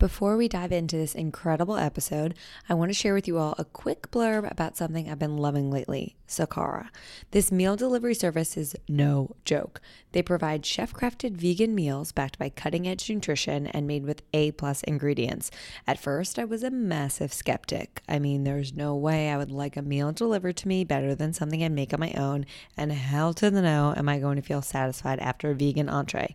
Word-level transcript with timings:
Before 0.00 0.38
we 0.38 0.48
dive 0.48 0.72
into 0.72 0.96
this 0.96 1.14
incredible 1.14 1.76
episode, 1.76 2.34
I 2.70 2.72
want 2.72 2.88
to 2.88 2.94
share 2.94 3.12
with 3.12 3.28
you 3.28 3.36
all 3.36 3.54
a 3.58 3.66
quick 3.66 4.10
blurb 4.10 4.50
about 4.50 4.78
something 4.78 5.10
I've 5.10 5.18
been 5.18 5.36
loving 5.36 5.70
lately 5.70 6.16
Sakara. 6.26 6.88
This 7.32 7.52
meal 7.52 7.76
delivery 7.76 8.14
service 8.14 8.56
is 8.56 8.74
no 8.88 9.36
joke. 9.44 9.82
They 10.12 10.22
provide 10.22 10.64
chef 10.64 10.94
crafted 10.94 11.32
vegan 11.32 11.74
meals 11.74 12.12
backed 12.12 12.38
by 12.38 12.48
cutting 12.48 12.88
edge 12.88 13.10
nutrition 13.10 13.66
and 13.66 13.86
made 13.86 14.06
with 14.06 14.22
A 14.32 14.52
plus 14.52 14.82
ingredients. 14.84 15.50
At 15.86 16.00
first, 16.00 16.38
I 16.38 16.46
was 16.46 16.62
a 16.62 16.70
massive 16.70 17.30
skeptic. 17.30 18.00
I 18.08 18.18
mean, 18.18 18.44
there's 18.44 18.72
no 18.72 18.96
way 18.96 19.28
I 19.28 19.36
would 19.36 19.50
like 19.50 19.76
a 19.76 19.82
meal 19.82 20.12
delivered 20.12 20.56
to 20.58 20.68
me 20.68 20.82
better 20.82 21.14
than 21.14 21.34
something 21.34 21.62
I 21.62 21.68
make 21.68 21.92
on 21.92 22.00
my 22.00 22.12
own, 22.12 22.46
and 22.74 22.90
hell 22.90 23.34
to 23.34 23.50
the 23.50 23.60
no 23.60 23.92
am 23.94 24.08
I 24.08 24.18
going 24.18 24.36
to 24.36 24.42
feel 24.42 24.62
satisfied 24.62 25.18
after 25.18 25.50
a 25.50 25.54
vegan 25.54 25.90
entree. 25.90 26.34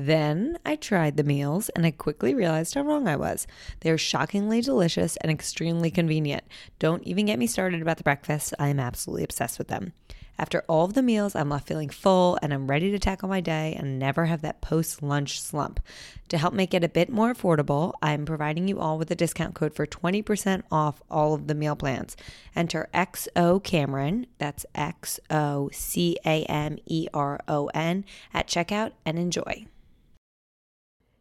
Then 0.00 0.60
I 0.64 0.76
tried 0.76 1.16
the 1.16 1.24
meals 1.24 1.70
and 1.70 1.84
I 1.84 1.90
quickly 1.90 2.32
realized 2.32 2.74
how 2.74 2.82
wrong 2.82 3.08
I 3.08 3.16
was. 3.16 3.48
They're 3.80 3.98
shockingly 3.98 4.60
delicious 4.60 5.16
and 5.16 5.32
extremely 5.32 5.90
convenient. 5.90 6.44
Don't 6.78 7.02
even 7.02 7.26
get 7.26 7.40
me 7.40 7.48
started 7.48 7.82
about 7.82 7.96
the 7.96 8.04
breakfast. 8.04 8.54
I 8.60 8.68
am 8.68 8.78
absolutely 8.78 9.24
obsessed 9.24 9.58
with 9.58 9.66
them. 9.66 9.94
After 10.38 10.62
all 10.68 10.84
of 10.84 10.94
the 10.94 11.02
meals, 11.02 11.34
I'm 11.34 11.48
left 11.48 11.66
feeling 11.66 11.88
full 11.88 12.38
and 12.40 12.54
I'm 12.54 12.68
ready 12.68 12.92
to 12.92 13.00
tackle 13.00 13.28
my 13.28 13.40
day 13.40 13.74
and 13.76 13.98
never 13.98 14.26
have 14.26 14.40
that 14.42 14.60
post 14.60 15.02
lunch 15.02 15.40
slump. 15.40 15.80
To 16.28 16.38
help 16.38 16.54
make 16.54 16.74
it 16.74 16.84
a 16.84 16.88
bit 16.88 17.10
more 17.10 17.34
affordable, 17.34 17.92
I'm 18.00 18.24
providing 18.24 18.68
you 18.68 18.78
all 18.78 18.98
with 18.98 19.10
a 19.10 19.16
discount 19.16 19.56
code 19.56 19.74
for 19.74 19.84
20% 19.84 20.62
off 20.70 21.02
all 21.10 21.34
of 21.34 21.48
the 21.48 21.56
meal 21.56 21.74
plans. 21.74 22.16
Enter 22.54 22.88
XO 22.94 23.60
Cameron, 23.64 24.28
that's 24.38 24.64
X 24.76 25.18
O 25.28 25.70
C 25.72 26.18
A 26.24 26.44
M 26.44 26.78
E 26.86 27.08
R 27.12 27.40
O 27.48 27.66
N, 27.74 28.04
at 28.32 28.46
checkout 28.46 28.92
and 29.04 29.18
enjoy. 29.18 29.66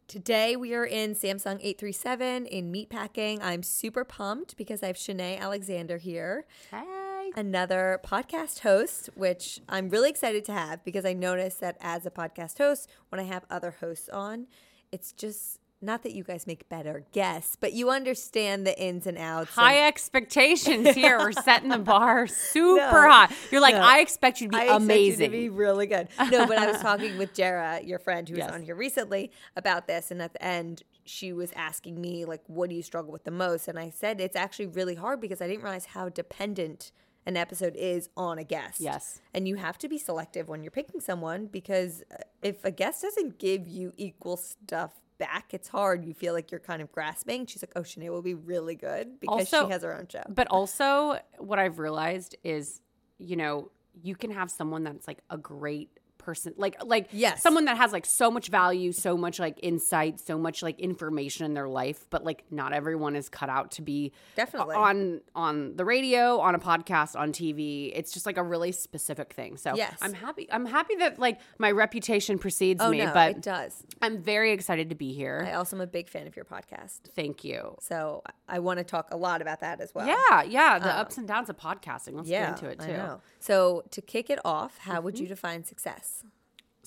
Today 0.07 0.55
we 0.55 0.73
are 0.73 0.85
in 0.85 1.15
Samsung 1.15 1.59
837 1.59 2.45
in 2.45 2.71
meatpacking. 2.71 3.39
I'm 3.41 3.61
super 3.61 4.05
pumped 4.05 4.55
because 4.55 4.81
I 4.81 4.87
have 4.87 4.95
Chinae 4.95 5.37
Alexander 5.37 5.97
here. 5.97 6.45
Hey. 6.71 7.31
Another 7.35 7.99
podcast 8.05 8.59
host, 8.59 9.09
which 9.15 9.59
I'm 9.67 9.89
really 9.89 10.09
excited 10.09 10.45
to 10.45 10.53
have 10.53 10.81
because 10.85 11.03
I 11.03 11.11
noticed 11.11 11.59
that 11.59 11.75
as 11.81 12.05
a 12.05 12.09
podcast 12.09 12.57
host, 12.57 12.89
when 13.09 13.19
I 13.19 13.25
have 13.25 13.43
other 13.49 13.75
hosts 13.81 14.07
on, 14.07 14.47
it's 14.93 15.11
just 15.11 15.59
not 15.81 16.01
that 16.03 16.13
you 16.13 16.23
guys 16.23 16.47
make 16.47 16.67
better 16.69 17.03
guests, 17.11 17.55
but 17.55 17.71
you 17.73 17.89
understand 17.91 18.65
the 18.65 18.75
ins 18.81 19.05
and 19.05 19.17
outs. 19.17 19.51
High 19.51 19.73
and- 19.73 19.87
expectations 19.87 20.89
here. 20.95 21.19
We're 21.19 21.31
setting 21.33 21.69
the 21.69 21.77
bar 21.77 22.25
super 22.27 22.77
No, 23.03 23.09
high. 23.09 23.33
You're 23.51 23.61
like, 23.61 23.75
no. 23.75 23.81
I 23.81 23.99
expect 23.99 24.41
you 24.41 24.47
to 24.47 24.57
be 24.57 24.69
I 24.69 24.75
amazing. 24.75 25.21
you 25.21 25.27
to 25.27 25.31
be 25.31 25.49
really 25.49 25.85
good. 25.85 26.07
No, 26.31 26.47
but 26.47 26.57
I 26.57 26.71
was 26.71 26.81
talking 26.81 27.17
with 27.17 27.33
Jara, 27.33 27.79
your 27.83 27.99
friend 27.99 28.27
who 28.27 28.33
was 28.35 28.45
Yes. 28.45 28.51
on 28.51 28.63
here 28.63 28.75
recently, 28.75 29.31
about 29.55 29.87
this, 29.87 30.09
and 30.11 30.21
at 30.21 30.33
the 30.33 30.43
end, 30.43 30.83
she 31.05 31.31
was 31.31 31.51
asking 31.55 32.01
me 32.01 32.25
like, 32.25 32.41
"What 32.47 32.69
do 32.69 32.75
you 32.75 32.81
struggle 32.83 33.11
with 33.13 33.23
the 33.23 33.31
most?" 33.31 33.67
And 33.67 33.77
I 33.79 33.89
said 33.91 34.19
it's 34.19 34.35
actually 34.35 34.67
really 34.67 34.95
hard 34.95 35.21
because 35.21 35.41
I 35.41 35.47
didn't 35.47 35.63
realize 35.63 35.85
how 35.85 36.09
dependent 36.09 36.91
an 37.25 37.37
episode 37.37 37.75
is 37.75 38.09
on 38.17 38.37
a 38.37 38.43
guest. 38.43 38.79
Yes. 38.79 39.19
and 39.33 39.47
you 39.47 39.55
have 39.57 39.77
to 39.79 39.87
be 39.89 39.97
selective 39.97 40.47
when 40.47 40.63
you're 40.63 40.71
picking 40.71 40.99
someone 41.01 41.45
because 41.47 42.01
uh, 42.11 42.15
if 42.41 42.63
a 42.65 42.71
guest 42.71 43.01
doesn't 43.03 43.37
give 43.37 43.67
you 43.67 43.93
equal 43.97 44.37
stuff. 44.37 44.93
Back, 45.17 45.53
it's 45.53 45.67
hard. 45.67 46.05
You 46.05 46.13
feel 46.13 46.33
like 46.33 46.51
you're 46.51 46.59
kind 46.59 46.81
of 46.81 46.91
grasping. 46.91 47.45
She's 47.47 47.63
like, 47.63 47.71
"Oh, 47.75 47.81
Chinae 47.81 48.09
will 48.09 48.21
be 48.21 48.35
really 48.35 48.75
good 48.75 49.19
because 49.19 49.39
Also- 49.53 49.65
she 49.65 49.71
has 49.71 49.81
her 49.83 49.97
own 49.97 50.07
show." 50.07 50.23
but 50.29 50.47
also, 50.51 51.19
what 51.39 51.57
I've 51.59 51.79
realized 51.79 52.35
is, 52.43 52.81
you 53.17 53.35
know, 53.35 53.71
you 54.03 54.15
can 54.15 54.29
have 54.31 54.51
someone 54.51 54.83
that's 54.83 55.07
like 55.07 55.23
a 55.29 55.37
great 55.37 55.89
person 56.27 56.53
like 56.57 56.75
like 56.83 57.07
Yes. 57.13 57.41
someone 57.41 57.63
that 57.65 57.77
has 57.77 57.93
like 57.93 58.05
so 58.05 58.29
much 58.29 58.49
value 58.49 58.91
so 58.91 59.15
much 59.15 59.39
like 59.39 59.57
insight 59.63 60.19
so 60.19 60.37
much 60.37 60.61
like 60.61 60.77
information 60.77 61.45
in 61.45 61.53
their 61.53 61.69
life 61.69 62.05
but 62.09 62.25
like 62.25 62.43
not 62.51 62.73
everyone 62.73 63.15
is 63.15 63.29
cut 63.29 63.47
out 63.47 63.71
to 63.71 63.81
be 63.81 64.11
Definitely. 64.35 64.75
on 64.75 65.21
on 65.33 65.77
the 65.77 65.85
radio 65.85 66.39
on 66.39 66.53
a 66.53 66.59
podcast 66.59 67.17
on 67.17 67.31
tv 67.31 67.93
it's 67.95 68.11
just 68.11 68.25
like 68.25 68.35
a 68.37 68.43
really 68.43 68.73
specific 68.73 69.31
thing 69.31 69.55
so 69.55 69.73
Yes. 69.73 69.97
i'm 70.01 70.11
happy 70.13 70.47
i'm 70.51 70.65
happy 70.65 70.95
that 70.95 71.17
like 71.17 71.39
my 71.59 71.71
reputation 71.71 72.37
precedes 72.37 72.81
oh 72.83 72.89
me 72.91 72.97
no, 73.05 73.13
but 73.13 73.31
it 73.37 73.41
does. 73.41 73.81
i'm 74.01 74.17
very 74.21 74.51
excited 74.51 74.89
to 74.89 74.95
be 74.95 75.13
here 75.13 75.45
I 75.47 75.53
also 75.53 75.77
am 75.77 75.81
a 75.81 75.87
big 75.87 76.09
fan 76.09 76.27
of 76.27 76.35
your 76.35 76.43
podcast. 76.43 76.99
thank 77.15 77.45
you 77.45 77.77
So 77.79 78.21
I 78.49 78.59
want 78.59 78.79
to 78.79 78.83
talk 78.83 79.07
a 79.11 79.17
lot 79.17 79.41
about 79.41 79.61
that 79.61 79.79
as 79.79 79.95
well. 79.95 80.05
yeah 80.05 80.43
yeah 80.43 80.77
the 80.77 80.91
um, 80.93 80.99
ups 81.01 81.17
and 81.17 81.25
downs 81.25 81.49
of 81.49 81.55
podcasting 81.57 82.15
let's 82.15 82.27
Yeah, 82.27 82.49
get 82.51 82.63
into 82.63 82.67
it 82.69 82.79
too. 82.81 83.21
So 83.39 83.83
to 83.91 84.01
kick 84.01 84.29
it 84.29 84.39
off, 84.43 84.77
how 84.79 84.99
would 84.99 85.13
mm-hmm. 85.15 85.23
you 85.23 85.29
define 85.29 85.63
success? 85.63 86.16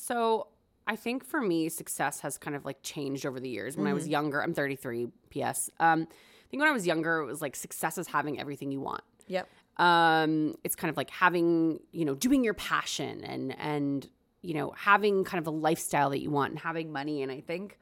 So 0.00 0.49
I 0.87 0.97
think 0.97 1.25
for 1.25 1.41
me, 1.41 1.69
success 1.69 2.21
has 2.21 2.38
kind 2.38 2.56
of 2.56 2.65
like 2.65 2.78
changed 2.83 3.25
over 3.27 3.38
the 3.41 3.49
years. 3.49 3.77
When 3.77 3.87
I 3.87 3.91
Mm-hmm. 3.91 3.94
was 3.97 4.09
younger, 4.09 4.43
I'm 4.43 4.55
33. 4.55 5.09
P.S. 5.31 5.71
Um, 5.78 6.06
I 6.11 6.47
think 6.50 6.61
when 6.61 6.69
I 6.69 6.72
was 6.72 6.87
younger, 6.87 7.19
it 7.21 7.27
was 7.27 7.41
like 7.41 7.55
success 7.55 7.99
is 7.99 8.06
having 8.09 8.41
everything 8.41 8.72
you 8.72 8.81
want. 8.81 9.03
Yep. 9.28 9.49
Um, 9.77 10.56
it's 10.65 10.75
kind 10.75 10.91
of 10.91 10.97
like 10.97 11.11
having, 11.11 11.78
you 11.93 12.05
know, 12.05 12.15
doing 12.15 12.43
your 12.44 12.55
passion 12.55 13.22
and 13.25 13.59
and 13.59 14.09
you 14.43 14.55
know 14.55 14.72
having 14.77 15.22
kind 15.25 15.41
of 15.41 15.47
a 15.47 15.50
lifestyle 15.56 16.11
that 16.11 16.21
you 16.21 16.31
want 16.31 16.50
and 16.53 16.59
having 16.59 16.91
money. 16.93 17.22
And 17.22 17.31
I 17.31 17.41
think 17.41 17.78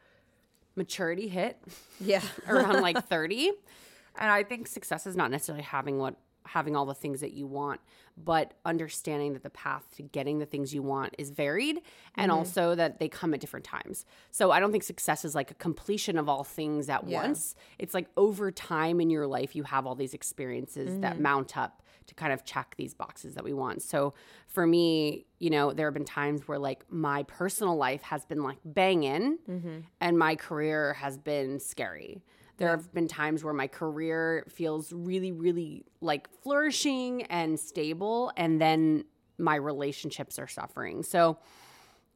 maturity 0.77 1.29
hit 1.29 1.56
Yeah. 2.00 2.21
around 2.49 2.81
like 2.83 3.05
30 3.09 3.49
and 4.21 4.31
i 4.31 4.45
think 4.45 4.69
success 4.69 5.06
is 5.09 5.17
not 5.17 5.29
necessarily 5.31 5.65
having 5.65 5.99
what 5.99 6.15
having 6.48 6.75
all 6.76 6.86
the 6.86 6.94
things 6.94 7.20
that 7.20 7.32
you 7.32 7.47
want 7.47 7.81
but 8.16 8.54
understanding 8.64 9.32
that 9.34 9.44
the 9.44 9.50
path 9.50 9.84
to 9.97 10.03
getting 10.03 10.41
the 10.41 10.47
things 10.47 10.75
you 10.75 10.82
want 10.82 11.14
is 11.19 11.31
varied 11.31 11.81
and 12.16 12.31
Mm-hmm. 12.31 12.38
also 12.38 12.75
that 12.75 12.98
they 12.98 13.09
come 13.09 13.32
at 13.34 13.41
different 13.41 13.64
times 13.64 14.04
so 14.31 14.50
i 14.50 14.58
don't 14.60 14.72
think 14.72 14.82
success 14.84 15.25
is 15.25 15.34
like 15.34 15.50
a 15.50 15.54
completion 15.54 16.19
of 16.19 16.28
all 16.28 16.44
things 16.44 16.88
at 16.88 17.06
Yeah. 17.06 17.22
once 17.22 17.54
it's 17.78 17.94
like 17.94 18.08
over 18.16 18.50
time 18.50 19.00
in 19.00 19.08
your 19.10 19.26
life 19.26 19.54
you 19.54 19.62
have 19.64 19.87
all 19.87 19.94
these 19.94 20.14
experiences 20.14 20.91
Mm-hmm. 20.91 21.00
that 21.03 21.20
mount 21.20 21.56
up 21.56 21.82
to 22.06 22.14
kind 22.14 22.32
of 22.32 22.42
check 22.42 22.75
these 22.78 22.94
boxes 22.94 23.34
that 23.34 23.44
we 23.44 23.53
want 23.53 23.82
so 23.82 24.14
for 24.47 24.66
me 24.66 25.26
you 25.38 25.50
know 25.50 25.72
there 25.72 25.87
have 25.87 25.94
been 25.94 26.04
times 26.06 26.48
where 26.48 26.58
like 26.58 26.84
my 26.91 27.22
personal 27.25 27.76
life 27.76 28.03
has 28.03 28.25
been 28.25 28.42
like 28.42 28.58
banging 28.64 29.38
Mm-hmm. 29.48 29.78
and 30.00 30.19
my 30.19 30.34
career 30.34 30.94
has 30.94 31.19
been 31.19 31.60
scary 31.60 32.22
there 32.58 32.69
have 32.70 32.92
been 32.92 33.08
times 33.08 33.42
where 33.42 33.54
my 33.54 33.66
career 33.69 34.44
feels 34.48 34.92
really, 34.92 35.32
really 35.32 35.84
like 36.00 36.28
flourishing 36.42 37.22
and 37.24 37.58
stable, 37.58 38.30
and 38.36 38.60
then 38.60 39.04
my 39.38 39.54
relationships 39.54 40.38
are 40.38 40.46
suffering. 40.48 41.02
So, 41.02 41.38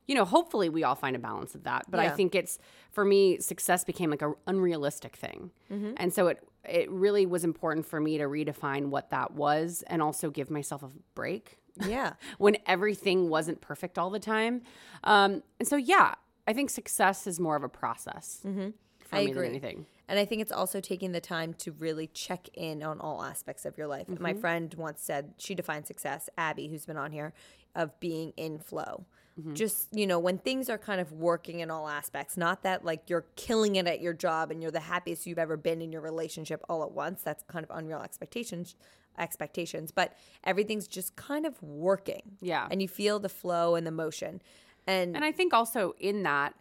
you 0.08 0.14
know, 0.16 0.24
hopefully 0.24 0.68
we 0.68 0.82
all 0.84 0.96
find 0.96 1.14
a 1.14 1.18
balance 1.20 1.54
of 1.54 1.62
that. 1.64 1.84
But 1.88 2.00
I 2.00 2.10
think 2.10 2.34
it's 2.34 2.58
for 2.90 3.04
me, 3.04 3.38
success 3.38 3.84
became 3.84 4.10
like 4.10 4.22
a 4.22 4.32
unrealistic 4.46 5.16
thing, 5.16 5.50
and 5.96 6.12
so 6.12 6.26
it 6.28 6.42
it 6.64 6.90
really 6.90 7.26
was 7.26 7.42
important 7.44 7.86
for 7.86 7.98
me 8.00 8.18
to 8.18 8.24
redefine 8.24 8.86
what 8.86 9.10
that 9.10 9.32
was, 9.34 9.82
and 9.86 10.00
also 10.02 10.30
give 10.30 10.48
myself 10.50 10.82
a 10.84 10.90
break 11.14 11.58
Yeah. 11.88 12.12
when 12.38 12.56
everything 12.66 13.28
wasn't 13.28 13.60
perfect 13.60 13.98
all 13.98 14.10
the 14.10 14.20
time. 14.20 14.62
Um, 15.02 15.42
and 15.58 15.66
so, 15.66 15.74
yeah, 15.76 16.14
I 16.46 16.52
think 16.52 16.70
success 16.70 17.26
is 17.26 17.40
more 17.40 17.56
of 17.56 17.64
a 17.64 17.68
process 17.68 18.38
for 18.42 18.48
Mm-hmm. 18.48 18.70
I 19.12 19.24
me 19.24 19.30
agree. 19.32 19.42
than 19.42 19.50
anything. 19.50 19.86
And 20.12 20.18
I 20.18 20.26
think 20.26 20.42
it's 20.42 20.52
also 20.52 20.78
taking 20.78 21.12
the 21.12 21.22
time 21.22 21.54
to 21.54 21.72
really 21.72 22.06
check 22.06 22.50
in 22.52 22.82
on 22.82 23.00
all 23.00 23.22
aspects 23.22 23.64
of 23.64 23.78
your 23.78 23.86
life. 23.86 24.08
Mm-hmm. 24.08 24.22
My 24.22 24.34
friend 24.34 24.74
once 24.74 25.00
said 25.00 25.32
she 25.38 25.54
defines 25.54 25.88
success, 25.88 26.28
Abby, 26.36 26.68
who's 26.68 26.84
been 26.84 26.98
on 26.98 27.12
here, 27.12 27.32
of 27.74 27.98
being 27.98 28.34
in 28.36 28.58
flow. 28.58 29.06
Mm-hmm. 29.40 29.54
Just, 29.54 29.88
you 29.90 30.06
know, 30.06 30.18
when 30.18 30.36
things 30.36 30.68
are 30.68 30.76
kind 30.76 31.00
of 31.00 31.12
working 31.12 31.60
in 31.60 31.70
all 31.70 31.88
aspects, 31.88 32.36
not 32.36 32.62
that 32.62 32.84
like 32.84 33.08
you're 33.08 33.24
killing 33.36 33.76
it 33.76 33.86
at 33.86 34.02
your 34.02 34.12
job 34.12 34.50
and 34.50 34.60
you're 34.60 34.70
the 34.70 34.80
happiest 34.80 35.26
you've 35.26 35.38
ever 35.38 35.56
been 35.56 35.80
in 35.80 35.90
your 35.90 36.02
relationship 36.02 36.62
all 36.68 36.82
at 36.82 36.92
once. 36.92 37.22
That's 37.22 37.42
kind 37.44 37.64
of 37.64 37.74
unreal 37.74 38.02
expectations 38.02 38.74
expectations, 39.18 39.92
but 39.92 40.14
everything's 40.44 40.86
just 40.86 41.16
kind 41.16 41.46
of 41.46 41.62
working. 41.62 42.36
Yeah. 42.40 42.68
And 42.70 42.82
you 42.82 42.88
feel 42.88 43.18
the 43.18 43.28
flow 43.28 43.76
and 43.76 43.86
the 43.86 43.90
motion. 43.90 44.42
And, 44.86 45.14
And 45.14 45.24
I 45.24 45.32
think 45.32 45.54
also 45.54 45.94
in 45.98 46.22
that, 46.24 46.54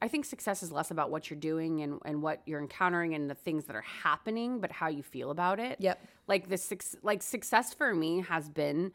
I 0.00 0.08
think 0.08 0.24
success 0.24 0.62
is 0.62 0.70
less 0.70 0.90
about 0.90 1.10
what 1.10 1.28
you're 1.28 1.38
doing 1.40 1.80
and, 1.82 1.98
and 2.04 2.22
what 2.22 2.42
you're 2.46 2.60
encountering 2.60 3.14
and 3.14 3.28
the 3.28 3.34
things 3.34 3.64
that 3.64 3.74
are 3.74 3.82
happening, 3.82 4.60
but 4.60 4.70
how 4.70 4.88
you 4.88 5.02
feel 5.02 5.30
about 5.30 5.58
it. 5.58 5.76
Yep. 5.80 6.00
Like 6.28 6.48
the 6.48 6.96
like 7.02 7.22
success 7.22 7.74
for 7.74 7.94
me 7.94 8.20
has 8.28 8.48
been 8.48 8.92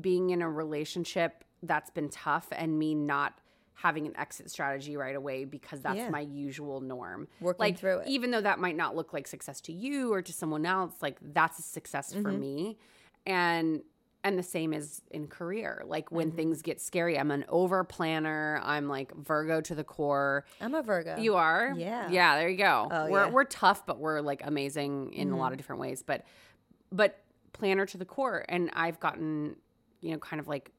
being 0.00 0.30
in 0.30 0.42
a 0.42 0.50
relationship 0.50 1.42
that's 1.62 1.90
been 1.90 2.08
tough 2.10 2.46
and 2.52 2.78
me 2.78 2.94
not 2.94 3.40
having 3.74 4.06
an 4.06 4.16
exit 4.16 4.50
strategy 4.50 4.96
right 4.96 5.16
away 5.16 5.44
because 5.44 5.80
that's 5.82 5.96
Yeah. 5.98 6.08
my 6.10 6.20
usual 6.20 6.80
norm. 6.80 7.28
Working 7.40 7.58
like 7.60 7.78
through 7.78 7.98
it. 7.98 8.08
even 8.08 8.30
though 8.30 8.40
that 8.40 8.58
might 8.58 8.76
not 8.76 8.94
look 8.96 9.12
like 9.12 9.26
success 9.26 9.60
to 9.62 9.72
you 9.72 10.12
or 10.12 10.22
to 10.22 10.32
someone 10.32 10.64
else, 10.64 10.94
like 11.02 11.18
that's 11.20 11.58
a 11.58 11.62
success 11.62 12.12
for 12.12 12.20
Mm-hmm. 12.20 12.40
me. 12.40 12.78
And 13.26 13.82
and 14.26 14.38
the 14.38 14.42
same 14.42 14.72
is 14.72 15.02
in 15.10 15.28
career. 15.28 15.84
Like 15.86 16.10
when 16.10 16.28
Mm-hmm. 16.28 16.36
things 16.36 16.62
get 16.62 16.80
scary, 16.80 17.18
I'm 17.18 17.30
an 17.30 17.44
over 17.48 17.84
planner. 17.84 18.60
I'm 18.62 18.88
like 18.88 19.14
Virgo 19.14 19.60
to 19.60 19.74
the 19.74 19.84
core. 19.84 20.44
I'm 20.60 20.74
a 20.74 20.82
Virgo. 20.82 21.16
You 21.16 21.36
are? 21.36 21.72
Yeah. 21.76 22.10
Yeah, 22.10 22.36
there 22.36 22.48
you 22.48 22.56
go. 22.58 22.88
Oh, 22.90 23.08
we're 23.08 23.20
yeah. 23.20 23.24
Mm-hmm. 23.26 23.34
we're 23.34 23.44
tough, 23.44 23.86
but 23.86 23.98
we're 23.98 24.20
like 24.20 24.42
amazing 24.44 25.12
in 25.12 25.30
a 25.30 25.36
lot 25.36 25.52
of 25.52 25.58
different 25.58 25.80
ways. 25.80 26.02
But 26.02 26.24
but 26.90 27.20
planner 27.52 27.86
to 27.86 27.96
the 27.98 28.04
core. 28.04 28.44
And 28.48 28.70
I've 28.74 29.00
gotten, 29.00 29.56
you 30.00 30.10
know, 30.12 30.18
kind 30.18 30.40
of 30.40 30.48
like 30.48 30.72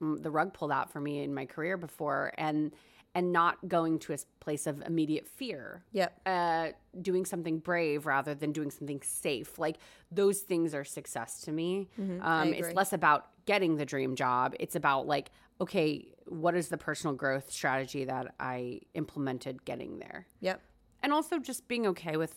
the 0.00 0.30
rug 0.30 0.54
pulled 0.54 0.72
out 0.72 0.90
for 0.92 1.00
me 1.00 1.22
in 1.22 1.34
my 1.34 1.44
career 1.46 1.76
before 1.76 2.32
and 2.38 2.72
and 3.14 3.32
not 3.32 3.68
going 3.68 3.98
to 3.98 4.12
a 4.12 4.16
place 4.40 4.66
of 4.66 4.80
immediate 4.82 5.26
fear. 5.26 5.84
Yep. 5.92 6.20
Uh, 6.24 6.68
doing 7.00 7.24
something 7.26 7.58
brave 7.58 8.06
rather 8.06 8.34
than 8.34 8.52
doing 8.52 8.70
something 8.70 9.02
safe. 9.02 9.58
Like 9.58 9.76
those 10.10 10.40
things 10.40 10.74
are 10.74 10.84
success 10.84 11.40
to 11.42 11.52
me. 11.52 11.88
Mm-hmm. 12.00 12.22
Um, 12.22 12.54
it's 12.54 12.74
less 12.74 12.92
about 12.92 13.28
getting 13.44 13.76
the 13.76 13.84
dream 13.84 14.16
job. 14.16 14.54
It's 14.58 14.76
about 14.76 15.06
like, 15.06 15.30
okay, 15.60 16.08
what 16.26 16.54
is 16.54 16.68
the 16.68 16.78
personal 16.78 17.14
growth 17.14 17.50
strategy 17.50 18.04
that 18.04 18.34
I 18.40 18.80
implemented 18.94 19.64
getting 19.64 19.98
there? 19.98 20.26
Yep. 20.40 20.62
and 21.02 21.12
also 21.12 21.38
just 21.38 21.68
being 21.68 21.86
okay 21.88 22.16
with 22.16 22.34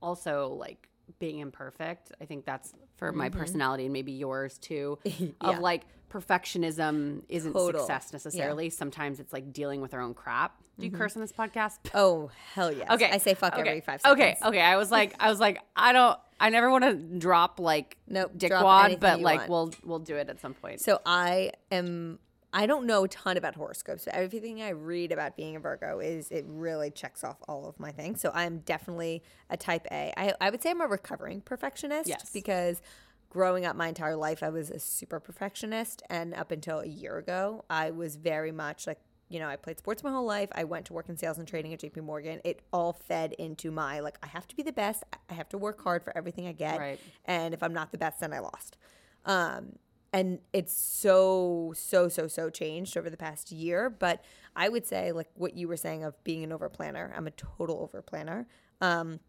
also 0.00 0.56
like 0.58 0.88
being 1.18 1.38
imperfect 1.38 2.12
i 2.20 2.24
think 2.24 2.44
that's 2.44 2.72
for 2.96 3.12
my 3.12 3.28
personality 3.28 3.84
and 3.84 3.92
maybe 3.92 4.12
yours 4.12 4.58
too 4.58 4.98
of 5.04 5.12
Mm-hmm. 5.56 5.60
Like 5.62 5.82
perfectionism 6.10 7.22
isn't 7.28 7.52
Total. 7.52 7.80
success 7.80 8.12
necessarily 8.12 8.70
sometimes 8.70 9.20
it's 9.20 9.32
like 9.32 9.52
dealing 9.52 9.80
with 9.80 9.94
our 9.94 10.00
own 10.00 10.14
crap 10.14 10.56
do 10.78 10.84
you 10.86 10.90
Mm-hmm. 10.90 10.98
curse 11.00 11.16
on 11.16 11.20
this 11.22 11.32
podcast 11.32 11.78
Oh 11.94 12.30
hell 12.54 12.72
yeah! 12.72 12.92
okay 12.94 13.10
I 13.12 13.18
say 13.18 13.34
fuck 13.34 13.52
okay. 13.54 13.60
every 13.68 13.80
five 13.80 14.00
seconds. 14.00 14.18
okay 14.20 14.36
okay 14.46 14.60
i 14.60 14.76
was 14.76 14.90
like 14.90 15.14
i 15.20 15.28
was 15.30 15.38
like 15.40 15.60
i 15.76 15.92
don't 15.92 16.18
i 16.40 16.48
never 16.50 16.70
want 16.70 16.84
to 16.84 16.94
drop 17.18 17.60
like 17.60 17.96
Nope, 18.08 18.32
dickwad 18.36 18.98
but 19.00 19.20
like 19.20 19.48
want. 19.48 19.50
we'll 19.84 19.88
we'll 19.90 19.98
do 20.00 20.16
it 20.16 20.28
at 20.28 20.40
some 20.40 20.54
point 20.54 20.80
So 20.80 21.00
I 21.06 21.52
am. 21.70 22.18
I 22.52 22.66
don't 22.66 22.86
know 22.86 23.04
a 23.04 23.08
ton 23.08 23.36
about 23.36 23.54
horoscopes, 23.54 24.04
but 24.04 24.14
everything 24.14 24.60
I 24.62 24.70
read 24.70 25.10
about 25.12 25.36
being 25.36 25.56
a 25.56 25.60
Virgo 25.60 26.00
is 26.00 26.30
it 26.30 26.44
really 26.46 26.90
checks 26.90 27.24
off 27.24 27.38
all 27.48 27.66
of 27.66 27.80
my 27.80 27.92
things. 27.92 28.20
So 28.20 28.30
I'm 28.34 28.58
definitely 28.58 29.22
a 29.48 29.56
type 29.56 29.86
A. 29.90 30.12
I, 30.16 30.34
I 30.40 30.50
would 30.50 30.62
say 30.62 30.70
I'm 30.70 30.80
a 30.82 30.86
recovering 30.86 31.40
perfectionist 31.40 32.08
Yes. 32.08 32.30
because 32.32 32.82
growing 33.30 33.64
up 33.64 33.74
my 33.76 33.88
entire 33.88 34.16
life 34.16 34.42
I 34.42 34.50
was 34.50 34.70
a 34.70 34.78
super 34.78 35.18
perfectionist, 35.18 36.02
and 36.10 36.34
up 36.34 36.50
until 36.50 36.80
a 36.80 36.86
year 36.86 37.16
ago 37.16 37.64
I 37.70 37.90
was 37.90 38.16
very 38.16 38.52
much 38.52 38.86
like. 38.86 38.98
You 39.28 39.38
know, 39.38 39.48
I 39.48 39.56
played 39.56 39.78
sports 39.78 40.04
my 40.04 40.10
whole 40.10 40.26
life. 40.26 40.50
I 40.52 40.64
went 40.64 40.84
to 40.86 40.92
work 40.92 41.08
in 41.08 41.16
sales 41.16 41.38
and 41.38 41.48
trading 41.48 41.72
at 41.72 41.80
JP 41.80 42.02
Morgan. 42.02 42.42
It 42.44 42.60
all 42.70 42.92
fed 42.92 43.32
into 43.38 43.70
my 43.70 44.00
like 44.00 44.18
I 44.22 44.26
have 44.26 44.46
to 44.48 44.54
be 44.54 44.62
the 44.62 44.74
best. 44.74 45.04
I 45.30 45.32
have 45.32 45.48
to 45.50 45.56
work 45.58 45.82
hard 45.82 46.04
for 46.04 46.14
everything 46.14 46.46
I 46.46 46.52
get. 46.52 46.78
Right. 46.78 47.00
And 47.24 47.54
if 47.54 47.62
I'm 47.62 47.72
not 47.72 47.92
the 47.92 47.96
best, 47.96 48.20
then 48.20 48.34
I 48.34 48.40
lost. 48.40 48.76
Um, 49.24 49.76
and 50.12 50.38
it's 50.52 50.74
so 50.74 51.72
so 51.74 52.08
so 52.08 52.28
so 52.28 52.50
changed 52.50 52.96
over 52.96 53.08
the 53.08 53.16
past 53.16 53.50
year 53.50 53.88
but 53.88 54.24
i 54.54 54.68
would 54.68 54.86
say 54.86 55.12
like 55.12 55.28
what 55.34 55.56
you 55.56 55.66
were 55.66 55.76
saying 55.76 56.04
of 56.04 56.22
being 56.24 56.44
an 56.44 56.52
over 56.52 56.68
planner 56.68 57.12
i'm 57.16 57.26
a 57.26 57.30
total 57.32 57.80
over 57.80 58.02
planner 58.02 58.46
um, 58.80 59.20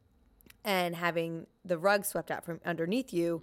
and 0.66 0.96
having 0.96 1.46
the 1.64 1.78
rug 1.78 2.06
swept 2.06 2.32
out 2.32 2.44
from 2.44 2.60
underneath 2.66 3.14
you 3.14 3.42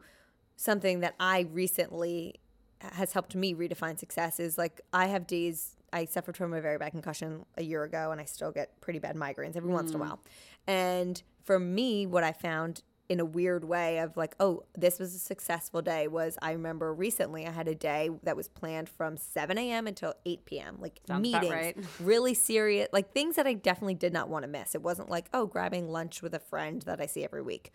something 0.57 1.01
that 1.01 1.15
i 1.19 1.47
recently 1.53 2.35
has 2.81 3.13
helped 3.13 3.35
me 3.35 3.55
redefine 3.55 3.99
success 3.99 4.39
is 4.41 4.59
like 4.59 4.81
i 4.93 5.07
have 5.07 5.27
days 5.27 5.77
i 5.93 6.05
suffered 6.05 6.37
from 6.37 6.53
a 6.53 6.61
very 6.61 6.79
bad 6.79 6.91
concussion 6.93 7.45
a 7.57 7.63
year 7.63 7.85
ago 7.85 8.11
and 8.11 8.21
i 8.21 8.25
still 8.25 8.51
get 8.53 8.81
pretty 8.81 8.99
bad 8.99 9.17
migraines 9.17 9.57
every 9.57 9.71
once 9.71 9.91
in 9.91 9.97
a 9.97 9.99
while. 9.99 10.21
And 10.67 11.23
for 11.45 11.59
me 11.59 12.07
what 12.07 12.23
i 12.23 12.33
found 12.33 12.83
in 13.11 13.19
a 13.19 13.25
weird 13.25 13.65
way 13.65 13.99
of 13.99 14.17
like, 14.17 14.37
oh, 14.39 14.63
this 14.79 15.01
was 15.01 15.17
a 15.17 15.19
successful 15.19 15.83
day 15.83 16.07
was 16.07 16.39
I 16.41 16.53
remember 16.53 16.95
recently 16.95 17.45
I 17.45 17.51
had 17.51 17.67
a 17.67 17.75
day 17.75 18.09
that 18.23 18.37
was 18.37 18.47
planned 18.47 18.89
from 18.89 19.17
7 19.17 19.59
a.m. 19.59 19.89
until 19.89 20.15
8 20.25 20.45
p.m. 20.45 20.77
Like 20.79 21.01
Sounds 21.09 21.21
meetings, 21.21 21.53
right. 21.53 21.77
really 22.01 22.35
serious, 22.35 22.89
like 22.93 23.13
things 23.13 23.35
that 23.35 23.49
I 23.49 23.55
definitely 23.55 23.97
did 23.97 24.13
not 24.13 24.29
want 24.29 24.45
to 24.45 24.49
miss. 24.49 24.77
It 24.77 24.83
wasn't 24.83 25.11
like, 25.11 25.27
oh, 25.35 25.47
grabbing 25.47 25.89
lunch 25.89 26.23
with 26.23 26.35
a 26.35 26.39
friend 26.39 26.83
that 26.83 27.01
I 27.01 27.07
see 27.07 27.25
every 27.25 27.43
week. 27.43 27.73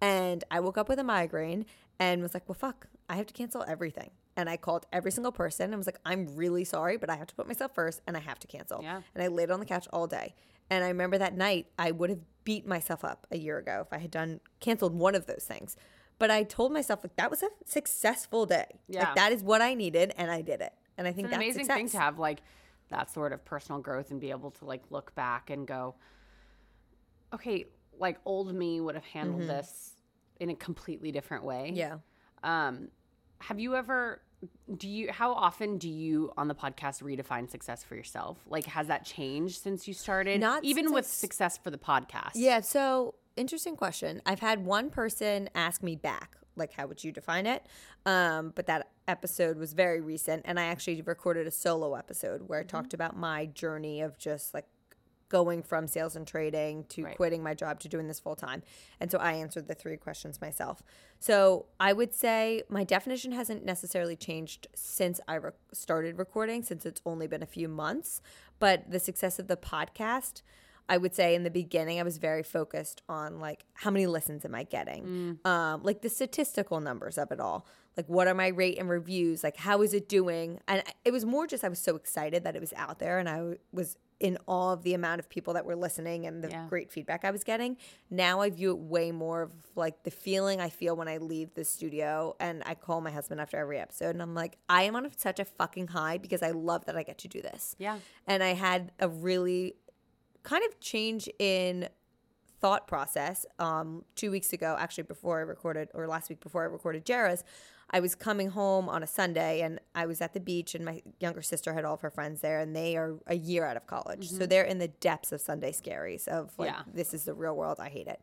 And 0.00 0.42
I 0.50 0.60
woke 0.60 0.78
up 0.78 0.88
with 0.88 0.98
a 0.98 1.04
migraine 1.04 1.66
and 2.00 2.22
was 2.22 2.32
like, 2.32 2.48
well, 2.48 2.56
fuck, 2.58 2.86
I 3.10 3.16
have 3.16 3.26
to 3.26 3.34
cancel 3.34 3.66
everything. 3.68 4.10
And 4.38 4.48
I 4.48 4.56
called 4.56 4.86
every 4.90 5.10
single 5.10 5.32
person 5.32 5.66
and 5.66 5.76
was 5.76 5.86
like, 5.86 6.00
I'm 6.06 6.34
really 6.34 6.64
sorry, 6.64 6.96
but 6.96 7.10
I 7.10 7.16
have 7.16 7.26
to 7.26 7.34
put 7.34 7.46
myself 7.46 7.74
first 7.74 8.00
and 8.06 8.16
I 8.16 8.20
have 8.20 8.38
to 8.38 8.46
cancel. 8.46 8.82
Yeah. 8.82 9.02
And 9.14 9.22
I 9.22 9.26
laid 9.26 9.50
on 9.50 9.60
the 9.60 9.66
couch 9.66 9.86
all 9.92 10.06
day. 10.06 10.34
And 10.70 10.84
I 10.84 10.88
remember 10.88 11.18
that 11.18 11.36
night 11.36 11.66
I 11.78 11.90
would 11.90 12.10
have 12.10 12.20
beat 12.44 12.66
myself 12.66 13.04
up 13.04 13.26
a 13.30 13.36
year 13.38 13.58
ago 13.58 13.82
if 13.86 13.92
I 13.92 13.98
had 13.98 14.10
done 14.10 14.40
canceled 14.60 14.94
one 14.94 15.14
of 15.14 15.26
those 15.26 15.44
things. 15.44 15.76
But 16.18 16.30
I 16.30 16.42
told 16.42 16.72
myself 16.72 17.00
like 17.04 17.16
that 17.16 17.30
was 17.30 17.42
a 17.42 17.48
successful 17.64 18.44
day. 18.46 18.80
Yeah. 18.88 19.04
Like 19.04 19.14
that 19.16 19.32
is 19.32 19.42
what 19.42 19.60
I 19.62 19.74
needed 19.74 20.12
and 20.16 20.30
I 20.30 20.42
did 20.42 20.60
it. 20.60 20.72
And 20.96 21.06
I 21.06 21.12
think 21.12 21.26
it's 21.26 21.34
an 21.34 21.40
that's 21.40 21.44
amazing 21.46 21.64
success. 21.64 21.76
thing 21.76 21.88
to 21.90 21.98
have 21.98 22.18
like 22.18 22.40
that 22.90 23.10
sort 23.10 23.32
of 23.32 23.44
personal 23.44 23.80
growth 23.80 24.10
and 24.10 24.20
be 24.20 24.30
able 24.30 24.50
to 24.52 24.64
like 24.64 24.82
look 24.90 25.14
back 25.14 25.50
and 25.50 25.66
go 25.66 25.94
okay 27.34 27.66
like 27.98 28.18
old 28.24 28.54
me 28.54 28.80
would 28.80 28.94
have 28.94 29.04
handled 29.04 29.42
this 29.42 29.92
in 30.40 30.50
a 30.50 30.54
completely 30.54 31.12
different 31.12 31.44
way 31.44 31.66
Mm-hmm. 31.68 31.76
Yeah. 31.76 31.96
um 32.42 32.88
have 33.40 33.60
you 33.60 33.76
ever 33.76 34.22
do 34.76 34.88
you 34.88 35.10
how 35.10 35.32
often 35.32 35.78
do 35.78 35.88
you 35.88 36.32
on 36.36 36.46
the 36.48 36.54
podcast 36.54 37.02
redefine 37.02 37.50
success 37.50 37.82
for 37.82 37.96
yourself 37.96 38.38
like 38.46 38.66
has 38.66 38.86
that 38.86 39.04
changed 39.04 39.60
since 39.60 39.88
you 39.88 39.94
started 39.94 40.40
Not 40.40 40.64
even 40.64 40.92
with 40.92 41.06
success 41.06 41.58
for 41.58 41.70
the 41.70 41.78
podcast 41.78 42.32
Yeah, 42.34 42.60
so 42.60 43.14
interesting 43.38 43.76
question. 43.76 44.20
I've 44.26 44.40
had 44.40 44.64
one 44.64 44.90
person 44.90 45.48
ask 45.54 45.82
me 45.82 45.96
back, 45.96 46.36
like, 46.56 46.72
how 46.72 46.86
would 46.86 47.02
you 47.02 47.12
define 47.12 47.46
it? 47.46 47.64
Um, 48.04 48.52
but 48.54 48.66
that 48.66 48.88
episode 49.06 49.56
was 49.58 49.72
very 49.72 50.00
recent, 50.00 50.42
and 50.44 50.58
I 50.58 50.64
actually 50.64 51.00
recorded 51.02 51.46
a 51.46 51.50
solo 51.50 51.94
episode 51.94 52.42
where 52.48 52.60
I 52.60 52.64
talked 52.64 52.94
about 52.94 53.16
my 53.16 53.46
journey 53.46 54.00
of 54.00 54.18
just 54.18 54.54
like 54.54 54.66
going 55.28 55.62
from 55.62 55.86
sales 55.86 56.16
and 56.16 56.26
trading 56.26 56.84
to 56.84 57.04
Right. 57.04 57.16
quitting 57.16 57.42
my 57.42 57.54
job 57.54 57.80
to 57.80 57.88
doing 57.88 58.08
this 58.08 58.18
full 58.18 58.36
time. 58.36 58.62
And 59.00 59.10
so 59.10 59.18
I 59.18 59.32
answered 59.32 59.68
the 59.68 59.74
three 59.74 59.96
questions 59.96 60.40
myself. 60.40 60.82
So 61.20 61.66
I 61.78 61.92
would 61.92 62.14
say 62.14 62.62
my 62.68 62.84
definition 62.84 63.32
hasn't 63.32 63.64
necessarily 63.64 64.16
changed 64.16 64.68
since 64.74 65.20
I 65.28 65.34
re- 65.34 65.50
started 65.72 66.18
recording, 66.18 66.62
since 66.62 66.86
it's 66.86 67.02
only 67.04 67.26
been 67.26 67.42
a 67.42 67.46
few 67.46 67.68
months. 67.68 68.20
But 68.58 68.90
the 68.90 68.98
success 68.98 69.38
of 69.38 69.48
the 69.48 69.56
podcast, 69.56 70.42
I 70.88 70.96
would 70.96 71.14
say 71.14 71.34
in 71.34 71.42
the 71.42 71.50
beginning, 71.50 72.00
I 72.00 72.02
was 72.02 72.16
very 72.16 72.42
focused 72.42 73.02
on 73.08 73.38
like 73.38 73.64
how 73.74 73.90
many 73.90 74.06
listens 74.06 74.44
am 74.46 74.54
I 74.54 74.62
getting, 74.62 75.38
um, 75.44 75.82
like 75.82 76.00
the 76.00 76.08
statistical 76.08 76.80
numbers 76.80 77.18
of 77.18 77.30
it 77.30 77.38
all. 77.40 77.66
Like 77.96 78.08
what 78.08 78.26
are 78.28 78.34
my 78.34 78.46
rate 78.46 78.78
and 78.78 78.88
reviews? 78.88 79.44
Like 79.44 79.56
how 79.58 79.82
is 79.82 79.92
it 79.92 80.08
doing? 80.08 80.60
And 80.66 80.82
it 81.04 81.10
was 81.12 81.26
more 81.26 81.46
just 81.46 81.64
I 81.64 81.68
was 81.68 81.78
so 81.80 81.96
excited 81.96 82.44
that 82.44 82.56
it 82.56 82.60
was 82.60 82.72
out 82.76 82.98
there, 83.00 83.18
and 83.18 83.28
I 83.28 83.36
w- 83.36 83.58
was 83.72 83.96
in 84.20 84.36
awe 84.46 84.72
of 84.72 84.82
the 84.82 84.94
amount 84.94 85.20
of 85.20 85.28
people 85.28 85.54
that 85.54 85.64
were 85.64 85.76
listening 85.76 86.26
and 86.26 86.42
the 86.42 86.48
Yeah. 86.50 86.66
great 86.68 86.90
feedback 86.90 87.24
I 87.24 87.30
was 87.30 87.44
getting. 87.44 87.76
Now 88.10 88.40
I 88.40 88.50
view 88.50 88.70
it 88.72 88.78
way 88.78 89.12
more 89.12 89.42
of 89.42 89.52
like 89.76 90.02
the 90.02 90.10
feeling 90.10 90.60
I 90.60 90.70
feel 90.70 90.96
when 90.96 91.06
I 91.06 91.18
leave 91.18 91.54
the 91.54 91.64
studio 91.64 92.34
and 92.40 92.62
I 92.66 92.74
call 92.74 93.00
my 93.00 93.10
husband 93.12 93.40
after 93.40 93.56
every 93.56 93.78
episode 93.78 94.10
and 94.10 94.20
I'm 94.22 94.34
like, 94.34 94.58
I 94.68 94.82
am 94.82 94.96
on 94.96 95.08
such 95.16 95.38
a 95.38 95.44
fucking 95.44 95.88
high 95.88 96.18
because 96.18 96.42
I 96.42 96.50
love 96.50 96.84
that 96.86 96.96
I 96.96 97.04
get 97.04 97.18
to 97.18 97.28
do 97.28 97.40
this. 97.40 97.76
yeah 97.78 97.98
And 98.26 98.42
I 98.42 98.54
had 98.54 98.90
a 98.98 99.08
really 99.08 99.74
kind 100.42 100.64
of 100.64 100.80
change 100.80 101.28
in 101.38 101.88
thought 102.60 102.88
process 102.88 103.46
um, 103.60 104.04
two 104.16 104.32
weeks 104.32 104.52
ago, 104.52 104.74
actually 104.78 105.04
before 105.04 105.38
I 105.38 105.42
recorded, 105.42 105.90
or 105.94 106.08
last 106.08 106.28
week 106.28 106.40
before 106.40 106.62
I 106.62 106.66
recorded 106.66 107.04
Jera's. 107.04 107.44
I 107.90 108.00
was 108.00 108.14
coming 108.14 108.50
home 108.50 108.88
on 108.88 109.02
a 109.02 109.06
Sunday 109.06 109.62
and 109.62 109.80
I 109.94 110.06
was 110.06 110.20
at 110.20 110.34
the 110.34 110.40
beach, 110.40 110.74
and 110.74 110.84
my 110.84 111.02
younger 111.20 111.42
sister 111.42 111.72
had 111.72 111.84
all 111.84 111.94
of 111.94 112.02
her 112.02 112.10
friends 112.10 112.40
there, 112.40 112.60
and 112.60 112.76
they 112.76 112.96
are 112.96 113.14
a 113.26 113.34
year 113.34 113.64
out 113.64 113.76
of 113.76 113.86
college. 113.86 114.28
So 114.28 114.36
mm-hmm. 114.36 114.46
they're 114.46 114.64
in 114.64 114.78
the 114.78 114.88
depths 114.88 115.32
of 115.32 115.40
Sunday 115.40 115.72
scaries 115.72 116.28
of 116.28 116.52
like, 116.58 116.70
Yeah. 116.70 116.82
this 116.92 117.14
is 117.14 117.24
the 117.24 117.34
real 117.34 117.56
world. 117.56 117.78
I 117.80 117.88
hate 117.88 118.06
it. 118.06 118.20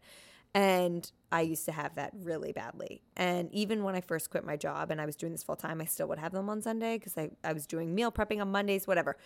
And 0.54 1.12
I 1.34 1.42
used 1.42 1.66
to 1.66 1.74
have 1.74 1.96
that 1.96 2.12
really 2.16 2.54
badly. 2.54 3.02
And 3.18 3.52
even 3.52 3.84
when 3.84 3.94
I 3.94 4.00
first 4.00 4.30
quit 4.30 4.46
my 4.46 4.56
job 4.56 4.90
and 4.90 5.02
I 5.02 5.06
was 5.06 5.18
doing 5.18 5.34
this 5.34 5.44
full 5.44 5.58
time, 5.58 5.82
I 5.82 5.86
still 5.86 6.08
would 6.08 6.20
have 6.20 6.32
them 6.32 6.50
on 6.50 6.62
Sunday 6.62 6.98
because 6.98 7.18
I, 7.18 7.32
I 7.44 7.52
was 7.52 7.68
doing 7.68 7.94
meal 7.94 8.10
prepping 8.10 8.40
on 8.40 8.52
Mondays, 8.52 8.88
whatever. 8.88 9.18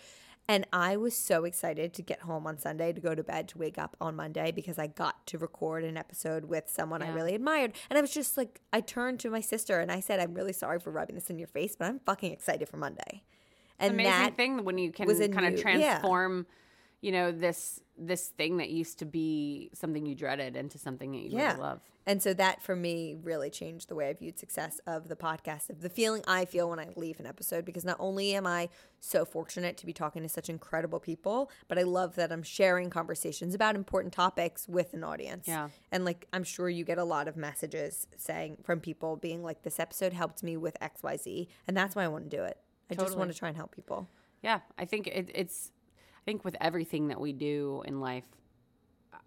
And 0.48 0.66
I 0.72 0.96
was 0.96 1.16
so 1.16 1.44
excited 1.44 1.94
to 1.94 2.02
get 2.02 2.22
home 2.22 2.44
on 2.46 2.58
Sunday, 2.58 2.92
to 2.92 3.00
go 3.00 3.14
to 3.14 3.22
bed, 3.22 3.46
to 3.50 3.58
wake 3.58 3.78
up 3.78 3.96
on 4.00 4.16
Monday 4.16 4.50
because 4.50 4.78
I 4.80 4.88
got 4.88 5.24
to 5.28 5.38
record 5.38 5.84
an 5.84 5.96
episode 5.96 6.46
with 6.46 6.68
someone 6.68 7.02
I 7.02 7.10
really 7.12 7.36
admired. 7.36 7.72
And 7.88 7.96
I 7.96 8.00
was 8.00 8.10
just 8.12 8.36
like, 8.36 8.60
I 8.72 8.80
turned 8.80 9.20
to 9.20 9.30
my 9.30 9.40
sister 9.40 9.78
and 9.78 9.92
I 9.92 10.00
said, 10.00 10.18
I'm 10.18 10.34
really 10.34 10.52
sorry 10.52 10.80
for 10.80 10.90
rubbing 10.90 11.14
this 11.14 11.30
in 11.30 11.38
your 11.38 11.46
face, 11.46 11.76
but 11.76 11.86
I'm 11.86 12.00
fucking 12.00 12.32
excited 12.32 12.68
for 12.68 12.78
Monday. 12.78 13.22
And 13.78 13.94
amazing 13.94 14.12
that 14.12 14.36
thing 14.36 14.64
when 14.64 14.76
you 14.76 14.90
can 14.90 15.06
kind 15.06 15.54
of 15.54 15.60
transform. 15.60 16.46
yeah. 16.48 16.54
You 17.00 17.12
know, 17.12 17.32
this 17.32 17.80
this 18.02 18.28
thing 18.28 18.56
that 18.56 18.70
used 18.70 18.98
to 18.98 19.04
be 19.04 19.68
something 19.74 20.06
you 20.06 20.14
dreaded 20.14 20.56
into 20.56 20.78
something 20.78 21.12
that 21.12 21.18
you 21.18 21.28
Yeah. 21.36 21.48
really 21.50 21.60
love. 21.60 21.80
And 22.06 22.22
so 22.22 22.32
that 22.32 22.62
for 22.62 22.74
me 22.74 23.14
really 23.22 23.50
changed 23.50 23.88
the 23.88 23.94
way 23.94 24.08
I 24.08 24.14
viewed 24.14 24.38
success 24.38 24.80
of 24.86 25.08
the 25.08 25.16
podcast, 25.16 25.68
of 25.68 25.82
the 25.82 25.90
feeling 25.90 26.24
I 26.26 26.46
feel 26.46 26.70
when 26.70 26.78
I 26.78 26.88
leave 26.96 27.20
an 27.20 27.26
episode. 27.26 27.66
Because 27.66 27.84
not 27.84 27.98
only 28.00 28.34
am 28.34 28.46
I 28.46 28.70
so 29.00 29.26
fortunate 29.26 29.76
to 29.76 29.86
be 29.86 29.92
talking 29.92 30.22
to 30.22 30.30
such 30.30 30.48
incredible 30.48 30.98
people, 30.98 31.50
but 31.68 31.78
I 31.78 31.82
love 31.82 32.14
that 32.16 32.32
I'm 32.32 32.42
sharing 32.42 32.88
conversations 32.88 33.54
about 33.54 33.74
important 33.74 34.14
topics 34.14 34.66
with 34.66 34.94
an 34.94 35.04
audience. 35.04 35.46
Yeah. 35.46 35.68
And 35.92 36.06
like, 36.06 36.26
I'm 36.32 36.44
sure 36.44 36.70
you 36.70 36.84
get 36.86 36.96
a 36.96 37.04
lot 37.04 37.28
of 37.28 37.36
messages 37.36 38.06
saying 38.16 38.58
from 38.64 38.80
people 38.80 39.16
being 39.16 39.42
like, 39.42 39.62
this 39.62 39.78
episode 39.78 40.14
helped 40.14 40.42
me 40.42 40.56
with 40.56 40.78
XYZ. 40.80 41.48
And 41.68 41.76
that's 41.76 41.94
why 41.94 42.04
I 42.04 42.08
want 42.08 42.30
to 42.30 42.34
do 42.36 42.42
it. 42.44 42.56
I 42.90 42.94
just 42.94 43.16
want 43.18 43.30
to 43.30 43.38
try 43.38 43.48
and 43.48 43.56
help 43.58 43.74
people. 43.76 44.08
Yeah, 44.42 44.60
I 44.78 44.86
think 44.86 45.06
it, 45.06 45.30
it's. 45.34 45.70
I 46.20 46.22
think 46.24 46.44
with 46.44 46.56
everything 46.60 47.08
that 47.08 47.20
we 47.20 47.32
do 47.32 47.82
in 47.86 48.00
life, 48.00 48.24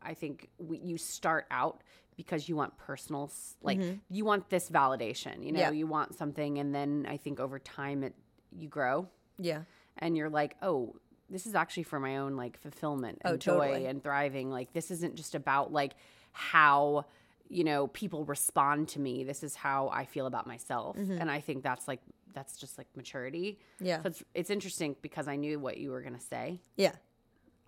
I 0.02 0.14
think 0.14 0.50
we, 0.60 0.78
you 0.80 0.98
start 0.98 1.48
out 1.50 1.82
because 2.16 2.48
you 2.48 2.56
want 2.56 2.78
personal, 2.78 3.32
like 3.64 3.80
mm-hmm. 3.80 3.98
you 4.10 4.26
want 4.26 4.50
this 4.50 4.70
validation. 4.70 5.44
You 5.44 5.52
know, 5.54 5.60
Yeah. 5.60 5.72
you 5.72 5.88
want 5.88 6.14
something, 6.14 6.60
and 6.60 6.74
then 6.74 7.08
I 7.10 7.18
think 7.18 7.40
over 7.40 7.58
time 7.58 8.04
it 8.04 8.14
you 8.56 8.68
grow, 8.68 9.08
Yeah. 9.40 9.64
and 9.98 10.16
you're 10.16 10.30
like, 10.30 10.56
oh, 10.62 10.96
this 11.30 11.48
is 11.48 11.56
actually 11.56 11.84
for 11.84 12.00
my 12.00 12.18
own 12.18 12.36
like 12.36 12.60
fulfillment 12.60 13.20
oh, 13.26 13.30
and 13.30 13.34
Oh, 13.34 13.38
joy 13.38 13.68
totally. 13.70 13.86
and 13.88 14.04
thriving. 14.04 14.52
Like 14.52 14.74
this 14.74 14.92
isn't 14.92 15.16
just 15.16 15.34
about 15.34 15.72
like 15.72 15.96
how 16.32 17.06
you 17.50 17.64
know 17.64 17.88
people 17.88 18.26
respond 18.26 18.90
to 18.90 19.00
me. 19.00 19.24
This 19.24 19.42
is 19.44 19.56
how 19.56 19.90
I 19.90 20.06
feel 20.06 20.28
about 20.28 20.46
myself, 20.46 20.96
mm-hmm. 20.96 21.18
and 21.20 21.32
I 21.32 21.40
think 21.42 21.64
that's 21.64 21.88
like 21.88 22.02
that's 22.34 22.58
just 22.58 22.78
like 22.78 22.88
maturity. 22.96 23.60
Yeah. 23.80 24.02
So 24.02 24.08
it's 24.08 24.24
it's 24.34 24.50
interesting 24.50 24.96
because 25.02 25.28
I 25.28 25.36
knew 25.36 25.60
what 25.60 25.78
you 25.78 25.92
were 25.92 26.02
gonna 26.02 26.20
say. 26.20 26.60
Yeah. 26.76 26.94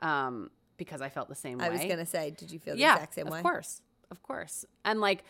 Um, 0.01 0.49
because 0.77 1.01
I 1.01 1.09
felt 1.09 1.29
the 1.29 1.35
same 1.35 1.57
way. 1.59 1.65
I 1.65 1.69
was 1.69 1.79
going 1.81 1.97
to 1.97 2.05
say, 2.05 2.31
did 2.31 2.51
you 2.51 2.59
feel 2.59 2.73
the 2.75 2.81
yeah, 2.81 2.95
exact 2.95 3.13
same 3.13 3.27
of 3.27 3.33
way? 3.33 3.39
Of 3.39 3.43
course, 3.43 3.81
of 4.11 4.21
course. 4.21 4.65
And 4.83 4.99
like, 4.99 5.23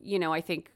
you 0.00 0.18
know, 0.18 0.32
I 0.32 0.40
think 0.40 0.72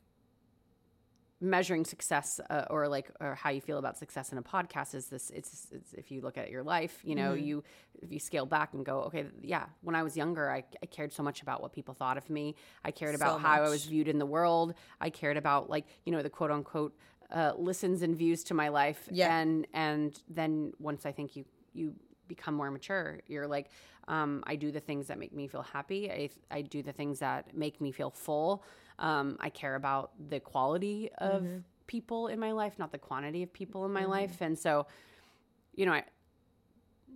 measuring 1.41 1.85
success 1.85 2.39
uh, 2.51 2.67
or 2.71 2.87
like 2.87 3.11
or 3.21 3.35
how 3.35 3.51
you 3.51 3.61
feel 3.61 3.79
about 3.79 3.99
success 3.99 4.31
in 4.31 4.39
a 4.39 4.43
podcast 4.43 4.95
is 4.95 5.07
this 5.09 5.29
it's, 5.31 5.67
it's 5.73 5.93
if 5.93 6.13
you 6.13 6.21
look 6.21 6.39
at 6.39 6.51
your 6.51 6.63
life 6.63 7.01
you 7.03 7.17
know 7.17 7.33
Mm-hmm. 7.33 7.45
you 7.45 7.65
if 8.01 8.13
you 8.13 8.21
scale 8.21 8.47
back 8.47 8.75
and 8.75 8.87
go 8.87 9.01
okay 9.03 9.27
yeah 9.43 9.65
when 9.83 9.97
i 9.97 10.05
was 10.05 10.17
younger 10.17 10.49
I, 10.49 10.63
I 10.81 10.87
cared 10.87 11.13
so 11.13 11.25
much 11.25 11.43
about 11.43 11.61
what 11.61 11.73
people 11.73 11.95
thought 11.95 12.17
of 12.17 12.31
me 12.31 12.55
i 12.85 12.93
cared 12.93 13.19
So 13.19 13.25
about 13.25 13.41
how 13.41 13.61
i 13.61 13.69
was 13.69 13.87
viewed 13.87 14.07
in 14.07 14.21
the 14.21 14.27
world 14.27 14.75
i 15.01 15.11
cared 15.11 15.37
about 15.37 15.69
like 15.69 15.85
you 16.05 16.13
know 16.13 16.23
the 16.23 16.31
quote 16.31 16.53
unquote 16.53 16.97
uh, 17.33 17.53
listens 17.57 18.03
and 18.03 18.15
views 18.17 18.45
to 18.45 18.55
my 18.55 18.69
life. 18.69 19.09
Yeah. 19.11 19.37
and 19.39 19.67
and 19.73 20.21
then 20.29 20.73
once 20.79 21.07
i 21.07 21.13
think 21.13 21.35
you 21.37 21.45
you 21.73 21.95
become 22.29 22.55
more 22.55 22.71
mature 22.71 23.21
you're 23.27 23.47
like 23.47 23.71
um, 24.09 24.43
i 24.47 24.55
do 24.57 24.71
the 24.71 24.81
things 24.81 25.07
that 25.09 25.19
make 25.19 25.33
me 25.33 25.47
feel 25.49 25.63
happy. 25.63 26.11
I, 26.11 26.31
I 26.51 26.63
do 26.63 26.83
the 26.83 26.93
things 26.93 27.19
that 27.21 27.55
make 27.57 27.81
me 27.81 27.93
feel 27.93 28.11
full. 28.11 28.65
Um, 28.99 29.37
i 29.41 29.49
care 29.51 29.75
about 29.75 30.11
the 30.29 30.41
quality 30.41 31.11
of 31.19 31.47
people 31.87 32.29
in 32.29 32.39
my 32.39 32.53
life 32.53 32.79
not 32.79 32.91
the 32.93 32.99
quantity 32.99 33.43
of 33.43 33.53
people 33.53 33.85
in 33.85 33.93
my 33.93 34.05
life. 34.05 34.41
And 34.41 34.59
so 34.59 34.87
you 35.75 35.87
know 35.87 35.93
i 35.93 36.05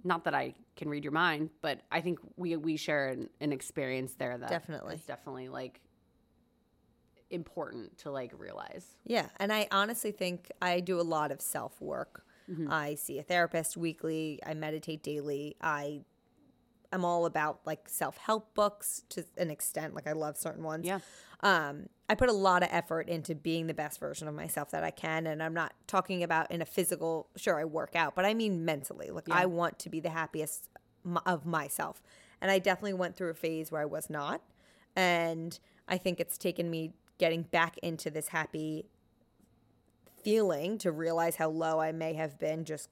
not 0.05 0.25
that 0.25 0.35
i 0.35 0.55
can 0.77 0.89
read 0.89 1.03
your 1.05 1.13
mind 1.13 1.51
but 1.63 1.81
i 1.91 2.01
think 2.01 2.19
we 2.37 2.57
we 2.57 2.77
share 2.77 3.09
an, 3.09 3.29
an 3.41 3.53
experience 3.53 4.15
there 4.15 4.37
that 4.39 4.49
Definitely. 4.49 5.01
definitely 5.07 5.49
like 5.49 5.81
important 7.31 7.99
to 7.99 8.11
like 8.11 8.33
realize 8.37 8.87
Yeah, 9.05 9.27
and 9.39 9.53
I 9.53 9.69
honestly 9.71 10.13
think 10.13 10.51
I 10.63 10.81
do 10.81 11.01
a 11.01 11.03
lot 11.03 11.31
of 11.31 11.41
self 11.41 11.81
work. 11.81 12.25
Mm-hmm. 12.51 12.73
I 12.73 12.95
see 12.95 13.19
a 13.19 13.23
therapist 13.23 13.77
weekly. 13.77 14.41
I 14.47 14.55
meditate 14.55 15.03
daily. 15.03 15.57
I 15.61 16.03
am 16.93 17.05
all 17.05 17.27
about 17.27 17.61
like 17.65 17.89
self 17.89 18.17
help 18.17 18.55
books 18.55 19.03
to 19.11 19.25
an 19.37 19.51
extent. 19.51 19.95
Like 19.95 20.07
I 20.07 20.13
love 20.13 20.37
certain 20.37 20.65
ones. 20.65 20.87
Yeah. 20.87 21.01
Um, 21.41 21.89
I 22.09 22.15
put 22.15 22.29
a 22.29 22.33
lot 22.33 22.63
of 22.63 22.69
effort 22.73 23.09
into 23.09 23.35
being 23.35 23.67
the 23.67 23.75
best 23.75 24.01
version 24.01 24.29
of 24.29 24.35
myself 24.35 24.71
that 24.71 24.85
I 24.85 24.91
can, 24.91 25.27
and 25.27 25.43
I'm 25.43 25.55
not 25.55 25.75
talking 25.87 26.23
about 26.23 26.51
in 26.51 26.63
a 26.63 26.67
physical. 26.67 27.29
Sure, 27.37 27.59
I 27.59 27.65
work 27.65 27.95
out, 27.95 28.15
but 28.15 28.25
I 28.25 28.35
mean 28.35 28.65
mentally. 28.65 29.11
Like 29.11 29.29
I 29.31 29.47
want 29.47 29.79
to 29.81 29.91
be 29.91 30.01
the 30.01 30.11
happiest 30.11 30.69
of 31.27 31.45
myself, 31.45 32.03
and 32.41 32.51
I 32.51 32.59
definitely 32.59 32.95
went 32.95 33.17
through 33.17 33.31
a 33.31 33.35
phase 33.35 33.71
where 33.71 33.83
I 33.83 33.87
was 33.87 34.09
not, 34.09 34.41
and 34.95 35.59
I 35.89 35.99
think 35.99 36.21
it's 36.21 36.39
taken 36.39 36.71
me 36.71 36.93
getting 37.19 37.43
back 37.43 37.79
into 37.79 38.11
this 38.11 38.29
happy 38.29 38.87
feeling 40.23 40.79
to 40.79 40.91
realize 40.91 41.37
how 41.37 41.49
low 41.49 41.81
I 41.81 41.93
may 41.93 42.15
have 42.15 42.39
been 42.39 42.65
just 42.65 42.89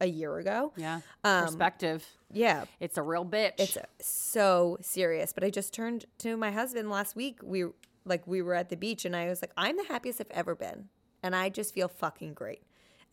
a 0.00 0.06
year 0.06 0.36
ago. 0.38 0.72
yeah 0.76 1.00
Um, 1.24 1.44
perspective 1.44 2.06
Yeah, 2.32 2.64
it's 2.80 2.98
a 2.98 3.02
real 3.02 3.24
bitch 3.24 3.54
it's 3.58 3.78
so 4.00 4.76
serious. 4.80 5.32
But 5.32 5.44
I 5.44 5.50
just 5.50 5.72
turned 5.72 6.06
to 6.18 6.36
my 6.36 6.50
husband 6.50 6.90
last 6.90 7.16
week. 7.16 7.38
We 7.42 7.64
like 8.04 8.26
we 8.26 8.42
were 8.42 8.54
at 8.54 8.68
the 8.68 8.76
beach, 8.76 9.04
and 9.04 9.16
I 9.16 9.28
was 9.28 9.42
like, 9.42 9.52
"I'm 9.56 9.76
the 9.76 9.84
happiest 9.84 10.20
I've 10.20 10.30
ever 10.30 10.54
been, 10.54 10.88
and 11.22 11.34
I 11.34 11.48
just 11.48 11.72
feel 11.74 11.88
fucking 11.88 12.34
great." 12.34 12.62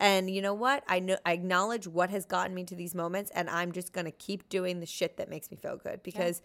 And 0.00 0.28
you 0.28 0.42
know 0.42 0.54
what? 0.54 0.84
I 0.88 0.98
know 0.98 1.16
I 1.24 1.32
acknowledge 1.32 1.86
what 1.86 2.10
has 2.10 2.26
gotten 2.26 2.54
me 2.54 2.64
to 2.64 2.74
these 2.74 2.94
moments, 2.94 3.30
and 3.34 3.48
I'm 3.48 3.72
just 3.72 3.92
gonna 3.92 4.10
keep 4.10 4.48
doing 4.48 4.80
the 4.80 4.86
shit 4.86 5.16
that 5.16 5.30
makes 5.30 5.50
me 5.50 5.56
feel 5.56 5.76
good 5.76 6.02
because, 6.02 6.42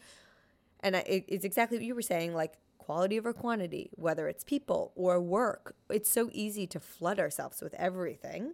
and 0.82 0.96
I, 0.96 1.00
it, 1.00 1.26
it's 1.28 1.46
exactly 1.46 1.78
what 1.78 1.86
you 1.86 1.96
were 1.96 2.02
saying, 2.02 2.34
like 2.34 2.54
quality 2.90 3.20
over 3.20 3.34
quantity, 3.34 3.92
whether 3.94 4.28
it's 4.28 4.44
people 4.44 4.92
or 4.96 5.22
work. 5.22 5.76
It's 5.92 6.10
so 6.10 6.32
easy 6.34 6.66
to 6.66 6.80
flood 6.80 7.20
ourselves 7.20 7.62
with 7.62 7.76
everything. 7.76 8.54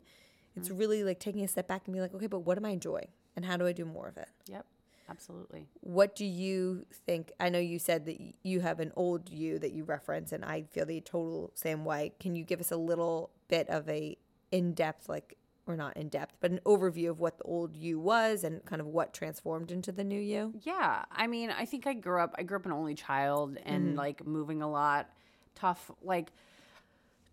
It's 0.58 0.68
mm-hmm. 0.68 0.78
really 0.78 1.04
like 1.06 1.22
taking 1.22 1.46
a 1.46 1.48
step 1.48 1.70
back 1.70 1.84
and 1.86 1.94
be 1.94 2.02
like, 2.02 2.14
okay, 2.14 2.28
but 2.28 2.40
what 2.40 2.58
am 2.58 2.66
I 2.66 2.72
enjoying, 2.72 3.08
and 3.38 3.46
how 3.46 3.56
do 3.56 3.66
I 3.66 3.72
do 3.72 3.86
more 3.86 4.10
of 4.10 4.18
it? 4.18 4.28
yep 4.48 4.66
absolutely 5.08 5.68
what 5.82 6.16
do 6.16 6.26
you 6.26 6.84
think 7.06 7.32
i 7.40 7.48
know 7.48 7.60
you 7.60 7.78
said 7.78 8.06
that 8.06 8.18
you 8.42 8.60
have 8.60 8.80
an 8.80 8.92
old 8.96 9.30
you 9.30 9.60
that 9.60 9.72
you 9.72 9.84
reference 9.84 10.32
and 10.32 10.44
i 10.44 10.64
feel 10.72 10.84
the 10.84 11.00
total 11.02 11.52
same 11.54 11.86
way 11.86 12.12
can 12.20 12.36
you 12.36 12.44
give 12.44 12.60
us 12.60 12.72
a 12.72 12.76
little 12.76 13.30
bit 13.48 13.70
of 13.70 13.88
a 13.88 14.18
in-depth 14.52 15.08
like 15.08 15.38
or 15.68 15.76
not 15.76 15.96
in-depth 15.98 16.36
but 16.40 16.52
an 16.52 16.60
overview 16.66 17.10
of 17.10 17.20
what 17.20 17.38
the 17.38 17.44
old 17.44 17.76
you 17.76 18.00
was 18.00 18.44
and 18.44 18.64
kind 18.66 18.80
of 18.80 18.88
what 18.88 19.14
transformed 19.14 19.72
into 19.72 19.92
the 19.92 20.04
new 20.04 20.20
you 20.20 20.54
Yeah, 20.64 21.06
I 21.12 21.28
mean, 21.28 21.50
I 21.50 21.66
think 21.66 21.88
I 21.88 21.94
grew 21.94 22.20
up. 22.20 22.36
I 22.38 22.44
grew 22.44 22.58
up 22.58 22.66
an 22.66 22.72
only 22.72 22.96
child 22.96 23.58
and 23.66 23.90
mm-hmm. 23.90 23.98
like 23.98 24.26
moving 24.26 24.62
a 24.62 24.70
lot. 24.70 25.10
Tough, 25.56 25.92
like 26.02 26.32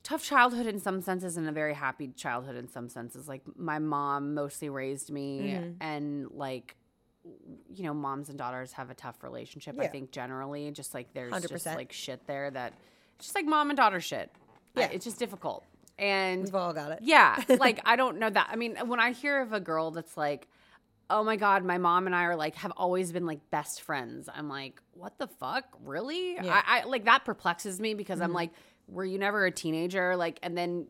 tough 0.03 0.23
childhood 0.23 0.67
in 0.67 0.79
some 0.79 1.01
senses, 1.01 1.37
and 1.37 1.49
a 1.49 1.53
very 1.53 1.75
happy 1.75 2.09
childhood 2.09 2.57
in 2.57 2.69
some 2.69 2.89
senses. 2.89 3.29
Like 3.29 3.43
my 3.57 3.79
mom 3.79 4.35
mostly 4.35 4.69
raised 4.69 5.11
me, 5.11 5.41
mm-hmm. 5.41 5.71
and 5.81 6.31
like 6.31 6.77
you 7.73 7.85
know, 7.85 7.95
moms 7.95 8.29
and 8.29 8.39
daughters 8.39 8.73
have 8.73 8.91
a 8.91 8.95
tough 8.95 9.23
relationship. 9.23 9.79
I 9.81 9.87
think 9.87 10.11
generally, 10.11 10.71
just 10.73 10.95
like 10.95 11.13
there's 11.15 11.33
just 11.33 11.67
100%. 11.67 11.77
like 11.77 11.93
shit 11.93 12.27
there 12.27 12.51
that 12.51 12.75
it's 13.17 13.27
just 13.27 13.35
like 13.35 13.47
mom 13.47 13.71
and 13.71 13.77
daughter 13.77 14.01
shit. 14.01 14.31
I- 14.77 14.81
Yeah. 14.81 14.89
it's 14.93 15.05
just 15.05 15.19
difficult. 15.19 15.65
And 15.99 16.43
we've 16.45 16.55
all 16.55 16.73
got 16.73 16.93
it 16.93 17.01
yeah, 17.03 17.43
like 17.61 17.81
I 17.85 17.97
don't 17.97 18.19
know 18.19 18.31
that. 18.31 18.49
I 18.51 18.57
mean, 18.57 18.77
when 18.87 19.01
I 19.01 19.13
hear 19.13 19.41
of 19.41 19.53
a 19.53 19.61
girl 19.61 19.91
that's 19.91 20.17
like, 20.17 20.49
"Oh 21.11 21.23
my 21.23 21.37
god, 21.37 21.65
my 21.65 21.79
mom 21.79 22.07
and 22.07 22.15
I 22.15 22.25
are 22.25 22.37
like 22.37 22.55
have 22.57 22.73
always 22.77 23.13
been 23.13 23.27
like 23.27 23.51
best 23.51 23.83
friends," 23.83 24.29
I'm 24.35 24.49
like, 24.49 24.81
"What 24.95 25.19
the 25.19 25.27
fuck, 25.27 25.65
really?" 25.85 26.35
Yeah. 26.35 26.63
I, 26.67 26.81
I 26.81 26.85
like 26.85 27.05
that 27.05 27.25
perplexes 27.25 27.81
me 27.81 27.95
because 27.95 28.21
I'm 28.21 28.29
mm-hmm. 28.29 28.37
like, 28.37 28.51
"Were 28.89 29.05
you 29.05 29.19
never 29.19 29.45
a 29.45 29.51
teenager?" 29.51 30.17
Like, 30.17 30.39
and 30.43 30.57
then, 30.57 30.87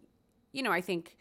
you 0.53 0.63
know, 0.63 0.73
I 0.73 0.81
think 0.81 1.17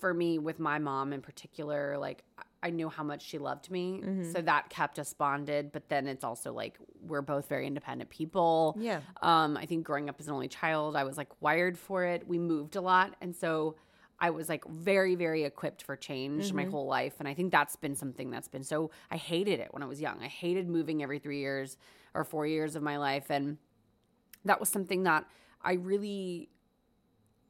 for 0.00 0.12
me 0.12 0.38
with 0.38 0.58
my 0.58 0.78
mom 0.78 1.12
in 1.12 1.20
particular, 1.20 1.96
like 1.98 2.24
I- 2.62 2.70
knew 2.70 2.88
how 2.88 3.02
much 3.02 3.22
she 3.22 3.38
loved 3.38 3.70
me, 3.70 4.00
so 4.02 4.08
mm-hmm. 4.08 4.44
that 4.44 4.68
kept 4.70 4.98
us 4.98 5.12
bonded. 5.12 5.72
But 5.72 5.88
then 5.88 6.06
it's 6.06 6.24
also 6.24 6.52
like 6.52 6.78
we're 7.00 7.22
both 7.22 7.48
very 7.48 7.66
independent 7.66 8.10
people. 8.10 8.76
Yeah. 8.78 9.00
Um, 9.22 9.56
I 9.56 9.66
think 9.66 9.84
growing 9.84 10.08
up 10.08 10.16
as 10.20 10.28
an 10.28 10.34
only 10.34 10.48
child, 10.48 10.96
I 10.96 11.04
was 11.04 11.16
like 11.16 11.28
wired 11.40 11.78
for 11.78 12.04
it. 12.04 12.26
We 12.28 12.38
moved 12.38 12.76
a 12.76 12.80
lot, 12.80 13.16
and 13.20 13.34
so 13.34 13.76
I 14.20 14.30
was 14.30 14.48
like 14.48 14.64
very, 14.68 15.14
very 15.14 15.44
equipped 15.44 15.82
for 15.82 15.96
change 15.96 16.52
my 16.52 16.62
mm-hmm. 16.62 16.70
whole 16.70 16.86
life. 16.86 17.14
And 17.18 17.26
I 17.26 17.34
think 17.34 17.50
that's 17.50 17.76
been 17.76 17.94
something 17.94 18.30
that's 18.30 18.48
been 18.48 18.62
so. 18.62 18.90
I 19.10 19.16
hated 19.16 19.60
it 19.60 19.68
when 19.72 19.82
I 19.82 19.86
was 19.86 20.00
young. 20.00 20.22
I 20.22 20.28
hated 20.28 20.68
moving 20.68 21.02
every 21.02 21.18
three 21.18 21.38
years 21.38 21.78
or 22.14 22.24
four 22.24 22.46
years 22.46 22.76
of 22.76 22.82
my 22.82 22.98
life, 22.98 23.30
and 23.30 23.56
that 24.44 24.60
was 24.60 24.68
something 24.68 25.04
that 25.04 25.24
I 25.62 25.74
really 25.74 26.50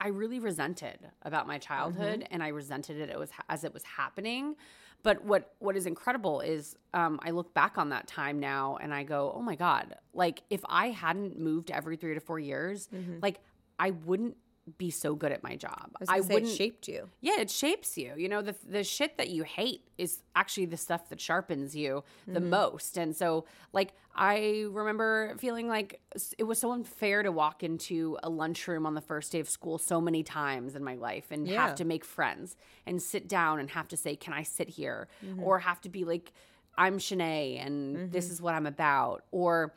I 0.00 0.08
really 0.08 0.38
resented 0.38 1.10
about 1.22 1.46
my 1.46 1.58
childhood, 1.58 2.20
mm-hmm. 2.20 2.32
and 2.32 2.42
I 2.42 2.48
resented 2.48 2.98
it, 2.98 3.10
it 3.10 3.18
was 3.18 3.30
as 3.48 3.64
it 3.64 3.74
was 3.74 3.82
happening. 3.82 4.56
But 5.02 5.24
what 5.24 5.54
what 5.60 5.76
is 5.76 5.86
incredible 5.86 6.40
is 6.40 6.76
um, 6.94 7.18
I 7.22 7.30
look 7.30 7.54
back 7.54 7.78
on 7.78 7.88
that 7.90 8.06
time 8.06 8.38
now, 8.40 8.76
and 8.82 8.92
I 8.92 9.02
go, 9.04 9.32
"Oh 9.34 9.40
my 9.42 9.54
god!" 9.56 9.96
Like 10.12 10.42
if 10.50 10.60
I 10.68 10.90
hadn't 10.90 11.38
moved 11.38 11.70
every 11.70 11.96
three 11.96 12.14
to 12.14 12.20
four 12.20 12.38
years, 12.38 12.88
like 13.22 13.40
I 13.78 13.90
wouldn't 13.92 14.36
be 14.78 14.90
so 14.90 15.14
good 15.14 15.32
at 15.32 15.42
my 15.42 15.56
job. 15.56 15.90
i 16.08 16.20
say 16.20 16.34
wouldn't 16.34 16.52
shaped 16.52 16.86
you 16.86 17.08
yeah, 17.20 17.40
it 17.40 17.50
shapes 17.50 17.96
you. 17.98 18.14
You 18.16 18.28
know, 18.28 18.42
the 18.42 18.54
the 18.66 18.84
shit 18.84 19.16
that 19.18 19.28
you 19.28 19.42
hate 19.42 19.84
is 19.98 20.22
actually 20.34 20.66
the 20.66 20.76
stuff 20.76 21.08
that 21.10 21.20
sharpens 21.20 21.76
you 21.76 22.02
the 22.26 22.40
mm-hmm. 22.40 22.50
most. 22.50 22.96
And 22.96 23.14
so, 23.14 23.44
like, 23.72 23.92
I 24.14 24.66
remember 24.70 25.34
feeling 25.38 25.68
like 25.68 26.00
it 26.38 26.44
was 26.44 26.58
so 26.58 26.72
unfair 26.72 27.22
to 27.22 27.30
walk 27.30 27.62
into 27.62 28.18
a 28.22 28.30
lunchroom 28.30 28.86
on 28.86 28.94
the 28.94 29.00
first 29.00 29.32
day 29.32 29.40
of 29.40 29.48
school 29.48 29.78
so 29.78 30.00
many 30.00 30.22
times 30.22 30.74
in 30.74 30.82
my 30.82 30.94
life 30.94 31.30
and 31.30 31.46
Yeah. 31.46 31.66
have 31.66 31.76
to 31.76 31.84
make 31.84 32.04
friends 32.04 32.56
and 32.86 33.02
sit 33.02 33.28
down 33.28 33.60
and 33.60 33.70
have 33.70 33.88
to 33.88 33.96
say, 33.96 34.16
"Can 34.16 34.32
I 34.32 34.42
sit 34.42 34.70
here?" 34.70 35.08
Mm-hmm. 35.24 35.42
or 35.42 35.60
have 35.60 35.80
to 35.82 35.88
be 35.88 36.04
like. 36.04 36.32
I'm 36.78 36.98
Chinae 36.98 37.60
and 37.60 38.10
this 38.10 38.26
mm-hmm. 38.26 38.32
is 38.32 38.40
what 38.40 38.54
I'm 38.54 38.64
about 38.64 39.24
or 39.32 39.74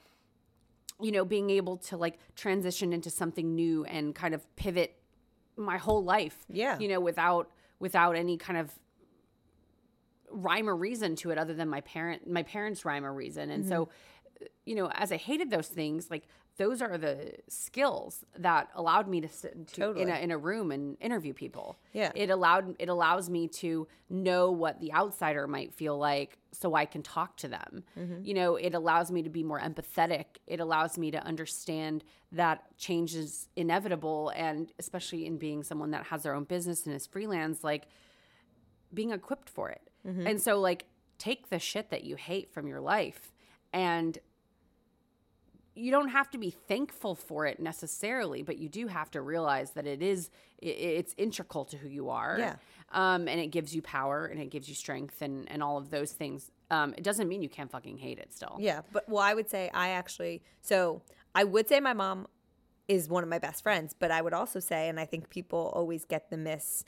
you 1.03 1.12
know 1.12 1.25
being 1.25 1.50
able 1.50 1.77
to 1.77 1.98
like 1.98 2.17
transition 2.36 2.93
into 2.93 3.10
something 3.10 3.53
new 3.55 3.83
and 3.86 4.15
kind 4.15 4.33
of 4.33 4.55
pivot 4.55 4.95
my 5.57 5.77
whole 5.77 6.03
life 6.03 6.45
Yeah. 6.50 6.79
you 6.79 6.88
know 6.88 7.00
without 7.00 7.51
without 7.79 8.15
any 8.15 8.38
kind 8.38 8.57
of 8.57 8.72
rhyme 10.31 10.67
or 10.67 10.75
reason 10.75 11.15
to 11.17 11.29
it 11.31 11.38
other 11.38 11.53
than 11.53 11.69
my 11.69 11.81
parent 11.81 12.27
my 12.29 12.43
parents 12.43 12.86
rhyme 12.86 13.05
or 13.05 13.13
reason 13.13 13.50
and 13.51 13.65
so 13.67 13.86
Mm-hmm. 13.86 14.45
you 14.65 14.75
know 14.75 14.89
as 14.95 15.12
i 15.12 15.17
hated 15.17 15.50
those 15.51 15.67
things 15.67 16.10
like 16.10 16.24
those 16.57 16.81
are 16.83 16.98
the 17.00 17.33
skills 17.50 18.24
that 18.38 18.69
allowed 18.75 19.07
me 19.07 19.19
to 19.22 19.27
sit 19.27 19.53
into, 19.53 19.91
in, 19.93 20.10
a, 20.10 20.15
in 20.24 20.29
a 20.31 20.38
room 20.38 20.72
and 20.72 20.95
interview 21.01 21.33
people 21.33 21.77
Yeah. 21.93 22.12
it 22.15 22.29
allowed 22.29 22.75
it 22.79 22.89
allows 22.89 23.29
me 23.29 23.48
to 23.48 23.88
know 24.10 24.51
what 24.51 24.79
the 24.79 24.93
outsider 24.93 25.48
might 25.48 25.74
feel 25.74 25.98
like 25.98 26.38
so 26.51 26.75
i 26.75 26.86
can 26.86 27.01
talk 27.01 27.38
to 27.38 27.48
them 27.48 27.83
Mm-hmm. 27.98 28.24
you 28.24 28.33
know 28.36 28.55
it 28.55 28.74
allows 28.75 29.12
me 29.12 29.24
to 29.24 29.29
be 29.29 29.43
more 29.43 29.60
empathetic 29.60 30.25
it 30.45 30.60
allows 30.60 30.98
me 30.98 31.10
to 31.12 31.24
understand 31.25 32.03
that 32.31 32.63
change 32.77 33.15
is 33.15 33.48
inevitable 33.55 34.31
and 34.36 34.72
especially 34.79 35.25
in 35.25 35.38
being 35.38 35.63
someone 35.63 35.91
that 35.91 36.05
has 36.07 36.24
their 36.24 36.36
own 36.36 36.43
business 36.43 36.86
and 36.86 36.95
is 36.95 37.07
freelance 37.07 37.63
like 37.63 37.86
being 38.93 39.12
equipped 39.12 39.50
for 39.50 39.69
it. 39.72 39.81
And 40.05 40.39
so 40.41 40.60
like 40.60 40.86
take 41.17 41.50
the 41.50 41.57
shit 41.57 41.89
that 41.89 42.03
you 42.03 42.15
hate 42.15 42.51
from 42.53 42.67
your 42.67 42.81
life 42.81 43.31
and 43.72 44.17
you 45.75 45.92
don't 45.92 46.10
have 46.10 46.30
to 46.32 46.38
be 46.38 46.50
thankful 46.51 47.15
for 47.15 47.46
it 47.46 47.60
necessarily, 47.60 48.44
but 48.44 48.58
you 48.60 48.70
do 48.70 48.88
have 48.88 49.10
to 49.12 49.22
realize 49.22 49.72
that 49.72 49.88
it 49.88 50.01
is 50.01 50.30
i- 50.62 50.65
it's 50.68 51.13
integral 51.18 51.65
to 51.65 51.77
who 51.77 51.88
you 51.89 52.10
are. 52.10 52.38
Yeah. 52.39 52.56
Um, 52.92 53.27
and 53.27 53.39
it 53.39 53.48
gives 53.48 53.74
you 53.75 53.82
power 53.82 54.25
and 54.25 54.39
it 54.39 54.51
gives 54.51 54.70
you 54.70 54.75
strength 54.75 55.22
and 55.22 55.50
and 55.51 55.63
all 55.63 55.77
of 55.77 55.89
those 55.89 56.12
things. 56.12 56.51
Um, 56.70 56.94
it 56.98 57.03
doesn't 57.03 57.27
mean 57.27 57.42
you 57.42 57.50
can't 57.50 57.72
fucking 57.72 57.98
hate 57.98 58.20
it 58.20 58.32
still. 58.34 58.56
Yeah, 58.60 58.82
but 58.92 59.08
well, 59.10 59.24
I 59.24 59.34
would 59.34 59.50
say 59.50 59.70
I 59.74 59.89
actually. 59.89 60.42
So 60.62 61.01
I 61.34 61.44
would 61.44 61.68
say 61.68 61.80
my 61.80 61.94
mom 61.94 62.27
is 62.88 63.08
one 63.10 63.24
of 63.24 63.30
my 63.30 63.39
best 63.39 63.63
friends, 63.63 63.96
but 63.98 64.12
I 64.12 64.22
would 64.22 64.34
also 64.34 64.60
say, 64.60 64.89
and 64.89 65.00
I 65.00 65.06
think 65.06 65.30
people 65.30 65.72
always 65.74 66.06
get 66.06 66.30
the 66.30 66.38
miss. 66.38 66.84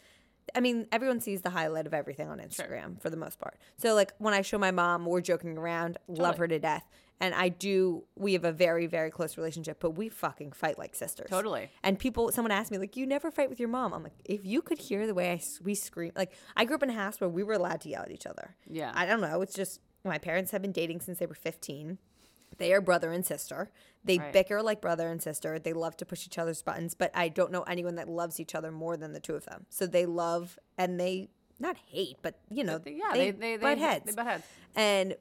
I 0.53 0.59
mean, 0.59 0.87
everyone 0.91 1.19
sees 1.19 1.41
the 1.41 1.49
highlight 1.49 1.87
of 1.87 1.93
everything 1.93 2.29
on 2.29 2.39
Instagram 2.39 3.01
for 3.01 3.09
the 3.09 3.17
most 3.17 3.39
part. 3.39 3.57
So, 3.77 3.93
like 3.95 4.13
when 4.17 4.33
I 4.33 4.41
show 4.41 4.57
my 4.57 4.71
mom, 4.71 5.05
we're 5.05 5.21
joking 5.21 5.57
around, 5.57 5.97
love 6.07 6.37
her 6.37 6.47
to 6.47 6.59
death, 6.59 6.83
and 7.19 7.33
I 7.33 7.49
do. 7.49 8.03
We 8.15 8.33
have 8.33 8.45
a 8.45 8.51
very, 8.51 8.87
very 8.87 9.09
close 9.09 9.37
relationship, 9.37 9.77
but 9.79 9.91
we 9.91 10.09
fucking 10.09 10.51
fight 10.51 10.77
like 10.77 10.95
sisters. 10.95 11.29
Totally. 11.29 11.69
And 11.83 11.97
people, 11.97 12.31
someone 12.31 12.51
asked 12.51 12.71
me, 12.71 12.77
like, 12.77 12.95
you 12.97 13.05
never 13.05 13.31
fight 13.31 13.49
with 13.49 13.59
your 13.59 13.69
mom. 13.69 13.93
I'm 13.93 14.03
like, 14.03 14.13
if 14.25 14.45
you 14.45 14.61
could 14.61 14.77
hear 14.77 15.07
the 15.07 15.13
way 15.13 15.31
I, 15.31 15.41
we 15.63 15.75
scream, 15.75 16.11
like, 16.15 16.33
I 16.55 16.65
grew 16.65 16.75
up 16.75 16.83
in 16.83 16.89
a 16.89 16.93
house 16.93 17.19
where 17.19 17.29
we 17.29 17.43
were 17.43 17.53
allowed 17.53 17.81
to 17.81 17.89
yell 17.89 18.03
at 18.03 18.11
each 18.11 18.25
other. 18.25 18.55
Yeah. 18.69 18.91
I 18.93 19.05
don't 19.05 19.21
know. 19.21 19.41
It's 19.41 19.53
just 19.53 19.79
my 20.03 20.17
parents 20.17 20.51
have 20.51 20.61
been 20.61 20.71
dating 20.71 21.01
since 21.01 21.19
they 21.19 21.25
were 21.25 21.35
15. 21.35 21.97
They 22.57 22.73
are 22.73 22.81
brother 22.81 23.11
and 23.11 23.25
sister. 23.25 23.69
They 24.03 24.19
Right. 24.19 24.31
bicker 24.33 24.61
like 24.61 24.81
brother 24.81 25.09
and 25.09 25.21
sister. 25.21 25.57
They 25.59 25.73
love 25.73 25.97
to 25.97 26.05
push 26.05 26.25
each 26.25 26.37
other's 26.37 26.61
buttons, 26.61 26.93
but 26.93 27.11
I 27.13 27.27
don't 27.29 27.51
know 27.51 27.63
anyone 27.63 27.95
that 27.95 28.07
loves 28.07 28.39
each 28.39 28.53
other 28.55 28.71
more 28.71 28.97
than 28.97 29.13
the 29.13 29.19
two 29.19 29.35
of 29.35 29.45
them. 29.45 29.65
So 29.69 29.87
they 29.87 30.05
love 30.05 30.59
and 30.77 30.99
they 30.99 31.29
not 31.59 31.77
hate, 31.87 32.17
but 32.21 32.39
you 32.49 32.63
know, 32.63 32.79
yeah, 32.85 33.11
they 33.13 33.31
they, 33.31 33.57
they 33.57 33.63
butt 33.63 33.77
heads. 33.77 34.05
They 34.05 34.11
butt 34.11 34.27
heads. 34.27 34.43
And 34.75 35.15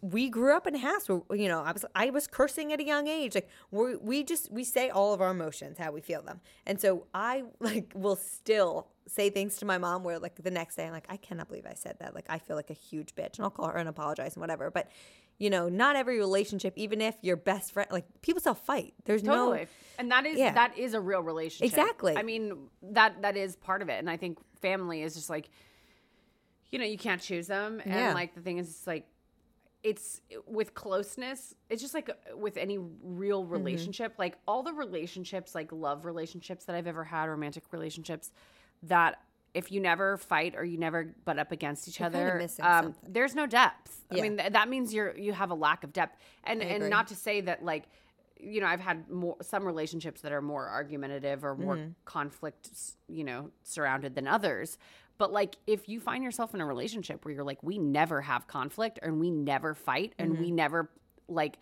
we 0.00 0.28
grew 0.28 0.54
up 0.54 0.66
in 0.66 0.74
a 0.74 0.78
house 0.78 1.08
where 1.08 1.22
you 1.32 1.48
know 1.48 1.62
I 1.62 1.72
was 1.72 1.84
I 1.94 2.10
was 2.10 2.26
cursing 2.26 2.72
at 2.72 2.80
a 2.80 2.84
young 2.84 3.08
age. 3.08 3.34
Like 3.34 3.48
we 3.70 3.96
we 3.96 4.22
just 4.22 4.50
we 4.52 4.62
say 4.64 4.90
all 4.90 5.12
of 5.14 5.20
our 5.20 5.30
emotions 5.30 5.78
how 5.78 5.92
we 5.92 6.00
feel 6.00 6.22
them, 6.22 6.40
and 6.66 6.80
so 6.80 7.06
I 7.14 7.44
like 7.60 7.92
will 7.94 8.16
still 8.16 8.88
say 9.06 9.28
things 9.28 9.56
to 9.56 9.66
my 9.66 9.76
mom 9.76 10.02
where 10.02 10.18
like 10.18 10.36
the 10.42 10.50
next 10.50 10.76
day 10.76 10.86
I'm 10.86 10.92
like 10.92 11.06
I 11.08 11.16
cannot 11.16 11.48
believe 11.48 11.66
I 11.66 11.74
said 11.74 11.96
that. 12.00 12.14
Like 12.14 12.26
I 12.28 12.38
feel 12.38 12.56
like 12.56 12.70
a 12.70 12.74
huge 12.74 13.14
bitch, 13.14 13.36
and 13.36 13.44
I'll 13.44 13.50
call 13.50 13.68
her 13.68 13.76
and 13.78 13.88
apologize 13.88 14.34
and 14.34 14.40
whatever. 14.40 14.70
But 14.70 14.88
you 15.38 15.50
know, 15.50 15.68
not 15.68 15.96
every 15.96 16.18
relationship, 16.18 16.72
even 16.76 17.00
if 17.00 17.16
your 17.22 17.36
best 17.36 17.72
friend, 17.72 17.88
like 17.90 18.04
people 18.22 18.40
still 18.40 18.54
fight. 18.54 18.94
There's 19.04 19.22
no 19.22 19.34
Totally. 19.34 19.58
no 19.62 19.66
and 19.98 20.10
that 20.10 20.26
is 20.26 20.38
Yeah. 20.38 20.54
that 20.54 20.78
is 20.78 20.94
a 20.94 21.00
real 21.00 21.22
relationship. 21.22 21.66
Exactly. 21.76 22.16
I 22.16 22.22
mean, 22.22 22.68
that 22.82 23.22
that 23.22 23.36
is 23.36 23.56
part 23.56 23.82
of 23.82 23.88
it. 23.88 23.98
And 23.98 24.08
I 24.10 24.16
think 24.16 24.38
family 24.60 25.02
is 25.02 25.14
just 25.14 25.30
like 25.30 25.50
you 26.70 26.78
know, 26.80 26.84
you 26.84 26.98
can't 26.98 27.20
choose 27.22 27.46
them. 27.46 27.80
And 27.84 27.94
Yeah. 27.94 28.14
like 28.14 28.34
the 28.34 28.40
thing 28.40 28.58
is 28.58 28.68
it's 28.68 28.86
like 28.86 29.06
it's 29.84 30.22
with 30.46 30.72
closeness, 30.74 31.54
it's 31.68 31.82
just 31.82 31.92
like 31.94 32.10
with 32.34 32.56
any 32.56 32.78
real 32.78 33.42
Mm-hmm. 33.44 33.52
relationship, 33.52 34.14
like 34.18 34.36
all 34.48 34.62
the 34.62 34.72
relationships, 34.72 35.54
like 35.54 35.70
love 35.72 36.04
relationships 36.06 36.64
that 36.64 36.74
I've 36.74 36.86
ever 36.86 37.04
had, 37.04 37.26
romantic 37.26 37.64
relationships, 37.72 38.32
that 38.84 39.20
if 39.54 39.70
you 39.72 39.80
never 39.80 40.16
fight 40.18 40.54
or 40.56 40.64
you 40.64 40.76
never 40.76 41.14
butt 41.24 41.38
up 41.38 41.52
against 41.52 41.88
each 41.88 42.00
You're 42.00 42.06
other, 42.08 42.46
um, 42.60 42.94
there's 43.08 43.34
no 43.34 43.46
depth. 43.46 44.04
I 44.10 44.20
mean, 44.20 44.36
th- 44.36 44.52
that 44.52 44.68
means 44.68 44.92
you're 44.92 45.16
you 45.16 45.32
have 45.32 45.50
a 45.50 45.54
lack 45.54 45.84
of 45.84 45.92
depth, 45.92 46.18
and 46.44 46.60
and 46.62 46.90
not 46.90 47.06
to 47.08 47.14
say 47.14 47.40
that 47.42 47.64
like 47.64 47.84
you 48.40 48.60
know 48.60 48.66
i've 48.66 48.80
had 48.80 49.08
more 49.08 49.36
some 49.40 49.64
relationships 49.64 50.20
that 50.22 50.32
are 50.32 50.42
more 50.42 50.68
argumentative 50.68 51.44
or 51.44 51.54
more 51.56 51.76
Mm-hmm. 51.76 51.90
conflict 52.04 52.68
you 53.08 53.22
know 53.24 53.50
surrounded 53.62 54.14
than 54.16 54.26
others 54.26 54.76
but 55.18 55.32
like 55.32 55.54
if 55.68 55.88
you 55.88 56.00
find 56.00 56.22
yourself 56.24 56.52
in 56.52 56.60
a 56.60 56.66
relationship 56.66 57.24
where 57.24 57.32
you're 57.32 57.44
like 57.44 57.62
we 57.62 57.78
never 57.78 58.20
have 58.20 58.46
conflict 58.48 58.98
and 59.02 59.20
we 59.20 59.30
never 59.30 59.72
fight 59.74 60.14
and 60.18 60.32
Mm-hmm. 60.32 60.42
we 60.42 60.50
never 60.50 60.90
like 61.28 61.58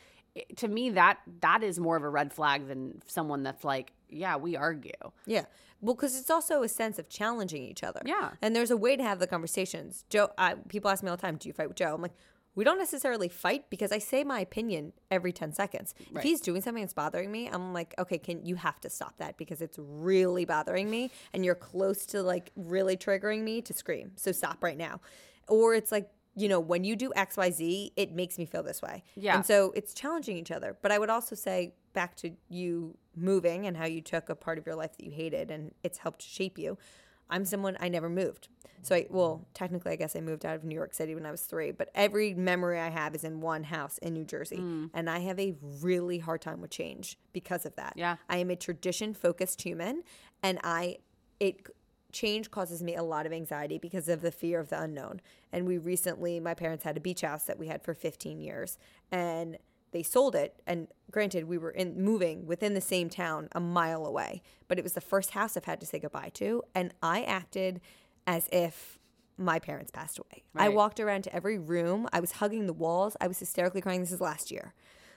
to 0.57 0.66
me 0.66 0.90
that 0.90 1.18
that 1.42 1.62
is 1.62 1.78
more 1.78 1.94
of 1.96 2.02
a 2.02 2.09
red 2.09 2.33
flag 2.33 2.66
than 2.66 3.00
someone 3.07 3.42
that's 3.42 3.64
like 3.64 3.92
yeah 4.12 4.37
we 4.37 4.57
argue 4.57 4.92
Yeah. 5.27 5.44
Well, 5.81 5.96
because 5.96 6.16
it's 6.16 6.31
also 6.31 6.62
a 6.62 6.68
sense 6.68 7.01
of 7.01 7.09
challenging 7.09 7.64
each 7.64 7.83
other. 7.83 8.01
Yeah. 8.05 8.31
And 8.40 8.55
there's 8.55 8.70
a 8.70 8.77
way 8.77 8.96
to 8.96 9.03
have 9.03 9.18
the 9.18 9.27
conversations. 9.27 10.05
Joe, 10.09 10.31
I, 10.38 10.55
people 10.68 10.88
ask 10.90 11.03
me 11.03 11.11
all 11.11 11.16
the 11.16 11.22
time, 11.22 11.37
do 11.37 11.48
you 11.48 11.53
fight 11.53 11.66
with 11.66 11.77
Joe? 11.77 11.92
I'm 11.92 12.01
like, 12.01 12.14
we 12.55 12.62
don't 12.62 12.79
necessarily 12.79 13.29
fight 13.29 13.68
because 13.68 13.90
I 13.90 13.98
say 13.98 14.22
my 14.22 14.38
opinion 14.38 14.92
every 15.11 15.33
10 15.33 15.53
seconds. 15.55 15.94
If 16.14 16.22
he's 16.22 16.40
doing 16.40 16.62
something 16.62 16.83
that's 16.83 16.92
bothering 16.92 17.33
me, 17.33 17.48
I'm 17.48 17.72
like, 17.72 17.94
okay, 17.98 18.18
can 18.18 18.46
you 18.46 18.55
have 18.57 18.79
to 18.83 18.90
stop 18.90 19.18
that 19.18 19.37
because 19.38 19.61
it's 19.61 19.77
really 19.81 20.44
bothering 20.44 20.88
me 20.88 21.11
and 21.33 21.44
you're 21.44 21.57
close 21.57 22.07
to 22.07 22.22
like 22.22 22.53
really 22.55 22.96
triggering 22.96 23.42
me 23.42 23.61
to 23.62 23.72
scream. 23.72 24.12
So 24.16 24.31
stop 24.33 24.62
right 24.62 24.77
now. 24.77 25.01
Or 25.48 25.75
it's 25.75 25.90
like, 25.90 26.11
you 26.37 26.48
know, 26.48 26.61
when 26.61 26.85
you 26.85 26.94
do 26.94 27.11
XYZ, 27.16 27.92
it 27.96 28.12
makes 28.12 28.38
me 28.38 28.46
feel 28.46 28.62
this 28.62 28.81
way. 28.83 29.03
Yeah. 29.16 29.37
And 29.37 29.44
so 29.44 29.72
it's 29.75 29.94
challenging 29.94 30.37
each 30.37 30.51
other. 30.51 30.77
But 30.81 30.92
I 30.92 30.98
would 30.98 31.11
also 31.11 31.35
say 31.35 31.75
back 31.92 32.14
to 32.16 32.33
you 32.48 32.96
moving 33.16 33.66
and 33.66 33.76
how 33.76 33.87
you 33.87 34.00
took 34.00 34.28
a 34.28 34.35
part 34.35 34.59
of 34.59 34.66
your 34.66 34.74
life 34.74 34.96
that 34.96 35.05
you 35.05 35.12
hated 35.12 35.50
and 35.50 35.72
it's 35.83 35.98
helped 35.98 36.22
shape 36.22 36.59
you. 36.59 36.78
I'm 37.31 37.44
someone 37.44 37.76
I 37.81 37.88
never 37.88 38.09
moved. 38.09 38.48
So 38.83 38.96
I 38.96 39.07
well, 39.11 39.46
technically 39.55 39.92
I 39.92 39.96
guess 39.96 40.16
I 40.16 40.20
moved 40.20 40.44
out 40.44 40.57
of 40.57 40.64
New 40.64 40.74
York 40.74 40.92
City 40.92 41.14
when 41.14 41.24
I 41.24 41.31
was 41.31 41.42
3, 41.42 41.70
but 41.72 41.88
every 41.94 42.35
memory 42.35 42.81
I 42.81 42.90
have 42.90 43.14
is 43.14 43.22
in 43.22 43.40
one 43.40 43.64
house 43.64 43.98
in 43.98 44.12
New 44.12 44.24
Jersey. 44.24 44.59
Mm. 44.59 44.90
And 44.92 45.09
I 45.09 45.20
have 45.20 45.38
a 45.38 45.55
really 45.81 46.18
hard 46.18 46.42
time 46.42 46.61
with 46.61 46.70
change 46.70 47.16
because 47.33 47.64
of 47.64 47.76
that. 47.76 47.94
Yeah. 47.96 48.16
I 48.28 48.38
am 48.38 48.50
a 48.50 48.57
tradition 48.57 49.14
focused 49.14 49.62
human 49.62 50.02
and 50.42 50.59
I 50.64 50.98
it 51.38 51.66
change 52.12 52.50
causes 52.50 52.83
me 52.83 52.94
a 52.94 53.02
lot 53.02 53.24
of 53.24 53.33
anxiety 53.33 53.78
because 53.78 54.09
of 54.09 54.20
the 54.20 54.31
fear 54.31 54.61
of 54.61 54.68
the 54.68 54.81
unknown. 54.81 55.20
And 55.52 55.66
we 55.66 55.78
recently 55.78 56.40
my 56.40 56.55
parents 56.55 56.85
had 56.85 56.96
a 56.96 57.00
beach 57.00 57.22
house 57.22 57.44
that 57.44 57.59
we 57.59 57.68
had 57.68 57.83
for 57.83 57.94
15 57.94 58.40
years 58.40 58.78
and 59.11 59.57
they 59.92 60.02
sold 60.02 60.35
it 60.35 60.61
and 60.66 60.88
granted 61.11 61.44
we 61.44 61.57
were 61.59 61.70
in 61.70 62.02
moving 62.02 62.46
within 62.46 62.74
the 62.74 62.81
same 62.81 63.09
town 63.09 63.48
a 63.52 63.61
mile 63.61 64.05
away 64.05 64.42
but 64.68 64.78
it 64.78 64.83
was 64.83 64.94
the 64.94 65.00
first 65.00 65.31
house 65.31 65.57
i've 65.57 65.64
had 65.64 65.81
to 65.81 65.87
say 65.87 65.98
goodbye 65.98 66.31
to 66.35 66.62
and 66.74 66.92
i 67.02 67.22
acted 67.22 67.81
as 68.26 68.48
if 68.52 68.98
my 69.38 69.59
parents 69.59 69.90
passed 69.90 70.18
away. 70.18 70.44
I 70.55 70.68
walked 70.68 71.00
around 71.00 71.22
to 71.24 71.35
every 71.35 71.59
room. 71.59 72.07
I 72.12 72.20
was 72.20 72.33
hugging 72.33 72.66
the 72.66 72.72
walls. 72.72 73.16
I 73.20 73.26
was 73.26 73.38
hysterically 73.38 73.81
crying. 73.81 74.00
This 74.00 74.12
is 74.12 74.20
last 74.20 74.50
year. 74.50 74.74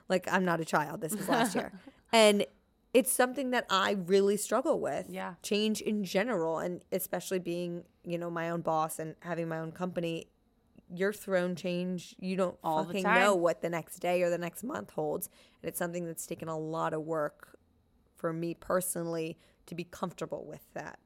Like 0.10 0.28
i'm 0.32 0.46
not 0.46 0.60
a 0.60 0.66
child. 0.66 1.02
This 1.02 1.16
was 1.16 1.28
last 1.30 1.56
year. 1.56 1.72
And 2.14 2.46
it's 2.94 3.12
something 3.12 3.52
that 3.52 3.66
i 3.70 3.92
really 3.92 4.38
struggle 4.38 4.80
with. 4.80 5.08
Yeah. 5.10 5.34
change 5.42 5.82
in 5.82 6.04
general 6.06 6.60
and 6.60 6.82
especially 6.92 7.40
being 7.40 7.84
you 8.06 8.18
know 8.18 8.30
my 8.30 8.50
own 8.50 8.62
boss 8.62 9.00
and 9.00 9.16
having 9.22 9.50
my 9.50 9.60
own 9.60 9.72
company 9.72 10.28
your 10.94 11.12
throne 11.14 11.56
change 11.56 12.16
you 12.20 12.36
don't 12.36 12.58
All 12.64 12.86
fucking 12.86 13.04
know 13.04 13.36
what 13.36 13.62
the 13.62 13.70
next 13.70 13.98
day 14.00 14.22
or 14.22 14.30
the 14.30 14.38
next 14.38 14.64
month 14.64 14.92
holds 14.92 15.30
and 15.62 15.70
it's 15.70 15.80
something 15.80 16.06
that's 16.06 16.28
taken 16.28 16.48
a 16.48 16.58
lot 16.58 16.94
of 16.94 17.02
work 17.02 17.58
for 18.16 18.32
me 18.32 18.54
personally 18.54 19.38
to 19.66 19.76
be 19.76 19.84
comfortable 19.84 20.46
with 20.46 20.62
that 20.74 21.00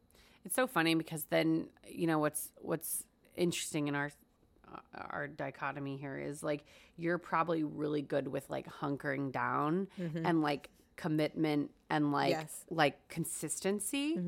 It's 0.45 0.55
so 0.55 0.67
funny 0.67 0.95
because 0.95 1.25
then 1.25 1.67
you 1.87 2.07
know 2.07 2.19
what's 2.19 2.51
what's 2.57 3.03
interesting 3.35 3.87
in 3.87 3.95
our 3.95 4.11
uh, 4.71 4.77
our 5.09 5.27
dichotomy 5.27 5.97
here 5.97 6.17
is 6.17 6.43
like 6.43 6.63
you're 6.97 7.17
probably 7.17 7.63
really 7.63 8.01
good 8.01 8.27
with 8.27 8.49
like 8.49 8.67
hunkering 8.67 9.31
down 9.31 9.87
and 10.25 10.41
like 10.41 10.69
commitment 10.97 11.71
and 11.89 12.11
like 12.11 12.31
Yes. 12.31 12.65
like 12.69 13.07
consistency. 13.07 14.19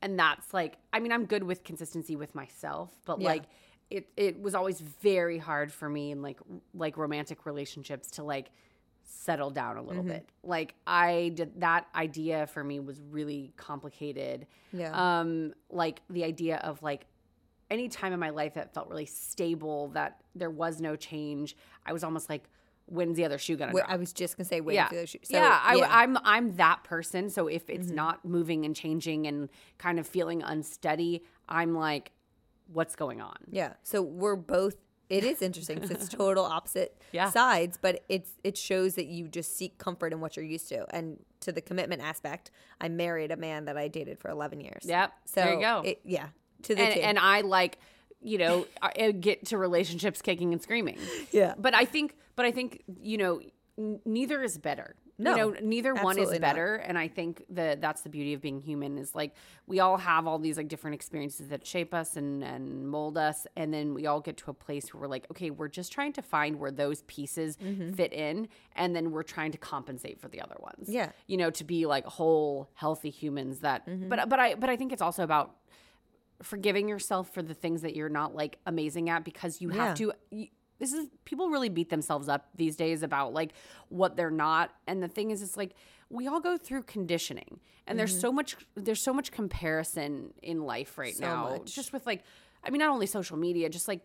And 0.00 0.18
that's 0.18 0.52
like 0.52 0.78
I 0.92 0.98
mean 0.98 1.12
I'm 1.12 1.26
good 1.26 1.44
with 1.44 1.62
consistency 1.62 2.16
with 2.16 2.34
myself, 2.34 2.90
but 3.04 3.20
Yeah. 3.20 3.26
like 3.28 3.44
it 3.96 4.08
it 4.16 4.40
was 4.40 4.54
always 4.54 4.80
very 4.80 5.38
hard 5.38 5.72
for 5.72 5.88
me 5.88 6.10
in 6.10 6.22
like 6.22 6.40
like 6.74 6.96
romantic 6.96 7.46
relationships 7.46 8.10
to 8.12 8.22
like 8.22 8.50
settle 9.04 9.50
down 9.50 9.76
a 9.76 9.82
little 9.82 10.02
bit. 10.02 10.28
Like 10.42 10.74
I 10.86 11.32
did 11.34 11.60
that 11.60 11.86
idea 11.94 12.46
for 12.46 12.62
me 12.64 12.80
was 12.80 13.00
really 13.10 13.52
complicated 13.56 14.46
yeah 14.72 14.92
um 15.20 15.52
like 15.70 16.00
the 16.08 16.24
idea 16.24 16.56
of 16.58 16.82
like 16.82 17.06
any 17.70 17.88
time 17.88 18.12
in 18.12 18.20
my 18.20 18.30
life 18.30 18.54
that 18.54 18.74
felt 18.74 18.88
really 18.90 19.06
stable, 19.06 19.88
that 19.94 20.20
there 20.34 20.50
was 20.50 20.78
no 20.80 20.94
change, 20.94 21.56
I 21.86 21.94
was 21.94 22.04
almost 22.04 22.28
like, 22.28 22.44
when's 22.84 23.16
the 23.16 23.24
other 23.24 23.38
shoe 23.38 23.56
gonna 23.56 23.72
drop? 23.72 23.88
I 23.88 23.96
was 23.96 24.12
just 24.12 24.36
gonna 24.36 24.46
say 24.46 24.60
wait 24.60 24.74
yeah, 24.74 24.88
for 24.88 24.94
those 24.96 25.08
shoes. 25.08 25.22
So, 25.24 25.38
yeah, 25.38 25.58
I, 25.62 25.76
yeah. 25.76 25.86
I'm 25.90 26.18
I'm 26.22 26.56
that 26.56 26.84
person. 26.84 27.30
So 27.30 27.46
if 27.46 27.70
it's 27.70 27.86
Mm-hmm. 27.86 27.94
not 27.94 28.24
moving 28.26 28.66
and 28.66 28.76
changing 28.76 29.26
and 29.26 29.48
kind 29.78 29.98
of 29.98 30.06
feeling 30.06 30.42
unsteady, 30.42 31.24
I'm 31.48 31.74
like, 31.74 32.12
what's 32.72 32.96
going 32.96 33.20
on? 33.20 33.36
Yeah. 33.50 33.74
So 33.82 34.02
we're 34.02 34.36
both. 34.36 34.76
It 35.08 35.24
is 35.24 35.42
interesting 35.42 35.76
because 35.78 35.90
it's 35.90 36.08
total 36.24 36.44
opposite 36.44 36.96
Yeah. 37.12 37.28
sides, 37.30 37.78
but 37.80 38.02
it's 38.08 38.30
it 38.44 38.56
shows 38.56 38.94
that 38.94 39.06
you 39.06 39.28
just 39.28 39.56
seek 39.56 39.76
comfort 39.78 40.12
in 40.12 40.20
what 40.20 40.36
you're 40.36 40.44
used 40.44 40.68
to. 40.70 40.86
And 40.94 41.18
to 41.40 41.52
the 41.52 41.60
commitment 41.60 42.00
aspect, 42.02 42.50
I 42.80 42.88
married 42.88 43.30
a 43.30 43.36
man 43.36 43.66
that 43.66 43.76
I 43.76 43.88
dated 43.88 44.18
for 44.18 44.30
11 44.30 44.60
years. 44.60 44.84
Yep. 44.84 45.12
So 45.26 45.40
there 45.42 45.54
you 45.54 45.60
go. 45.60 45.82
It, 45.84 46.00
yeah. 46.04 46.28
To 46.62 46.74
the 46.74 46.80
and, 46.82 47.00
and 47.00 47.18
I 47.18 47.42
like, 47.42 47.78
you 48.22 48.38
know, 48.38 48.66
I 48.80 49.10
get 49.10 49.46
to 49.46 49.58
relationships 49.58 50.22
kicking 50.22 50.52
and 50.52 50.62
screaming. 50.62 50.98
Yeah. 51.32 51.54
But 51.58 51.74
I 51.74 51.84
think, 51.84 52.14
but 52.36 52.46
I 52.46 52.52
think, 52.52 52.82
you 53.02 53.18
know, 53.18 53.40
n- 53.76 54.00
neither 54.06 54.42
is 54.42 54.56
better. 54.56 54.94
No, 55.18 55.30
you 55.30 55.36
know, 55.36 55.56
neither 55.62 55.94
one 55.94 56.16
is 56.16 56.22
absolutely 56.22 56.38
not. 56.38 56.46
better. 56.46 56.74
And 56.76 56.98
I 56.98 57.08
think 57.08 57.44
that 57.50 57.80
that's 57.80 58.02
the 58.02 58.08
beauty 58.08 58.32
of 58.32 58.40
being 58.40 58.60
human 58.60 58.98
is 58.98 59.14
like 59.14 59.34
we 59.66 59.78
all 59.80 59.96
have 59.98 60.26
all 60.26 60.38
these 60.38 60.56
like 60.56 60.68
different 60.68 60.94
experiences 60.94 61.48
that 61.48 61.66
shape 61.66 61.92
us 61.92 62.16
and 62.16 62.42
and 62.42 62.88
mold 62.88 63.18
us, 63.18 63.46
and 63.56 63.72
then 63.72 63.94
we 63.94 64.06
all 64.06 64.20
get 64.20 64.36
to 64.38 64.50
a 64.50 64.54
place 64.54 64.92
where 64.92 65.02
we're 65.02 65.08
like, 65.08 65.26
okay, 65.30 65.50
we're 65.50 65.68
just 65.68 65.92
trying 65.92 66.12
to 66.14 66.22
find 66.22 66.58
where 66.58 66.70
those 66.70 67.02
pieces 67.02 67.56
mm-hmm. 67.56 67.92
fit 67.92 68.12
in, 68.12 68.48
and 68.74 68.96
then 68.96 69.10
we're 69.10 69.22
trying 69.22 69.52
to 69.52 69.58
compensate 69.58 70.20
for 70.20 70.28
the 70.28 70.40
other 70.40 70.56
ones. 70.60 70.88
Yeah. 70.88 71.10
you 71.26 71.36
know, 71.36 71.50
to 71.50 71.64
be 71.64 71.86
like 71.86 72.06
whole, 72.06 72.70
healthy 72.74 73.10
humans. 73.10 73.60
That, 73.60 73.86
mm-hmm. 73.86 74.08
but 74.08 74.28
but 74.28 74.40
I 74.40 74.54
but 74.54 74.70
I 74.70 74.76
think 74.76 74.92
it's 74.92 75.02
also 75.02 75.22
about 75.22 75.56
forgiving 76.42 76.88
yourself 76.88 77.32
for 77.32 77.42
the 77.42 77.54
things 77.54 77.82
that 77.82 77.94
you're 77.94 78.08
not 78.08 78.34
like 78.34 78.58
amazing 78.66 79.08
at 79.08 79.24
because 79.24 79.60
you 79.60 79.68
have 79.70 79.96
to 79.96 80.12
you, 80.30 80.48
this 80.82 80.92
is 80.92 81.06
people 81.24 81.48
really 81.48 81.68
beat 81.68 81.90
themselves 81.90 82.28
up 82.28 82.48
these 82.56 82.74
days 82.74 83.04
about 83.04 83.32
like 83.32 83.52
what 83.88 84.16
they're 84.16 84.32
not 84.32 84.72
and 84.88 85.00
the 85.00 85.06
thing 85.06 85.30
is 85.30 85.40
it's 85.40 85.56
like 85.56 85.74
we 86.10 86.26
all 86.26 86.40
go 86.40 86.58
through 86.58 86.82
conditioning 86.82 87.60
and 87.86 87.96
there's 87.96 88.18
so 88.18 88.28
mm-hmm. 88.28 88.36
much 88.36 88.56
there's 88.74 89.00
so 89.00 89.14
much 89.14 89.30
comparison 89.30 90.34
in 90.42 90.64
life 90.64 90.98
right 90.98 91.14
So 91.14 91.24
now 91.24 91.50
much. 91.50 91.72
just 91.72 91.92
with 91.92 92.04
like 92.04 92.24
i 92.64 92.70
mean 92.70 92.80
not 92.80 92.90
only 92.90 93.06
social 93.06 93.36
media 93.36 93.68
just 93.68 93.86
like 93.86 94.00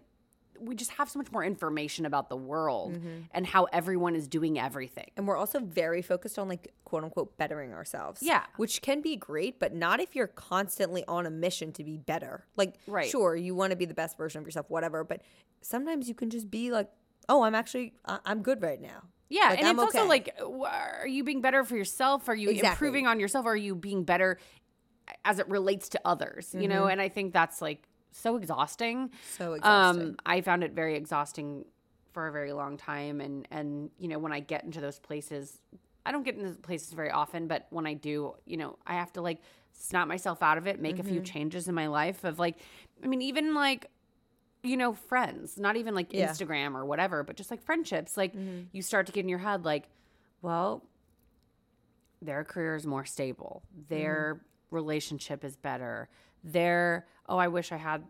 we 0.60 0.76
just 0.76 0.92
have 0.92 1.10
so 1.10 1.20
much 1.20 1.32
more 1.32 1.44
information 1.44 2.06
about 2.06 2.30
the 2.30 2.36
world 2.38 3.00
and 3.32 3.46
how 3.48 3.66
everyone 3.66 4.16
is 4.16 4.28
doing 4.28 4.58
everything 4.60 5.10
and 5.16 5.28
we're 5.28 5.38
also 5.38 5.60
very 5.60 6.02
focused 6.02 6.38
on 6.40 6.48
like 6.48 6.74
quote 6.86 7.04
unquote 7.04 7.38
bettering 7.38 7.74
ourselves. 7.74 8.22
Yeah. 8.24 8.44
Which 8.58 8.82
can 8.82 9.02
be 9.02 9.16
great, 9.16 9.60
but 9.60 9.74
not 9.74 10.00
if 10.00 10.16
you're 10.16 10.28
constantly 10.28 11.04
on 11.08 11.26
a 11.26 11.30
mission 11.30 11.72
to 11.74 11.84
be 11.84 11.98
better. 11.98 12.46
Like, 12.56 12.76
Right. 12.88 13.10
sure, 13.10 13.36
you 13.36 13.56
want 13.56 13.72
to 13.72 13.76
be 13.78 13.86
the 13.86 13.94
best 13.94 14.18
version 14.18 14.40
of 14.42 14.46
yourself, 14.48 14.70
whatever, 14.70 15.04
but 15.04 15.22
sometimes 15.62 16.08
you 16.08 16.16
can 16.16 16.30
just 16.30 16.50
be 16.50 16.72
like, 16.72 16.90
oh, 17.30 17.44
I'm 17.44 17.56
actually, 17.56 17.94
I- 18.06 18.20
I'm 18.26 18.42
good 18.42 18.62
right 18.62 18.80
now. 18.82 19.04
Yeah, 19.30 19.50
Like, 19.50 19.60
and 19.60 19.68
I'm 19.68 19.80
it's 19.80 19.96
also 19.96 20.08
like, 20.08 20.34
are 20.42 21.08
you 21.08 21.24
being 21.26 21.42
better 21.42 21.64
for 21.66 21.76
yourself? 21.76 22.30
Are 22.30 22.36
you 22.36 22.50
Exactly. 22.50 22.70
improving 22.88 23.08
on 23.08 23.20
yourself? 23.20 23.46
Are 23.46 23.58
you 23.58 23.76
being 23.76 24.04
better 24.06 24.40
as 25.26 25.40
it 25.40 25.50
relates 25.50 25.90
to 25.90 26.02
others? 26.06 26.54
You 26.54 26.62
Mm-hmm. 26.62 26.70
know, 26.70 26.86
and 26.88 27.02
I 27.02 27.10
think 27.10 27.34
that's 27.34 27.62
like 27.62 27.88
so 28.18 28.36
exhausting. 28.36 29.12
So 29.38 29.54
exhausting. 29.54 30.04
Um, 30.10 30.16
I 30.26 30.42
found 30.42 30.64
it 30.64 30.72
very 30.74 30.96
exhausting 30.96 31.66
for 32.14 32.28
a 32.28 32.32
very 32.32 32.54
long 32.54 32.78
time, 32.78 33.22
and 33.22 33.48
and 33.52 33.90
you 34.00 34.08
know, 34.08 34.20
when 34.20 34.32
I 34.34 34.40
get 34.40 34.64
into 34.64 34.82
those 34.82 35.00
places, 35.00 35.60
I 36.06 36.12
don't 36.12 36.24
get 36.24 36.36
into 36.36 36.48
those 36.48 36.58
places 36.58 36.94
very 36.94 37.12
often, 37.12 37.48
but 37.48 37.68
when 37.70 37.86
I 37.86 37.94
do, 37.94 38.36
you 38.46 38.58
know, 38.58 38.78
I 38.88 38.94
have 38.96 39.14
to 39.14 39.22
like 39.22 39.40
snap 39.74 40.08
myself 40.08 40.42
out 40.42 40.58
of 40.58 40.66
it, 40.68 40.80
make 40.80 40.98
a 41.00 41.04
Mm-hmm. 41.04 41.12
few 41.12 41.22
changes 41.22 41.68
in 41.68 41.76
my 41.76 41.88
life. 41.88 42.24
Of 42.24 42.40
like, 42.40 42.58
I 43.04 43.08
mean, 43.08 43.22
even 43.22 43.54
like 43.54 43.90
you 44.64 44.76
know, 44.76 44.92
friends, 44.94 45.58
not 45.60 45.76
even 45.78 45.94
like 45.94 46.12
Yeah. 46.12 46.32
Instagram 46.32 46.74
or 46.76 46.84
whatever, 46.84 47.24
but 47.24 47.36
just 47.38 47.52
like 47.52 47.62
friendships. 47.64 48.18
Like 48.18 48.34
Mm-hmm. 48.34 48.64
you 48.72 48.82
start 48.82 49.06
to 49.06 49.12
get 49.14 49.22
in 49.22 49.30
your 49.30 49.40
head, 49.40 49.64
like, 49.64 49.88
well, 50.42 50.84
their 52.22 52.44
career 52.44 52.76
is 52.76 52.86
more 52.88 53.06
stable, 53.06 53.62
their 53.90 54.36
Mm-hmm. 54.36 54.76
relationship 54.76 55.44
is 55.46 55.56
better, 55.56 56.10
their, 56.44 57.06
oh, 57.28 57.38
I 57.38 57.48
wish 57.48 57.72
I 57.72 57.78
had 57.78 58.04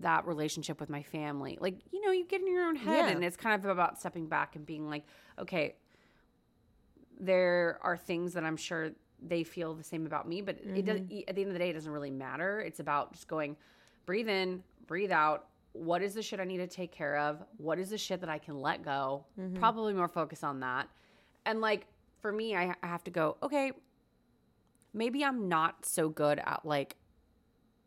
that 0.00 0.26
relationship 0.26 0.80
with 0.80 0.88
my 0.88 1.02
family. 1.02 1.58
Like, 1.60 1.80
you 1.92 2.00
know, 2.00 2.12
you 2.12 2.24
get 2.26 2.40
in 2.40 2.46
your 2.52 2.64
own 2.64 2.76
head 2.76 3.06
Yeah. 3.06 3.08
and 3.08 3.24
it's 3.24 3.36
kind 3.36 3.62
of 3.62 3.68
about 3.70 3.98
stepping 3.98 4.26
back 4.26 4.56
and 4.56 4.64
being 4.64 4.88
like, 4.88 5.04
okay, 5.38 5.76
there 7.20 7.78
are 7.82 7.96
things 7.96 8.32
that 8.34 8.44
I'm 8.44 8.56
sure 8.56 8.90
they 9.24 9.44
feel 9.44 9.74
the 9.74 9.84
same 9.84 10.06
about 10.06 10.28
me, 10.28 10.40
but 10.42 10.58
it 10.64 10.84
does 10.84 11.00
Mm-hmm. 11.00 11.18
at 11.28 11.34
the 11.36 11.42
end 11.42 11.48
of 11.50 11.52
the 11.52 11.58
day, 11.58 11.70
it 11.70 11.74
doesn't 11.74 11.92
really 11.92 12.10
matter. 12.10 12.60
It's 12.60 12.80
about 12.80 13.12
just 13.12 13.28
going, 13.28 13.56
breathe 14.06 14.28
in, 14.28 14.62
breathe 14.86 15.12
out. 15.12 15.46
What 15.74 16.02
is 16.02 16.14
the 16.14 16.22
shit 16.22 16.40
I 16.40 16.44
need 16.44 16.58
to 16.58 16.66
take 16.66 16.90
care 16.92 17.16
of? 17.18 17.42
What 17.56 17.78
is 17.78 17.90
the 17.90 17.98
shit 17.98 18.20
that 18.20 18.28
I 18.28 18.38
can 18.38 18.60
let 18.60 18.82
go? 18.82 19.24
Mm-hmm. 19.38 19.56
Probably 19.56 19.94
more 19.94 20.08
focus 20.08 20.42
on 20.42 20.60
that. 20.60 20.88
And 21.46 21.60
like 21.60 21.86
for 22.20 22.32
me, 22.32 22.56
I, 22.56 22.74
I 22.82 22.86
have 22.86 23.04
to 23.04 23.10
go, 23.10 23.36
okay, 23.42 23.72
maybe 24.92 25.24
I'm 25.24 25.48
not 25.48 25.84
so 25.86 26.08
good 26.08 26.38
at 26.44 26.60
like, 26.64 26.96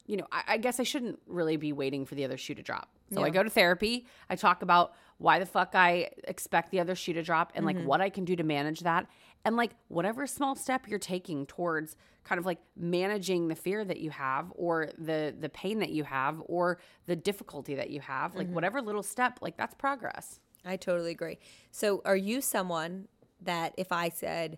you 0.06 0.18
know, 0.18 0.28
I, 0.32 0.44
I 0.50 0.58
guess 0.58 0.80
I 0.80 0.84
shouldn't 0.84 1.20
really 1.28 1.58
be 1.58 1.74
waiting 1.74 2.06
for 2.06 2.16
the 2.16 2.24
other 2.26 2.38
shoe 2.38 2.54
to 2.56 2.62
drop. 2.64 2.90
So 3.14 3.24
I 3.24 3.30
go 3.30 3.44
to 3.44 3.50
therapy. 3.50 4.08
I 4.30 4.36
talk 4.36 4.62
about 4.64 4.94
why 5.20 5.38
the 5.40 5.46
fuck 5.46 5.76
I 5.76 6.10
expect 6.26 6.72
the 6.72 6.80
other 6.80 6.96
shoe 6.96 7.14
to 7.14 7.24
drop 7.24 7.52
and 7.56 7.66
Mm-hmm. 7.66 7.78
like 7.80 7.88
what 7.88 8.02
I 8.02 8.10
can 8.10 8.26
do 8.26 8.36
to 8.36 8.44
manage 8.44 8.82
that. 8.82 9.08
And 9.46 9.56
like 9.56 9.72
whatever 9.90 10.26
small 10.28 10.56
step 10.56 10.88
you're 10.88 10.98
taking 11.00 11.46
towards 11.46 11.96
kind 12.24 12.40
of 12.40 12.46
like 12.48 12.58
managing 12.76 13.48
the 13.48 13.56
fear 13.56 13.86
that 13.86 14.00
you 14.00 14.10
have 14.10 14.52
or 14.56 14.90
the 14.98 15.36
the 15.40 15.50
pain 15.50 15.80
that 15.80 15.92
you 15.92 16.04
have 16.04 16.42
or 16.46 16.80
the 17.06 17.16
difficulty 17.16 17.76
that 17.76 17.90
you 17.92 18.02
have, 18.02 18.34
like 18.36 18.48
Mm-hmm. 18.48 18.56
whatever 18.56 18.82
little 18.82 19.04
step, 19.04 19.38
like 19.42 19.56
that's 19.58 19.76
progress. 19.76 20.40
I 20.66 20.78
totally 20.78 21.12
agree. 21.12 21.38
So, 21.70 22.02
are 22.06 22.16
you 22.18 22.42
someone 22.42 23.08
that 23.42 23.74
if 23.78 23.92
I 23.92 24.10
said 24.10 24.58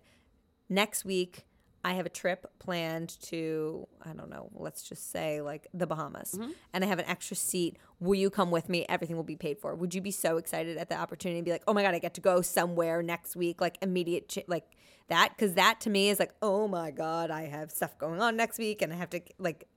next 0.70 1.04
week 1.04 1.44
I 1.84 1.92
have 1.94 2.06
a 2.06 2.10
trip 2.10 2.46
planned 2.58 3.16
to, 3.22 3.86
I 4.04 4.12
don't 4.12 4.28
know, 4.30 4.50
let's 4.54 4.82
just 4.82 5.10
say 5.12 5.40
like 5.40 5.68
the 5.72 5.86
Bahamas, 5.86 6.32
Mm-hmm. 6.36 6.50
and 6.72 6.84
I 6.84 6.86
have 6.88 6.98
an 6.98 7.04
extra 7.06 7.36
seat, 7.36 7.76
will 8.00 8.16
you 8.16 8.30
come 8.30 8.50
with 8.50 8.68
me? 8.68 8.84
Everything 8.88 9.16
will 9.16 9.22
be 9.22 9.36
paid 9.36 9.58
for. 9.58 9.74
Would 9.74 9.94
you 9.94 10.00
be 10.00 10.10
so 10.10 10.36
excited 10.38 10.76
at 10.76 10.88
the 10.88 10.96
opportunity 10.98 11.38
and 11.38 11.44
be 11.44 11.52
like, 11.52 11.62
oh 11.68 11.72
my 11.72 11.82
God, 11.82 11.94
I 11.94 11.98
get 12.00 12.14
to 12.14 12.20
go 12.20 12.42
somewhere 12.42 13.02
next 13.02 13.36
week, 13.36 13.60
like 13.60 13.78
immediate, 13.80 14.28
ch- 14.28 14.44
like 14.48 14.64
that? 15.08 15.30
Because 15.36 15.54
that 15.54 15.80
to 15.82 15.90
me 15.90 16.08
is 16.10 16.18
like, 16.18 16.34
oh 16.42 16.66
my 16.68 16.90
God, 16.90 17.30
I 17.30 17.42
have 17.46 17.70
stuff 17.70 17.96
going 17.96 18.20
on 18.20 18.36
next 18.36 18.58
week 18.58 18.82
and 18.82 18.92
I 18.92 18.96
have 18.96 19.10
to, 19.10 19.20
like, 19.38 19.68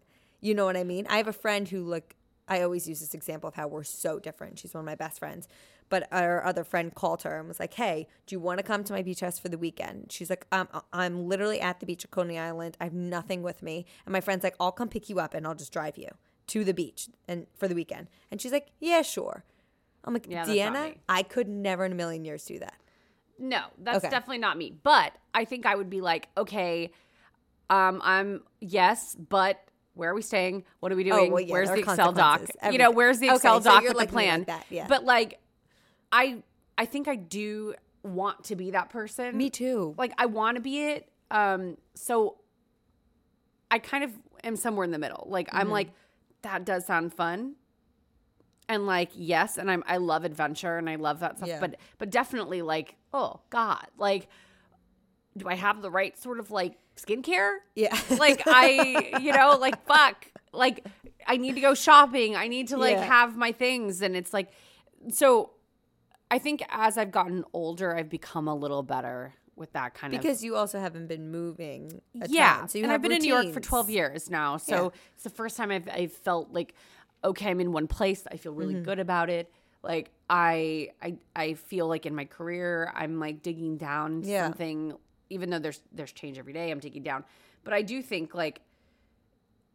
you 0.42 0.56
know 0.56 0.66
what 0.66 0.76
I 0.76 0.84
mean? 0.84 1.06
I 1.08 1.18
have 1.18 1.28
a 1.28 1.34
friend 1.34 1.70
who, 1.70 1.84
like, 1.84 2.16
I 2.48 2.64
always 2.64 2.90
use 2.90 3.00
this 3.00 3.14
example 3.14 3.48
of 3.48 3.54
how 3.56 3.68
we're 3.68 3.84
so 3.84 4.20
different. 4.20 4.58
She's 4.60 4.74
one 4.74 4.82
of 4.82 4.86
my 4.86 4.96
best 4.96 5.20
friends. 5.20 5.48
But 5.91 6.08
our 6.12 6.43
other 6.43 6.63
friend 6.63 6.95
called 6.95 7.23
her 7.23 7.38
and 7.38 7.47
was 7.49 7.60
like, 7.60 7.73
"Hey, 7.75 8.08
do 8.25 8.34
you 8.34 8.39
want 8.39 8.60
to 8.60 8.63
come 8.63 8.84
to 8.86 8.93
my 8.93 9.01
beach 9.04 9.19
house 9.19 9.38
for 9.38 9.49
the 9.49 9.58
weekend?" 9.58 10.12
She's 10.12 10.30
like, 10.30 10.47
"I'm 10.51 10.67
I'm 10.91 11.27
literally 11.27 11.60
at 11.60 11.80
the 11.82 11.86
beach 11.86 12.06
of 12.06 12.12
Coney 12.12 12.39
Island. 12.39 12.77
I 12.80 12.86
have 12.86 12.93
nothing 12.93 13.43
with 13.43 13.62
me." 13.62 13.86
And 14.06 14.13
my 14.13 14.21
friend's 14.21 14.43
like, 14.43 14.56
"I'll 14.60 14.71
come 14.71 14.88
pick 14.88 15.10
you 15.10 15.19
up 15.19 15.34
and 15.34 15.45
I'll 15.45 15.54
just 15.54 15.73
drive 15.73 15.97
you 15.97 16.08
to 16.47 16.63
the 16.63 16.73
beach 16.73 17.10
and 17.27 17.45
for 17.56 17.67
the 17.67 17.75
weekend." 17.75 18.08
And 18.32 18.41
she's 18.41 18.54
like, 18.54 18.69
"Yeah, 18.80 19.01
sure." 19.01 19.43
I'm 20.06 20.13
like, 20.13 20.27
Yeah, 20.27 20.45
"Deanna. 20.45 20.95
I 21.10 21.23
could 21.23 21.47
never 21.49 21.84
in 21.86 21.91
a 21.91 21.95
million 21.95 22.23
years 22.25 22.45
do 22.45 22.58
that." 22.60 22.75
No, 23.38 23.65
that's 23.77 23.97
Okay. 23.97 24.10
definitely 24.10 24.38
not 24.38 24.58
me. 24.58 24.71
But 24.84 25.12
I 25.34 25.43
think 25.43 25.65
I 25.65 25.75
would 25.75 25.89
be 25.89 25.99
like, 25.99 26.30
okay, 26.38 26.91
um, 27.69 27.99
I'm 28.04 28.43
yes, 28.62 29.13
but 29.15 29.60
where 29.93 30.12
are 30.12 30.15
we 30.15 30.21
staying? 30.21 30.63
What 30.80 30.93
are 30.93 30.95
we 30.95 31.04
doing? 31.04 31.32
Oh, 31.32 31.34
well, 31.34 31.41
yeah, 31.43 31.51
where's 31.51 31.69
the 31.69 31.80
Excel 31.80 32.13
doc? 32.13 32.39
consequences. 32.39 32.71
You 32.71 32.77
know, 32.77 32.91
where's 32.91 33.19
the 33.19 33.27
Excel 33.30 33.60
so 33.62 33.69
doc 33.69 33.84
you're 33.84 33.91
with 33.91 33.97
like 33.97 34.08
the 34.10 34.13
plan? 34.13 34.39
like 34.39 34.47
that, 34.47 34.65
yeah. 34.69 34.88
But 34.88 35.04
like, 35.04 35.40
I 36.12 36.43
I 36.78 36.86
think 36.86 37.08
I 37.08 37.15
do 37.15 37.76
want 38.04 38.43
to 38.45 38.56
be 38.56 38.71
that 38.71 38.89
person. 38.89 39.38
Me 39.38 39.50
too. 39.50 39.93
Like 39.97 40.13
I 40.17 40.26
want 40.26 40.56
to 40.56 40.62
be 40.62 40.82
it. 40.84 41.10
Um, 41.30 41.78
so 41.93 42.38
I 43.69 43.80
kind 43.80 44.04
of 44.04 44.12
am 44.43 44.56
somewhere 44.56 44.84
in 44.84 44.91
the 44.91 44.97
middle. 45.00 45.28
Like 45.30 45.50
I'm 45.52 45.65
Mm-hmm. 45.65 45.71
like, 45.74 45.91
that 46.41 46.65
does 46.65 46.86
sound 46.86 47.13
fun. 47.13 47.56
And 48.67 48.86
like, 48.88 49.10
yes, 49.15 49.58
and 49.58 49.69
I'm 49.69 49.84
I 49.86 49.97
love 49.97 50.24
adventure 50.24 50.78
and 50.78 50.89
I 50.89 50.95
love 50.95 51.19
that 51.19 51.38
stuff. 51.38 51.50
Yeah. 51.50 51.60
But 51.60 51.76
but 51.97 52.10
definitely 52.10 52.62
like, 52.62 52.95
oh 53.13 53.41
God, 53.50 53.86
like 53.97 54.28
do 55.38 55.47
I 55.47 55.56
have 55.56 55.82
the 55.82 55.89
right 55.91 56.17
sort 56.17 56.39
of 56.39 56.52
like 56.52 56.78
skincare? 56.97 57.58
Yeah. 57.76 57.97
Like 58.17 58.43
I, 58.45 59.17
you 59.21 59.32
know, 59.34 59.58
like 59.60 59.86
fuck. 59.86 60.26
Like 60.54 60.86
I 61.28 61.38
need 61.38 61.56
to 61.56 61.62
go 61.62 61.74
shopping. 61.74 62.36
I 62.36 62.47
need 62.47 62.69
to 62.69 62.78
like 62.78 62.95
Yeah. 62.97 63.06
have 63.06 63.38
my 63.38 63.52
things. 63.52 64.02
And 64.02 64.15
it's 64.15 64.34
like 64.34 64.52
so 65.10 65.52
I 66.32 66.39
think 66.39 66.63
as 66.70 66.98
I've 66.98 67.12
gotten 67.12 67.44
older, 67.54 67.96
I've 67.96 68.10
become 68.10 68.48
a 68.48 68.56
little 68.56 68.82
better 68.82 69.34
with 69.56 69.74
that 69.74 69.94
kind 69.94 70.13
of 70.15 70.22
because 70.22 70.44
you 70.44 70.56
also 70.56 70.80
haven't 70.80 71.06
been 71.08 71.30
moving. 71.30 72.02
A 72.22 72.28
yeah. 72.30 72.58
ton, 72.62 72.70
so 72.70 72.78
you 72.80 72.86
and 72.86 72.94
I've 72.94 73.02
been 73.02 73.12
in 73.12 73.22
New 73.22 73.28
York 73.34 73.52
for 73.54 73.60
12 73.60 73.89
years 73.91 74.30
now. 74.32 74.58
So 74.58 74.76
Yeah. 74.86 75.00
it's 75.13 75.24
the 75.24 75.30
first 75.30 75.58
time 75.58 75.70
I've, 75.72 75.88
I've 75.89 76.13
felt 76.13 76.52
like, 76.52 76.74
okay, 77.24 77.50
I'm 77.52 77.60
in 77.60 77.72
one 77.72 77.86
place. 77.88 78.24
I 78.32 78.38
feel 78.38 78.54
Mm-hmm. 78.54 78.60
really 78.62 78.74
good 78.82 78.98
about 79.00 79.30
it. 79.30 79.52
Like 79.84 80.10
I, 80.30 80.89
I, 81.02 81.17
I 81.36 81.54
feel 81.56 81.88
like 81.88 82.06
in 82.06 82.15
my 82.15 82.26
career, 82.26 82.91
I'm 82.96 83.20
like 83.20 83.44
digging 83.44 83.78
down 83.78 84.24
Yeah. 84.24 84.46
something, 84.46 84.94
even 85.30 85.50
though 85.50 85.60
there's, 85.60 85.82
there's 85.91 86.12
change 86.13 86.39
every 86.39 86.54
day, 86.54 86.72
I'm 86.72 86.80
digging 86.80 87.04
down. 87.04 87.24
But 87.63 87.74
I 87.74 87.82
do 87.82 88.02
think 88.02 88.34
like, 88.34 88.62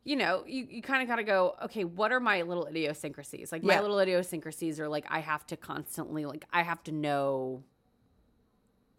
you 0.06 0.14
know, 0.14 0.44
you, 0.46 0.68
you 0.70 0.82
kind 0.82 1.02
of 1.02 1.08
got 1.08 1.16
to 1.16 1.24
go, 1.24 1.56
okay, 1.64 1.82
what 1.82 2.12
are 2.12 2.20
my 2.20 2.42
little 2.42 2.66
idiosyncrasies? 2.66 3.50
Like, 3.50 3.64
my 3.64 3.74
Yeah. 3.74 3.80
little 3.80 3.98
idiosyncrasies 3.98 4.78
are 4.78 4.88
like, 4.88 5.04
I 5.10 5.18
have 5.18 5.44
to 5.48 5.56
constantly, 5.56 6.24
like, 6.24 6.44
I 6.52 6.62
have 6.62 6.80
to 6.84 6.92
know 6.92 7.64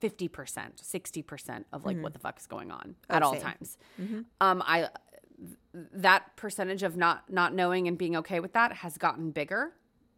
50%, 0.02 0.30
60% 0.30 1.63
of 1.72 1.86
like 1.86 1.98
what 2.00 2.12
the 2.13 2.20
fuck 2.20 2.38
is 2.39 2.46
going 2.46 2.72
on 2.72 2.96
at 3.10 3.24
all 3.24 3.34
same. 3.34 3.41
times. 3.41 3.78
Um, 4.41 4.62
I, 4.65 4.89
that 5.93 6.36
percentage 6.36 6.84
of 6.84 6.98
not, 6.98 7.32
not 7.32 7.54
knowing 7.56 7.88
and 7.88 7.98
being 7.98 8.15
okay 8.17 8.39
with 8.41 8.54
that 8.54 8.74
has 8.74 8.98
gotten 8.98 9.32
bigger 9.32 9.72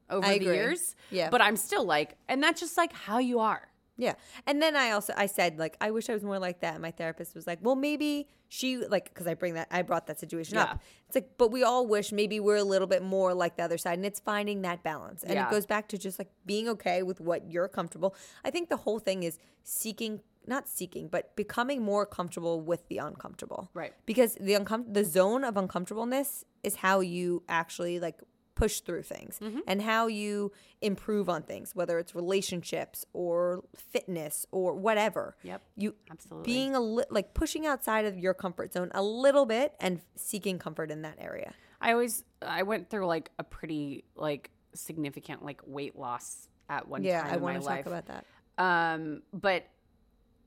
over 0.10 0.26
I 0.26 0.40
the 0.40 0.46
agree. 0.46 0.56
years. 0.56 0.96
Yeah. 1.12 1.30
But 1.30 1.42
I'm 1.42 1.56
still 1.56 1.86
like, 1.86 2.18
and 2.28 2.42
that's 2.44 2.60
just 2.60 2.76
like 2.78 2.92
how 2.94 3.20
you 3.20 3.40
are. 3.40 3.69
Yeah. 4.00 4.16
And 4.48 4.62
then 4.62 4.76
I 4.76 4.92
also 4.92 5.14
I 5.18 5.26
said 5.28 5.60
like 5.60 5.76
I 5.82 5.92
wish 5.92 6.10
I 6.10 6.14
was 6.14 6.24
more 6.24 6.40
like 6.40 6.62
that. 6.62 6.74
And 6.76 6.82
my 6.82 6.92
therapist 6.92 7.36
was 7.36 7.46
like, 7.46 7.60
"Well, 7.62 7.76
maybe 7.76 8.28
she 8.48 8.78
like 8.78 9.14
cuz 9.14 9.28
I 9.28 9.34
bring 9.34 9.54
that 9.56 9.68
I 9.70 9.82
brought 9.82 10.08
that 10.08 10.20
situation 10.20 10.56
Yeah. 10.56 10.64
up. 10.64 10.82
It's 11.08 11.16
like 11.16 11.38
but 11.38 11.52
we 11.52 11.64
all 11.64 11.86
wish 11.86 12.12
maybe 12.12 12.40
we're 12.40 12.56
a 12.56 12.64
little 12.64 12.88
bit 12.88 13.04
more 13.04 13.34
like 13.34 13.58
the 13.58 13.64
other 13.64 13.78
side 13.78 13.98
and 14.00 14.06
it's 14.06 14.22
finding 14.22 14.62
that 14.62 14.82
balance. 14.84 15.24
And 15.24 15.34
Yeah. 15.34 15.48
it 15.48 15.52
goes 15.52 15.66
back 15.66 15.90
to 15.90 15.98
just 15.98 16.18
like 16.18 16.32
being 16.46 16.70
okay 16.70 17.04
with 17.04 17.20
what 17.20 17.52
you're 17.52 17.68
comfortable. 17.68 18.16
I 18.46 18.50
think 18.52 18.70
the 18.70 18.78
whole 18.78 19.00
thing 19.00 19.24
is 19.24 19.38
seeking 19.64 20.22
not 20.48 20.68
seeking, 20.68 21.10
but 21.10 21.36
becoming 21.36 21.80
more 21.84 22.06
comfortable 22.08 22.60
with 22.62 22.88
the 22.88 22.98
uncomfortable. 22.98 23.70
Right. 23.76 23.94
Because 24.08 24.34
the 24.36 24.54
uncom- 24.54 24.92
the 24.94 25.04
zone 25.04 25.44
of 25.44 25.58
uncomfortableness 25.58 26.44
is 26.64 26.76
how 26.78 27.02
you 27.02 27.44
actually 27.50 28.00
like 28.00 28.20
push 28.60 28.80
through 28.82 29.04
things 29.04 29.40
Mm-hmm. 29.42 29.60
and 29.68 29.82
how 29.82 30.08
you 30.08 30.52
improve 30.82 31.30
on 31.30 31.42
things, 31.44 31.76
whether 31.76 31.98
it's 32.00 32.14
relationships 32.16 33.06
or 33.14 33.64
fitness 33.76 34.46
or 34.52 34.74
whatever. 34.74 35.36
Yep. 35.44 35.62
You 35.78 35.96
Absolutely. 36.12 36.52
being 36.54 36.76
a 36.76 36.80
li- 36.80 37.06
like 37.10 37.34
pushing 37.34 37.66
outside 37.66 38.06
of 38.06 38.18
your 38.18 38.34
comfort 38.34 38.74
zone 38.74 38.92
a 38.94 39.02
little 39.02 39.46
bit 39.46 39.74
and 39.80 40.02
seeking 40.16 40.60
comfort 40.60 40.92
in 40.92 41.02
that 41.04 41.16
area. 41.20 41.54
I 41.82 41.94
always 41.94 42.24
I 42.42 42.64
went 42.64 42.90
through 42.90 43.08
like 43.08 43.32
a 43.40 43.44
pretty 43.44 44.04
like 44.16 44.52
significant 44.74 45.44
like 45.44 45.62
weight 45.66 45.98
loss 45.98 46.48
at 46.70 46.88
one 46.88 47.04
Yeah, 47.04 47.22
time 47.22 47.32
I 47.32 47.36
in 47.36 47.40
my 47.42 47.44
want 47.52 47.62
to 47.62 47.66
life. 47.66 47.86
talk 47.86 47.94
about 47.94 48.06
that. 48.08 48.26
um 48.58 49.22
but 49.34 49.66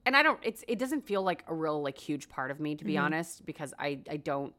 and 0.05 0.17
I 0.17 0.23
don't 0.23 0.39
it's 0.43 0.63
it 0.69 0.79
doesn't 0.79 1.07
feel 1.07 1.23
like 1.23 1.45
a 1.49 1.55
real 1.55 1.81
like 1.83 1.97
huge 1.99 2.29
part 2.29 2.51
of 2.51 2.61
me 2.61 2.75
to 2.77 2.85
be 2.85 2.95
Mm-hmm. 2.95 3.05
honest 3.05 3.47
because 3.47 3.73
I 3.79 4.01
I 4.11 4.17
don't 4.19 4.53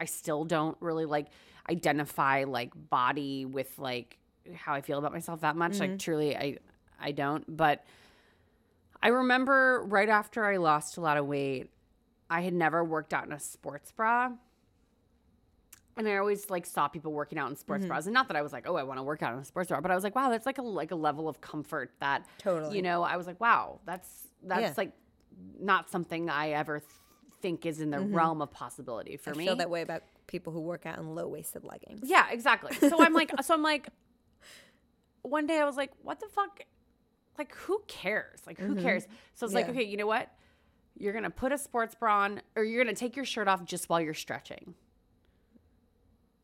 I 0.00 0.06
still 0.06 0.44
don't 0.44 0.76
really 0.80 1.04
like 1.04 1.28
identify 1.70 2.44
like 2.44 2.72
body 2.90 3.44
with 3.46 3.78
like 3.78 4.18
how 4.54 4.74
I 4.74 4.80
feel 4.80 4.98
about 4.98 5.12
myself 5.12 5.40
that 5.42 5.56
much 5.56 5.72
Mm-hmm. 5.72 5.80
like 5.92 5.98
truly 5.98 6.36
I 6.36 6.58
I 7.00 7.12
don't 7.12 7.44
but 7.56 7.84
I 9.02 9.08
remember 9.08 9.82
right 9.86 10.08
after 10.08 10.44
I 10.44 10.56
lost 10.56 10.96
a 10.96 11.00
lot 11.00 11.16
of 11.16 11.26
weight 11.26 11.70
I 12.28 12.40
had 12.42 12.52
never 12.54 12.84
worked 12.84 13.14
out 13.14 13.24
in 13.26 13.32
a 13.32 13.40
sports 13.40 13.92
bra 13.92 14.30
and 15.96 16.08
I 16.08 16.16
always 16.16 16.48
like 16.50 16.66
saw 16.66 16.88
people 16.88 17.12
working 17.12 17.38
out 17.38 17.50
in 17.50 17.56
sports 17.56 17.82
Mm-hmm. 17.82 17.88
bras, 17.88 18.06
and 18.06 18.14
not 18.14 18.28
that 18.28 18.36
I 18.36 18.42
was 18.42 18.52
like, 18.52 18.66
oh, 18.66 18.76
I 18.76 18.84
want 18.84 18.98
to 18.98 19.02
work 19.02 19.22
out 19.22 19.34
in 19.34 19.38
a 19.40 19.44
sports 19.44 19.68
bra, 19.68 19.80
but 19.80 19.90
I 19.90 19.94
was 19.94 20.04
like, 20.04 20.14
wow, 20.14 20.30
that's 20.30 20.46
like 20.46 20.58
a 20.58 20.62
like 20.62 20.92
a 20.92 20.96
level 20.96 21.28
of 21.28 21.40
comfort 21.40 21.92
that 22.00 22.26
Totally. 22.38 22.76
you 22.76 22.82
know. 22.82 23.02
I 23.02 23.16
was 23.16 23.26
like, 23.26 23.40
wow, 23.40 23.80
that's 23.84 24.08
that's 24.42 24.60
Yeah. 24.62 24.74
like 24.76 24.92
not 25.58 25.90
something 25.90 26.30
I 26.30 26.50
ever 26.50 26.78
th- 26.80 26.90
think 27.42 27.66
is 27.66 27.80
in 27.80 27.90
the 27.90 28.00
realm 28.00 28.40
of 28.40 28.50
possibility 28.52 29.16
for 29.16 29.30
Mm-hmm. 29.30 29.38
I 29.38 29.42
me. 29.42 29.46
feel 29.46 29.56
that 29.56 29.68
way 29.70 29.82
about 29.82 30.02
people 30.30 30.52
who 30.52 30.60
work 30.60 30.86
out 30.86 30.98
in 30.98 31.14
low 31.14 31.28
waisted 31.28 31.64
leggings. 31.64 32.08
Yeah, 32.08 32.26
exactly. 32.30 32.74
So 32.88 33.02
I'm 33.04 33.12
like, 33.12 33.30
so 33.42 33.52
I'm 33.52 33.62
like, 33.62 33.88
one 35.22 35.46
day 35.46 35.58
I 35.60 35.64
was 35.66 35.76
like, 35.76 35.90
what 36.02 36.20
the 36.20 36.28
fuck? 36.28 36.60
Like, 37.36 37.54
who 37.54 37.82
cares? 37.86 38.40
Like, 38.46 38.58
who 38.58 38.74
cares? 38.76 39.06
So 39.34 39.44
it's 39.44 39.54
like, 39.54 39.66
Mm-hmm. 39.66 39.74
Okay, 39.78 39.84
you 39.84 39.96
know 39.98 40.06
what? 40.06 40.30
You're 40.98 41.12
gonna 41.12 41.30
put 41.30 41.52
a 41.52 41.58
sports 41.58 41.94
bra 41.94 42.20
on, 42.22 42.42
or 42.56 42.64
you're 42.64 42.82
gonna 42.82 42.94
take 42.96 43.16
your 43.16 43.24
shirt 43.24 43.48
off 43.48 43.64
just 43.64 43.88
while 43.88 44.00
you're 44.00 44.12
stretching. 44.14 44.74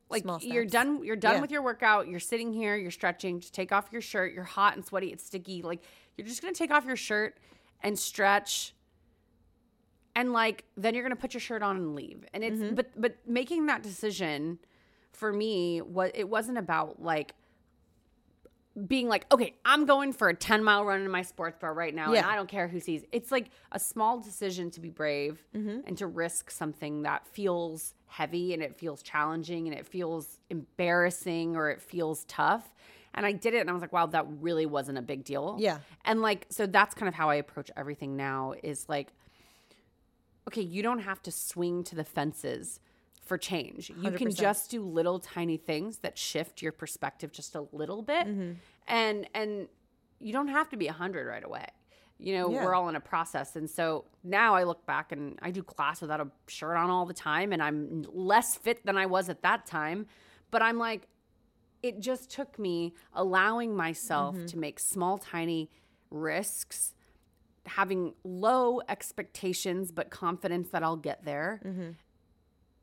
Like 0.08 0.24
you're 0.42 0.64
done. 0.64 1.02
You're 1.04 1.16
done 1.16 1.34
Yeah. 1.36 1.40
with 1.40 1.50
your 1.50 1.62
workout. 1.62 2.06
You're 2.08 2.20
sitting 2.20 2.52
here. 2.52 2.76
You're 2.76 2.92
stretching. 2.92 3.40
Just 3.40 3.52
take 3.54 3.72
off 3.72 3.88
your 3.90 4.00
shirt. 4.00 4.32
You're 4.32 4.44
hot 4.44 4.76
and 4.76 4.84
sweaty. 4.86 5.08
It's 5.08 5.24
sticky. 5.26 5.62
Like 5.62 5.82
you're 6.16 6.26
just 6.26 6.40
gonna 6.42 6.54
take 6.54 6.70
off 6.70 6.84
your 6.86 6.96
shirt 6.96 7.38
and 7.82 7.98
stretch 7.98 8.72
and 10.16 10.32
like 10.32 10.64
then 10.76 10.94
you're 10.94 11.04
gonna 11.04 11.14
put 11.14 11.32
your 11.34 11.40
shirt 11.40 11.62
on 11.62 11.76
and 11.76 11.94
leave 11.94 12.24
and 12.34 12.42
it's 12.42 12.58
Mm-hmm. 12.58 12.74
but 12.74 12.90
but 13.00 13.16
making 13.26 13.66
that 13.66 13.82
decision 13.84 14.58
for 15.12 15.32
me 15.32 15.80
what 15.80 16.10
it 16.16 16.28
wasn't 16.28 16.58
about 16.58 17.00
like 17.00 17.34
being 18.88 19.08
like 19.08 19.24
okay 19.32 19.54
i'm 19.64 19.86
going 19.86 20.12
for 20.12 20.28
a 20.28 20.34
10 20.34 20.62
mile 20.62 20.84
run 20.84 21.00
in 21.00 21.10
my 21.10 21.22
sports 21.22 21.56
bar 21.58 21.72
right 21.72 21.94
now 21.94 22.12
and 22.12 22.26
i 22.26 22.34
don't 22.34 22.48
care 22.48 22.68
who 22.68 22.78
sees 22.78 23.04
it's 23.10 23.32
like 23.32 23.48
a 23.72 23.78
small 23.78 24.18
decision 24.20 24.70
to 24.70 24.80
be 24.80 24.90
brave 24.90 25.42
Mm-hmm. 25.54 25.80
and 25.86 25.96
to 25.98 26.06
risk 26.06 26.50
something 26.50 27.02
that 27.02 27.26
feels 27.26 27.94
heavy 28.06 28.52
and 28.52 28.62
it 28.62 28.76
feels 28.76 29.02
challenging 29.02 29.66
and 29.66 29.74
it 29.76 29.86
feels 29.86 30.40
embarrassing 30.50 31.56
or 31.56 31.70
it 31.70 31.80
feels 31.80 32.24
tough 32.24 32.74
and 33.14 33.24
i 33.24 33.32
did 33.32 33.54
it 33.54 33.60
and 33.60 33.70
i 33.70 33.72
was 33.72 33.80
like 33.80 33.94
wow 33.94 34.04
that 34.04 34.26
really 34.42 34.66
wasn't 34.66 34.98
a 34.98 35.02
big 35.02 35.24
deal 35.24 35.56
Yeah. 35.58 35.78
and 36.04 36.20
like 36.20 36.44
so 36.50 36.66
that's 36.66 36.94
kind 36.94 37.08
of 37.08 37.14
how 37.14 37.30
i 37.30 37.36
approach 37.36 37.70
everything 37.78 38.14
now 38.14 38.52
is 38.62 38.86
like 38.90 39.08
okay, 40.48 40.62
you 40.62 40.82
don't 40.82 41.00
have 41.00 41.22
to 41.22 41.30
swing 41.30 41.82
to 41.84 41.94
the 41.94 42.04
fences 42.04 42.80
for 43.22 43.36
change. 43.36 43.90
You 43.90 44.10
can 44.12 44.28
100%. 44.28 44.36
just 44.38 44.70
do 44.70 44.82
little 44.82 45.18
tiny 45.18 45.56
things 45.56 45.98
that 45.98 46.16
shift 46.16 46.62
your 46.62 46.70
perspective 46.72 47.32
just 47.32 47.54
a 47.56 47.66
little 47.72 48.02
bit. 48.02 48.26
Mm-hmm. 48.26 48.52
And 48.86 49.28
and 49.34 49.68
you 50.20 50.32
don't 50.32 50.48
have 50.48 50.68
to 50.70 50.76
be 50.76 50.86
100 50.86 51.26
right 51.26 51.44
away. 51.44 51.66
You 52.18 52.34
know, 52.36 52.50
Yeah. 52.50 52.64
we're 52.64 52.74
all 52.74 52.88
in 52.88 52.96
a 52.96 53.00
process. 53.00 53.56
And 53.56 53.68
so 53.68 54.04
now 54.24 54.54
I 54.54 54.62
look 54.62 54.86
back 54.86 55.12
and 55.12 55.38
I 55.42 55.50
do 55.50 55.62
class 55.62 56.00
without 56.00 56.20
a 56.20 56.28
shirt 56.46 56.76
on 56.76 56.88
all 56.88 57.04
the 57.04 57.12
time 57.14 57.52
and 57.52 57.60
I'm 57.62 58.04
less 58.12 58.56
fit 58.56 58.86
than 58.86 58.96
I 58.96 59.06
was 59.06 59.28
at 59.28 59.42
that 59.42 59.66
time, 59.66 60.06
but 60.50 60.62
I'm 60.62 60.78
like 60.78 61.08
it 61.82 62.00
just 62.00 62.30
took 62.30 62.58
me 62.58 62.94
allowing 63.12 63.76
myself 63.76 64.34
Mm-hmm. 64.36 64.46
to 64.46 64.56
make 64.58 64.78
small 64.80 65.18
tiny 65.18 65.68
risks 66.10 66.94
having 67.66 68.14
low 68.24 68.80
expectations 68.88 69.90
but 69.92 70.10
confidence 70.10 70.68
that 70.70 70.82
I'll 70.82 70.96
get 70.96 71.24
there. 71.24 71.60
Mm-hmm. 71.64 71.90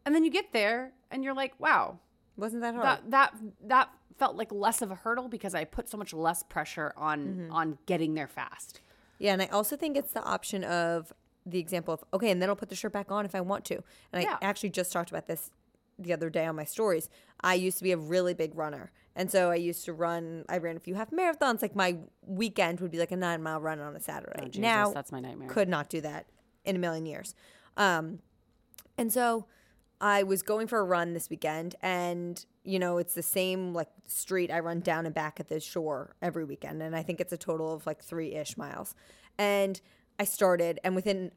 And 0.06 0.16
then 0.16 0.24
you 0.24 0.32
get 0.32 0.52
there 0.54 0.92
and 1.12 1.24
you're 1.24 1.34
like, 1.34 1.58
wow, 1.60 2.00
Wasn't 2.38 2.62
that 2.62 2.76
hard? 2.76 2.86
that 2.86 3.10
that 3.12 3.34
that 3.66 3.90
felt 4.18 4.36
like 4.36 4.52
less 4.52 4.82
of 4.82 4.92
a 4.92 4.96
hurdle 4.96 5.28
because 5.28 5.56
I 5.56 5.64
put 5.64 5.90
so 5.90 5.98
much 5.98 6.14
less 6.14 6.44
pressure 6.44 6.94
on 6.98 7.20
Mm-hmm. 7.20 7.52
on 7.54 7.78
getting 7.86 8.14
there 8.14 8.28
fast. 8.28 8.82
Yeah, 9.20 9.34
and 9.34 9.42
I 9.42 9.46
also 9.48 9.76
think 9.78 9.96
it's 9.96 10.12
the 10.12 10.24
option 10.24 10.64
of 10.64 11.14
the 11.46 11.60
example 11.60 11.94
of 11.94 12.04
okay, 12.14 12.30
and 12.32 12.42
then 12.42 12.50
I'll 12.50 12.56
put 12.56 12.70
the 12.70 12.76
shirt 12.76 12.92
back 12.92 13.12
on 13.12 13.26
if 13.26 13.36
I 13.36 13.42
want 13.42 13.66
to. 13.66 13.82
And 14.12 14.24
Yeah. 14.24 14.38
I 14.42 14.46
actually 14.46 14.70
just 14.72 14.92
talked 14.92 15.10
about 15.10 15.28
this 15.28 15.52
the 16.00 16.12
other 16.12 16.30
day 16.30 16.46
on 16.46 16.56
my 16.56 16.64
stories. 16.66 17.08
I 17.42 17.54
used 17.54 17.78
to 17.78 17.84
be 17.84 17.92
a 17.92 17.98
really 17.98 18.34
big 18.34 18.56
runner, 18.56 18.92
and 19.16 19.30
so 19.30 19.52
I 19.52 19.56
used 19.56 19.86
to 19.86 19.94
run. 19.94 20.46
I 20.50 20.58
ran 20.58 20.76
a 20.76 20.80
few 20.80 20.96
half 20.96 21.12
marathons. 21.12 21.62
Like 21.62 21.76
my 21.76 21.98
weekend 22.26 22.80
would 22.80 22.92
be 22.92 22.98
like 22.98 23.12
a 23.12 23.18
nine 23.18 23.44
mile 23.44 23.60
run 23.60 23.80
on 23.80 23.96
a 23.96 24.00
Saturday. 24.00 24.40
Oh, 24.42 24.46
Jesus, 24.46 24.60
now 24.60 24.92
that's 24.92 25.12
my 25.12 25.20
nightmare. 25.20 25.50
could 25.50 25.70
not 25.70 25.90
do 25.90 26.02
that 26.02 26.26
in 26.66 26.76
a 26.76 26.80
million 26.80 27.06
years. 27.06 27.36
Um, 27.78 28.20
and 28.98 29.12
so 29.12 29.46
I 30.02 30.24
was 30.24 30.42
going 30.42 30.68
for 30.68 30.80
a 30.80 30.84
run 30.84 31.14
this 31.14 31.30
weekend, 31.30 31.76
and 31.82 32.44
you 32.64 32.80
know, 32.80 32.98
it's 32.98 33.14
the 33.14 33.24
same 33.24 33.74
like 33.74 33.90
street 34.06 34.52
I 34.52 34.60
run 34.60 34.80
down 34.80 35.06
and 35.06 35.14
back 35.14 35.40
at 35.40 35.48
the 35.48 35.60
shore 35.60 36.16
every 36.22 36.44
weekend, 36.44 36.82
and 36.82 36.96
I 36.96 37.04
think 37.04 37.20
it's 37.20 37.34
a 37.34 37.38
total 37.38 37.74
of 37.74 37.86
like 37.86 38.04
three 38.04 38.34
ish 38.34 38.58
miles. 38.58 38.96
And 39.38 39.80
I 40.20 40.26
started, 40.26 40.80
and 40.84 40.96
within 40.96 41.32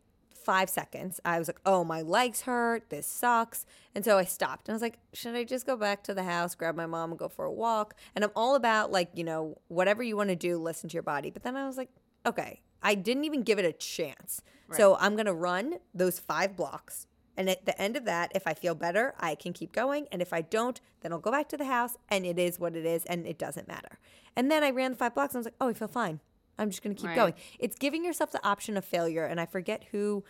five 0.46 0.70
seconds, 0.70 1.20
I 1.24 1.40
was 1.40 1.48
like, 1.48 1.60
oh, 1.66 1.82
my 1.82 2.02
legs 2.02 2.42
hurt. 2.42 2.88
This 2.88 3.04
sucks. 3.04 3.66
And 3.96 4.04
so 4.04 4.16
I 4.16 4.24
stopped 4.24 4.68
and 4.68 4.74
I 4.74 4.76
was 4.76 4.82
like, 4.82 5.00
should 5.12 5.34
I 5.34 5.42
just 5.42 5.66
go 5.66 5.76
back 5.76 6.04
to 6.04 6.14
the 6.14 6.22
house, 6.22 6.54
grab 6.54 6.76
my 6.76 6.86
mom, 6.86 7.10
and 7.10 7.18
go 7.18 7.28
for 7.28 7.44
a 7.44 7.52
walk? 7.52 7.96
And 8.14 8.22
I'm 8.22 8.30
all 8.36 8.54
about 8.54 8.92
like, 8.92 9.10
you 9.12 9.24
know, 9.24 9.58
whatever 9.66 10.04
you 10.04 10.16
want 10.16 10.30
to 10.30 10.36
do, 10.36 10.56
listen 10.56 10.88
to 10.88 10.94
your 10.94 11.02
body. 11.02 11.30
But 11.30 11.42
then 11.42 11.56
I 11.56 11.66
was 11.66 11.76
like, 11.76 11.90
okay, 12.24 12.60
I 12.80 12.94
didn't 12.94 13.24
even 13.24 13.42
give 13.42 13.58
it 13.58 13.64
a 13.64 13.72
chance. 13.72 14.40
So 14.72 14.96
I'm 15.00 15.14
going 15.14 15.26
to 15.26 15.34
run 15.34 15.78
those 15.92 16.20
five 16.20 16.56
blocks. 16.56 17.08
And 17.36 17.50
at 17.50 17.66
the 17.66 17.80
end 17.80 17.96
of 17.96 18.04
that, 18.04 18.32
if 18.34 18.46
I 18.46 18.54
feel 18.54 18.74
better, 18.74 19.14
I 19.18 19.34
can 19.34 19.52
keep 19.52 19.72
going. 19.72 20.06
And 20.10 20.22
if 20.22 20.32
I 20.32 20.42
don't, 20.42 20.80
then 21.00 21.12
I'll 21.12 21.18
go 21.18 21.30
back 21.32 21.48
to 21.50 21.56
the 21.56 21.66
house 21.66 21.96
and 22.08 22.24
it 22.24 22.38
is 22.38 22.58
what 22.58 22.76
it 22.76 22.86
is 22.86 23.04
and 23.04 23.26
it 23.26 23.38
doesn't 23.38 23.68
matter. 23.68 23.98
And 24.36 24.50
then 24.50 24.62
I 24.62 24.70
ran 24.70 24.92
the 24.92 24.96
five 24.96 25.14
blocks 25.14 25.34
and 25.34 25.38
I 25.38 25.40
was 25.40 25.46
like, 25.46 25.54
oh, 25.60 25.68
I 25.68 25.72
feel 25.72 25.88
fine. 25.88 26.20
I'm 26.58 26.70
just 26.70 26.82
going 26.82 26.94
to 26.96 27.00
keep 27.00 27.08
Right. 27.10 27.16
going. 27.16 27.34
It's 27.58 27.76
giving 27.76 28.04
yourself 28.04 28.32
the 28.32 28.44
option 28.46 28.76
of 28.76 28.84
failure. 28.84 29.24
And 29.24 29.40
I 29.40 29.46
forget 29.46 29.84
who 29.92 30.24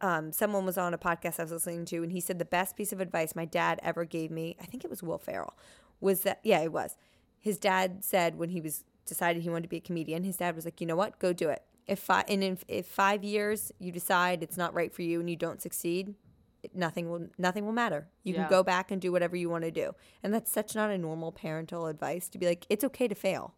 um, 0.00 0.32
someone 0.32 0.66
was 0.66 0.76
on 0.76 0.92
a 0.94 0.98
podcast 0.98 1.40
I 1.40 1.44
was 1.44 1.52
listening 1.52 1.84
to, 1.86 2.02
and 2.02 2.12
he 2.12 2.20
said 2.20 2.38
the 2.38 2.44
best 2.44 2.76
piece 2.76 2.92
of 2.92 3.00
advice 3.00 3.34
my 3.34 3.46
dad 3.46 3.80
ever 3.82 4.04
gave 4.04 4.30
me, 4.30 4.56
I 4.60 4.66
think 4.66 4.84
it 4.84 4.90
was 4.90 5.02
Will 5.02 5.18
Ferrell, 5.18 5.54
was 6.00 6.20
that, 6.22 6.40
yeah, 6.44 6.60
it 6.60 6.72
was. 6.72 6.96
His 7.38 7.58
dad 7.58 8.04
said 8.04 8.36
when 8.36 8.50
he 8.50 8.60
was 8.60 8.84
decided 9.06 9.42
he 9.42 9.48
wanted 9.48 9.62
to 9.62 9.68
be 9.68 9.78
a 9.78 9.80
comedian, 9.80 10.22
his 10.24 10.36
dad 10.36 10.54
was 10.54 10.64
like, 10.66 10.80
you 10.80 10.86
know 10.86 10.96
what, 10.96 11.18
go 11.18 11.32
do 11.32 11.48
it. 11.48 11.62
If 11.86 11.98
five, 11.98 12.24
and 12.28 12.44
in, 12.44 12.58
if 12.68 12.86
five 12.86 13.24
years 13.24 13.72
you 13.78 13.90
decide 13.90 14.42
it's 14.42 14.58
not 14.58 14.74
right 14.74 14.92
for 14.92 15.02
you 15.02 15.18
and 15.18 15.28
you 15.28 15.34
don't 15.36 15.60
succeed, 15.62 16.14
nothing 16.74 17.08
will 17.10 17.28
nothing 17.38 17.64
will 17.64 17.72
matter. 17.72 18.06
You 18.22 18.34
Yeah. 18.34 18.42
can 18.42 18.50
go 18.50 18.62
back 18.62 18.90
and 18.90 19.00
do 19.00 19.10
whatever 19.10 19.34
you 19.34 19.48
want 19.48 19.64
to 19.64 19.70
do, 19.70 19.94
and 20.22 20.32
that's 20.32 20.52
such 20.52 20.74
not 20.74 20.90
a 20.90 20.98
normal 20.98 21.32
parental 21.32 21.86
advice 21.86 22.28
to 22.28 22.38
be 22.38 22.46
like, 22.46 22.66
it's 22.68 22.84
okay 22.84 23.08
to 23.08 23.14
fail. 23.14 23.54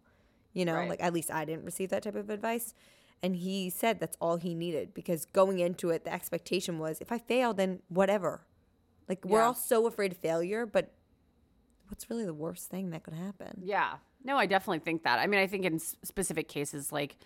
You 0.53 0.65
know, 0.65 0.75
Right. 0.75 0.88
like 0.91 1.03
at 1.03 1.12
least 1.12 1.31
I 1.31 1.45
didn't 1.45 1.65
receive 1.65 1.88
that 1.91 2.03
type 2.03 2.15
of 2.15 2.31
advice. 2.31 2.75
And 3.23 3.37
he 3.37 3.71
said 3.71 4.01
that's 4.01 4.17
all 4.21 4.37
he 4.37 4.55
needed 4.55 4.95
because 4.95 5.25
going 5.27 5.61
into 5.61 5.91
it, 5.91 6.05
the 6.05 6.12
expectation 6.12 6.79
was 6.79 7.01
if 7.01 7.12
I 7.12 7.19
fail, 7.19 7.55
then 7.55 7.81
whatever. 7.88 8.47
Like 9.09 9.25
we're 9.25 9.43
all 9.43 9.55
so 9.55 9.87
afraid 9.87 10.12
of 10.12 10.19
failure, 10.19 10.67
but 10.67 10.93
what's 11.88 12.09
really 12.11 12.25
the 12.25 12.35
worst 12.35 12.69
thing 12.69 12.91
that 12.91 13.03
could 13.05 13.15
happen? 13.15 13.61
Yeah. 13.62 13.95
No, 14.25 14.37
I 14.37 14.47
definitely 14.47 14.81
think 14.81 15.03
that. 15.05 15.19
I 15.19 15.27
mean, 15.27 15.41
I 15.41 15.47
think 15.47 15.65
in 15.65 15.79
specific 15.79 16.49
cases, 16.49 16.91
like, 16.93 17.17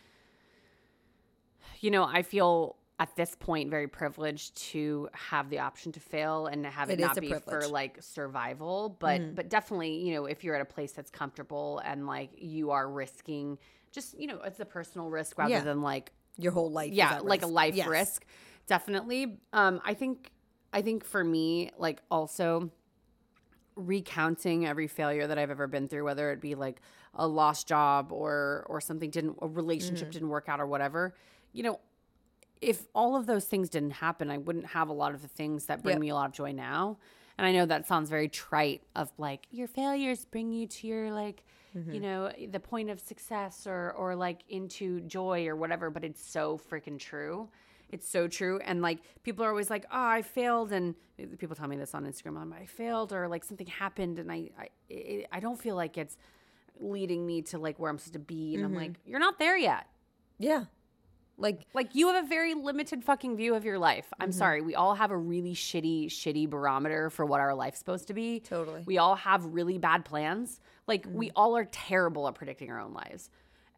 you 1.81 1.91
know, 1.91 2.05
I 2.05 2.23
feel 2.23 2.77
at 2.99 3.15
this 3.15 3.37
point 3.39 3.69
very 3.71 3.87
privileged 3.89 4.57
to 4.57 5.09
have 5.13 5.51
the 5.51 5.59
option 5.59 5.93
to 5.93 6.01
fail 6.01 6.47
and 6.47 6.65
to 6.65 6.71
have 6.71 6.89
it, 6.89 6.95
It 6.99 7.03
not 7.03 7.15
be 7.21 7.29
privilege. 7.29 7.43
Mm-hmm. 7.45 7.51
for 7.51 7.69
like 7.69 8.03
survival, 8.03 8.97
but 8.99 9.35
but 9.35 9.49
definitely, 9.51 9.97
you 9.99 10.15
know, 10.15 10.25
if 10.25 10.43
you're 10.43 10.55
at 10.55 10.63
a 10.63 10.67
place 10.67 10.93
that's 10.93 11.11
comfortable 11.11 11.81
and 11.85 12.07
like 12.07 12.31
you 12.39 12.71
are 12.71 12.89
risking 12.89 13.59
just, 13.93 14.19
you 14.19 14.27
know, 14.27 14.41
it's 14.43 14.61
a 14.61 14.65
personal 14.65 15.11
risk 15.11 15.37
rather 15.39 15.51
Yeah. 15.53 15.61
than 15.63 15.83
like 15.83 16.13
Your 16.39 16.53
whole 16.53 16.71
life. 16.71 16.93
yeah 16.93 17.21
like 17.23 17.43
a 17.43 17.47
life 17.47 17.75
Yes. 17.77 17.87
risk 17.89 18.25
definitely 18.67 19.39
um 19.53 19.81
i 19.85 19.95
think 19.95 20.31
i 20.73 20.83
think 20.83 21.05
for 21.05 21.23
me 21.23 21.71
like 21.79 22.03
also 22.11 22.71
recounting 23.77 24.67
every 24.67 24.87
failure 24.89 25.27
that 25.27 25.39
i've 25.39 25.51
ever 25.51 25.67
been 25.67 25.87
through 25.87 26.05
whether 26.05 26.31
it 26.33 26.41
be 26.41 26.55
like 26.55 26.81
a 27.15 27.27
lost 27.29 27.69
job 27.69 28.11
or 28.11 28.65
or 28.69 28.81
something 28.81 29.11
didn't 29.11 29.37
a 29.43 29.47
relationship 29.47 30.11
didn't 30.11 30.29
work 30.31 30.49
out 30.49 30.61
or 30.61 30.67
whatever 30.67 31.15
you 31.53 31.63
know 31.63 31.79
if 32.61 32.87
all 32.95 33.17
of 33.17 33.27
those 33.27 33.45
things 33.45 33.69
didn't 33.69 33.93
happen 33.93 34.31
i 34.31 34.39
wouldn't 34.39 34.67
have 34.67 34.89
a 34.89 34.93
lot 34.93 35.15
of 35.15 35.23
the 35.23 35.29
things 35.29 35.67
that 35.67 35.83
bring 35.83 35.95
Yep. 35.95 36.01
me 36.01 36.09
a 36.09 36.15
lot 36.15 36.27
of 36.27 36.33
joy 36.33 36.53
now. 36.53 36.99
And 37.39 37.47
i 37.47 37.53
know 37.53 37.67
that 37.67 37.87
sounds 37.87 38.09
very 38.09 38.29
trite 38.29 38.83
of 38.95 39.13
like 39.19 39.47
your 39.51 39.69
failures 39.69 40.25
bring 40.25 40.53
you 40.53 40.67
to 40.67 40.87
your 40.87 41.13
like 41.13 41.45
mm-hmm. 41.77 41.93
you 41.93 42.01
know 42.01 42.33
the 42.51 42.61
point 42.61 42.91
of 42.91 43.01
success 43.01 43.67
or 43.67 43.93
or 43.93 44.15
like 44.17 44.41
into 44.49 45.01
joy 45.03 45.47
or 45.47 45.57
whatever 45.57 45.91
but 45.91 46.05
it's 46.05 46.25
so 46.25 46.59
freaking 46.71 46.99
true. 46.99 47.49
It's 47.89 48.09
so 48.09 48.27
true. 48.27 48.59
And 48.65 48.83
like 48.83 48.99
people 49.23 49.45
are 49.45 49.51
always 49.51 49.71
like 49.71 49.85
oh 49.93 50.07
i 50.19 50.23
failed. 50.23 50.73
And 50.73 50.95
people 51.39 51.57
tell 51.57 51.69
me 51.69 51.77
this 51.77 51.95
on 51.95 52.05
instagram 52.05 52.39
I'm, 52.39 52.53
i 52.53 52.67
failed 52.67 53.13
or 53.13 53.29
like 53.29 53.45
something 53.45 53.67
happened 53.67 54.19
and 54.19 54.31
i 54.33 54.49
i, 54.59 54.69
it, 54.89 55.29
I 55.31 55.41
don't 55.41 55.61
feel 55.61 55.77
like 55.77 55.97
it's 55.99 56.17
leading 56.79 57.27
me 57.27 57.43
to 57.43 57.59
like 57.59 57.79
where 57.79 57.91
i'm 57.91 57.99
supposed 57.99 58.15
to 58.15 58.19
be. 58.19 58.55
And 58.55 58.65
i'm 58.65 58.71
mm-hmm. 58.71 58.81
like 58.81 58.93
you're 59.05 59.21
not 59.21 59.39
there 59.39 59.59
yet. 59.59 59.87
Yeah. 60.39 60.65
Like 61.39 61.67
like 61.75 61.95
you 61.95 62.09
have 62.09 62.25
a 62.25 62.29
very 62.29 62.55
limited 62.55 63.05
fucking 63.05 63.37
view 63.37 63.55
of 63.55 63.65
your 63.65 63.79
life. 63.79 64.07
I'm 64.19 64.31
mm-hmm. 64.31 64.39
sorry. 64.39 64.61
We 64.63 64.75
all 64.75 64.95
have 64.95 65.11
a 65.11 65.17
really 65.17 65.55
shitty, 65.55 66.07
shitty 66.07 66.49
barometer 66.49 67.11
for 67.11 67.27
what 67.27 67.41
our 67.41 67.55
life's 67.55 67.79
supposed 67.79 68.09
to 68.09 68.15
be. 68.15 68.41
Totally. 68.41 68.83
We 68.87 68.99
all 68.99 69.17
have 69.17 69.45
really 69.45 69.79
bad 69.79 70.05
plans. 70.05 70.61
Like 70.87 71.07
we 71.11 71.27
mm-hmm. 71.27 71.37
all 71.37 71.57
are 71.57 71.67
terrible 71.67 72.27
at 72.29 72.35
predicting 72.35 72.71
our 72.71 72.81
own 72.81 72.95
lives. 72.95 73.31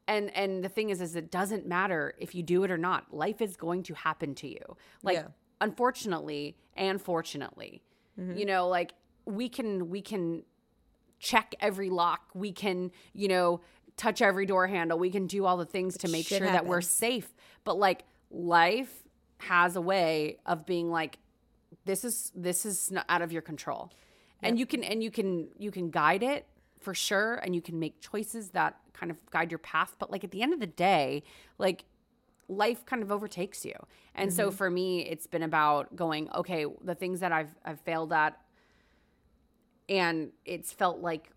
And 0.06 0.34
and 0.36 0.62
the 0.62 0.68
thing 0.68 0.90
is 0.90 1.00
is 1.00 1.16
it 1.16 1.30
doesn't 1.30 1.66
matter 1.66 2.14
if 2.18 2.34
you 2.34 2.42
do 2.42 2.62
it 2.62 2.70
or 2.70 2.78
not. 2.78 3.12
Life 3.12 3.40
is 3.40 3.56
going 3.56 3.82
to 3.84 3.94
happen 3.94 4.34
to 4.36 4.48
you. 4.48 4.76
Like 5.02 5.16
Yeah. 5.16 5.28
unfortunately 5.60 6.56
and 6.76 7.02
fortunately. 7.02 7.82
Mm-hmm. 8.18 8.36
You 8.36 8.46
know, 8.46 8.68
like 8.68 8.94
we 9.24 9.48
can 9.48 9.90
we 9.90 10.00
can 10.00 10.44
check 11.18 11.54
every 11.60 11.90
lock. 11.90 12.20
We 12.34 12.52
can, 12.52 12.90
you 13.12 13.28
know, 13.28 13.60
touch 13.98 14.22
every 14.22 14.46
door 14.46 14.66
handle. 14.66 14.98
We 14.98 15.10
can 15.10 15.26
do 15.26 15.44
all 15.44 15.58
the 15.58 15.66
things 15.66 15.98
to 15.98 16.08
make 16.08 16.26
shit 16.26 16.38
sure 16.38 16.46
that 16.46 16.64
we're 16.64 16.80
safe. 16.80 17.28
But 17.64 17.78
like 17.78 18.04
life 18.30 19.02
has 19.38 19.76
a 19.76 19.80
way 19.80 20.38
of 20.46 20.64
being 20.64 20.90
like 20.90 21.18
this 21.84 22.04
is 22.04 22.32
this 22.34 22.64
is 22.64 22.90
not 22.90 23.04
out 23.08 23.20
of 23.20 23.32
your 23.32 23.42
control. 23.42 23.92
And 24.42 24.58
you 24.58 24.66
can 24.66 24.84
and 24.84 25.02
you 25.02 25.10
can 25.10 25.48
you 25.58 25.70
can 25.70 25.90
guide 25.90 26.22
it 26.22 26.46
for 26.78 26.94
sure 26.94 27.34
and 27.34 27.54
you 27.54 27.60
can 27.60 27.78
make 27.78 28.00
choices 28.00 28.50
that 28.50 28.76
kind 28.92 29.10
of 29.10 29.18
guide 29.30 29.50
your 29.50 29.58
path, 29.58 29.96
but 29.98 30.10
like 30.10 30.24
at 30.24 30.30
the 30.30 30.42
end 30.42 30.54
of 30.54 30.60
the 30.60 30.66
day, 30.66 31.24
like 31.58 31.84
life 32.48 32.86
kind 32.86 33.02
of 33.02 33.12
overtakes 33.12 33.64
you. 33.64 33.74
And 34.14 34.32
so 34.32 34.50
for 34.50 34.70
me, 34.70 35.00
it's 35.00 35.26
been 35.26 35.42
about 35.42 35.94
going, 35.94 36.28
okay, 36.34 36.66
the 36.82 36.94
things 36.94 37.20
that 37.20 37.32
I've 37.32 37.54
I've 37.64 37.80
failed 37.80 38.12
at 38.12 38.38
and 39.88 40.32
it's 40.44 40.72
felt 40.72 41.00
like 41.00 41.30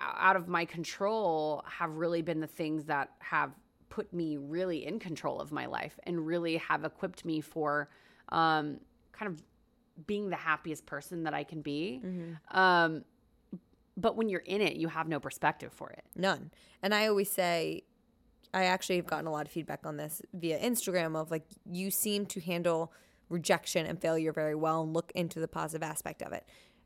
out 0.00 0.36
of 0.36 0.48
my 0.48 0.64
control 0.64 1.64
have 1.66 1.96
really 1.96 2.22
been 2.22 2.40
the 2.40 2.46
things 2.46 2.84
that 2.86 3.10
have 3.18 3.52
put 3.88 4.12
me 4.12 4.36
really 4.36 4.86
in 4.86 4.98
control 4.98 5.40
of 5.40 5.52
my 5.52 5.66
life 5.66 5.98
and 6.04 6.26
really 6.26 6.56
have 6.56 6.84
equipped 6.84 7.24
me 7.24 7.40
for 7.40 7.88
um, 8.30 8.78
kind 9.12 9.30
of 9.30 9.42
being 10.06 10.30
the 10.30 10.36
happiest 10.36 10.86
person 10.86 11.24
that 11.24 11.34
I 11.34 11.44
can 11.44 11.60
be. 11.60 12.00
Um, 12.50 13.04
but 13.96 14.16
when 14.16 14.28
you're 14.28 14.40
in 14.40 14.62
it, 14.62 14.76
you 14.76 14.88
have 14.88 15.08
no 15.08 15.20
perspective 15.20 15.72
for 15.72 15.90
it. 15.90 16.04
None. 16.16 16.50
And 16.82 16.94
I 16.94 17.08
always 17.08 17.30
say, 17.30 17.82
I 18.54 18.64
actually 18.64 18.96
have 18.96 19.06
gotten 19.06 19.26
a 19.26 19.32
lot 19.32 19.46
of 19.46 19.52
feedback 19.52 19.84
on 19.84 19.96
this 19.96 20.22
via 20.32 20.58
Instagram 20.58 21.16
of 21.16 21.30
like, 21.30 21.44
you 21.70 21.90
seem 21.90 22.26
to 22.26 22.40
handle 22.40 22.92
rejection 23.28 23.86
and 23.86 24.00
failure 24.00 24.32
very 24.32 24.54
well 24.54 24.82
and 24.82 24.94
look 24.94 25.12
into 25.14 25.38
the 25.38 25.48
positive 25.48 25.82
aspect 25.82 26.22
of 26.22 26.32
it. 26.32 26.44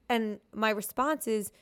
And 0.08 0.40
my 0.52 0.70
response 0.70 1.26
is, 1.26 1.52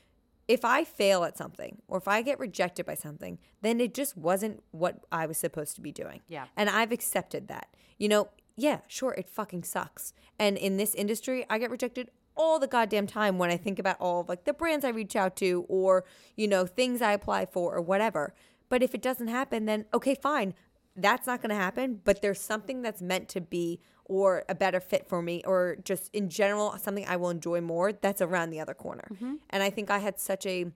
if 0.47 0.65
I 0.65 0.83
fail 0.83 1.23
at 1.23 1.37
something 1.37 1.81
or 1.87 1.97
if 1.97 2.07
I 2.07 2.21
get 2.21 2.39
rejected 2.39 2.85
by 2.85 2.95
something, 2.95 3.39
then 3.61 3.79
it 3.79 3.93
just 3.93 4.17
wasn't 4.17 4.61
what 4.71 5.05
I 5.11 5.25
was 5.25 5.37
supposed 5.37 5.75
to 5.75 5.81
be 5.81 5.91
doing. 5.91 6.21
Yeah. 6.27 6.45
And 6.57 6.69
I've 6.69 6.91
accepted 6.91 7.47
that. 7.47 7.67
You 7.97 8.09
know, 8.09 8.29
yeah, 8.55 8.79
sure, 8.87 9.13
it 9.13 9.29
fucking 9.29 9.63
sucks. 9.63 10.13
And 10.37 10.57
in 10.57 10.77
this 10.77 10.93
industry, 10.95 11.45
I 11.49 11.57
get 11.57 11.71
rejected 11.71 12.09
all 12.35 12.59
the 12.59 12.67
goddamn 12.67 13.07
time 13.07 13.37
when 13.37 13.51
I 13.51 13.57
think 13.57 13.79
about 13.79 13.97
all 13.99 14.21
of 14.21 14.29
like 14.29 14.43
the 14.43 14.53
brands 14.53 14.83
I 14.83 14.89
reach 14.89 15.15
out 15.15 15.35
to 15.37 15.65
or, 15.69 16.03
you 16.35 16.47
know, 16.47 16.65
things 16.65 17.01
I 17.01 17.13
apply 17.13 17.45
for 17.45 17.75
or 17.75 17.81
whatever. 17.81 18.33
But 18.69 18.83
if 18.83 18.93
it 18.93 19.01
doesn't 19.01 19.27
happen, 19.27 19.65
then 19.65 19.85
okay, 19.93 20.15
fine. 20.15 20.53
That's 20.95 21.25
not 21.25 21.41
going 21.41 21.49
to 21.49 21.55
happen, 21.55 22.01
but 22.03 22.21
there's 22.21 22.39
something 22.39 22.81
that's 22.81 23.01
meant 23.01 23.27
to 23.29 23.41
be 23.41 23.79
or 24.05 24.43
a 24.49 24.55
better 24.55 24.79
fit 24.79 25.07
for 25.07 25.21
me 25.21 25.41
or 25.45 25.77
just 25.83 26.13
in 26.13 26.29
general 26.29 26.77
something 26.77 27.05
I 27.07 27.15
will 27.15 27.29
enjoy 27.29 27.61
more 27.61 27.93
that's 27.93 28.21
around 28.21 28.49
the 28.49 28.59
other 28.59 28.73
corner. 28.73 29.07
Mm-hmm. 29.13 29.35
And 29.49 29.63
I 29.63 29.69
think 29.69 29.89
I 29.89 29.99
had 29.99 30.19
such 30.19 30.45
a 30.45 30.71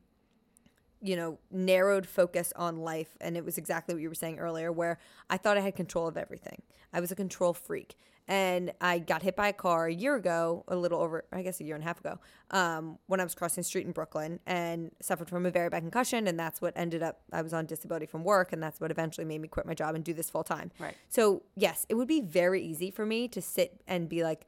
you 1.01 1.15
know, 1.15 1.37
narrowed 1.51 2.07
focus 2.07 2.51
on 2.55 2.77
life. 2.77 3.17
And 3.21 3.37
it 3.37 3.45
was 3.45 3.57
exactly 3.57 3.93
what 3.93 4.01
you 4.01 4.09
were 4.09 4.15
saying 4.15 4.39
earlier, 4.39 4.71
where 4.71 4.97
I 5.29 5.37
thought 5.37 5.57
I 5.57 5.61
had 5.61 5.75
control 5.75 6.07
of 6.07 6.17
everything. 6.17 6.61
I 6.91 6.99
was 6.99 7.11
a 7.11 7.15
control 7.15 7.53
freak. 7.53 7.95
And 8.27 8.73
I 8.81 8.99
got 8.99 9.23
hit 9.23 9.35
by 9.35 9.47
a 9.47 9.53
car 9.53 9.87
a 9.87 9.93
year 9.93 10.15
ago, 10.15 10.65
a 10.67 10.75
little 10.75 10.99
over, 10.99 11.23
I 11.31 11.41
guess 11.43 11.61
a 11.61 11.63
year 11.63 11.75
and 11.75 11.83
a 11.83 11.87
half 11.87 11.99
ago, 11.99 12.19
um, 12.51 12.99
when 13.07 13.21
I 13.21 13.23
was 13.23 13.33
crossing 13.33 13.61
the 13.61 13.65
street 13.65 13.85
in 13.85 13.93
Brooklyn 13.93 14.39
and 14.45 14.91
suffered 15.01 15.29
from 15.29 15.45
a 15.45 15.51
very 15.51 15.69
bad 15.69 15.81
concussion. 15.81 16.27
And 16.27 16.37
that's 16.37 16.61
what 16.61 16.73
ended 16.75 17.01
up, 17.01 17.21
I 17.31 17.41
was 17.41 17.53
on 17.53 17.65
disability 17.65 18.05
from 18.05 18.25
work. 18.25 18.51
And 18.51 18.61
that's 18.61 18.81
what 18.81 18.91
eventually 18.91 19.23
made 19.23 19.39
me 19.39 19.47
quit 19.47 19.65
my 19.65 19.73
job 19.73 19.95
and 19.95 20.03
do 20.03 20.13
this 20.13 20.29
full 20.29 20.43
time. 20.43 20.71
Right. 20.77 20.95
So, 21.07 21.43
yes, 21.55 21.85
it 21.87 21.95
would 21.95 22.07
be 22.07 22.19
very 22.19 22.61
easy 22.61 22.91
for 22.91 23.05
me 23.05 23.29
to 23.29 23.41
sit 23.41 23.81
and 23.87 24.09
be 24.09 24.23
like, 24.23 24.45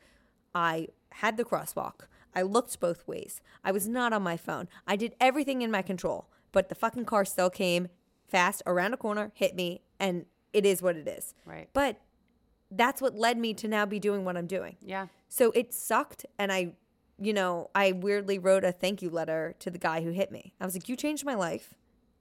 I 0.53 0.89
had 1.11 1.37
the 1.37 1.45
crosswalk. 1.45 2.07
I 2.35 2.41
looked 2.41 2.79
both 2.79 3.07
ways. 3.07 3.41
I 3.63 3.71
was 3.71 3.87
not 3.87 4.13
on 4.13 4.23
my 4.23 4.37
phone. 4.37 4.67
I 4.85 4.95
did 4.95 5.15
everything 5.19 5.61
in 5.61 5.71
my 5.71 5.81
control, 5.81 6.29
but 6.51 6.69
the 6.69 6.75
fucking 6.75 7.05
car 7.05 7.25
still 7.25 7.49
came 7.49 7.87
fast 8.27 8.61
around 8.65 8.93
a 8.93 8.97
corner, 8.97 9.31
hit 9.33 9.55
me, 9.55 9.81
and 9.99 10.25
it 10.53 10.65
is 10.65 10.81
what 10.81 10.95
it 10.95 11.07
is. 11.07 11.33
Right. 11.45 11.69
But 11.73 11.99
that's 12.71 13.01
what 13.01 13.15
led 13.15 13.37
me 13.37 13.53
to 13.55 13.67
now 13.67 13.85
be 13.85 13.99
doing 13.99 14.25
what 14.25 14.37
I'm 14.37 14.47
doing. 14.47 14.77
Yeah. 14.81 15.07
So 15.27 15.51
it 15.51 15.73
sucked. 15.73 16.25
And 16.37 16.51
I, 16.51 16.73
you 17.19 17.33
know, 17.33 17.69
I 17.73 17.91
weirdly 17.91 18.39
wrote 18.39 18.63
a 18.63 18.71
thank 18.71 19.01
you 19.01 19.09
letter 19.09 19.55
to 19.59 19.71
the 19.71 19.79
guy 19.79 20.01
who 20.01 20.11
hit 20.11 20.31
me. 20.31 20.53
I 20.59 20.65
was 20.65 20.75
like, 20.75 20.89
you 20.89 20.95
changed 20.95 21.25
my 21.25 21.35
life. 21.35 21.73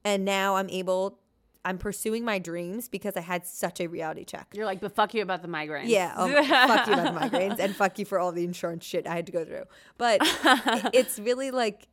And 0.03 0.25
now 0.25 0.55
I'm 0.55 0.69
able, 0.69 1.19
I'm 1.65 1.77
pursuing 1.77 2.23
my 2.23 2.39
dreams 2.39 2.87
because 2.87 3.17
I 3.17 3.21
had 3.21 3.45
such 3.45 3.79
a 3.79 3.87
reality 3.87 4.23
check. 4.23 4.47
You're 4.53 4.65
like, 4.65 4.79
but 4.79 4.93
fuck 4.93 5.13
you 5.13 5.21
about 5.21 5.41
the 5.41 5.47
migraines. 5.47 5.87
Yeah, 5.87 6.13
um, 6.15 6.31
fuck 6.45 6.87
you 6.87 6.93
about 6.93 7.13
the 7.13 7.37
migraines 7.37 7.59
and 7.59 7.75
fuck 7.75 7.99
you 7.99 8.05
for 8.05 8.17
all 8.17 8.31
the 8.31 8.43
insurance 8.43 8.85
shit 8.85 9.05
I 9.05 9.15
had 9.15 9.25
to 9.25 9.31
go 9.31 9.43
through. 9.43 9.65
But 9.97 10.19
it's 10.93 11.19
really 11.19 11.51
like 11.51 11.87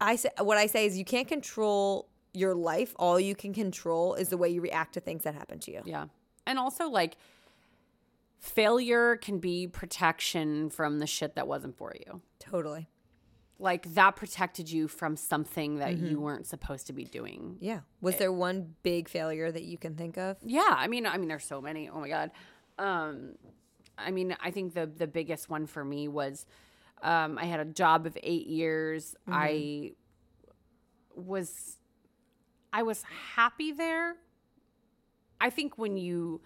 I 0.00 0.16
say. 0.16 0.30
What 0.40 0.58
I 0.58 0.66
say 0.66 0.86
is 0.86 0.98
you 0.98 1.04
can't 1.04 1.28
control 1.28 2.08
your 2.32 2.54
life. 2.54 2.94
All 2.98 3.18
you 3.18 3.34
can 3.34 3.54
control 3.54 4.14
is 4.14 4.28
the 4.28 4.36
way 4.36 4.48
you 4.48 4.60
react 4.60 4.94
to 4.94 5.00
things 5.00 5.22
that 5.22 5.34
happen 5.34 5.60
to 5.60 5.70
you. 5.70 5.82
Yeah. 5.84 6.06
And 6.46 6.58
also, 6.58 6.88
like, 6.88 7.16
failure 8.44 9.16
can 9.16 9.38
be 9.38 9.66
protection 9.66 10.68
from 10.70 10.98
the 10.98 11.06
shit 11.06 11.34
that 11.36 11.46
wasn't 11.48 11.76
for 11.76 11.94
you. 12.06 12.20
Totally. 12.38 12.88
Like, 13.58 13.94
that 13.94 14.16
protected 14.16 14.70
you 14.70 14.88
from 14.88 15.16
something 15.16 15.78
that 15.78 15.94
Mm-hmm. 15.94 16.06
you 16.06 16.20
weren't 16.20 16.46
supposed 16.46 16.86
to 16.88 16.92
be 16.92 17.04
doing. 17.04 17.56
Yeah. 17.60 17.80
Was 18.00 18.16
there 18.16 18.32
one 18.32 18.74
big 18.82 19.08
failure 19.08 19.50
that 19.50 19.62
you 19.62 19.78
can 19.78 19.94
think 19.94 20.18
of? 20.18 20.36
Yeah, 20.44 20.66
I 20.68 20.88
mean, 20.88 21.06
I 21.06 21.16
mean, 21.18 21.28
there's 21.28 21.44
so 21.44 21.60
many. 21.62 21.88
Oh 21.88 22.00
my 22.00 22.08
god. 22.08 22.32
Um, 22.78 23.36
I 23.96 24.10
mean, 24.10 24.36
I 24.42 24.50
think 24.50 24.74
the 24.74 24.86
the 24.86 25.06
biggest 25.06 25.48
one 25.48 25.66
for 25.66 25.84
me 25.84 26.08
was, 26.08 26.44
um, 27.00 27.38
I 27.38 27.44
had 27.44 27.60
a 27.60 27.64
job 27.64 28.06
of 28.06 28.18
eight 28.22 28.46
years. 28.48 29.14
I 29.28 29.92
was, 31.14 31.76
I 32.72 32.82
was 32.82 33.02
happy 33.36 33.72
there. 33.72 34.16
I 35.40 35.50
think 35.50 35.78
when 35.78 35.96
you, 35.96 36.40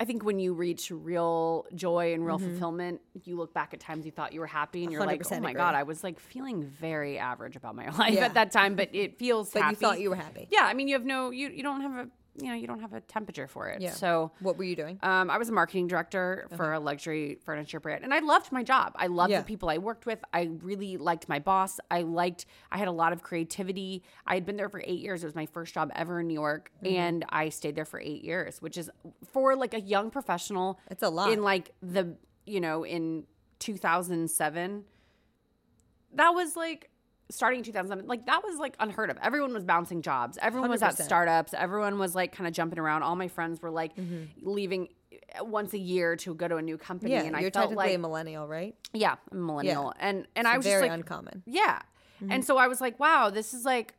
I 0.00 0.06
think 0.06 0.24
when 0.24 0.38
you 0.38 0.54
reach 0.54 0.90
real 0.90 1.66
joy 1.74 2.14
and 2.14 2.24
real 2.24 2.38
mm-hmm. 2.38 2.52
fulfillment, 2.52 3.02
you 3.24 3.36
look 3.36 3.52
back 3.52 3.74
at 3.74 3.80
times 3.80 4.06
you 4.06 4.10
thought 4.10 4.32
you 4.32 4.40
were 4.40 4.46
happy, 4.46 4.82
and 4.82 4.90
you're 4.90 5.04
like, 5.04 5.20
oh 5.30 5.40
my 5.40 5.50
agree. 5.50 5.58
god, 5.58 5.74
I 5.74 5.82
was 5.82 6.02
like 6.02 6.18
feeling 6.18 6.64
very 6.64 7.18
average 7.18 7.54
about 7.54 7.76
my 7.76 7.90
life 7.98 8.14
Yeah. 8.14 8.24
at 8.24 8.34
that 8.34 8.50
time, 8.50 8.76
but 8.76 8.88
it 8.94 9.18
feels 9.18 9.50
But 9.50 9.62
happy. 9.62 9.72
you 9.74 9.76
thought 9.76 10.00
you 10.00 10.08
were 10.08 10.16
happy. 10.16 10.48
Yeah, 10.50 10.62
I 10.62 10.72
mean, 10.72 10.88
you 10.88 10.94
have 10.94 11.04
no, 11.04 11.30
you 11.30 11.50
you 11.50 11.62
don't 11.62 11.82
have 11.82 12.06
a, 12.06 12.08
you 12.42 12.48
know, 12.48 12.54
you 12.54 12.66
don't 12.66 12.80
have 12.80 12.92
a 12.92 13.00
temperature 13.00 13.46
for 13.46 13.68
it. 13.68 13.80
Yeah. 13.80 13.92
So 13.92 14.32
What 14.40 14.56
were 14.58 14.64
you 14.64 14.76
doing? 14.76 14.98
um, 15.02 15.30
I 15.30 15.38
was 15.38 15.48
a 15.48 15.52
marketing 15.52 15.86
director 15.88 16.46
for 16.56 16.72
a 16.72 16.80
luxury 16.80 17.38
furniture 17.44 17.80
brand, 17.80 18.04
and 18.04 18.12
I 18.14 18.20
loved 18.20 18.52
my 18.52 18.62
job. 18.62 18.92
I 18.96 19.06
loved 19.06 19.30
Yeah. 19.30 19.40
the 19.40 19.44
people 19.46 19.68
I 19.68 19.78
worked 19.78 20.06
with. 20.06 20.18
I 20.32 20.50
really 20.62 20.96
liked 20.96 21.28
my 21.28 21.38
boss. 21.38 21.78
I 21.90 22.02
liked. 22.02 22.46
I 22.72 22.78
had 22.78 22.88
a 22.88 22.92
lot 22.92 23.12
of 23.12 23.22
creativity. 23.22 24.02
I 24.26 24.34
had 24.34 24.46
been 24.46 24.56
there 24.56 24.68
for 24.68 24.80
eight 24.84 25.00
years. 25.00 25.22
It 25.22 25.26
was 25.26 25.34
my 25.34 25.46
first 25.46 25.74
job 25.74 25.90
ever 25.94 26.20
in 26.20 26.26
New 26.28 26.34
York, 26.34 26.70
Mm-hmm. 26.82 26.96
and 26.96 27.24
I 27.28 27.48
stayed 27.50 27.74
there 27.76 27.84
for 27.84 28.00
eight 28.00 28.24
years, 28.24 28.60
which 28.62 28.76
is 28.78 28.90
for 29.32 29.54
like 29.56 29.74
a 29.74 29.80
young 29.80 30.10
professional. 30.10 30.78
It's 30.90 31.02
a 31.02 31.08
lot. 31.08 31.32
In 31.32 31.42
like 31.42 31.72
the 31.82 32.16
you 32.46 32.60
know 32.60 32.84
in 32.84 33.24
2007, 33.60 34.84
that 36.14 36.30
was 36.30 36.56
like 36.56 36.90
starting 37.30 37.58
in 37.60 37.64
2007 37.64 38.06
like 38.06 38.26
that 38.26 38.42
was 38.44 38.58
like 38.58 38.76
unheard 38.80 39.10
of. 39.10 39.16
Everyone 39.22 39.52
was 39.54 39.64
bouncing 39.64 40.02
jobs. 40.02 40.38
Everyone 40.42 40.68
was 40.70 40.82
at 40.82 40.98
startups. 40.98 41.54
Everyone 41.54 41.98
was 41.98 42.14
like 42.14 42.32
kind 42.32 42.46
of 42.46 42.52
jumping 42.52 42.78
around. 42.78 43.02
All 43.02 43.16
my 43.16 43.28
friends 43.28 43.62
were 43.62 43.70
like 43.70 43.96
Mm-hmm. 43.96 44.48
leaving 44.48 44.88
once 45.42 45.72
a 45.74 45.78
year 45.78 46.16
to 46.16 46.34
go 46.34 46.48
to 46.48 46.56
a 46.56 46.62
new 46.62 46.76
company 46.76 47.12
yeah, 47.12 47.22
and 47.22 47.36
i 47.36 47.40
you're 47.40 47.50
felt 47.52 47.70
technically 47.70 47.90
like 47.90 47.94
a 47.94 47.98
millennial, 47.98 48.48
right? 48.48 48.74
yeah 48.92 49.14
i'm 49.30 49.38
a 49.38 49.40
millennial. 49.44 49.92
And 50.00 50.26
and 50.34 50.46
i 50.48 50.52
So 50.52 50.56
was 50.58 50.64
just 50.66 50.74
very 50.74 50.82
like 50.88 50.92
uncommon. 50.92 51.42
yeah. 51.46 51.82
And 52.28 52.44
so 52.44 52.56
i 52.58 52.66
was 52.66 52.80
like 52.80 52.98
wow 52.98 53.30
this 53.30 53.54
is 53.54 53.64
like 53.64 53.94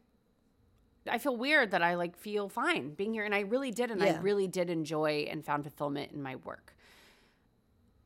i 1.09 1.17
feel 1.17 1.35
weird 1.37 1.71
that 1.71 1.81
i 1.81 1.95
like 1.95 2.17
feel 2.17 2.49
fine 2.49 2.93
being 2.93 3.13
here. 3.13 3.23
And 3.23 3.33
i 3.33 3.41
really 3.41 3.71
did 3.71 3.91
and 3.91 4.03
i 4.03 4.17
really 4.17 4.47
did 4.47 4.69
enjoy 4.69 5.25
and 5.29 5.43
found 5.45 5.63
fulfillment 5.63 6.11
in 6.11 6.21
my 6.21 6.35
work. 6.37 6.75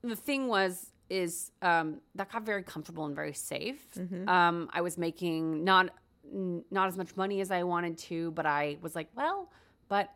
The 0.03 0.15
thing 0.15 0.47
was 0.47 0.91
is 1.10 1.51
um, 1.62 1.99
that 2.16 2.32
got 2.32 2.43
very 2.43 2.64
comfortable 2.64 3.06
and 3.06 3.16
very 3.16 3.34
safe 3.34 3.84
Mm-hmm. 3.95 4.28
um, 4.30 4.70
i 4.74 4.82
was 4.82 4.97
making 4.97 5.64
not 5.64 5.89
n- 6.34 6.64
not 6.72 6.88
as 6.88 6.97
much 6.97 7.16
money 7.16 7.41
as 7.41 7.51
i 7.51 7.64
wanted 7.64 7.97
to 8.10 8.32
but 8.32 8.45
i 8.45 8.78
was 8.82 8.95
like 8.95 9.10
well 9.16 9.51
but 9.88 10.10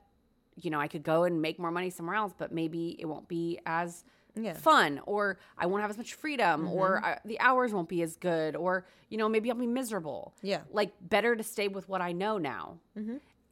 you 0.55 0.69
know 0.71 0.79
i 0.79 0.87
could 0.87 1.03
go 1.03 1.23
and 1.25 1.41
make 1.41 1.59
more 1.59 1.71
money 1.71 1.89
somewhere 1.89 2.15
else 2.15 2.33
but 2.37 2.51
maybe 2.51 2.95
it 2.99 3.05
won't 3.05 3.27
be 3.27 3.59
as 3.65 4.03
Yeah. 4.35 4.51
Mm-hmm. 4.53 4.59
fun 4.61 5.01
or 5.05 5.37
i 5.57 5.65
won't 5.67 5.81
have 5.81 5.91
as 5.91 5.97
much 5.97 6.13
freedom 6.15 6.67
or 6.79 7.03
I, 7.03 7.19
the 7.25 7.39
hours 7.39 7.73
won't 7.73 7.89
be 7.89 8.01
as 8.03 8.15
good 8.15 8.55
or 8.55 8.85
you 9.09 9.17
know 9.17 9.27
maybe 9.29 9.49
i'll 9.51 9.57
be 9.57 9.67
miserable 9.81 10.33
Yeah. 10.41 10.61
like 10.71 10.91
better 11.01 11.35
to 11.35 11.43
stay 11.43 11.67
with 11.67 11.85
what 11.89 12.01
i 12.01 12.11
know 12.13 12.37
now 12.37 12.77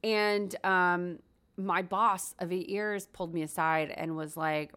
and 0.04 0.56
um, 0.64 1.20
my 1.58 1.82
boss 1.82 2.36
of 2.40 2.52
eight 2.52 2.70
years 2.70 3.08
pulled 3.08 3.34
me 3.34 3.42
aside 3.42 3.90
and 3.96 4.16
was 4.16 4.38
like 4.38 4.72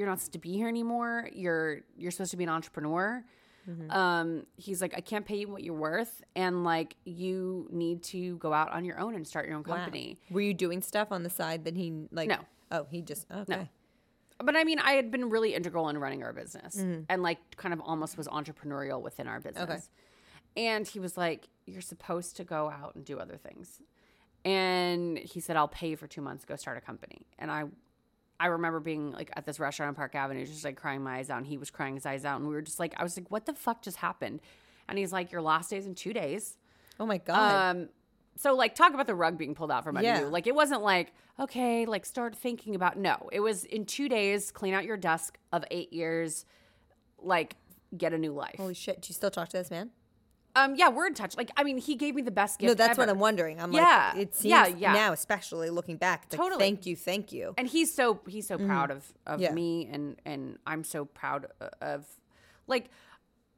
you're 0.00 0.08
not 0.08 0.18
supposed 0.18 0.32
to 0.32 0.38
be 0.38 0.52
here 0.52 0.68
anymore 0.68 1.28
you're 1.32 1.80
you're 1.96 2.10
supposed 2.10 2.30
to 2.30 2.36
be 2.36 2.44
an 2.44 2.50
entrepreneur 2.50 3.22
um, 3.90 4.46
he's 4.56 4.80
like 4.82 4.94
i 4.96 5.00
can't 5.00 5.24
pay 5.24 5.36
you 5.36 5.48
what 5.48 5.62
you're 5.62 5.74
worth 5.90 6.22
and 6.34 6.64
like 6.64 6.96
you 7.04 7.68
need 7.70 8.02
to 8.02 8.36
go 8.38 8.52
out 8.52 8.70
on 8.72 8.84
your 8.84 8.98
own 8.98 9.14
and 9.14 9.24
start 9.26 9.46
your 9.46 9.54
own 9.56 9.62
Wow. 9.62 9.76
company 9.76 10.16
Were 10.30 10.40
you 10.40 10.54
doing 10.54 10.80
stuff 10.82 11.08
on 11.12 11.22
the 11.22 11.30
side 11.30 11.64
that 11.66 11.76
he 11.76 11.86
like? 12.10 12.28
No. 12.28 12.38
Oh, 12.72 12.86
he 12.90 13.00
just 13.02 13.26
okay. 13.30 13.68
but 14.42 14.56
I 14.56 14.64
mean, 14.64 14.78
I 14.80 14.92
had 14.92 15.10
been 15.12 15.28
really 15.30 15.54
integral 15.54 15.88
in 15.88 15.98
running 15.98 16.22
our 16.24 16.32
business 16.32 16.76
Mm-hmm. 16.76 17.02
and 17.08 17.22
like 17.22 17.38
kind 17.56 17.72
of 17.72 17.80
almost 17.80 18.16
was 18.18 18.26
entrepreneurial 18.26 19.00
within 19.00 19.28
our 19.28 19.38
business. 19.40 19.88
And 20.56 20.86
he 20.88 20.98
was 20.98 21.16
like, 21.16 21.48
You're 21.66 21.80
supposed 21.94 22.36
to 22.38 22.44
go 22.44 22.70
out 22.70 22.94
and 22.96 23.04
do 23.04 23.18
other 23.20 23.36
things. 23.36 23.80
And 24.44 25.18
he 25.18 25.38
said, 25.40 25.56
I'll 25.56 25.68
pay 25.68 25.90
you 25.90 25.96
for 25.96 26.06
two 26.08 26.22
months, 26.22 26.44
go 26.44 26.56
start 26.56 26.76
a 26.78 26.80
company. 26.80 27.26
And 27.38 27.50
I 27.50 27.64
I 28.40 28.46
remember 28.46 28.80
being 28.80 29.12
like 29.12 29.30
at 29.36 29.44
this 29.44 29.60
restaurant 29.60 29.90
on 29.90 29.94
Park 29.94 30.14
Avenue, 30.14 30.44
just 30.46 30.64
like 30.64 30.76
crying 30.76 31.02
my 31.02 31.18
eyes 31.18 31.30
out. 31.30 31.38
And 31.38 31.46
he 31.46 31.58
was 31.58 31.70
crying 31.70 31.94
his 31.94 32.06
eyes 32.06 32.24
out. 32.24 32.40
And 32.40 32.48
we 32.48 32.54
were 32.54 32.62
just 32.62 32.80
like, 32.80 32.94
I 32.96 33.02
was 33.02 33.16
like, 33.16 33.30
what 33.30 33.44
the 33.46 33.52
fuck 33.52 33.82
just 33.82 33.98
happened? 33.98 34.40
And 34.88 34.98
he's 34.98 35.12
like, 35.12 35.30
Your 35.30 35.42
last 35.42 35.70
day's 35.70 35.86
in 35.86 35.94
two 35.94 36.12
days. 36.12 36.56
Oh 36.98 37.06
my 37.06 37.18
god. 37.18 37.76
Um, 37.76 37.88
so 38.36 38.54
like 38.54 38.74
talk 38.74 38.94
about 38.94 39.06
the 39.06 39.14
rug 39.14 39.36
being 39.38 39.54
pulled 39.54 39.70
out 39.70 39.84
from 39.84 39.96
under 39.98 40.08
Yeah. 40.08 40.20
you. 40.20 40.26
Like 40.26 40.46
it 40.46 40.54
wasn't 40.54 40.82
like, 40.82 41.12
okay, 41.38 41.84
like 41.86 42.06
start 42.06 42.34
thinking 42.34 42.74
about 42.74 42.96
no. 42.98 43.28
It 43.30 43.40
was 43.40 43.64
in 43.64 43.84
two 43.84 44.08
days, 44.08 44.50
clean 44.50 44.72
out 44.74 44.84
your 44.84 44.96
desk 44.96 45.38
of 45.52 45.62
eight 45.70 45.92
years, 45.92 46.46
like 47.22 47.56
get 47.96 48.12
a 48.14 48.18
new 48.18 48.32
life. 48.32 48.54
Holy 48.56 48.74
shit! 48.74 49.02
Do 49.02 49.08
you 49.10 49.14
still 49.14 49.30
talk 49.30 49.48
to 49.50 49.58
this 49.58 49.70
man? 49.70 49.90
Um, 50.56 50.74
yeah, 50.74 50.88
we're 50.88 51.06
in 51.06 51.14
touch. 51.14 51.36
Like, 51.36 51.50
I 51.56 51.62
mean, 51.62 51.78
he 51.78 51.94
gave 51.94 52.14
me 52.14 52.22
the 52.22 52.30
best 52.32 52.58
gift. 52.58 52.68
no, 52.68 52.74
that's 52.74 52.98
what. 52.98 53.08
I'm 53.08 53.18
wondering. 53.20 53.60
I'm 53.60 53.72
Yeah. 53.72 54.10
like, 54.14 54.22
it 54.22 54.34
seems 54.34 54.50
Yeah, 54.50 54.66
yeah. 54.66 54.92
now, 54.92 55.12
especially 55.12 55.70
looking 55.70 55.96
back, 55.96 56.24
it's 56.26 56.32
like, 56.32 56.40
Totally. 56.40 56.58
thank 56.60 56.86
you, 56.86 56.96
thank 56.96 57.30
you. 57.32 57.54
And 57.56 57.68
he's 57.68 57.94
so 57.94 58.20
he's 58.26 58.48
so 58.48 58.58
proud 58.58 58.90
of 58.90 59.12
of 59.26 59.34
Mm-hmm. 59.34 59.42
Yeah. 59.42 59.52
me, 59.52 59.88
and 59.92 60.20
and 60.24 60.58
I'm 60.66 60.82
so 60.84 61.04
proud 61.04 61.46
of, 61.80 62.04
like 62.66 62.90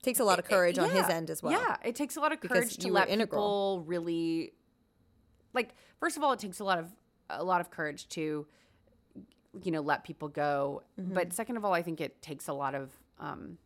takes 0.03 0.19
a 0.21 0.25
lot 0.25 0.39
of 0.39 0.45
courage 0.45 0.79
on 0.79 0.91
his 0.91 1.09
end 1.09 1.31
as 1.31 1.43
well. 1.43 1.53
Yeah, 1.53 1.77
it 1.85 1.95
takes 1.95 2.17
a 2.17 2.21
lot 2.21 2.33
of 2.33 2.41
courage 2.41 2.77
to 2.77 2.93
let 2.93 3.09
integral. 3.09 3.79
people 3.79 3.85
really 3.87 4.53
like 5.55 5.75
first 6.01 6.17
of 6.17 6.23
all 6.23 6.33
it 6.33 6.39
takes 6.41 6.59
a 6.61 6.65
lot 6.65 6.79
of 6.79 6.89
a 7.31 7.45
lot 7.45 7.61
of 7.61 7.71
courage 7.71 8.09
to 8.09 8.47
you 9.63 9.71
know 9.71 9.81
let 9.81 10.03
people 10.05 10.29
go 10.29 10.83
Mm-hmm. 11.01 11.15
but 11.15 11.33
second 11.33 11.57
of 11.57 11.65
all 11.65 11.73
i 11.75 11.83
think 11.83 12.01
it 12.01 12.21
takes 12.23 12.49
a 12.49 12.53
lot 12.53 12.75
of 12.75 12.91
um 13.21 13.59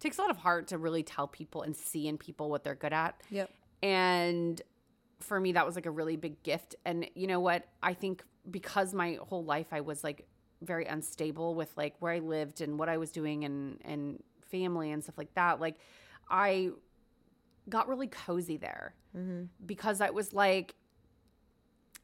takes 0.00 0.18
a 0.18 0.20
lot 0.20 0.30
of 0.30 0.36
heart 0.38 0.68
to 0.68 0.78
really 0.78 1.02
tell 1.02 1.26
people 1.28 1.62
and 1.62 1.76
see 1.76 2.08
in 2.08 2.18
people 2.18 2.50
what 2.50 2.64
they're 2.64 2.74
good 2.74 2.92
at. 2.92 3.20
Yep. 3.30 3.50
and 3.82 4.62
for 5.20 5.40
me 5.40 5.50
that 5.52 5.66
was 5.66 5.74
like 5.74 5.86
a 5.86 5.90
really 5.90 6.16
big 6.16 6.42
gift. 6.42 6.76
And 6.84 7.08
you 7.14 7.26
know 7.26 7.40
what? 7.40 7.66
I 7.82 7.94
think 7.94 8.22
because 8.50 8.94
my 8.94 9.18
whole 9.28 9.44
life 9.44 9.66
i 9.72 9.80
was 9.80 10.02
like 10.02 10.26
very 10.62 10.86
unstable 10.86 11.54
with 11.54 11.70
like 11.76 11.94
where 12.00 12.12
i 12.12 12.18
lived 12.18 12.60
and 12.60 12.78
what 12.78 12.88
i 12.88 12.96
was 12.96 13.10
doing 13.10 13.44
and 13.44 13.78
and 13.84 14.22
family 14.50 14.90
and 14.90 15.02
stuff 15.02 15.18
like 15.18 15.32
that 15.34 15.60
like 15.60 15.76
i 16.30 16.70
got 17.68 17.86
really 17.88 18.06
cozy 18.06 18.56
there. 18.56 18.94
Mm-hmm. 19.16 19.44
Because 19.66 20.00
i 20.00 20.10
was 20.10 20.32
like 20.32 20.74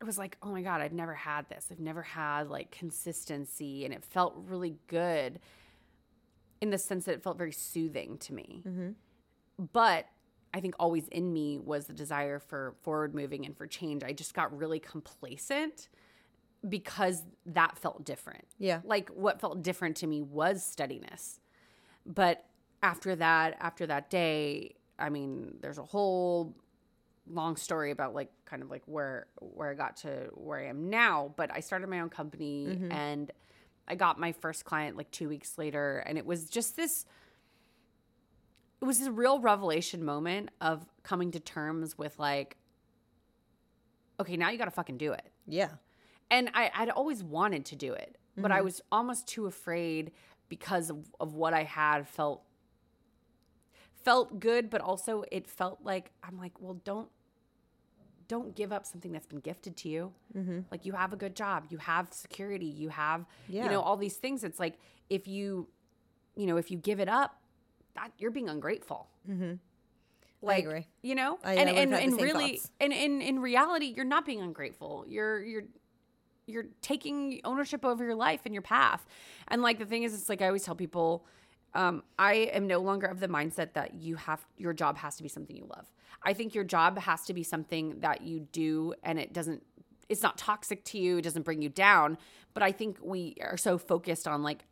it 0.00 0.04
was 0.04 0.18
like 0.18 0.36
oh 0.42 0.50
my 0.50 0.62
god 0.62 0.80
i've 0.80 0.92
never 0.92 1.14
had 1.14 1.48
this. 1.48 1.68
I've 1.70 1.80
never 1.80 2.02
had 2.02 2.50
like 2.50 2.70
consistency 2.70 3.84
and 3.84 3.94
it 3.94 4.04
felt 4.04 4.34
really 4.46 4.76
good 4.88 5.40
in 6.64 6.70
the 6.70 6.78
sense 6.78 7.04
that 7.04 7.12
it 7.12 7.22
felt 7.22 7.38
very 7.38 7.52
soothing 7.52 8.18
to 8.18 8.34
me 8.34 8.62
mm-hmm. 8.66 8.90
but 9.72 10.06
I 10.54 10.60
think 10.60 10.76
always 10.78 11.08
in 11.08 11.32
me 11.32 11.58
was 11.58 11.86
the 11.86 11.92
desire 11.92 12.38
for 12.38 12.76
forward 12.82 13.12
moving 13.12 13.44
and 13.44 13.56
for 13.56 13.66
change. 13.66 14.04
I 14.04 14.12
just 14.12 14.34
got 14.34 14.56
really 14.56 14.78
complacent 14.78 15.88
because 16.68 17.24
that 17.44 17.76
felt 17.76 18.04
different. 18.04 18.46
Yeah. 18.58 18.80
Like 18.84 19.08
what 19.10 19.40
felt 19.40 19.62
different 19.62 19.96
to 19.98 20.06
me 20.06 20.22
was 20.22 20.64
steadiness. 20.64 21.40
But 22.06 22.44
after 22.84 23.16
that, 23.16 23.56
after 23.58 23.84
that 23.86 24.10
day, 24.10 24.76
I 24.96 25.08
mean, 25.08 25.56
there's 25.60 25.78
a 25.78 25.84
whole 25.84 26.54
long 27.28 27.56
story 27.56 27.90
about 27.90 28.14
like 28.14 28.30
kind 28.44 28.62
of 28.62 28.70
like 28.70 28.82
where 28.86 29.26
where 29.40 29.70
I 29.70 29.74
got 29.74 29.96
to 29.98 30.28
where 30.34 30.60
I 30.60 30.66
am 30.66 30.88
now, 30.88 31.34
but 31.36 31.50
I 31.52 31.60
started 31.60 31.88
my 31.88 31.98
own 31.98 32.10
company 32.10 32.66
mm-hmm. 32.70 32.92
and 32.92 33.32
I 33.86 33.94
got 33.94 34.18
my 34.18 34.32
first 34.32 34.64
client 34.64 34.96
like 34.96 35.10
2 35.10 35.28
weeks 35.28 35.58
later 35.58 35.98
and 36.06 36.18
it 36.18 36.26
was 36.26 36.48
just 36.48 36.76
this 36.76 37.06
it 38.80 38.84
was 38.84 38.98
this 38.98 39.08
real 39.08 39.40
revelation 39.40 40.04
moment 40.04 40.50
of 40.60 40.84
coming 41.02 41.30
to 41.30 41.40
terms 41.40 41.96
with 41.96 42.18
like 42.18 42.56
okay 44.20 44.36
now 44.36 44.50
you 44.50 44.58
gotta 44.58 44.70
fucking 44.70 44.98
do 44.98 45.12
it 45.12 45.30
Yeah. 45.46 45.70
and 46.30 46.50
I, 46.54 46.70
i'd 46.74 46.90
always 46.90 47.22
wanted 47.22 47.64
to 47.66 47.76
do 47.76 47.92
it 47.92 48.16
but 48.36 48.50
i 48.50 48.56
mm-hmm. 48.56 48.64
was 48.64 48.80
almost 48.92 49.26
too 49.26 49.46
afraid 49.46 50.12
because 50.48 50.90
of, 50.90 51.10
of 51.18 51.34
what 51.34 51.54
i 51.54 51.62
had 51.62 52.06
felt 52.06 52.42
felt 54.04 54.38
good 54.38 54.68
but 54.68 54.80
also 54.80 55.24
it 55.32 55.46
felt 55.46 55.78
like 55.82 56.10
i'm 56.22 56.38
like 56.38 56.60
well 56.60 56.74
don't 56.84 57.08
don't 58.28 58.54
give 58.56 58.72
up 58.72 58.86
something 58.86 59.12
that's 59.12 59.26
been 59.26 59.40
gifted 59.40 59.76
to 59.76 59.88
you 59.88 60.12
like 60.70 60.84
you 60.86 60.92
have 60.92 61.12
a 61.12 61.16
good 61.16 61.34
job 61.36 61.64
you 61.68 61.78
have 61.78 62.08
security 62.12 62.66
you 62.66 62.88
have 62.88 63.24
Yeah. 63.48 63.64
you 63.64 63.70
know 63.70 63.80
all 63.80 63.96
these 63.96 64.16
things 64.16 64.44
it's 64.44 64.58
like 64.58 64.74
if 65.10 65.26
you 65.28 65.68
you 66.36 66.46
know 66.46 66.56
if 66.56 66.70
you 66.70 66.76
give 66.78 67.00
it 67.00 67.08
up 67.08 67.40
that 67.94 68.10
you're 68.18 68.30
being 68.30 68.48
ungrateful 68.48 69.08
Mm-hmm. 69.28 69.54
like 70.42 70.64
agree. 70.64 70.86
you 71.02 71.14
know 71.14 71.38
I- 71.44 71.50
I 71.50 71.54
and 71.54 71.70
and, 71.70 71.94
and 71.94 72.20
really 72.20 72.56
thoughts. 72.56 72.70
and 72.80 72.92
in 72.92 73.20
in 73.22 73.38
reality 73.40 73.86
you're 73.96 74.04
not 74.04 74.24
being 74.26 74.40
ungrateful 74.40 75.04
you're 75.08 75.42
you're 75.42 75.62
you're 76.46 76.66
taking 76.82 77.40
ownership 77.44 77.84
over 77.84 78.04
your 78.04 78.14
life 78.14 78.42
and 78.44 78.52
your 78.54 78.62
path 78.62 79.06
and 79.48 79.62
like 79.62 79.78
the 79.78 79.86
thing 79.86 80.02
is 80.02 80.12
it's 80.12 80.28
like 80.28 80.42
i 80.42 80.46
always 80.46 80.62
tell 80.64 80.74
people 80.74 81.24
um, 81.74 82.02
i 82.18 82.34
am 82.34 82.66
no 82.66 82.78
longer 82.78 83.06
of 83.06 83.20
the 83.20 83.28
mindset 83.28 83.72
that 83.74 83.94
you 83.94 84.16
have 84.16 84.44
your 84.56 84.72
job 84.72 84.96
has 84.98 85.16
to 85.16 85.22
be 85.22 85.28
something 85.28 85.56
you 85.56 85.66
love 85.76 85.86
i 86.22 86.32
think 86.32 86.54
your 86.54 86.64
job 86.64 86.98
has 86.98 87.24
to 87.24 87.34
be 87.34 87.42
something 87.42 87.98
that 88.00 88.22
you 88.22 88.40
do 88.52 88.94
and 89.02 89.18
it 89.18 89.32
doesn't 89.32 89.62
it's 90.08 90.22
not 90.22 90.36
toxic 90.38 90.84
to 90.84 90.98
you 90.98 91.18
it 91.18 91.22
doesn't 91.22 91.42
bring 91.42 91.62
you 91.62 91.68
down 91.68 92.16
but 92.52 92.62
i 92.62 92.70
think 92.72 92.98
we 93.02 93.34
are 93.40 93.56
so 93.56 93.78
focused 93.78 94.26
on 94.28 94.42
like 94.42 94.64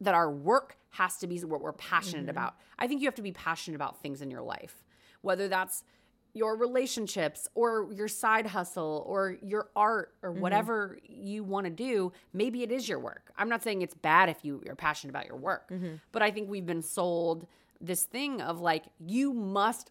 that 0.00 0.14
our 0.14 0.30
work 0.30 0.76
has 0.90 1.18
to 1.18 1.26
be 1.26 1.38
what 1.40 1.60
we're 1.60 1.72
passionate 1.74 2.22
Mm-hmm. 2.22 2.30
about. 2.30 2.54
I 2.78 2.86
think 2.88 3.00
you 3.00 3.06
have 3.06 3.14
to 3.16 3.22
be 3.22 3.32
passionate 3.32 3.76
about 3.76 4.00
things 4.00 4.22
in 4.22 4.30
your 4.30 4.40
life, 4.42 4.82
whether 5.20 5.46
that's 5.46 5.84
your 6.32 6.56
relationships 6.56 7.48
or 7.54 7.88
your 7.92 8.08
side 8.08 8.46
hustle 8.46 9.04
or 9.06 9.36
your 9.42 9.68
art 9.74 10.14
or 10.22 10.30
Mm-hmm. 10.30 10.40
whatever 10.40 10.98
you 11.04 11.42
want 11.44 11.64
to 11.66 11.70
do. 11.70 12.12
Maybe 12.32 12.62
it 12.62 12.70
is 12.70 12.88
your 12.88 12.98
work. 13.00 13.32
I'm 13.36 13.48
not 13.48 13.62
saying 13.62 13.82
it's 13.82 13.94
bad 13.94 14.28
if 14.28 14.44
you 14.44 14.62
are 14.68 14.76
passionate 14.76 15.10
about 15.10 15.26
your 15.26 15.36
work, 15.36 15.70
Mm-hmm. 15.70 15.94
but 16.12 16.22
I 16.22 16.30
think 16.30 16.48
we've 16.48 16.66
been 16.66 16.82
sold 16.82 17.46
this 17.80 18.02
thing 18.04 18.40
of 18.40 18.60
like, 18.60 18.84
you 18.98 19.32
must 19.32 19.90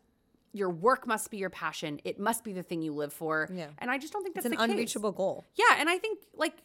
your 0.52 0.70
work 0.72 1.06
must 1.06 1.30
be 1.30 1.38
your 1.38 1.52
passion. 1.52 2.00
It 2.04 2.20
must 2.20 2.44
be 2.44 2.54
the 2.54 2.64
thing 2.64 2.82
you 2.82 2.92
live 2.92 3.14
for. 3.14 3.48
Yeah. 3.54 3.68
And 3.78 3.92
I 3.92 4.00
just 4.00 4.12
don't 4.12 4.24
think 4.24 4.34
that's 4.34 4.46
an 4.48 4.52
the 4.54 4.58
case. 4.58 4.70
unreachable 4.70 5.12
goal. 5.12 5.46
Yeah, 5.56 5.76
and 5.78 5.88
I 5.88 6.00
think 6.00 6.20
like 6.36 6.56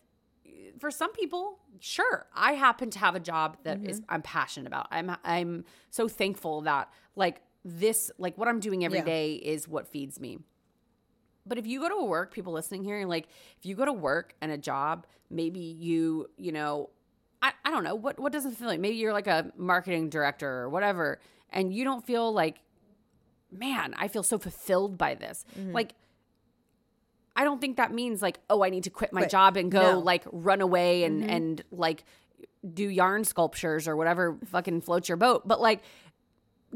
for 0.78 0.90
some 0.90 1.12
people, 1.12 1.58
sure, 1.80 2.26
I 2.34 2.52
happen 2.54 2.88
to 2.90 2.98
have 2.98 3.14
a 3.14 3.20
job 3.20 3.58
that 3.64 3.84
is 3.84 4.00
Mm-hmm. 4.00 4.14
I'm 4.14 4.22
passionate 4.22 4.66
about. 4.68 4.86
I'm 4.90 5.14
I'm 5.22 5.64
so 5.90 6.08
thankful 6.08 6.62
that 6.62 6.90
like 7.14 7.42
this 7.64 8.10
like 8.18 8.36
what 8.36 8.48
I'm 8.48 8.60
doing 8.60 8.84
every 8.84 8.98
Yeah. 8.98 9.04
day 9.04 9.32
is 9.34 9.66
what 9.68 9.88
feeds 9.88 10.20
me. 10.20 10.38
But 11.46 11.58
if 11.58 11.66
you 11.66 11.80
go 11.80 11.88
to 11.88 12.04
work, 12.04 12.32
people 12.32 12.52
listening 12.52 12.84
here, 12.84 13.06
like 13.06 13.26
if 13.58 13.66
you 13.66 13.74
go 13.74 13.84
to 13.84 13.92
work 13.92 14.34
and 14.40 14.50
a 14.50 14.58
job, 14.58 15.06
maybe 15.30 15.60
you, 15.60 16.28
you 16.38 16.52
know, 16.52 16.90
I, 17.42 17.52
I 17.64 17.70
don't 17.70 17.84
know, 17.84 17.94
what 17.94 18.18
what 18.18 18.32
doesn't 18.32 18.52
feel 18.52 18.68
like 18.68 18.80
maybe 18.80 18.96
you're 18.96 19.12
like 19.12 19.26
a 19.26 19.50
marketing 19.56 20.08
director 20.08 20.48
or 20.48 20.68
whatever, 20.70 21.20
and 21.50 21.72
you 21.72 21.84
don't 21.84 22.04
feel 22.06 22.32
like, 22.32 22.60
man, 23.52 23.94
I 23.98 24.08
feel 24.08 24.22
so 24.22 24.38
fulfilled 24.38 24.96
by 24.96 25.14
this. 25.14 25.44
Mm-hmm. 25.58 25.72
Like 25.72 25.94
I 27.36 27.44
don't 27.44 27.60
think 27.60 27.76
that 27.78 27.92
means 27.92 28.22
like, 28.22 28.38
oh, 28.48 28.62
I 28.62 28.70
need 28.70 28.84
to 28.84 28.90
quit 28.90 29.12
my 29.12 29.22
Quit. 29.22 29.30
job 29.30 29.56
and 29.56 29.70
go 29.70 29.94
No. 29.94 29.98
like 29.98 30.24
run 30.32 30.60
away 30.60 31.04
and 31.04 31.20
Mm-hmm. 31.22 31.30
and 31.30 31.64
like 31.72 32.04
do 32.72 32.88
yarn 32.88 33.24
sculptures 33.24 33.86
or 33.88 33.96
whatever 33.96 34.38
fucking 34.46 34.80
floats 34.80 35.08
your 35.08 35.16
boat. 35.16 35.46
But 35.46 35.60
like 35.60 35.82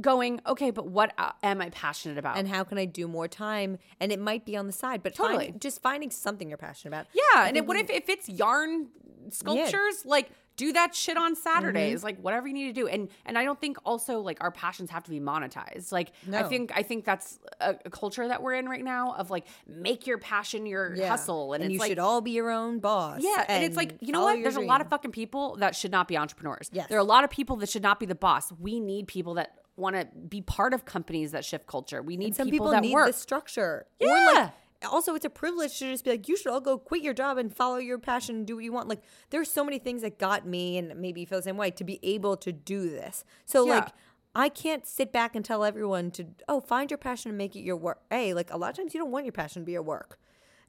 going, 0.00 0.40
okay, 0.46 0.70
but 0.70 0.86
what 0.88 1.12
uh, 1.18 1.32
am 1.42 1.60
I 1.60 1.70
passionate 1.70 2.18
about? 2.18 2.38
And 2.38 2.48
how 2.48 2.64
can 2.64 2.78
I 2.78 2.84
do 2.84 3.08
more 3.08 3.28
time? 3.28 3.78
And 4.00 4.12
it 4.12 4.18
might 4.18 4.44
be 4.44 4.56
on 4.56 4.66
the 4.66 4.72
side, 4.72 5.02
but 5.02 5.14
Totally. 5.14 5.46
finding, 5.46 5.60
just 5.60 5.82
finding 5.82 6.10
something 6.10 6.48
you're 6.48 6.58
passionate 6.58 6.90
about. 6.90 7.06
yeah, 7.12 7.42
I 7.42 7.48
and 7.48 7.56
it, 7.56 7.66
what 7.66 7.76
if 7.76 7.90
if 7.90 8.08
it's 8.08 8.28
yarn 8.28 8.88
sculptures? 9.30 10.04
Like 10.04 10.30
do 10.58 10.72
that 10.72 10.92
shit 10.94 11.16
on 11.16 11.36
Saturdays, 11.36 12.02
like 12.02 12.18
whatever 12.20 12.48
you 12.48 12.52
need 12.52 12.66
to 12.66 12.72
do. 12.72 12.88
And 12.88 13.08
and 13.24 13.38
I 13.38 13.44
don't 13.44 13.60
think 13.60 13.78
also 13.86 14.18
like 14.20 14.38
our 14.42 14.50
passions 14.50 14.90
have 14.90 15.04
to 15.04 15.10
be 15.10 15.20
monetized. 15.20 15.92
Like 15.92 16.10
I 16.30 16.42
think 16.42 16.72
I 16.74 16.82
think 16.82 17.04
that's 17.04 17.38
a, 17.60 17.76
a 17.86 17.90
culture 17.90 18.26
that 18.26 18.42
we're 18.42 18.54
in 18.54 18.68
right 18.68 18.84
now 18.84 19.14
of 19.14 19.30
like 19.30 19.46
make 19.66 20.06
your 20.06 20.18
passion 20.18 20.66
your 20.66 20.94
Yeah. 20.94 21.08
hustle, 21.08 21.52
and, 21.52 21.64
it's 21.64 21.72
you 21.72 21.78
like 21.78 21.88
should 21.90 22.00
all 22.00 22.20
be 22.20 22.32
your 22.32 22.50
own 22.50 22.80
boss. 22.80 23.20
Yeah, 23.22 23.44
and, 23.48 23.64
it's 23.64 23.76
like 23.76 23.96
you 24.00 24.12
know 24.12 24.24
what? 24.24 24.42
There's 24.42 24.56
a 24.56 24.60
lot 24.60 24.80
of 24.80 24.88
fucking 24.88 25.12
people 25.12 25.56
that 25.56 25.76
should 25.76 25.92
not 25.92 26.08
be 26.08 26.18
entrepreneurs. 26.18 26.68
Yes. 26.72 26.88
there 26.88 26.98
are 26.98 27.00
a 27.00 27.04
lot 27.04 27.24
of 27.24 27.30
people 27.30 27.56
that 27.56 27.68
should 27.68 27.82
not 27.82 28.00
be 28.00 28.06
the 28.06 28.16
boss. 28.16 28.52
We 28.58 28.80
need 28.80 29.06
people 29.06 29.34
that 29.34 29.54
want 29.78 29.96
to 29.96 30.06
be 30.28 30.40
part 30.42 30.74
of 30.74 30.84
companies 30.84 31.32
that 31.32 31.44
shift 31.44 31.66
culture. 31.66 32.02
We 32.02 32.16
need 32.16 32.34
some 32.34 32.46
people, 32.46 32.66
people, 32.66 32.70
that 32.72 32.82
need 32.82 32.92
work. 32.92 33.06
the 33.06 33.12
structure. 33.12 33.86
Yeah. 34.00 34.50
also 34.90 35.14
it's 35.14 35.24
a 35.24 35.30
privilege 35.30 35.78
to 35.78 35.90
just 35.90 36.04
be 36.04 36.10
like, 36.10 36.28
you 36.28 36.36
should 36.36 36.52
all 36.52 36.60
go 36.60 36.78
quit 36.78 37.02
your 37.02 37.14
job 37.14 37.38
and 37.38 37.54
follow 37.54 37.76
your 37.78 37.98
passion 37.98 38.36
and 38.36 38.46
do 38.46 38.56
what 38.56 38.64
you 38.64 38.72
want. 38.72 38.88
Like 38.88 39.02
there's 39.30 39.50
so 39.50 39.64
many 39.64 39.78
things 39.78 40.02
that 40.02 40.18
got 40.18 40.46
me 40.46 40.78
and 40.78 40.94
maybe 40.96 41.20
you 41.22 41.26
feel 41.26 41.38
the 41.38 41.42
same 41.44 41.56
way 41.56 41.70
to 41.72 41.84
be 41.84 41.98
able 42.02 42.36
to 42.38 42.52
do 42.52 42.90
this. 42.90 43.24
So 43.44 43.66
Yeah. 43.66 43.76
like 43.76 43.88
I 44.34 44.48
can't 44.48 44.86
sit 44.86 45.12
back 45.12 45.34
and 45.34 45.44
tell 45.44 45.64
everyone 45.64 46.10
to 46.12 46.26
oh 46.48 46.60
find 46.60 46.90
your 46.90 46.98
passion 46.98 47.30
and 47.30 47.38
make 47.38 47.56
it 47.56 47.60
your 47.60 47.76
work. 47.76 48.02
Hey, 48.10 48.34
like 48.34 48.52
a 48.52 48.56
lot 48.56 48.70
of 48.70 48.76
times 48.76 48.94
you 48.94 49.00
don't 49.00 49.10
want 49.10 49.24
your 49.24 49.32
passion 49.32 49.62
to 49.62 49.66
be 49.66 49.72
your 49.72 49.82
work. 49.82 50.18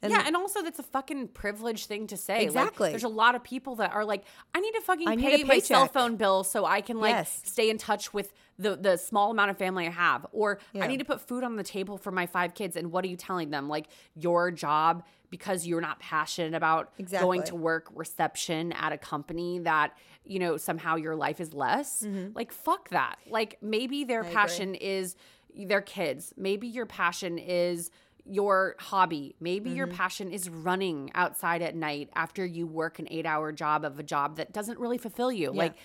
And 0.01 0.11
yeah, 0.11 0.23
and 0.25 0.35
also 0.35 0.61
that's 0.61 0.79
a 0.79 0.83
fucking 0.83 1.29
privileged 1.29 1.87
thing 1.87 2.07
to 2.07 2.17
say. 2.17 2.35
Like, 2.39 2.43
Exactly. 2.47 2.89
there's 2.91 3.03
a 3.03 3.09
lot 3.09 3.35
of 3.35 3.43
people 3.43 3.75
that 3.75 3.91
are 3.91 4.05
like, 4.05 4.23
I 4.55 4.59
need 4.61 4.71
to 4.73 4.81
fucking 4.81 5.07
I 5.07 5.17
pay 5.17 5.43
my 5.43 5.59
cell 5.59 5.87
phone 5.87 6.15
bill 6.15 6.43
so 6.43 6.65
I 6.65 6.81
can 6.81 6.99
like 6.99 7.15
Yes. 7.15 7.41
stay 7.43 7.69
in 7.69 7.77
touch 7.77 8.13
with 8.13 8.33
the 8.57 8.75
the 8.75 8.97
small 8.97 9.31
amount 9.31 9.51
of 9.51 9.57
family 9.57 9.87
I 9.87 9.91
have, 9.91 10.25
or 10.31 10.59
Yeah. 10.73 10.83
I 10.83 10.87
need 10.87 10.97
to 10.99 11.05
put 11.05 11.21
food 11.21 11.43
on 11.43 11.55
the 11.57 11.63
table 11.63 11.97
for 11.97 12.11
my 12.11 12.25
five 12.25 12.53
kids. 12.53 12.75
And 12.75 12.91
what 12.91 13.03
are 13.03 13.07
you 13.07 13.17
telling 13.17 13.49
them? 13.49 13.67
Like 13.67 13.87
your 14.15 14.51
job 14.51 15.03
because 15.29 15.67
you're 15.67 15.81
not 15.81 15.99
passionate 15.99 16.55
about 16.55 16.91
going 17.11 17.43
to 17.43 17.55
work 17.55 17.87
reception 17.93 18.71
at 18.73 18.91
a 18.91 18.97
company 18.97 19.59
that 19.59 19.95
you 20.25 20.39
know 20.39 20.57
somehow 20.57 20.95
your 20.95 21.15
life 21.15 21.39
is 21.39 21.53
less. 21.53 22.03
Mm-hmm. 22.03 22.31
Like 22.35 22.51
fuck 22.51 22.89
that. 22.89 23.17
Like 23.27 23.57
maybe 23.61 24.05
their 24.05 24.21
agree. 24.21 24.33
passion 24.33 24.75
is 24.75 25.15
their 25.55 25.81
kids. 25.81 26.33
Maybe 26.37 26.67
your 26.67 26.85
passion 26.85 27.37
is 27.37 27.91
your 28.29 28.75
hobby. 28.79 29.35
Maybe 29.39 29.71
your 29.71 29.87
passion 29.87 30.31
is 30.31 30.49
running 30.49 31.11
outside 31.15 31.61
at 31.61 31.75
night 31.75 32.09
after 32.15 32.45
you 32.45 32.67
work 32.67 32.99
an 32.99 33.05
8-hour 33.05 33.51
job 33.53 33.83
of 33.83 33.99
a 33.99 34.03
job 34.03 34.37
that 34.37 34.53
doesn't 34.53 34.79
really 34.79 34.97
fulfill 34.97 35.31
you. 35.31 35.51
Like 35.51 35.75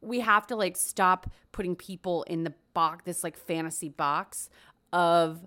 we 0.00 0.20
have 0.20 0.46
to 0.48 0.56
like 0.56 0.76
stop 0.76 1.30
putting 1.52 1.76
people 1.76 2.22
in 2.24 2.44
the 2.44 2.54
box 2.74 3.04
this 3.04 3.22
like 3.22 3.36
fantasy 3.36 3.88
box 3.88 4.48
of 4.92 5.46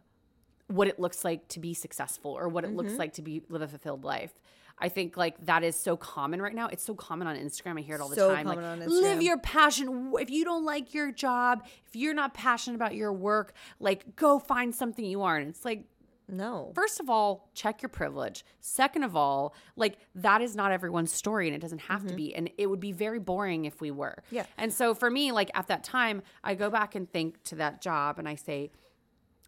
what 0.67 0.87
it 0.87 0.99
looks 0.99 1.23
like 1.23 1.47
to 1.49 1.59
be 1.59 1.73
successful 1.73 2.31
or 2.31 2.47
what 2.47 2.63
it 2.63 2.67
Mm-hmm. 2.67 2.77
looks 2.77 2.93
like 2.93 3.13
to 3.13 3.21
be 3.21 3.43
live 3.49 3.61
a 3.61 3.67
fulfilled 3.67 4.03
life. 4.03 4.33
I 4.77 4.89
think 4.89 5.15
like 5.15 5.45
that 5.45 5.63
is 5.63 5.75
so 5.77 5.95
common 5.95 6.41
right 6.41 6.53
now. 6.53 6.67
It's 6.67 6.83
so 6.83 6.95
common 6.95 7.27
on 7.27 7.37
Instagram. 7.37 7.77
I 7.77 7.81
hear 7.81 7.95
it 7.95 8.01
all 8.01 8.09
the 8.09 8.15
So 8.15 8.33
time. 8.33 8.45
Like, 8.45 8.57
live 8.87 9.21
your 9.21 9.37
passion. 9.37 10.11
If 10.19 10.29
you 10.29 10.43
don't 10.43 10.65
like 10.65 10.93
your 10.93 11.11
job, 11.11 11.65
if 11.85 11.95
you're 11.95 12.13
not 12.13 12.33
passionate 12.33 12.75
about 12.75 12.93
your 12.93 13.13
work, 13.13 13.53
like 13.79 14.17
go 14.17 14.37
find 14.37 14.75
something 14.75 15.05
you 15.05 15.21
are. 15.21 15.37
And 15.37 15.47
it's 15.47 15.63
like, 15.63 15.85
No. 16.27 16.71
first 16.75 16.99
of 16.99 17.09
all, 17.09 17.49
check 17.53 17.81
your 17.81 17.89
privilege. 17.89 18.43
Second 18.59 19.03
of 19.03 19.15
all, 19.15 19.53
like 19.75 19.97
that 20.15 20.41
is 20.41 20.55
not 20.55 20.71
everyone's 20.71 21.11
story 21.11 21.47
and 21.47 21.55
it 21.55 21.61
doesn't 21.61 21.81
have 21.81 22.05
to 22.07 22.13
be. 22.13 22.33
And 22.35 22.49
it 22.57 22.67
would 22.67 22.79
be 22.79 22.91
very 22.91 23.19
boring 23.19 23.65
if 23.65 23.81
we 23.81 23.91
were. 23.91 24.17
Mm-hmm. 24.27 24.35
Yeah. 24.35 24.45
And 24.57 24.73
so 24.73 24.93
for 24.93 25.09
me, 25.09 25.31
like 25.31 25.51
at 25.53 25.67
that 25.67 25.83
time, 25.83 26.21
I 26.43 26.55
go 26.55 26.69
back 26.69 26.95
and 26.95 27.11
think 27.11 27.43
to 27.43 27.55
that 27.55 27.81
job 27.81 28.19
and 28.19 28.27
I 28.27 28.35
say, 28.35 28.71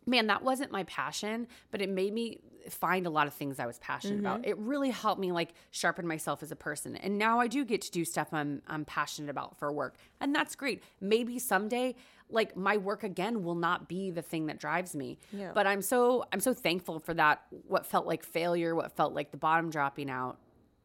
man, 0.08 0.28
that 0.28 0.44
wasn't 0.44 0.72
my 0.72 0.84
passion, 0.84 1.48
but 1.70 1.82
it 1.82 1.90
made 1.90 2.14
me 2.14 2.40
find 2.70 3.06
a 3.06 3.10
lot 3.10 3.28
of 3.28 3.34
things 3.34 3.60
I 3.60 3.66
was 3.66 3.78
passionate 3.80 4.20
about. 4.20 4.42
Mm-hmm. 4.42 4.50
It 4.50 4.58
really 4.58 4.90
helped 4.90 5.22
me 5.22 5.32
like 5.32 5.54
sharpen 5.72 6.08
myself 6.08 6.44
as 6.44 6.52
a 6.52 6.56
person. 6.56 6.96
And 6.96 7.18
now 7.18 7.40
I 7.40 7.48
do 7.48 7.64
get 7.64 7.82
to 7.82 7.92
do 7.92 8.04
stuff 8.04 8.30
I'm 8.34 8.62
I'm 8.68 8.86
passionate 8.86 9.30
about 9.30 9.58
for 9.58 9.72
work. 9.72 9.96
And 10.20 10.34
that's 10.34 10.56
great. 10.56 10.84
Maybe 11.00 11.40
someday 11.40 11.96
like 12.30 12.58
my 12.58 12.78
work 12.78 13.04
again 13.04 13.44
will 13.44 13.56
not 13.56 13.88
be 13.88 14.12
the 14.12 14.22
thing 14.22 14.48
that 14.48 14.60
drives 14.60 14.96
me. 14.96 15.18
Yeah. 15.32 15.52
But 15.54 15.68
I'm 15.68 15.82
so 15.82 16.26
I'm 16.34 16.40
so 16.40 16.54
thankful 16.54 17.00
for 17.00 17.14
that 17.14 17.44
what 17.68 17.86
felt 17.86 18.06
like 18.06 18.24
failure, 18.24 18.76
what 18.76 18.96
felt 18.96 19.14
like 19.14 19.32
the 19.32 19.38
bottom 19.38 19.70
dropping 19.70 20.10
out 20.10 20.38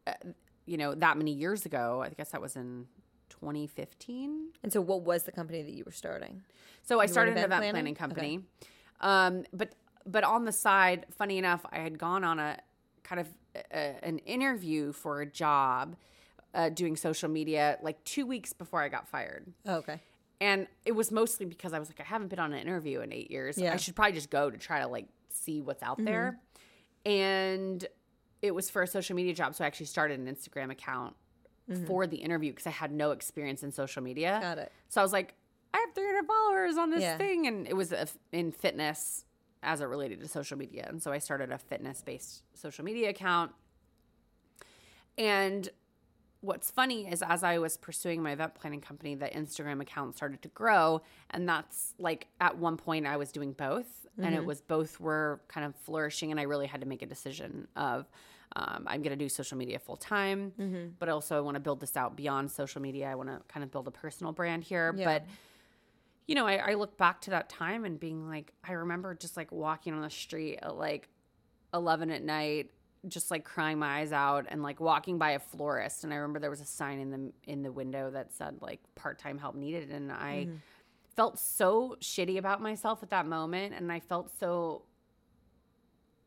uh, 0.06 0.12
you 0.66 0.76
know, 0.76 0.94
that 0.94 1.16
many 1.18 1.32
years 1.32 1.66
ago. 1.66 2.02
I 2.04 2.10
guess 2.10 2.30
that 2.30 2.40
was 2.40 2.56
in 2.56 2.86
2015. 3.30 4.50
And 4.62 4.72
so 4.72 4.80
what 4.80 5.02
was 5.02 5.24
the 5.24 5.32
company 5.32 5.62
that 5.62 5.72
you 5.72 5.82
were 5.84 5.92
starting? 5.92 6.42
So 6.82 7.00
I 7.00 7.06
started 7.06 7.32
an 7.32 7.38
event 7.38 7.60
planning, 7.60 7.72
planning? 7.72 7.94
company. 7.94 8.40
Um, 9.02 9.44
but 9.52 9.74
but 10.06 10.24
on 10.24 10.44
the 10.44 10.52
side, 10.52 11.06
funny 11.10 11.38
enough, 11.38 11.64
I 11.70 11.78
had 11.78 11.98
gone 11.98 12.24
on 12.24 12.38
a 12.38 12.58
kind 13.02 13.20
of 13.20 13.28
a, 13.72 14.04
an 14.04 14.18
interview 14.20 14.92
for 14.92 15.20
a 15.20 15.26
job 15.26 15.96
uh, 16.54 16.68
doing 16.68 16.96
social 16.96 17.28
media 17.28 17.78
like 17.82 18.02
two 18.04 18.26
weeks 18.26 18.52
before 18.52 18.80
I 18.80 18.88
got 18.88 19.08
fired. 19.08 19.52
Oh, 19.66 19.76
okay. 19.76 20.00
And 20.40 20.66
it 20.84 20.92
was 20.92 21.12
mostly 21.12 21.46
because 21.46 21.72
I 21.72 21.78
was 21.78 21.88
like, 21.88 22.00
I 22.00 22.04
haven't 22.04 22.28
been 22.28 22.40
on 22.40 22.52
an 22.52 22.58
interview 22.58 23.00
in 23.00 23.12
eight 23.12 23.30
years. 23.30 23.56
Yeah. 23.58 23.72
I 23.72 23.76
should 23.76 23.94
probably 23.94 24.14
just 24.14 24.30
go 24.30 24.50
to 24.50 24.58
try 24.58 24.80
to 24.80 24.88
like 24.88 25.06
see 25.28 25.60
what's 25.60 25.82
out 25.84 26.04
there. 26.04 26.40
And 27.06 27.86
it 28.40 28.52
was 28.52 28.68
for 28.68 28.82
a 28.82 28.86
social 28.88 29.14
media 29.14 29.34
job. 29.34 29.54
So 29.54 29.62
I 29.62 29.68
actually 29.68 29.86
started 29.86 30.18
an 30.18 30.26
Instagram 30.26 30.72
account 30.72 31.14
for 31.86 32.06
the 32.06 32.16
interview 32.16 32.50
because 32.50 32.66
I 32.66 32.70
had 32.70 32.92
no 32.92 33.12
experience 33.12 33.62
in 33.62 33.70
social 33.70 34.02
media. 34.02 34.38
Got 34.42 34.58
it. 34.58 34.72
So 34.88 35.00
I 35.00 35.04
was 35.04 35.12
like, 35.12 35.34
I 35.74 35.78
have 35.78 35.94
300 35.94 36.26
followers 36.26 36.76
on 36.76 36.90
this 36.90 37.02
Yeah. 37.02 37.16
thing. 37.18 37.46
And 37.46 37.66
it 37.66 37.74
was 37.74 37.92
a, 37.92 38.06
in 38.32 38.52
fitness 38.52 39.24
as 39.62 39.80
it 39.80 39.84
related 39.84 40.20
to 40.20 40.28
social 40.28 40.58
media. 40.58 40.86
And 40.88 41.02
so 41.02 41.12
I 41.12 41.18
started 41.18 41.50
a 41.52 41.58
fitness 41.58 42.02
based 42.02 42.42
social 42.54 42.84
media 42.84 43.08
account. 43.10 43.52
And 45.18 45.68
what's 46.40 46.70
funny 46.70 47.06
is 47.10 47.22
as 47.22 47.44
I 47.44 47.58
was 47.58 47.76
pursuing 47.76 48.22
my 48.22 48.32
event 48.32 48.54
planning 48.54 48.80
company, 48.80 49.14
the 49.14 49.26
Instagram 49.26 49.80
account 49.80 50.16
started 50.16 50.42
to 50.42 50.48
grow. 50.48 51.02
And 51.30 51.48
that's 51.48 51.94
like 51.98 52.26
at 52.40 52.58
one 52.58 52.76
point 52.76 53.06
I 53.06 53.16
was 53.16 53.30
doing 53.32 53.52
both. 53.52 53.86
And 54.18 54.34
it 54.34 54.44
was 54.44 54.60
both 54.60 55.00
were 55.00 55.40
kind 55.48 55.64
of 55.66 55.74
flourishing. 55.76 56.30
And 56.32 56.38
I 56.40 56.42
really 56.44 56.66
had 56.66 56.80
to 56.82 56.86
make 56.86 57.00
a 57.02 57.06
decision 57.06 57.66
of, 57.76 58.10
um, 58.56 58.84
I'm 58.86 59.00
going 59.00 59.16
to 59.16 59.24
do 59.24 59.28
social 59.30 59.56
media 59.56 59.78
full 59.78 59.96
time, 59.96 60.52
but 60.98 61.08
also 61.08 61.38
I 61.38 61.40
want 61.40 61.54
to 61.54 61.60
build 61.60 61.80
this 61.80 61.96
out 61.96 62.14
beyond 62.16 62.50
social 62.50 62.82
media. 62.82 63.08
I 63.10 63.14
want 63.14 63.30
to 63.30 63.40
kind 63.48 63.64
of 63.64 63.70
build 63.70 63.88
a 63.88 63.90
personal 63.90 64.32
brand 64.32 64.64
here. 64.64 64.92
But 65.04 65.24
you 66.26 66.34
know, 66.34 66.46
I, 66.46 66.56
I 66.56 66.74
look 66.74 66.96
back 66.96 67.20
to 67.22 67.30
that 67.30 67.48
time 67.48 67.84
and 67.84 67.98
being 67.98 68.28
like, 68.28 68.52
I 68.64 68.72
remember 68.72 69.14
just 69.14 69.36
like 69.36 69.50
walking 69.50 69.92
on 69.92 70.02
the 70.02 70.10
street 70.10 70.58
at 70.62 70.76
like 70.76 71.08
11 71.74 72.10
at 72.10 72.22
night, 72.22 72.70
just 73.08 73.30
like 73.30 73.44
crying 73.44 73.78
my 73.78 74.00
eyes 74.00 74.12
out 74.12 74.46
and 74.48 74.62
like 74.62 74.80
walking 74.80 75.18
by 75.18 75.32
a 75.32 75.38
florist. 75.38 76.04
And 76.04 76.12
I 76.12 76.16
remember 76.16 76.38
there 76.38 76.50
was 76.50 76.60
a 76.60 76.66
sign 76.66 77.00
in 77.00 77.10
the, 77.10 77.32
in 77.50 77.62
the 77.62 77.72
window 77.72 78.10
that 78.10 78.32
said 78.32 78.58
like 78.60 78.80
part-time 78.94 79.38
help 79.38 79.56
needed. 79.56 79.90
And 79.90 80.12
I 80.12 80.46
mm-hmm. 80.46 80.56
felt 81.16 81.38
so 81.38 81.96
shitty 82.00 82.38
about 82.38 82.62
myself 82.62 83.02
at 83.02 83.10
that 83.10 83.26
moment. 83.26 83.74
And 83.74 83.90
I 83.90 83.98
felt 83.98 84.30
so, 84.38 84.82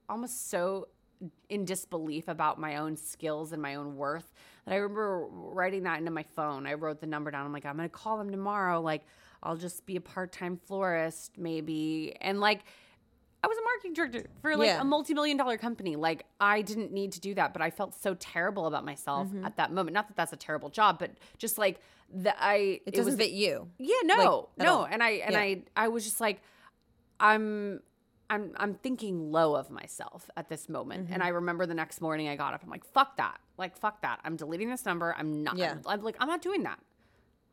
almost 0.10 0.50
so 0.50 0.89
in 1.50 1.64
disbelief 1.64 2.28
about 2.28 2.60
my 2.60 2.76
own 2.78 2.98
skills 2.98 3.54
and 3.54 3.62
my 3.62 3.76
own 3.76 3.96
worth 3.96 4.34
that 4.66 4.74
I 4.74 4.78
remember 4.78 5.28
writing 5.30 5.84
that 5.84 6.00
into 6.00 6.12
my 6.12 6.24
phone. 6.24 6.68
I 6.68 6.74
wrote 6.74 7.00
the 7.00 7.08
number 7.08 7.32
down. 7.32 7.46
I'm 7.46 7.54
like, 7.54 7.66
I'm 7.66 7.78
going 7.78 7.88
to 7.88 7.93
call 7.93 8.18
them 8.18 8.32
tomorrow. 8.32 8.82
Like, 8.82 9.06
I'll 9.46 9.56
just 9.58 9.86
be 9.86 9.96
a 9.96 10.02
part 10.02 10.32
time 10.32 10.58
florist, 10.66 11.38
maybe. 11.38 12.16
And 12.20 12.39
like, 12.39 12.62
I 13.43 13.48
was 13.48 13.58
a 13.58 13.62
marketing 13.62 13.93
director 13.93 14.26
for 14.41 14.58
like 14.58 14.68
Yeah. 14.68 14.82
a 14.82 14.84
multi 14.84 15.14
million 15.14 15.38
dollar 15.38 15.58
company. 15.58 15.96
Like, 15.96 16.26
I 16.39 16.62
didn't 16.64 16.91
need 16.91 17.12
to 17.14 17.20
do 17.20 17.36
that, 17.36 17.54
but 17.54 17.62
I 17.62 17.70
felt 17.70 17.93
so 17.93 18.16
terrible 18.16 18.66
about 18.66 18.84
myself 18.84 19.28
Mm-hmm. 19.28 19.46
at 19.46 19.58
that 19.58 19.72
moment. 19.72 19.93
Not 19.93 20.08
that 20.08 20.18
that's 20.18 20.34
a 20.34 20.38
terrible 20.38 20.70
job, 20.70 20.98
but 21.00 21.12
just 21.38 21.58
like 21.60 21.80
that 22.16 22.38
I, 22.39 22.82
It 22.88 22.93
doesn't 22.96 23.06
was 23.06 23.16
fit 23.16 23.32
you. 23.32 23.70
yeah, 23.78 23.96
no, 24.04 24.50
at 24.60 24.66
no, 24.66 24.74
all. 24.80 24.88
and 24.89 25.04
I 25.04 25.10
and 25.12 25.34
Yeah. 25.34 25.39
I 25.39 25.64
I 25.76 25.88
was 25.89 26.04
just 26.04 26.20
like, 26.20 26.41
I'm 27.20 27.82
I'm 28.30 28.54
I'm 28.58 28.74
thinking 28.76 29.32
low 29.32 29.56
of 29.56 29.70
myself 29.70 30.30
at 30.36 30.50
this 30.50 30.68
moment. 30.68 31.10
And 31.12 31.22
I 31.22 31.28
remember 31.30 31.66
the 31.68 31.74
next 31.76 32.02
morning 32.02 32.28
I 32.28 32.36
got 32.36 32.54
up. 32.56 32.64
I'm 32.64 32.70
like, 32.70 32.86
fuck 32.86 33.18
that. 33.18 33.38
Like 33.58 33.78
fuck 33.78 34.02
that. 34.02 34.20
I'm 34.24 34.36
deleting 34.36 34.70
this 34.70 34.86
number. 34.86 35.16
I'm 35.18 35.43
not 35.43 35.58
Yeah. 35.58 35.76
I'm 35.86 36.02
like 36.02 36.16
I'm 36.20 36.28
not 36.28 36.41
doing 36.41 36.64
that. 36.64 36.80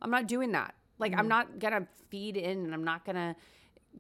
I'm 0.01 0.11
not 0.11 0.27
doing 0.27 0.53
that. 0.53 0.75
Like 0.99 1.13
I'm 1.13 1.21
mm-hmm. 1.21 1.29
not 1.29 1.59
gonna 1.59 1.87
feed 2.09 2.37
in 2.37 2.65
and 2.65 2.75
I'm 2.75 2.85
not 2.85 3.05
gonna 3.05 3.37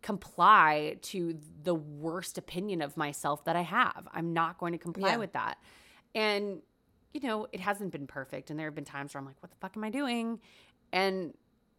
comply 0.01 0.97
to 1.03 1.38
the 1.62 1.74
worst 1.74 2.38
opinion 2.38 2.80
of 2.80 2.97
myself 2.97 3.45
that 3.45 3.57
I 3.57 3.62
have. 3.62 4.09
I'm 4.12 4.32
not 4.32 4.59
going 4.59 4.72
to 4.72 4.78
comply 4.78 5.11
Yeah. 5.11 5.16
with 5.18 5.32
that. 5.34 5.59
And 6.14 6.62
you 7.12 7.20
know, 7.20 7.47
it 7.53 7.61
hasn't 7.61 7.93
been 7.93 8.07
perfect 8.07 8.49
and 8.49 8.59
there 8.59 8.66
have 8.66 8.74
been 8.74 8.86
times 8.86 9.12
where 9.12 9.20
I'm 9.20 9.26
like, 9.26 9.36
what 9.40 9.51
the 9.51 9.57
fuck 9.59 9.76
am 9.76 9.84
I 9.84 9.90
doing? 9.90 10.40
And 10.93 11.34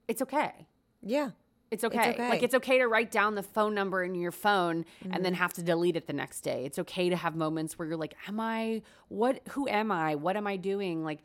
it's 0.07 0.21
okay. 0.21 0.67
Yeah. 1.01 1.31
It's 1.71 1.83
okay. 1.83 2.11
okay. 2.11 2.29
Like 2.29 2.43
it's 2.43 2.53
okay 2.53 2.77
to 2.77 2.87
write 2.87 3.09
down 3.09 3.33
the 3.33 3.41
phone 3.41 3.73
number 3.73 4.03
in 4.03 4.13
your 4.13 4.31
phone 4.31 4.85
and 5.01 5.25
then 5.25 5.33
mm-hmm. 5.33 5.41
have 5.41 5.53
to 5.53 5.63
delete 5.63 5.95
it 5.95 6.05
the 6.05 6.13
next 6.13 6.41
day. 6.41 6.65
It's 6.65 6.77
okay 6.77 7.09
to 7.09 7.15
have 7.15 7.35
moments 7.35 7.79
where 7.79 7.87
you're 7.87 7.97
like, 7.97 8.15
"Am 8.27 8.39
I 8.39 8.83
what 9.07 9.41
who 9.49 9.67
am 9.67 9.91
I? 9.91 10.13
What 10.13 10.37
am 10.37 10.45
I 10.45 10.55
doing?" 10.55 11.03
Like 11.03 11.23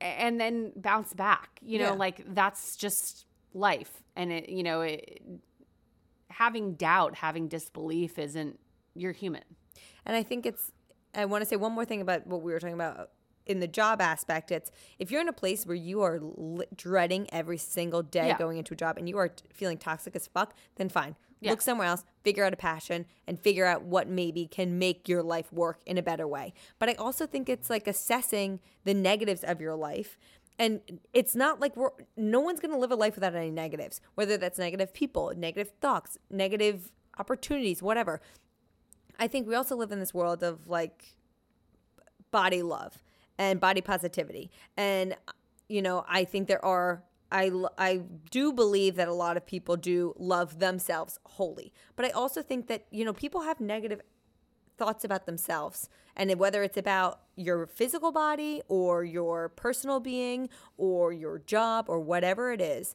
and 0.00 0.40
then 0.40 0.72
bounce 0.76 1.12
back. 1.12 1.58
You 1.62 1.78
know, 1.78 1.84
Yeah. 1.92 1.92
like 1.92 2.34
that's 2.34 2.76
just 2.76 3.26
life. 3.54 4.02
And 4.16 4.32
it, 4.32 4.48
you 4.48 4.62
know, 4.62 4.80
it, 4.82 5.22
having 6.30 6.74
doubt, 6.74 7.16
having 7.16 7.48
disbelief 7.48 8.18
isn't 8.18 8.58
you're 8.94 9.12
human. 9.12 9.42
And 10.04 10.16
I 10.16 10.22
think 10.22 10.46
it's, 10.46 10.72
I 11.14 11.24
want 11.24 11.42
to 11.42 11.46
say 11.48 11.56
one 11.56 11.72
more 11.72 11.84
thing 11.84 12.00
about 12.00 12.26
what 12.26 12.42
we 12.42 12.52
were 12.52 12.58
talking 12.60 12.74
about 12.74 13.10
in 13.46 13.60
the 13.60 13.66
job 13.68 14.00
aspect. 14.00 14.50
It's 14.50 14.70
if 14.98 15.10
you're 15.10 15.20
in 15.20 15.28
a 15.28 15.32
place 15.32 15.64
where 15.66 15.76
you 15.76 16.02
are 16.02 16.20
dreading 16.76 17.28
every 17.32 17.58
single 17.58 18.02
day 18.02 18.28
Yeah. 18.28 18.38
going 18.38 18.58
into 18.58 18.74
a 18.74 18.76
job 18.76 18.96
and 18.98 19.08
you 19.08 19.18
are 19.18 19.30
feeling 19.52 19.78
toxic 19.78 20.14
as 20.16 20.26
fuck, 20.26 20.54
then 20.76 20.88
fine. 20.88 21.16
Yeah. 21.40 21.50
Look 21.50 21.62
somewhere 21.62 21.88
else, 21.88 22.04
figure 22.22 22.44
out 22.44 22.52
a 22.52 22.56
passion, 22.56 23.06
and 23.26 23.40
figure 23.40 23.64
out 23.64 23.82
what 23.82 24.08
maybe 24.08 24.46
can 24.46 24.78
make 24.78 25.08
your 25.08 25.22
life 25.22 25.52
work 25.52 25.80
in 25.86 25.96
a 25.96 26.02
better 26.02 26.28
way. 26.28 26.52
But 26.78 26.90
I 26.90 26.94
also 26.94 27.26
think 27.26 27.48
it's 27.48 27.70
like 27.70 27.86
assessing 27.86 28.60
the 28.84 28.94
negatives 28.94 29.42
of 29.42 29.60
your 29.60 29.74
life. 29.74 30.18
And 30.58 31.00
it's 31.14 31.34
not 31.34 31.58
like 31.58 31.74
we're, 31.76 31.90
no 32.16 32.40
one's 32.40 32.60
to 32.60 32.76
live 32.76 32.90
a 32.90 32.96
life 32.96 33.14
without 33.14 33.34
any 33.34 33.50
negatives, 33.50 34.02
whether 34.14 34.36
that's 34.36 34.58
negative 34.58 34.92
people, 34.92 35.32
negative 35.34 35.72
thoughts, 35.80 36.18
negative 36.30 36.92
opportunities, 37.18 37.82
whatever. 37.82 38.20
I 39.18 39.26
think 39.26 39.48
we 39.48 39.54
also 39.54 39.76
live 39.76 39.92
in 39.92 40.00
this 40.00 40.12
world 40.12 40.42
of 40.42 40.68
like 40.68 41.16
body 42.30 42.62
love 42.62 43.02
and 43.38 43.58
body 43.58 43.80
positivity. 43.80 44.50
And 44.76 45.16
you 45.68 45.80
know, 45.80 46.04
I 46.08 46.24
think 46.24 46.48
there 46.48 46.64
are 46.64 47.04
I 47.30 47.50
I 47.78 48.02
do 48.30 48.52
believe 48.52 48.96
that 48.96 49.08
a 49.08 49.14
lot 49.14 49.36
of 49.36 49.46
people 49.46 49.76
do 49.76 50.14
love 50.18 50.58
themselves 50.58 51.18
wholly. 51.24 51.72
But 51.96 52.06
I 52.06 52.10
also 52.10 52.42
think 52.42 52.66
that, 52.68 52.86
you 52.90 53.04
know, 53.04 53.12
people 53.12 53.42
have 53.42 53.60
negative 53.60 54.00
thoughts 54.76 55.04
about 55.04 55.26
themselves 55.26 55.90
and 56.16 56.34
whether 56.38 56.62
it's 56.62 56.78
about 56.78 57.20
your 57.36 57.66
physical 57.66 58.12
body 58.12 58.62
or 58.68 59.04
your 59.04 59.50
personal 59.50 60.00
being 60.00 60.48
or 60.78 61.12
your 61.12 61.38
job 61.38 61.84
or 61.88 62.00
whatever 62.00 62.50
it 62.50 62.62
is 62.62 62.94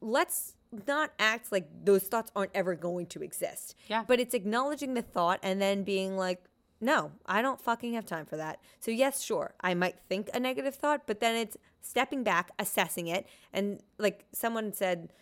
let's 0.00 0.54
not 0.86 1.12
act 1.18 1.50
like 1.50 1.68
those 1.84 2.02
thoughts 2.02 2.30
aren't 2.36 2.50
ever 2.54 2.74
going 2.74 3.06
to 3.06 3.22
exist. 3.22 3.74
Yeah. 3.88 4.04
But 4.06 4.20
it's 4.20 4.34
acknowledging 4.34 4.94
the 4.94 5.02
thought 5.02 5.40
and 5.42 5.60
then 5.60 5.82
being 5.82 6.16
like, 6.16 6.42
no, 6.80 7.12
I 7.26 7.42
don't 7.42 7.60
fucking 7.60 7.94
have 7.94 8.06
time 8.06 8.24
for 8.24 8.36
that. 8.36 8.60
So, 8.78 8.90
yes, 8.90 9.22
sure, 9.22 9.54
I 9.60 9.74
might 9.74 9.96
think 10.08 10.30
a 10.32 10.40
negative 10.40 10.76
thought, 10.76 11.02
but 11.06 11.20
then 11.20 11.34
it's 11.34 11.56
stepping 11.80 12.22
back, 12.22 12.50
assessing 12.58 13.08
it. 13.08 13.26
And 13.52 13.80
like 13.98 14.24
someone 14.32 14.72
said, 14.72 15.12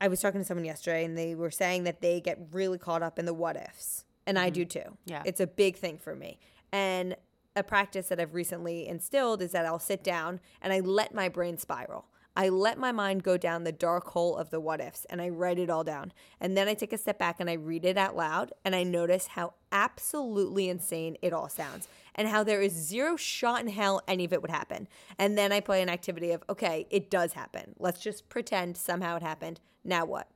I 0.00 0.08
was 0.08 0.20
talking 0.20 0.40
to 0.40 0.44
someone 0.44 0.64
yesterday 0.64 1.04
and 1.04 1.16
they 1.16 1.34
were 1.34 1.50
saying 1.50 1.84
that 1.84 2.00
they 2.00 2.20
get 2.20 2.38
really 2.52 2.78
caught 2.78 3.02
up 3.02 3.18
in 3.18 3.26
the 3.26 3.34
what 3.34 3.56
ifs. 3.56 4.04
And 4.26 4.38
I 4.38 4.50
do 4.50 4.64
mm-hmm. 4.64 4.90
too. 4.90 4.96
Yeah. 5.06 5.22
It's 5.24 5.40
a 5.40 5.46
big 5.46 5.76
thing 5.76 5.98
for 5.98 6.14
me. 6.14 6.38
And 6.72 7.16
a 7.56 7.62
practice 7.62 8.08
that 8.08 8.20
I've 8.20 8.34
recently 8.34 8.86
instilled 8.86 9.42
is 9.42 9.52
that 9.52 9.66
I'll 9.66 9.78
sit 9.78 10.04
down 10.04 10.40
and 10.62 10.72
I 10.72 10.80
let 10.80 11.14
my 11.14 11.28
brain 11.28 11.58
spiral. 11.58 12.06
I 12.40 12.48
let 12.48 12.78
my 12.78 12.90
mind 12.90 13.22
go 13.22 13.36
down 13.36 13.64
the 13.64 13.70
dark 13.70 14.06
hole 14.06 14.34
of 14.34 14.48
the 14.48 14.60
what 14.60 14.80
ifs 14.80 15.04
and 15.10 15.20
I 15.20 15.28
write 15.28 15.58
it 15.58 15.68
all 15.68 15.84
down. 15.84 16.10
And 16.40 16.56
then 16.56 16.68
I 16.68 16.72
take 16.72 16.94
a 16.94 16.96
step 16.96 17.18
back 17.18 17.36
and 17.38 17.50
I 17.50 17.52
read 17.52 17.84
it 17.84 17.98
out 17.98 18.16
loud 18.16 18.54
and 18.64 18.74
I 18.74 18.82
notice 18.82 19.26
how 19.26 19.52
absolutely 19.70 20.70
insane 20.70 21.18
it 21.20 21.34
all 21.34 21.50
sounds 21.50 21.86
and 22.14 22.28
how 22.28 22.42
there 22.42 22.62
is 22.62 22.72
zero 22.72 23.14
shot 23.14 23.60
in 23.60 23.68
hell 23.68 24.00
any 24.08 24.24
of 24.24 24.32
it 24.32 24.40
would 24.40 24.50
happen. 24.50 24.88
And 25.18 25.36
then 25.36 25.52
I 25.52 25.60
play 25.60 25.82
an 25.82 25.90
activity 25.90 26.30
of, 26.30 26.42
okay, 26.48 26.86
it 26.88 27.10
does 27.10 27.34
happen. 27.34 27.74
Let's 27.78 28.00
just 28.00 28.30
pretend 28.30 28.78
somehow 28.78 29.16
it 29.16 29.22
happened. 29.22 29.60
Now 29.84 30.06
what? 30.06 30.26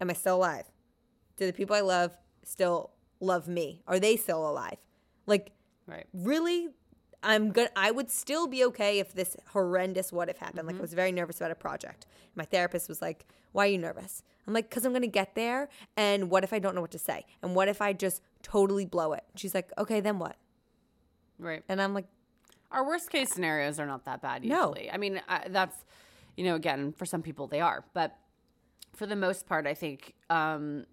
Am 0.00 0.10
I 0.10 0.14
still 0.14 0.38
alive? 0.38 0.64
Do 1.36 1.46
the 1.46 1.52
people 1.52 1.76
I 1.76 1.80
love 1.82 2.18
still 2.42 2.90
love 3.20 3.46
me? 3.46 3.82
Are 3.86 4.00
they 4.00 4.16
still 4.16 4.50
alive? 4.50 4.78
Like, 5.26 5.52
Right. 5.86 6.06
really 6.12 6.70
i'm 7.22 7.50
gonna 7.52 7.70
i 7.76 7.90
would 7.90 8.10
still 8.10 8.46
be 8.46 8.64
okay 8.64 8.98
if 8.98 9.12
this 9.14 9.36
horrendous 9.52 10.12
what 10.12 10.28
if 10.28 10.38
happened. 10.38 10.66
Like 10.66 10.76
i 10.78 10.80
was 10.80 10.94
very 10.94 11.12
nervous 11.12 11.36
about 11.38 11.50
a 11.50 11.54
project. 11.56 12.06
My 12.34 12.44
therapist 12.44 12.88
was 12.88 13.00
like 13.02 13.26
why 13.52 13.66
are 13.66 13.70
you 13.70 13.78
nervous? 13.78 14.22
I'm 14.46 14.54
like 14.54 14.68
because 14.68 14.84
i'm 14.84 14.92
gonna 14.92 15.06
get 15.06 15.34
there 15.34 15.68
and 15.96 16.30
what 16.30 16.42
if 16.44 16.52
i 16.52 16.58
don't 16.58 16.74
know 16.74 16.80
what 16.80 16.90
to 16.92 16.98
say? 16.98 17.24
And 17.42 17.54
what 17.54 17.68
if 17.68 17.80
i 17.80 17.92
just 17.92 18.22
totally 18.42 18.86
blow 18.86 19.12
it? 19.12 19.24
She's 19.36 19.54
like 19.54 19.70
okay 19.78 20.00
then 20.00 20.18
what? 20.18 20.36
Right. 21.38 21.62
and 21.68 21.80
i'm 21.82 21.94
like 21.94 22.06
Our 22.70 22.86
worst 22.86 23.10
case 23.10 23.30
scenarios 23.30 23.78
are 23.80 23.86
not 23.86 24.04
that 24.06 24.22
bad 24.22 24.44
No. 24.44 24.68
usually. 24.68 24.90
I 24.90 24.96
mean, 24.96 25.20
I, 25.28 25.48
that's 25.48 25.76
you 26.36 26.44
know, 26.44 26.54
again, 26.54 26.92
for 26.96 27.04
some 27.04 27.20
people 27.22 27.46
they 27.46 27.60
are, 27.60 27.84
but 27.92 28.16
for 28.94 29.06
the 29.06 29.16
most 29.16 29.46
part, 29.46 29.66
I 29.66 29.74
think 29.74 30.14
um, 30.30 30.86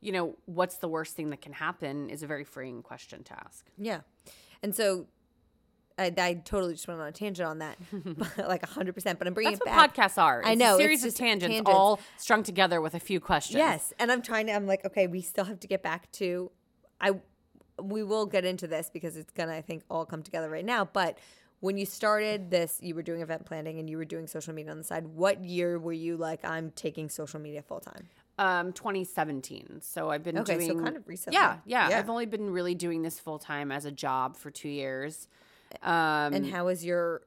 you 0.00 0.12
know, 0.12 0.36
what's 0.46 0.76
the 0.76 0.88
worst 0.88 1.14
thing 1.16 1.30
that 1.30 1.40
can 1.40 1.52
happen 1.52 2.10
is 2.10 2.22
a 2.22 2.26
very 2.26 2.44
freeing 2.44 2.82
question 2.82 3.22
to 3.24 3.32
ask. 3.44 3.66
yeah 3.78 4.00
and 4.66 4.74
so 4.74 5.06
I, 5.96 6.12
I 6.18 6.34
totally 6.44 6.74
just 6.74 6.88
went 6.88 7.00
on 7.00 7.06
a 7.06 7.12
tangent 7.12 7.48
on 7.48 7.60
that, 7.60 7.78
like 8.38 8.66
hundred 8.66 8.94
percent. 8.94 9.20
But 9.20 9.28
I'm 9.28 9.34
bringing 9.34 9.52
That's 9.52 9.64
it 9.64 9.70
what 9.70 9.94
back. 9.94 9.94
podcasts 9.94 10.20
are. 10.20 10.42
I 10.44 10.56
know, 10.56 10.72
a 10.72 10.74
it's 10.74 10.82
series 10.82 11.04
of 11.04 11.14
tangents, 11.14 11.54
tangents. 11.54 11.70
all 11.70 12.00
strung 12.16 12.42
together 12.42 12.80
with 12.80 12.94
a 12.94 12.98
few 12.98 13.20
questions. 13.20 13.58
Yes, 13.58 13.92
and 14.00 14.10
I'm 14.10 14.22
trying 14.22 14.46
to. 14.48 14.54
I'm 14.54 14.66
like, 14.66 14.84
okay, 14.84 15.06
we 15.06 15.20
still 15.22 15.44
have 15.44 15.60
to 15.60 15.68
get 15.68 15.84
back 15.84 16.10
to. 16.12 16.50
I, 17.00 17.12
we 17.80 18.02
will 18.02 18.26
get 18.26 18.44
into 18.44 18.66
this 18.66 18.90
because 18.92 19.16
it's 19.16 19.30
gonna, 19.30 19.54
I 19.54 19.62
think, 19.62 19.84
all 19.88 20.04
come 20.04 20.24
together 20.24 20.50
right 20.50 20.64
now. 20.64 20.84
But 20.84 21.16
when 21.60 21.78
you 21.78 21.86
started 21.86 22.50
this, 22.50 22.80
you 22.82 22.96
were 22.96 23.02
doing 23.02 23.20
event 23.20 23.46
planning 23.46 23.78
and 23.78 23.88
you 23.88 23.98
were 23.98 24.04
doing 24.04 24.26
social 24.26 24.52
media 24.52 24.72
on 24.72 24.78
the 24.78 24.84
side. 24.84 25.06
What 25.06 25.44
year 25.44 25.78
were 25.78 25.92
you 25.92 26.16
like, 26.16 26.44
I'm 26.44 26.72
taking 26.72 27.08
social 27.08 27.38
media 27.38 27.62
full 27.62 27.80
time? 27.80 28.08
Um, 28.38 28.72
2017. 28.72 29.80
So 29.80 30.10
I've 30.10 30.22
been 30.22 30.36
Okay, 30.38 30.60
so 30.60 30.72
doing 30.74 30.84
kind 30.84 30.96
of 30.96 31.08
recently. 31.08 31.38
Yeah, 31.38 31.56
yeah, 31.64 31.88
Yeah. 31.88 31.98
I've 31.98 32.10
only 32.10 32.26
been 32.26 32.50
really 32.50 32.74
doing 32.74 33.00
this 33.02 33.18
full 33.18 33.38
time 33.38 33.72
as 33.72 33.84
a 33.86 33.90
job 33.90 34.36
for 34.36 34.50
two 34.50 34.68
years. 34.68 35.26
Um, 35.82 36.34
And 36.34 36.46
how 36.46 36.68
is 36.68 36.84
your, 36.84 37.22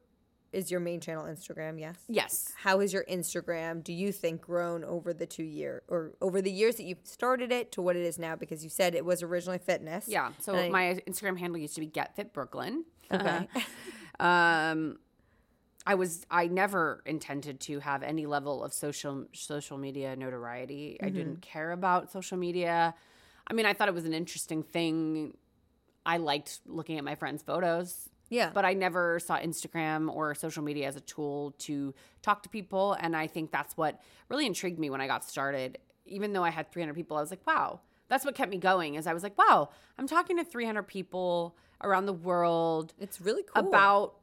is 0.54 0.70
your 0.70 0.80
main 0.80 1.00
channel 1.00 1.26
Instagram? 1.26 1.80
Yes. 1.80 1.96
yes, 2.08 2.54
How 2.58 2.80
is 2.80 2.94
your 2.94 3.06
Instagram? 3.06 3.84
Do 3.84 3.92
you 3.92 4.12
think 4.12 4.42
grown 4.42 4.84
over 4.84 5.14
the 5.14 5.26
two 5.26 5.44
year 5.44 5.82
or 5.88 6.12
over 6.22 6.42
the 6.44 6.52
years 6.52 6.76
that 6.76 6.84
you've 6.84 7.00
started 7.04 7.52
it 7.52 7.72
to 7.74 7.82
what 7.82 7.96
it 7.96 8.04
is 8.04 8.20
now? 8.20 8.36
Because 8.36 8.64
you 8.64 8.70
said 8.70 8.94
it 8.94 9.04
was 9.04 9.24
originally 9.24 9.58
fitness. 9.60 10.06
yeah. 10.08 10.32
So 10.40 10.54
And 10.54 10.62
I- 10.62 10.70
my 10.70 11.02
Instagram 11.08 11.40
handle 11.40 11.58
used 11.60 11.74
to 11.76 11.82
be 11.82 11.88
Get 11.88 12.16
Fit 12.16 12.34
Brooklyn. 12.34 12.86
Okay. 13.12 13.48
Um, 14.20 15.00
I 15.86 15.96
was 15.96 16.26
I 16.30 16.48
never 16.48 17.02
intended 17.06 17.60
to 17.62 17.80
have 17.80 18.04
any 18.04 18.26
level 18.26 18.64
of 18.64 18.74
social 18.74 19.26
social 19.34 19.78
media 19.78 20.16
notoriety. 20.16 20.98
I 21.02 21.06
Mm-hmm. 21.08 21.16
didn't 21.18 21.42
care 21.42 21.72
about 21.72 22.12
social 22.12 22.38
media. 22.38 22.94
I 23.48 23.54
mean, 23.54 23.66
I 23.66 23.74
thought 23.74 23.88
it 23.88 23.94
was 23.94 24.06
an 24.06 24.14
interesting 24.14 24.62
thing. 24.62 25.36
I 26.06 26.18
liked 26.18 26.60
looking 26.66 26.98
at 26.98 27.04
my 27.04 27.16
friends' 27.16 27.42
photos. 27.42 28.10
Yeah. 28.30 28.52
But 28.54 28.64
I 28.64 28.74
never 28.74 29.20
saw 29.20 29.40
Instagram 29.40 30.14
or 30.14 30.36
social 30.36 30.62
media 30.64 30.88
as 30.88 30.96
a 30.96 31.02
tool 31.02 31.56
to 31.60 31.96
talk 32.22 32.44
to 32.44 32.50
people. 32.50 32.94
And 33.00 33.16
I 33.16 33.26
think 33.26 33.52
that's 33.52 33.76
what 33.76 34.00
really 34.30 34.46
intrigued 34.46 34.78
me 34.78 34.92
when 34.92 35.02
I 35.02 35.08
got 35.08 35.24
started. 35.26 35.80
Even 36.06 36.34
though 36.34 36.44
I 36.44 36.52
had 36.52 36.72
300 36.72 36.94
people, 36.94 37.18
I 37.18 37.22
was 37.22 37.32
like, 37.32 37.46
wow, 37.48 37.80
that's 38.08 38.24
what 38.26 38.36
kept 38.36 38.52
me 38.52 38.58
going. 38.58 38.96
Is 38.96 39.08
I 39.08 39.14
was 39.14 39.24
like, 39.24 39.36
wow, 39.36 39.70
I'm 39.98 40.08
talking 40.08 40.38
to 40.38 40.44
300 40.44 40.84
people 40.84 41.56
around 41.82 42.06
the 42.06 42.14
world 42.14 42.94
it's 43.00 43.20
really 43.20 43.44
cool. 43.44 43.68
about 43.68 44.16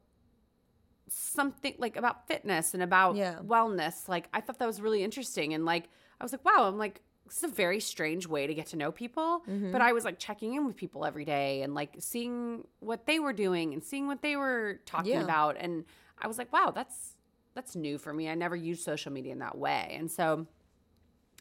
something 1.08 1.74
like 1.78 1.96
about 1.96 2.26
fitness 2.26 2.74
and 2.74 2.82
about 2.82 3.16
Yeah. 3.16 3.38
wellness. 3.44 4.08
Like 4.08 4.28
I 4.34 4.40
thought 4.40 4.58
that 4.58 4.66
was 4.66 4.80
really 4.80 5.02
interesting. 5.04 5.54
And 5.54 5.64
like 5.64 5.88
I 6.20 6.24
was 6.24 6.32
like, 6.32 6.44
wow, 6.44 6.64
I'm 6.66 6.78
like, 6.78 7.00
this 7.26 7.38
is 7.38 7.44
a 7.44 7.48
very 7.48 7.80
strange 7.80 8.26
way 8.26 8.46
to 8.46 8.54
get 8.54 8.66
to 8.68 8.76
know 8.76 8.92
people. 8.92 9.42
Mm-hmm. 9.48 9.72
But 9.72 9.80
I 9.80 9.92
was 9.92 10.04
like 10.04 10.18
checking 10.18 10.54
in 10.54 10.64
with 10.66 10.76
people 10.76 11.04
every 11.04 11.24
day 11.24 11.62
and 11.62 11.74
like 11.74 11.94
seeing 11.98 12.64
what 12.80 13.06
they 13.06 13.18
were 13.18 13.32
doing 13.32 13.72
and 13.72 13.82
seeing 13.82 14.06
what 14.06 14.22
they 14.22 14.36
were 14.36 14.80
talking 14.86 15.12
Yeah. 15.12 15.22
about. 15.24 15.56
And 15.58 15.84
I 16.18 16.28
was 16.28 16.38
like, 16.38 16.52
wow, 16.52 16.70
that's 16.74 17.14
that's 17.54 17.74
new 17.74 17.98
for 17.98 18.12
me. 18.12 18.28
I 18.28 18.34
never 18.34 18.54
used 18.54 18.84
social 18.84 19.10
media 19.12 19.32
in 19.32 19.38
that 19.40 19.56
way. 19.58 19.96
And 19.98 20.10
so 20.10 20.46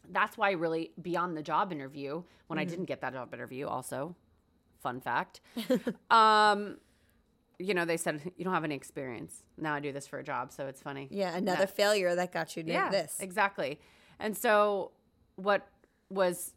that's 0.09 0.37
why 0.37 0.51
really 0.51 0.91
beyond 1.01 1.35
the 1.35 1.41
job 1.43 1.71
interview, 1.71 2.23
when 2.47 2.57
Mm-hmm. 2.57 2.59
I 2.59 2.65
didn't 2.65 2.85
get 2.85 3.01
that 3.01 3.13
job 3.13 3.33
interview, 3.33 3.67
also, 3.67 4.15
fun 4.79 5.01
fact. 5.01 5.41
um, 6.11 6.77
you 7.59 7.73
know, 7.73 7.85
they 7.85 7.97
said 7.97 8.21
you 8.37 8.43
don't 8.45 8.53
have 8.53 8.63
any 8.63 8.75
experience. 8.75 9.43
Now 9.57 9.73
I 9.75 9.79
do 9.79 9.91
this 9.91 10.07
for 10.07 10.19
a 10.19 10.23
job, 10.23 10.51
so 10.51 10.67
it's 10.67 10.81
funny. 10.81 11.07
Yeah, 11.11 11.35
another 11.35 11.67
failure 11.67 12.15
that 12.15 12.31
got 12.31 12.55
you 12.57 12.63
to 12.63 12.71
Yeah, 12.71 12.89
this. 12.89 13.17
exactly. 13.19 13.79
And 14.19 14.35
so 14.37 14.91
what 15.35 15.67
was 16.09 16.53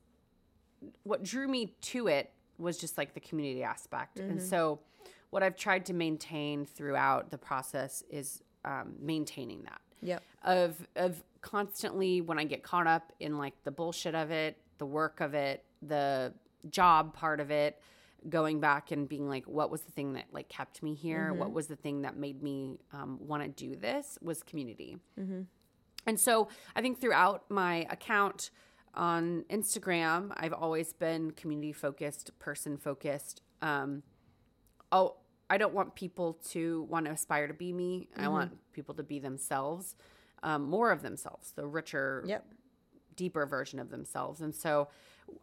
what 1.02 1.22
drew 1.22 1.48
me 1.48 1.74
to 1.80 2.06
it 2.08 2.30
was 2.58 2.78
just 2.78 2.98
like 2.98 3.14
the 3.14 3.20
community 3.20 3.62
aspect. 3.62 4.18
And 4.20 4.42
so 4.42 4.80
what 5.30 5.42
I've 5.42 5.56
tried 5.56 5.86
to 5.86 5.92
maintain 5.92 6.64
throughout 6.64 7.30
the 7.30 7.38
process 7.38 8.02
is 8.10 8.42
um, 8.64 8.94
maintaining 9.00 9.62
that 9.64 9.80
Yep. 10.00 10.22
of 10.44 10.86
of 10.96 11.22
constantly 11.40 12.20
when 12.20 12.38
I 12.38 12.44
get 12.44 12.62
caught 12.62 12.86
up 12.86 13.12
in 13.20 13.38
like 13.38 13.54
the 13.64 13.70
bullshit 13.70 14.14
of 14.14 14.30
it, 14.30 14.56
the 14.78 14.86
work 14.86 15.20
of 15.20 15.34
it, 15.34 15.64
the 15.82 16.32
job 16.70 17.14
part 17.14 17.40
of 17.40 17.50
it, 17.50 17.80
going 18.28 18.60
back 18.60 18.90
and 18.90 19.08
being 19.08 19.28
like, 19.28 19.44
what 19.46 19.70
was 19.70 19.82
the 19.82 19.92
thing 19.92 20.12
that 20.14 20.24
like 20.32 20.48
kept 20.48 20.82
me 20.82 20.94
here? 20.94 21.32
What 21.32 21.52
was 21.52 21.66
the 21.66 21.76
thing 21.76 22.02
that 22.02 22.16
made 22.16 22.42
me 22.42 22.78
um, 22.92 23.18
want 23.20 23.42
to 23.42 23.48
do 23.48 23.76
this? 23.76 24.18
Was 24.22 24.42
community. 24.42 24.98
And 26.06 26.18
so 26.18 26.48
I 26.74 26.80
think 26.80 27.00
throughout 27.00 27.50
my 27.50 27.86
account 27.90 28.50
on 28.94 29.44
Instagram, 29.50 30.32
I've 30.36 30.52
always 30.54 30.92
been 30.92 31.32
community 31.32 31.72
focused, 31.72 32.30
person 32.38 32.76
focused. 32.78 33.42
Um, 33.60 34.02
oh, 34.90 35.16
I 35.50 35.58
don't 35.58 35.74
want 35.74 35.94
people 35.94 36.34
to 36.50 36.82
want 36.90 37.06
to 37.06 37.12
aspire 37.12 37.46
to 37.48 37.54
be 37.54 37.72
me. 37.72 38.08
I 38.16 38.28
want 38.28 38.58
people 38.72 38.94
to 38.94 39.02
be 39.02 39.18
themselves, 39.18 39.96
um, 40.42 40.62
more 40.64 40.90
of 40.90 41.02
themselves, 41.02 41.52
the 41.52 41.66
richer, 41.66 42.22
Yep. 42.26 42.44
deeper 43.16 43.46
version 43.46 43.78
of 43.78 43.90
themselves. 43.90 44.40
And 44.40 44.54
so 44.54 44.88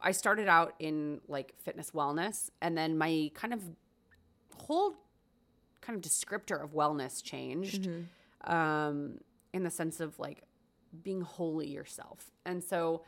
I 0.02 0.12
started 0.12 0.48
out 0.48 0.74
in 0.80 1.22
like 1.28 1.54
fitness 1.58 1.92
wellness, 1.92 2.50
and 2.62 2.78
then 2.78 2.98
my 2.98 3.32
kind 3.34 3.54
of 3.54 3.62
whole 4.56 4.96
kind 5.82 5.96
of 5.98 6.02
descriptor 6.10 6.64
of 6.64 6.72
wellness 6.74 7.24
changed 7.24 7.88
um, 8.46 9.20
in 9.54 9.64
the 9.64 9.70
sense 9.70 10.00
of 10.00 10.18
like 10.20 10.44
being 11.04 11.22
wholly 11.22 11.68
yourself. 11.68 12.32
And 12.46 12.64
so 12.64 13.04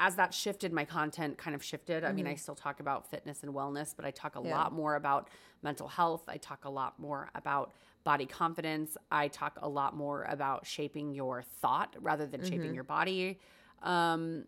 as 0.00 0.16
that 0.16 0.34
shifted, 0.34 0.72
my 0.72 0.84
content 0.84 1.38
kind 1.38 1.54
of 1.54 1.62
shifted. 1.62 2.04
I 2.04 2.12
mean, 2.12 2.26
I 2.26 2.34
still 2.34 2.54
talk 2.56 2.80
about 2.80 3.08
fitness 3.08 3.42
and 3.42 3.52
wellness, 3.54 3.94
but 3.94 4.04
I 4.04 4.10
talk 4.10 4.34
a 4.36 4.40
Yeah. 4.40 4.50
lot 4.56 4.72
more 4.72 4.96
about 4.96 5.28
mental 5.62 5.86
health. 5.86 6.24
I 6.28 6.38
talk 6.38 6.64
a 6.64 6.70
lot 6.70 6.98
more 6.98 7.30
about 7.34 7.72
body 8.04 8.26
confidence. 8.26 8.96
I 9.12 9.28
talk 9.28 9.58
a 9.62 9.68
lot 9.68 9.94
more 9.94 10.24
about 10.28 10.66
shaping 10.66 11.12
your 11.14 11.42
thought 11.42 11.94
rather 12.00 12.26
than 12.26 12.42
shaping 12.42 12.74
your 12.74 12.82
body. 12.84 13.38
Um, 13.82 14.46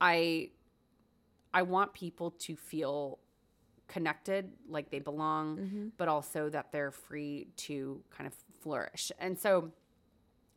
I 0.00 0.50
I 1.52 1.62
want 1.62 1.92
people 1.94 2.32
to 2.32 2.56
feel 2.56 3.18
connected, 3.88 4.52
like 4.68 4.90
they 4.90 5.00
belong, 5.00 5.56
mm-hmm. 5.56 5.88
but 5.96 6.08
also 6.08 6.48
that 6.50 6.70
they're 6.72 6.92
free 6.92 7.48
to 7.56 8.02
kind 8.16 8.26
of 8.26 8.34
flourish. 8.60 9.10
And 9.18 9.38
so 9.38 9.72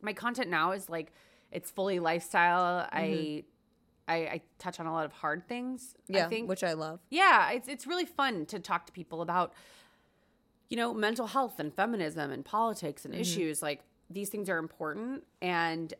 my 0.00 0.12
content 0.12 0.50
now 0.50 0.72
is 0.72 0.88
like 0.88 1.12
it's 1.50 1.70
fully 1.70 1.98
lifestyle. 1.98 2.88
I, 2.92 3.02
mm-hmm. 3.02 3.46
I 4.06 4.16
I 4.16 4.40
touch 4.58 4.80
on 4.80 4.86
a 4.86 4.92
lot 4.92 5.04
of 5.04 5.12
hard 5.12 5.48
things. 5.48 5.94
Yeah. 6.06 6.26
I 6.26 6.28
think 6.28 6.48
Which 6.48 6.62
I 6.64 6.74
love. 6.74 7.00
yeah, 7.10 7.50
it's 7.50 7.68
it's 7.68 7.86
really 7.86 8.04
fun 8.04 8.46
to 8.46 8.58
talk 8.58 8.86
to 8.86 8.92
people 8.92 9.22
about 9.22 9.52
you 10.70 10.76
know, 10.76 10.94
mental 10.94 11.26
health 11.26 11.60
and 11.60 11.72
feminism 11.74 12.30
and 12.30 12.44
politics 12.44 13.04
and 13.04 13.14
mm-hmm. 13.14 13.20
issues 13.20 13.62
like 13.62 13.82
these 14.10 14.28
things 14.28 14.48
are 14.48 14.58
important 14.58 15.24
and 15.40 15.94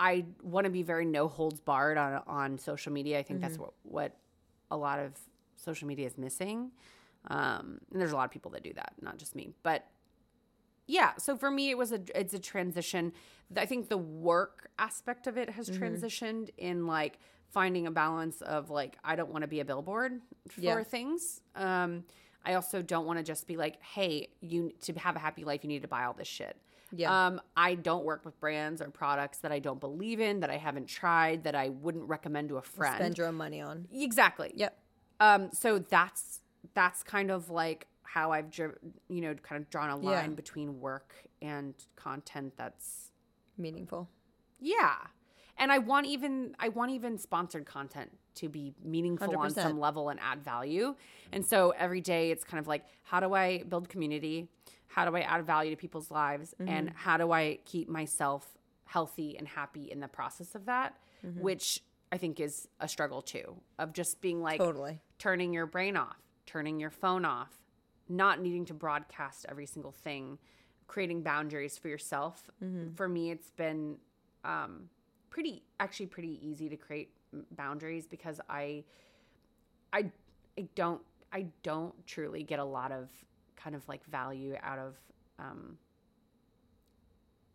I 0.00 0.24
want 0.42 0.64
to 0.64 0.70
be 0.70 0.82
very 0.82 1.04
no 1.04 1.28
holds 1.28 1.60
barred 1.60 1.98
on 1.98 2.22
on 2.26 2.58
social 2.58 2.90
media. 2.90 3.18
I 3.18 3.22
think 3.22 3.40
that's 3.42 3.58
what 3.58 3.74
what 3.82 4.16
a 4.70 4.76
lot 4.76 4.98
of 4.98 5.12
social 5.56 5.86
media 5.86 6.06
is 6.06 6.16
missing. 6.16 6.70
Um, 7.28 7.80
and 7.92 8.00
there's 8.00 8.12
a 8.12 8.16
lot 8.16 8.24
of 8.24 8.30
people 8.30 8.50
that 8.52 8.64
do 8.64 8.72
that, 8.72 8.94
not 9.02 9.18
just 9.18 9.36
me. 9.36 9.52
But 9.62 9.86
yeah, 10.86 11.12
so 11.18 11.36
for 11.36 11.50
me, 11.50 11.68
it 11.70 11.76
was 11.76 11.92
a 11.92 12.00
it's 12.14 12.32
a 12.32 12.38
transition. 12.38 13.12
I 13.54 13.66
think 13.66 13.88
the 13.88 13.98
work 13.98 14.70
aspect 14.78 15.26
of 15.26 15.36
it 15.36 15.50
has 15.50 15.68
transitioned 15.68 16.48
in 16.56 16.86
like 16.86 17.18
finding 17.50 17.86
a 17.86 17.90
balance 17.90 18.40
of 18.40 18.70
like 18.70 18.96
I 19.04 19.16
don't 19.16 19.30
want 19.30 19.42
to 19.42 19.48
be 19.48 19.60
a 19.60 19.64
billboard 19.66 20.20
for 20.48 20.60
Yeah. 20.60 20.82
things. 20.82 21.42
Um, 21.54 22.04
I 22.42 22.54
also 22.54 22.80
don't 22.80 23.04
want 23.06 23.18
to 23.18 23.22
just 23.22 23.46
be 23.46 23.58
like, 23.58 23.82
hey, 23.82 24.30
you 24.40 24.72
to 24.82 24.94
have 24.94 25.14
a 25.14 25.18
happy 25.18 25.44
life, 25.44 25.62
you 25.62 25.68
need 25.68 25.82
to 25.82 25.88
buy 25.88 26.04
all 26.04 26.14
this 26.14 26.28
shit. 26.28 26.56
Yeah. 26.92 27.26
Um, 27.26 27.40
I 27.56 27.74
don't 27.76 28.04
work 28.04 28.24
with 28.24 28.38
brands 28.40 28.80
or 28.82 28.90
products 28.90 29.38
that 29.38 29.52
I 29.52 29.58
don't 29.58 29.80
believe 29.80 30.20
in, 30.20 30.40
that 30.40 30.50
I 30.50 30.56
haven't 30.56 30.86
tried, 30.88 31.44
that 31.44 31.54
I 31.54 31.68
wouldn't 31.68 32.04
recommend 32.08 32.48
to 32.50 32.56
a 32.56 32.62
friend. 32.62 32.96
Spend 32.96 33.18
your 33.18 33.28
own 33.28 33.36
money 33.36 33.60
on. 33.60 33.86
exactly. 33.92 34.52
Yep. 34.54 34.76
Um, 35.20 35.50
so 35.52 35.78
that's 35.78 36.40
that's 36.74 37.02
kind 37.02 37.30
of 37.30 37.50
like 37.50 37.86
how 38.02 38.32
I've 38.32 38.50
you 38.58 39.20
know 39.20 39.34
kind 39.34 39.62
of 39.62 39.70
drawn 39.70 39.90
a 39.90 40.02
Yeah. 40.02 40.10
line 40.20 40.34
between 40.34 40.80
work 40.80 41.14
and 41.40 41.74
content 41.96 42.54
that's 42.56 43.10
Meaningful. 43.56 44.08
yeah. 44.58 44.94
And 45.58 45.70
I 45.70 45.78
want 45.78 46.06
even 46.06 46.54
I 46.58 46.70
want 46.70 46.90
even 46.92 47.18
sponsored 47.18 47.66
content 47.66 48.10
to 48.36 48.48
be 48.48 48.72
meaningful 48.84 49.36
on 49.36 49.50
100%. 49.50 49.54
some 49.54 49.80
level 49.80 50.08
and 50.08 50.20
add 50.20 50.42
value. 50.42 50.94
And 51.32 51.44
so 51.44 51.70
every 51.78 52.00
day 52.00 52.30
it's 52.30 52.44
kind 52.44 52.60
of 52.60 52.66
like 52.66 52.84
how 53.02 53.20
do 53.20 53.34
I 53.34 53.62
build 53.68 53.88
community? 53.88 54.48
How 54.86 55.08
do 55.08 55.16
I 55.16 55.20
add 55.20 55.46
value 55.46 55.70
to 55.70 55.76
people's 55.76 56.10
lives? 56.10 56.54
Mm-hmm. 56.60 56.68
And 56.68 56.92
how 56.94 57.16
do 57.16 57.32
I 57.32 57.58
keep 57.64 57.88
myself 57.88 58.58
healthy 58.84 59.36
and 59.38 59.46
happy 59.46 59.90
in 59.90 60.00
the 60.00 60.08
process 60.08 60.54
of 60.54 60.66
that? 60.66 60.94
Mm-hmm. 61.24 61.40
Which 61.40 61.82
I 62.12 62.18
think 62.18 62.40
is 62.40 62.68
a 62.80 62.88
struggle 62.88 63.22
too 63.22 63.56
of 63.78 63.92
just 63.92 64.20
being 64.20 64.42
like 64.42 64.58
Totally. 64.58 65.00
turning 65.18 65.52
your 65.52 65.66
brain 65.66 65.96
off, 65.96 66.16
turning 66.46 66.80
your 66.80 66.90
phone 66.90 67.24
off, 67.24 67.60
not 68.08 68.40
needing 68.40 68.64
to 68.66 68.74
broadcast 68.74 69.46
every 69.48 69.66
single 69.66 69.92
thing, 69.92 70.38
creating 70.88 71.22
boundaries 71.22 71.78
for 71.78 71.88
yourself. 71.88 72.50
For 72.96 73.08
me, 73.08 73.30
it's 73.30 73.50
been 73.50 73.98
um, 74.44 74.88
pretty, 75.30 75.62
actually, 75.78 76.06
pretty 76.06 76.40
easy 76.42 76.68
to 76.68 76.76
create 76.76 77.10
m- 77.10 77.19
boundaries 77.56 78.06
because 78.06 78.40
I, 78.48 78.84
I, 79.92 80.10
I 80.58 80.68
don't, 80.74 81.02
I 81.32 81.46
don't 81.62 81.94
truly 82.06 82.42
get 82.42 82.58
a 82.58 82.64
lot 82.64 82.92
of 82.92 83.10
kind 83.56 83.76
of 83.76 83.86
like 83.88 84.04
value 84.06 84.56
out 84.62 84.78
of 84.78 84.96
um, 85.38 85.78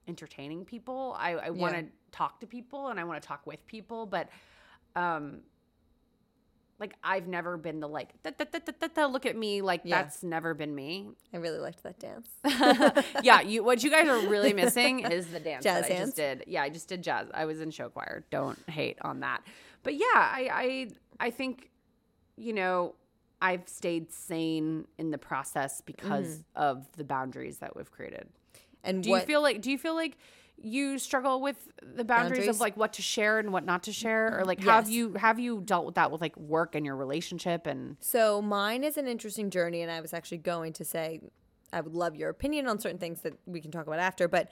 entertaining 0.07 0.65
people. 0.65 1.15
I, 1.17 1.32
I 1.34 1.49
want 1.49 1.73
Yeah. 1.73 1.82
to 1.82 1.86
talk 2.11 2.39
to 2.41 2.47
people 2.47 2.88
and 2.88 2.99
I 2.99 3.03
want 3.03 3.21
to 3.21 3.28
talk 3.28 3.45
with 3.45 3.65
people, 3.67 4.05
but 4.05 4.30
um, 4.95 5.39
like 6.80 6.93
I've 7.03 7.28
never 7.28 7.57
been 7.57 7.80
the 7.80 7.88
like 7.88 8.21
da, 8.23 8.32
da, 8.38 8.88
da, 8.93 9.05
look 9.05 9.26
at 9.26 9.36
me 9.36 9.61
like 9.61 9.82
Yeah. 9.84 10.01
that's 10.01 10.23
never 10.23 10.53
been 10.53 10.76
me. 10.76 11.09
I 11.34 11.38
really 11.38 11.59
liked 11.59 11.84
that 11.84 11.99
dance. 11.99 12.30
yeah, 13.23 13.41
you 13.41 13.63
what 13.63 13.84
you 13.84 13.89
guys 13.89 14.07
are 14.07 14.28
really 14.28 14.53
missing 14.53 14.99
is 14.99 15.28
the 15.28 15.39
dance 15.39 15.63
Jazz 15.63 15.88
that 15.88 15.95
I 15.95 15.97
just 15.97 16.15
did. 16.15 16.43
Yeah, 16.47 16.63
I 16.63 16.69
just 16.69 16.89
did 16.89 17.01
jazz. 17.01 17.28
I 17.34 17.45
was 17.45 17.61
in 17.61 17.71
show 17.71 17.89
choir. 17.89 18.26
Don't 18.30 18.59
hate 18.69 18.97
on 19.01 19.21
that. 19.21 19.41
But 19.84 19.95
yeah, 19.95 20.05
I 20.13 20.49
I 20.51 20.88
I 21.28 21.32
think 21.32 21.69
you 22.36 22.53
know 22.53 22.95
I've 23.41 23.67
stayed 23.67 24.11
sane 24.11 24.88
in 24.97 25.11
the 25.11 25.17
process 25.17 25.82
because 25.82 26.38
mm. 26.38 26.43
of 26.55 26.86
the 26.97 27.03
boundaries 27.03 27.59
that 27.59 27.76
we've 27.76 27.91
created. 27.91 28.28
And 28.84 29.01
Do 29.01 29.11
what, 29.11 29.21
you 29.21 29.28
feel 29.28 29.41
like 29.41 29.61
do 29.61 29.71
you 29.71 29.78
feel 29.78 29.95
like 29.95 30.17
you 30.58 30.97
struggle 30.97 31.41
with 31.41 31.68
the 31.82 32.03
boundaries, 32.03 32.39
Boundaries? 32.39 32.47
of 32.47 32.60
like 32.60 32.76
what 32.78 32.93
to 32.93 33.01
share 33.01 33.39
and 33.39 33.51
what 33.53 33.66
not 33.66 33.84
to 33.84 33.91
share 33.91 34.39
or 34.39 34.45
like 34.45 34.62
have 34.64 34.89
you 34.89 35.14
have 35.14 35.39
you 35.39 35.62
dealt 35.64 35.86
with 35.86 35.95
that 35.95 36.12
with 36.12 36.22
like 36.22 36.36
work 36.38 36.76
and 36.76 36.86
your 36.86 36.95
relationship 36.95 37.68
and 37.68 37.97
So 37.99 38.41
mine 38.41 38.84
is 38.84 38.97
an 38.97 39.08
interesting 39.08 39.49
journey, 39.49 39.82
and 39.82 39.91
I 39.91 40.01
was 40.01 40.14
actually 40.14 40.39
going 40.39 40.74
to 40.74 40.86
say 40.86 41.22
I 41.74 41.82
would 41.82 41.93
love 41.93 42.16
your 42.16 42.30
opinion 42.30 42.68
on 42.68 42.80
certain 42.80 42.97
things 42.97 43.22
that 43.22 43.34
we 43.45 43.62
can 43.62 43.72
talk 43.72 43.86
about 43.86 43.99
after. 43.99 44.28
But 44.28 44.49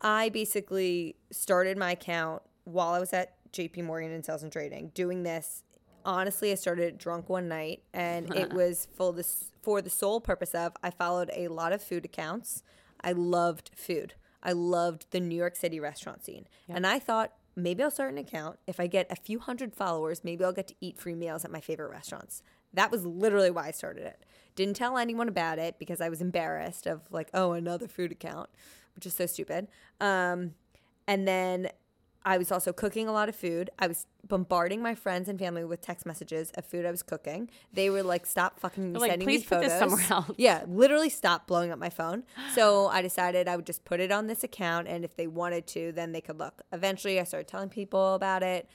I 0.00 0.28
basically 0.28 1.16
started 1.30 1.76
my 1.76 1.92
account 1.92 2.42
while 2.64 2.92
I 2.92 3.00
was 3.00 3.12
at 3.12 3.34
JP 3.52 3.84
Morgan 3.84 4.12
in 4.12 4.22
sales 4.22 4.42
and 4.42 4.52
trading, 4.52 4.92
doing 4.94 5.22
this. 5.22 5.64
Honestly, 6.04 6.52
I 6.52 6.54
started 6.54 6.98
drunk 6.98 7.28
one 7.28 7.48
night, 7.48 7.82
and 7.92 8.32
it 8.42 8.52
was 8.52 8.86
for 8.94 9.12
this 9.12 9.50
for 9.62 9.82
the 9.82 9.90
sole 9.90 10.20
purpose 10.20 10.54
of 10.54 10.74
I 10.82 10.90
followed 10.90 11.30
a 11.34 11.48
lot 11.48 11.72
of 11.72 11.82
food 11.82 12.04
accounts. 12.04 12.62
I 13.00 13.12
loved 13.12 13.70
food. 13.74 14.14
I 14.42 14.52
loved 14.52 15.06
the 15.10 15.20
New 15.20 15.36
York 15.36 15.56
City 15.56 15.80
restaurant 15.80 16.24
scene, 16.24 16.46
and 16.68 16.86
I 16.86 16.98
thought 16.98 17.32
maybe 17.56 17.82
I'll 17.82 17.90
start 17.90 18.12
an 18.12 18.18
account. 18.18 18.58
If 18.66 18.78
I 18.80 18.86
get 18.86 19.10
a 19.10 19.16
few 19.16 19.38
hundred 19.38 19.74
followers, 19.74 20.22
maybe 20.22 20.44
I'll 20.44 20.52
get 20.52 20.68
to 20.68 20.74
eat 20.80 20.98
free 20.98 21.14
meals 21.14 21.44
at 21.44 21.50
my 21.50 21.60
favorite 21.60 21.90
restaurants. 21.90 22.42
That 22.72 22.90
was 22.90 23.04
literally 23.04 23.50
why 23.50 23.68
I 23.68 23.70
started 23.72 24.04
it. 24.04 24.24
Didn't 24.54 24.74
tell 24.74 24.98
anyone 24.98 25.28
about 25.28 25.58
it 25.58 25.78
because 25.78 26.00
I 26.00 26.08
was 26.08 26.20
embarrassed 26.20 26.86
of 26.86 27.02
like, 27.10 27.30
oh, 27.34 27.52
another 27.52 27.88
food 27.88 28.12
account, 28.12 28.50
which 28.94 29.06
is 29.06 29.14
so 29.14 29.26
stupid. 29.26 29.68
Um, 30.00 30.54
and 31.06 31.26
then 31.26 31.70
I 32.28 32.36
was 32.36 32.52
also 32.52 32.74
cooking 32.74 33.08
a 33.08 33.12
lot 33.12 33.30
of 33.30 33.34
food. 33.34 33.70
I 33.78 33.86
was 33.86 34.04
bombarding 34.26 34.82
my 34.82 34.94
friends 34.94 35.30
and 35.30 35.38
family 35.38 35.64
with 35.64 35.80
text 35.80 36.04
messages 36.04 36.52
of 36.58 36.66
food 36.66 36.84
I 36.84 36.90
was 36.90 37.02
cooking. 37.02 37.48
They 37.72 37.88
were 37.88 38.02
like, 38.02 38.26
"Stop 38.26 38.60
fucking 38.60 38.92
They're 38.92 39.00
like, 39.00 39.12
sending 39.12 39.26
"Please 39.26 39.40
me 39.40 39.46
put 39.46 39.64
photos." 39.64 39.70
this 39.70 39.78
somewhere 39.78 40.04
else. 40.10 40.30
Yeah, 40.36 40.64
literally 40.68 41.08
stop 41.08 41.46
blowing 41.46 41.70
up 41.70 41.78
my 41.78 41.88
phone. 41.88 42.24
So 42.54 42.88
I 42.98 43.00
decided 43.00 43.48
I 43.48 43.56
would 43.56 43.64
just 43.64 43.86
put 43.86 43.98
it 43.98 44.12
on 44.12 44.26
this 44.26 44.44
account, 44.44 44.88
and 44.88 45.06
if 45.06 45.16
they 45.16 45.26
wanted 45.26 45.66
to, 45.68 45.90
then 45.92 46.12
they 46.12 46.20
could 46.20 46.38
look. 46.38 46.60
Eventually, 46.70 47.18
I 47.18 47.24
started 47.24 47.48
telling 47.48 47.70
people 47.70 48.14
about 48.14 48.42
it. 48.42 48.68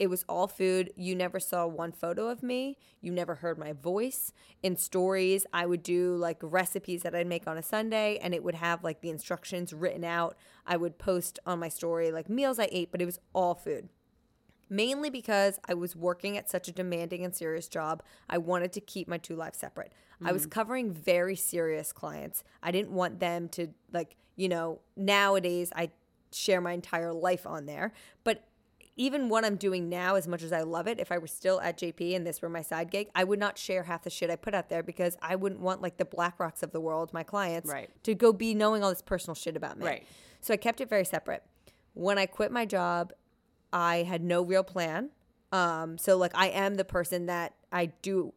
It 0.00 0.08
was 0.08 0.24
all 0.28 0.48
food. 0.48 0.92
You 0.96 1.14
never 1.14 1.38
saw 1.38 1.66
one 1.66 1.92
photo 1.92 2.28
of 2.28 2.42
me. 2.42 2.78
You 3.02 3.12
never 3.12 3.34
heard 3.36 3.58
my 3.58 3.72
voice. 3.74 4.32
In 4.62 4.76
stories, 4.76 5.46
I 5.52 5.66
would 5.66 5.82
do 5.82 6.16
like 6.16 6.38
recipes 6.42 7.02
that 7.02 7.14
I'd 7.14 7.26
make 7.26 7.46
on 7.46 7.58
a 7.58 7.62
Sunday, 7.62 8.18
and 8.22 8.34
it 8.34 8.42
would 8.42 8.54
have 8.56 8.82
like 8.82 9.02
the 9.02 9.10
instructions 9.10 9.74
written 9.74 10.02
out. 10.02 10.36
I 10.66 10.78
would 10.78 10.96
post 10.98 11.38
on 11.44 11.58
my 11.58 11.68
story 11.68 12.10
like 12.10 12.30
meals 12.30 12.58
I 12.58 12.68
ate, 12.72 12.90
but 12.90 13.02
it 13.02 13.06
was 13.06 13.20
all 13.34 13.54
food. 13.54 13.90
mainly 14.70 15.10
because 15.10 15.58
I 15.68 15.74
was 15.74 15.96
working 15.96 16.38
at 16.38 16.48
such 16.48 16.68
a 16.68 16.72
demanding 16.72 17.24
and 17.24 17.34
serious 17.34 17.68
job. 17.68 18.02
I 18.28 18.38
wanted 18.38 18.72
to 18.74 18.80
keep 18.80 19.08
my 19.08 19.18
two 19.18 19.34
lives 19.34 19.58
separate. 19.58 19.92
I 20.24 20.32
was 20.32 20.46
mm. 20.46 20.50
covering 20.50 20.92
very 20.92 21.34
serious 21.34 21.92
clients. 21.92 22.44
I 22.62 22.70
didn't 22.70 22.92
want 22.92 23.18
them 23.20 23.48
to, 23.50 23.68
like, 23.92 24.16
you 24.36 24.48
know, 24.48 24.80
nowadays 24.96 25.72
I 25.74 25.90
share 26.32 26.60
my 26.60 26.72
entire 26.72 27.12
life 27.12 27.46
on 27.46 27.66
there. 27.66 27.92
But 28.22 28.44
even 28.96 29.28
what 29.28 29.44
I'm 29.44 29.56
doing 29.56 29.88
now, 29.88 30.16
as 30.16 30.28
much 30.28 30.42
as 30.42 30.52
I 30.52 30.62
love 30.62 30.86
it, 30.86 30.98
if 30.98 31.10
I 31.10 31.18
were 31.18 31.26
still 31.26 31.60
at 31.60 31.78
JP 31.78 32.14
and 32.16 32.26
this 32.26 32.42
were 32.42 32.48
my 32.48 32.62
side 32.62 32.90
gig, 32.90 33.08
I 33.14 33.24
would 33.24 33.38
not 33.38 33.56
share 33.56 33.84
half 33.84 34.02
the 34.02 34.10
shit 34.10 34.30
I 34.30 34.36
put 34.36 34.54
out 34.54 34.68
there 34.68 34.82
because 34.82 35.16
I 35.22 35.36
wouldn't 35.36 35.60
want 35.60 35.80
like 35.80 35.96
the 35.96 36.04
BlackRocks 36.04 36.62
of 36.62 36.72
the 36.72 36.80
world, 36.80 37.12
my 37.12 37.22
clients, 37.22 37.70
Right. 37.70 37.88
to 38.02 38.14
go 38.14 38.32
be 38.32 38.54
knowing 38.54 38.82
all 38.82 38.90
this 38.90 39.00
personal 39.02 39.34
shit 39.34 39.56
about 39.56 39.78
me. 39.78 39.86
Right. 39.86 40.06
So 40.40 40.52
I 40.52 40.56
kept 40.56 40.80
it 40.80 40.88
very 40.88 41.04
separate. 41.04 41.42
When 41.94 42.18
I 42.18 42.26
quit 42.26 42.52
my 42.52 42.66
job, 42.66 43.12
I 43.72 43.98
had 44.02 44.22
no 44.22 44.42
real 44.42 44.64
plan. 44.64 45.10
Um, 45.52 45.96
so 45.98 46.16
like 46.16 46.32
I 46.34 46.48
am 46.48 46.74
the 46.74 46.84
person 46.84 47.26
that 47.26 47.54
I 47.72 47.86
do 47.86 48.34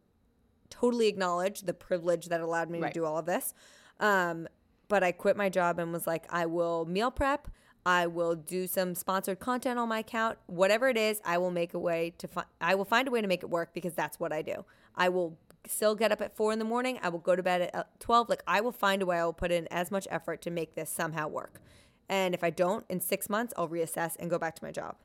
totally 0.70 1.08
acknowledge 1.08 1.62
the 1.62 1.74
privilege 1.74 2.26
that 2.28 2.40
allowed 2.40 2.70
me 2.70 2.80
Right. 2.80 2.92
to 2.94 3.00
do 3.00 3.04
all 3.04 3.18
of 3.18 3.26
this. 3.26 3.54
Um, 4.00 4.48
but 4.88 5.02
I 5.04 5.12
quit 5.12 5.36
my 5.36 5.48
job 5.48 5.78
and 5.78 5.92
was 5.92 6.06
like, 6.06 6.24
I 6.30 6.46
will 6.46 6.84
meal 6.86 7.10
prep. 7.10 7.48
I 7.86 8.06
will 8.06 8.34
do 8.34 8.66
some 8.66 8.94
sponsored 8.94 9.40
content 9.40 9.78
on 9.78 9.88
my 9.88 9.98
account. 9.98 10.38
Whatever 10.46 10.88
it 10.88 10.96
is, 10.96 11.20
I 11.24 11.38
will 11.38 11.50
make 11.50 11.74
a 11.74 11.78
way 11.78 12.14
to 12.18 12.26
find. 12.26 12.46
I 12.60 12.74
will 12.74 12.84
find 12.84 13.08
a 13.08 13.10
way 13.10 13.20
to 13.20 13.26
make 13.26 13.42
it 13.42 13.50
work 13.50 13.74
because 13.74 13.94
that's 13.94 14.18
what 14.18 14.32
I 14.32 14.42
do. 14.42 14.64
I 14.96 15.10
will 15.10 15.38
still 15.66 15.94
get 15.94 16.12
up 16.12 16.20
at 16.20 16.36
four 16.36 16.52
in 16.52 16.58
the 16.58 16.64
morning. 16.64 16.98
I 17.02 17.08
will 17.10 17.18
go 17.18 17.36
to 17.36 17.42
bed 17.42 17.62
at 17.62 17.74
uh, 17.74 17.84
twelve. 17.98 18.28
Like 18.28 18.42
I 18.46 18.60
will 18.60 18.72
find 18.72 19.02
a 19.02 19.06
way. 19.06 19.18
I 19.18 19.24
will 19.24 19.32
put 19.34 19.50
in 19.50 19.68
as 19.70 19.90
much 19.90 20.08
effort 20.10 20.40
to 20.42 20.50
make 20.50 20.74
this 20.74 20.88
somehow 20.88 21.28
work. 21.28 21.60
And 22.08 22.34
if 22.34 22.44
I 22.44 22.50
don't, 22.50 22.84
in 22.88 23.00
six 23.00 23.28
months, 23.28 23.52
I'll 23.56 23.68
reassess 23.68 24.16
and 24.18 24.30
go 24.30 24.38
back 24.38 24.54
to 24.56 24.64
my 24.64 24.70
job. 24.70 24.96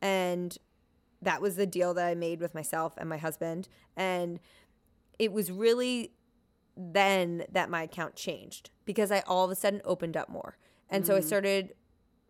And 0.00 0.56
that 1.20 1.40
was 1.40 1.56
the 1.56 1.66
deal 1.66 1.94
that 1.94 2.06
I 2.06 2.14
made 2.14 2.40
with 2.40 2.54
myself 2.54 2.94
and 2.96 3.08
my 3.08 3.16
husband. 3.16 3.68
And 3.96 4.40
it 5.18 5.32
was 5.32 5.50
really 5.50 6.12
then 6.76 7.44
that 7.50 7.68
my 7.70 7.82
account 7.82 8.16
changed 8.16 8.70
because 8.84 9.12
I 9.12 9.20
all 9.26 9.44
of 9.44 9.50
a 9.50 9.54
sudden 9.54 9.82
opened 9.84 10.16
up 10.16 10.28
more. 10.28 10.56
And 10.88 11.06
so 11.06 11.16
I 11.16 11.20
started 11.20 11.74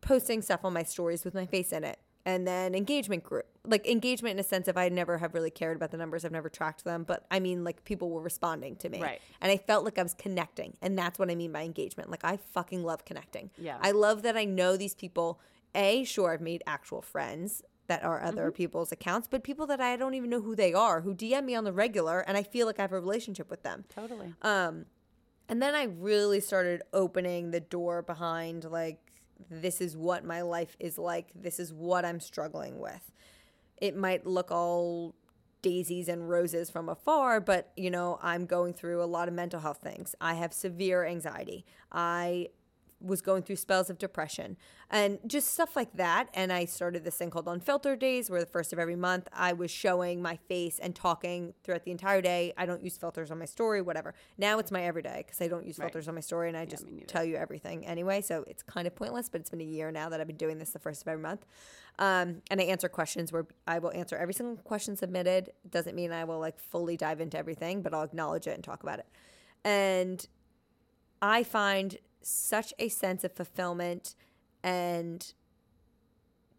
posting 0.03 0.43
stuff 0.43 0.61
on 0.65 0.73
my 0.75 0.83
stories 0.83 1.25
with 1.25 1.33
my 1.35 1.47
face 1.47 1.73
in 1.73 1.85
it. 1.85 1.99
And 2.25 2.47
then 2.47 2.75
engagement 2.77 3.25
grew. 3.25 3.43
Like 3.67 3.85
engagement 3.89 4.35
in 4.35 4.39
a 4.39 4.45
sense 4.45 4.69
of 4.69 4.77
I 4.77 4.89
never 4.91 5.19
have 5.19 5.35
really 5.35 5.51
cared 5.51 5.77
about 5.77 5.91
the 5.91 5.97
numbers. 5.97 6.25
I've 6.25 6.31
never 6.31 6.49
tracked 6.49 6.85
them. 6.85 7.03
But 7.03 7.27
I 7.33 7.41
mean 7.41 7.65
like 7.65 7.85
people 7.85 8.11
were 8.11 8.21
responding 8.21 8.77
to 8.77 8.89
me. 8.89 9.03
Right. 9.03 9.21
And 9.41 9.51
I 9.51 9.57
felt 9.57 9.85
like 9.85 9.99
I 9.99 10.05
was 10.05 10.15
connecting. 10.15 10.77
And 10.81 10.97
that's 10.97 11.19
what 11.19 11.31
I 11.31 11.35
mean 11.35 11.51
by 11.51 11.63
engagement. 11.63 12.11
Like 12.11 12.25
I 12.25 12.37
fucking 12.37 12.85
love 12.85 13.05
connecting. 13.05 13.51
Yeah. 13.59 13.79
I 13.81 13.91
love 13.91 14.23
that 14.23 14.37
I 14.37 14.45
know 14.45 14.77
these 14.77 14.95
people. 14.95 15.41
A, 15.75 16.05
sure, 16.05 16.33
I've 16.33 16.41
made 16.43 16.63
actual 16.67 17.03
friends 17.03 17.63
that 17.89 18.05
are 18.05 18.23
other 18.23 18.43
Mm-hmm. 18.47 18.57
people's 18.57 18.93
accounts, 18.93 19.27
but 19.27 19.43
people 19.43 19.67
that 19.67 19.81
I 19.81 19.97
don't 19.97 20.15
even 20.15 20.31
know 20.31 20.41
who 20.43 20.55
they 20.55 20.73
are, 20.73 21.01
who 21.01 21.15
DM 21.15 21.45
me 21.47 21.55
on 21.57 21.65
the 21.65 21.73
regular, 21.73 22.21
and 22.21 22.37
I 22.37 22.43
feel 22.45 22.67
like 22.67 22.79
I 22.79 22.83
have 22.83 22.93
a 22.93 23.01
relationship 23.01 23.51
with 23.51 23.65
them. 23.65 23.85
Totally. 23.89 24.33
Um, 24.43 24.87
and 25.49 25.61
then 25.61 25.75
I 25.75 25.85
really 25.85 26.39
started 26.41 26.83
opening 26.93 27.51
the 27.51 27.61
door 27.61 28.01
behind 28.03 28.65
like 28.65 29.12
this 29.51 29.81
is 29.81 29.97
what 29.97 30.25
my 30.25 30.43
life 30.43 30.77
is 30.79 30.99
like. 30.99 31.29
This 31.35 31.59
is 31.59 31.73
what 31.73 32.05
I'm 32.05 32.21
struggling 32.21 32.79
with. 32.79 33.13
It 33.79 33.97
might 33.97 34.27
look 34.27 34.51
all 34.51 35.15
daisies 35.63 36.09
and 36.09 36.29
roses 36.29 36.71
from 36.71 36.89
afar, 36.89 37.41
but 37.41 37.71
you 37.77 37.91
know, 37.91 38.19
I'm 38.23 38.47
going 38.47 38.75
through 38.75 39.03
a 39.03 39.07
lot 39.07 39.29
of 39.29 39.35
mental 39.35 39.61
health 39.61 39.79
things. 39.83 40.15
I 40.21 40.35
have 40.35 40.53
severe 40.53 41.05
anxiety. 41.05 41.65
I 41.91 42.49
was 43.03 43.21
going 43.21 43.43
through 43.43 43.57
spells 43.57 43.91
of 43.91 43.99
depression 43.99 44.57
and 44.91 45.19
just 45.27 45.53
stuff 45.53 45.75
like 45.75 45.93
that. 45.97 46.29
And 46.35 46.53
I 46.53 46.65
started 46.67 47.05
this 47.05 47.17
thing 47.17 47.31
called 47.31 47.49
Unfiltered 47.49 47.99
Days, 47.99 48.31
where 48.31 48.41
the 48.41 48.47
first 48.47 48.73
of 48.73 48.79
every 48.79 48.97
month 48.97 49.29
I 49.33 49.53
was 49.53 49.71
showing 49.71 50.23
my 50.23 50.37
face 50.49 50.79
and 50.79 50.95
talking 50.95 51.55
throughout 51.65 51.85
the 51.85 51.91
entire 51.91 52.21
day. 52.21 52.53
I 52.57 52.67
don't 52.67 52.83
use 52.83 52.97
filters 52.97 53.31
on 53.31 53.39
my 53.39 53.45
story, 53.45 53.83
whatever. 53.83 54.15
Now 54.39 54.59
it's 54.59 54.71
my 54.71 54.85
everyday 54.85 55.25
because 55.27 55.41
I 55.41 55.49
don't 55.49 55.67
use 55.67 55.79
Right. 55.79 55.87
filters 55.87 56.07
on 56.09 56.15
my 56.15 56.21
story 56.21 56.49
and 56.49 56.57
I 56.57 56.65
just 56.65 56.87
me 56.91 57.03
tell 57.07 57.25
you 57.25 57.37
everything 57.37 57.85
anyway. 57.87 58.21
So 58.21 58.45
it's 58.47 58.63
kind 58.63 58.87
of 58.87 58.95
pointless, 58.95 59.29
but 59.29 59.41
it's 59.41 59.51
been 59.51 59.61
a 59.61 59.65
year 59.65 59.91
now 59.91 60.09
that 60.09 60.21
I've 60.21 60.27
been 60.27 60.37
doing 60.37 60.59
this 60.59 60.71
the 60.71 60.79
first 60.79 61.03
of 61.03 61.09
every 61.09 61.23
month. 61.23 61.45
Um, 61.99 62.43
and 62.51 62.61
I 62.61 62.65
answer 62.65 62.89
questions 62.89 63.33
where 63.33 63.47
I 63.67 63.79
will 63.79 63.93
answer 63.93 64.17
every 64.17 64.35
single 64.35 64.57
question 64.57 64.97
submitted. 64.97 65.51
Doesn't 65.69 65.95
mean 65.95 66.13
I 66.13 66.25
will 66.25 66.39
like 66.39 66.59
fully 66.59 66.97
dive 66.97 67.21
into 67.21 67.37
everything, 67.37 67.83
but 67.83 67.93
I'll 67.93 68.03
acknowledge 68.03 68.47
it 68.47 68.55
and 68.55 68.63
talk 68.65 68.83
about 68.83 68.99
it. 68.99 69.07
And 69.65 70.27
I 71.21 71.43
find 71.45 71.99
such 72.25 72.73
a 72.79 72.89
sense 72.89 73.25
of 73.25 73.33
fulfillment 73.33 74.15
and 74.63 75.33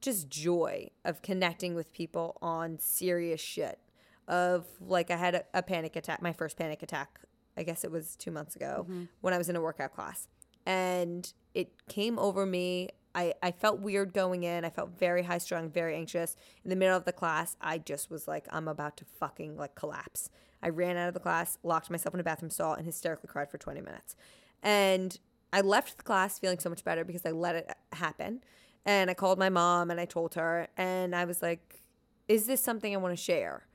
just 0.01 0.29
joy 0.29 0.89
of 1.05 1.21
connecting 1.21 1.75
with 1.75 1.93
people 1.93 2.37
on 2.41 2.77
serious 2.79 3.41
shit. 3.41 3.79
Of 4.27 4.65
like, 4.79 5.11
I 5.11 5.17
had 5.17 5.35
a, 5.35 5.43
a 5.53 5.61
panic 5.61 5.95
attack, 5.95 6.21
my 6.21 6.31
first 6.33 6.57
panic 6.57 6.81
attack, 6.81 7.19
I 7.57 7.63
guess 7.63 7.83
it 7.83 7.91
was 7.91 8.15
two 8.15 8.31
months 8.31 8.55
ago 8.55 8.85
mm-hmm. 8.89 9.03
when 9.21 9.33
I 9.33 9.37
was 9.37 9.49
in 9.49 9.55
a 9.55 9.61
workout 9.61 9.93
class. 9.93 10.27
And 10.65 11.31
it 11.53 11.73
came 11.87 12.17
over 12.17 12.45
me. 12.45 12.89
I, 13.15 13.33
I 13.43 13.51
felt 13.51 13.79
weird 13.79 14.13
going 14.13 14.43
in. 14.43 14.65
I 14.65 14.69
felt 14.69 14.97
very 14.97 15.23
high 15.23 15.37
strung, 15.37 15.69
very 15.69 15.95
anxious. 15.95 16.35
In 16.63 16.69
the 16.69 16.75
middle 16.75 16.97
of 16.97 17.05
the 17.05 17.11
class, 17.11 17.57
I 17.61 17.77
just 17.77 18.09
was 18.09 18.27
like, 18.27 18.47
I'm 18.49 18.67
about 18.67 18.97
to 18.97 19.05
fucking 19.05 19.57
like 19.57 19.75
collapse. 19.75 20.29
I 20.61 20.69
ran 20.69 20.97
out 20.97 21.09
of 21.09 21.13
the 21.13 21.19
class, 21.19 21.57
locked 21.63 21.89
myself 21.89 22.13
in 22.15 22.21
a 22.21 22.23
bathroom 22.23 22.49
stall, 22.49 22.73
and 22.73 22.85
hysterically 22.85 23.27
cried 23.27 23.51
for 23.51 23.57
20 23.57 23.81
minutes. 23.81 24.15
And 24.63 25.19
I 25.53 25.61
left 25.61 25.97
the 25.97 26.03
class 26.03 26.39
feeling 26.39 26.59
so 26.59 26.69
much 26.69 26.83
better 26.83 27.05
because 27.05 27.25
I 27.25 27.31
let 27.31 27.55
it 27.55 27.71
happen. 27.93 28.41
And 28.85 29.09
I 29.09 29.13
called 29.13 29.37
my 29.39 29.49
mom 29.49 29.91
and 29.91 29.99
I 29.99 30.05
told 30.05 30.33
her, 30.33 30.67
and 30.75 31.15
I 31.15 31.23
was 31.25 31.41
like, 31.41 31.83
Is 32.27 32.47
this 32.47 32.61
something 32.61 32.93
I 32.93 32.97
want 32.97 33.15
to 33.17 33.23
share? 33.23 33.67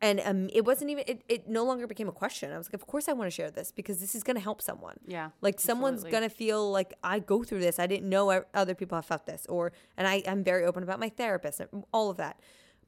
And 0.00 0.20
um, 0.24 0.50
it 0.52 0.64
wasn't 0.64 0.90
even, 0.90 1.04
it, 1.06 1.22
it 1.28 1.48
no 1.48 1.64
longer 1.64 1.86
became 1.86 2.08
a 2.08 2.12
question. 2.12 2.52
I 2.52 2.58
was 2.58 2.66
like, 2.68 2.74
Of 2.74 2.86
course 2.86 3.08
I 3.08 3.12
want 3.12 3.26
to 3.28 3.34
share 3.34 3.50
this 3.50 3.72
because 3.72 3.98
this 3.98 4.14
is 4.14 4.22
going 4.22 4.36
to 4.36 4.42
help 4.42 4.60
someone. 4.60 4.98
Yeah, 5.06 5.30
Like 5.40 5.58
someone's 5.58 6.04
going 6.04 6.22
to 6.22 6.28
feel 6.28 6.70
like 6.70 6.92
I 7.02 7.18
go 7.18 7.42
through 7.42 7.60
this. 7.60 7.78
I 7.78 7.86
didn't 7.86 8.08
know 8.08 8.44
other 8.52 8.74
people 8.74 8.96
have 8.96 9.06
felt 9.06 9.26
this. 9.26 9.46
Or, 9.48 9.72
and 9.96 10.06
I, 10.06 10.22
I'm 10.28 10.44
very 10.44 10.64
open 10.64 10.82
about 10.82 11.00
my 11.00 11.08
therapist 11.08 11.60
and 11.60 11.84
all 11.92 12.10
of 12.10 12.18
that. 12.18 12.38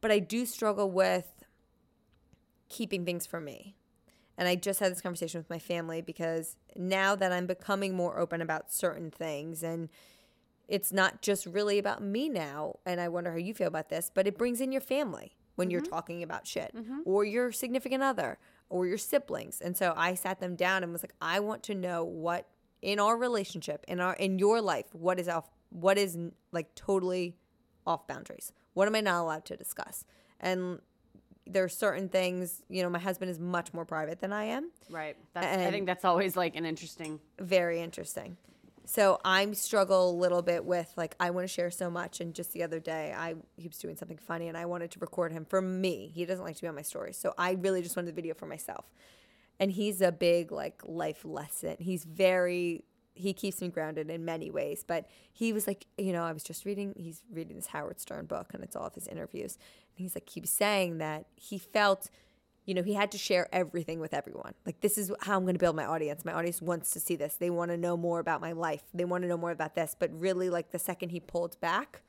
But 0.00 0.10
I 0.10 0.18
do 0.18 0.44
struggle 0.44 0.90
with 0.90 1.26
keeping 2.68 3.04
things 3.04 3.26
from 3.26 3.44
me. 3.46 3.76
And 4.36 4.48
I 4.48 4.56
just 4.56 4.80
had 4.80 4.90
this 4.90 5.00
conversation 5.00 5.38
with 5.38 5.48
my 5.48 5.58
family 5.58 6.00
because 6.00 6.56
now 6.76 7.14
that 7.14 7.32
I'm 7.32 7.46
becoming 7.46 7.94
more 7.94 8.18
open 8.18 8.40
about 8.40 8.72
certain 8.72 9.10
things 9.10 9.62
and 9.62 9.88
it's 10.66 10.92
not 10.92 11.22
just 11.22 11.46
really 11.46 11.78
about 11.78 12.02
me 12.02 12.28
now, 12.28 12.76
and 12.86 13.00
I 13.00 13.08
wonder 13.08 13.30
how 13.30 13.36
you 13.36 13.54
feel 13.54 13.68
about 13.68 13.90
this, 13.90 14.10
but 14.12 14.26
it 14.26 14.38
brings 14.38 14.60
in 14.60 14.72
your 14.72 14.80
family 14.80 15.36
when 15.56 15.70
you're 15.70 15.82
mm-hmm. 15.82 15.92
talking 15.92 16.22
about 16.22 16.46
shit 16.46 16.74
mm-hmm. 16.74 17.00
or 17.04 17.24
your 17.24 17.52
significant 17.52 18.02
other 18.02 18.38
or 18.68 18.86
your 18.86 18.98
siblings. 18.98 19.60
And 19.60 19.76
so 19.76 19.92
I 19.96 20.14
sat 20.14 20.40
them 20.40 20.56
down 20.56 20.82
and 20.82 20.92
was 20.92 21.02
like, 21.02 21.14
I 21.20 21.40
want 21.40 21.62
to 21.64 21.74
know 21.74 22.04
what 22.04 22.48
in 22.82 22.98
our 22.98 23.16
relationship, 23.16 23.84
in 23.88 24.00
our 24.00 24.14
in 24.14 24.38
your 24.38 24.60
life, 24.60 24.86
what 24.92 25.18
is 25.18 25.28
off 25.28 25.50
what 25.70 25.98
is 25.98 26.18
like 26.52 26.74
totally 26.74 27.36
off 27.86 28.06
boundaries? 28.06 28.52
What 28.74 28.88
am 28.88 28.94
I 28.94 29.00
not 29.00 29.22
allowed 29.22 29.44
to 29.46 29.56
discuss? 29.56 30.04
And 30.40 30.80
there 31.46 31.64
are 31.64 31.68
certain 31.68 32.08
things, 32.08 32.62
you 32.68 32.82
know, 32.82 32.88
my 32.88 32.98
husband 32.98 33.30
is 33.30 33.38
much 33.38 33.74
more 33.74 33.84
private 33.84 34.20
than 34.20 34.32
I 34.32 34.44
am. 34.44 34.70
Right. 34.90 35.16
That's, 35.34 35.46
I 35.46 35.70
think 35.70 35.86
that's 35.86 36.04
always 36.04 36.36
like 36.36 36.56
an 36.56 36.64
interesting. 36.64 37.20
Very 37.38 37.80
interesting. 37.80 38.36
So 38.86 39.18
I 39.24 39.50
struggle 39.52 40.10
a 40.10 40.16
little 40.16 40.42
bit 40.42 40.64
with 40.64 40.92
like 40.96 41.16
I 41.18 41.30
want 41.30 41.44
to 41.44 41.52
share 41.52 41.70
so 41.70 41.90
much, 41.90 42.20
and 42.20 42.34
just 42.34 42.52
the 42.52 42.62
other 42.62 42.80
day 42.80 43.14
I 43.16 43.34
he 43.56 43.66
was 43.66 43.78
doing 43.78 43.96
something 43.96 44.18
funny, 44.18 44.48
and 44.48 44.58
I 44.58 44.66
wanted 44.66 44.90
to 44.92 44.98
record 44.98 45.32
him 45.32 45.46
for 45.46 45.62
me. 45.62 46.10
He 46.14 46.26
doesn't 46.26 46.44
like 46.44 46.56
to 46.56 46.62
be 46.62 46.68
on 46.68 46.74
my 46.74 46.82
stories, 46.82 47.16
so 47.16 47.32
I 47.38 47.52
really 47.52 47.82
just 47.82 47.96
wanted 47.96 48.08
the 48.08 48.14
video 48.14 48.34
for 48.34 48.46
myself. 48.46 48.84
And 49.58 49.70
he's 49.72 50.02
a 50.02 50.12
big 50.12 50.52
like 50.52 50.82
life 50.84 51.24
lesson. 51.24 51.76
He's 51.78 52.04
very 52.04 52.84
he 53.14 53.32
keeps 53.32 53.60
me 53.60 53.68
grounded 53.68 54.10
in 54.10 54.24
many 54.24 54.50
ways. 54.50 54.84
But 54.86 55.08
he 55.32 55.52
was 55.52 55.66
like, 55.66 55.86
you 55.96 56.12
know, 56.12 56.24
I 56.24 56.32
was 56.32 56.42
just 56.42 56.64
reading. 56.64 56.94
He's 56.96 57.22
reading 57.32 57.56
this 57.56 57.68
Howard 57.68 58.00
Stern 58.00 58.26
book, 58.26 58.50
and 58.52 58.62
it's 58.62 58.76
all 58.76 58.86
of 58.86 58.94
his 58.94 59.06
interviews. 59.06 59.56
And 59.96 60.02
he's 60.02 60.14
like, 60.14 60.30
was 60.40 60.50
saying 60.50 60.98
that 60.98 61.26
he 61.36 61.58
felt 61.58 62.10
you 62.66 62.72
know, 62.72 62.82
he 62.82 62.94
had 62.94 63.12
to 63.12 63.18
share 63.18 63.46
everything 63.52 64.00
with 64.00 64.14
everyone. 64.14 64.54
Like, 64.64 64.80
this 64.80 64.96
is 64.96 65.12
how 65.20 65.36
I'm 65.36 65.42
going 65.42 65.54
to 65.54 65.58
build 65.58 65.76
my 65.76 65.84
audience. 65.84 66.24
My 66.24 66.32
audience 66.32 66.62
wants 66.62 66.92
to 66.92 67.00
see 67.00 67.14
this. 67.14 67.36
They 67.36 67.50
want 67.50 67.70
to 67.70 67.76
know 67.76 67.96
more 67.96 68.20
about 68.20 68.40
my 68.40 68.52
life. 68.52 68.82
They 68.94 69.04
want 69.04 69.22
to 69.22 69.28
know 69.28 69.36
more 69.36 69.50
about 69.50 69.74
this. 69.74 69.94
But 69.98 70.10
really, 70.18 70.48
like, 70.48 70.70
the 70.70 70.78
second 70.78 71.10
he 71.10 71.20
pulled 71.20 71.60
back 71.60 72.00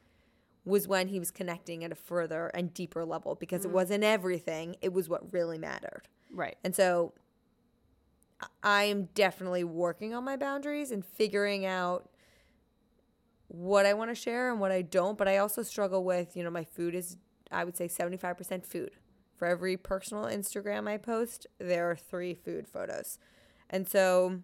was 0.63 0.87
when 0.87 1.09
he 1.09 1.19
was 1.19 1.29
connecting 1.29 1.83
at 1.83 1.91
a 1.91 1.95
further 1.95 2.47
and 2.53 2.73
deeper 2.73 3.05
level 3.05 3.35
because 3.35 3.65
it 3.65 3.67
mm. 3.69 3.73
wasn't 3.73 4.03
everything, 4.03 4.75
it 4.81 4.91
was 4.91 5.07
what 5.07 5.31
really 5.31 5.57
mattered. 5.57 6.03
Right. 6.31 6.57
And 6.63 6.75
so 6.75 7.13
I 8.63 8.85
am 8.85 9.09
definitely 9.13 9.63
working 9.63 10.13
on 10.13 10.23
my 10.23 10.37
boundaries 10.37 10.91
and 10.91 11.05
figuring 11.05 11.65
out 11.65 12.09
what 13.47 13.85
I 13.85 13.93
want 13.93 14.09
to 14.09 14.15
share 14.15 14.49
and 14.49 14.59
what 14.59 14.71
I 14.71 14.81
don't. 14.81 15.17
But 15.17 15.27
I 15.27 15.37
also 15.37 15.61
struggle 15.61 16.03
with, 16.03 16.35
you 16.35 16.43
know, 16.43 16.49
my 16.49 16.63
food 16.63 16.95
is, 16.95 17.17
I 17.51 17.63
would 17.63 17.77
say, 17.77 17.87
75% 17.87 18.65
food. 18.65 18.91
For 19.35 19.47
every 19.47 19.75
personal 19.75 20.25
Instagram 20.25 20.87
I 20.87 20.97
post, 20.97 21.45
there 21.59 21.89
are 21.89 21.95
three 21.95 22.33
food 22.33 22.67
photos. 22.67 23.19
And 23.69 23.87
so 23.87 24.41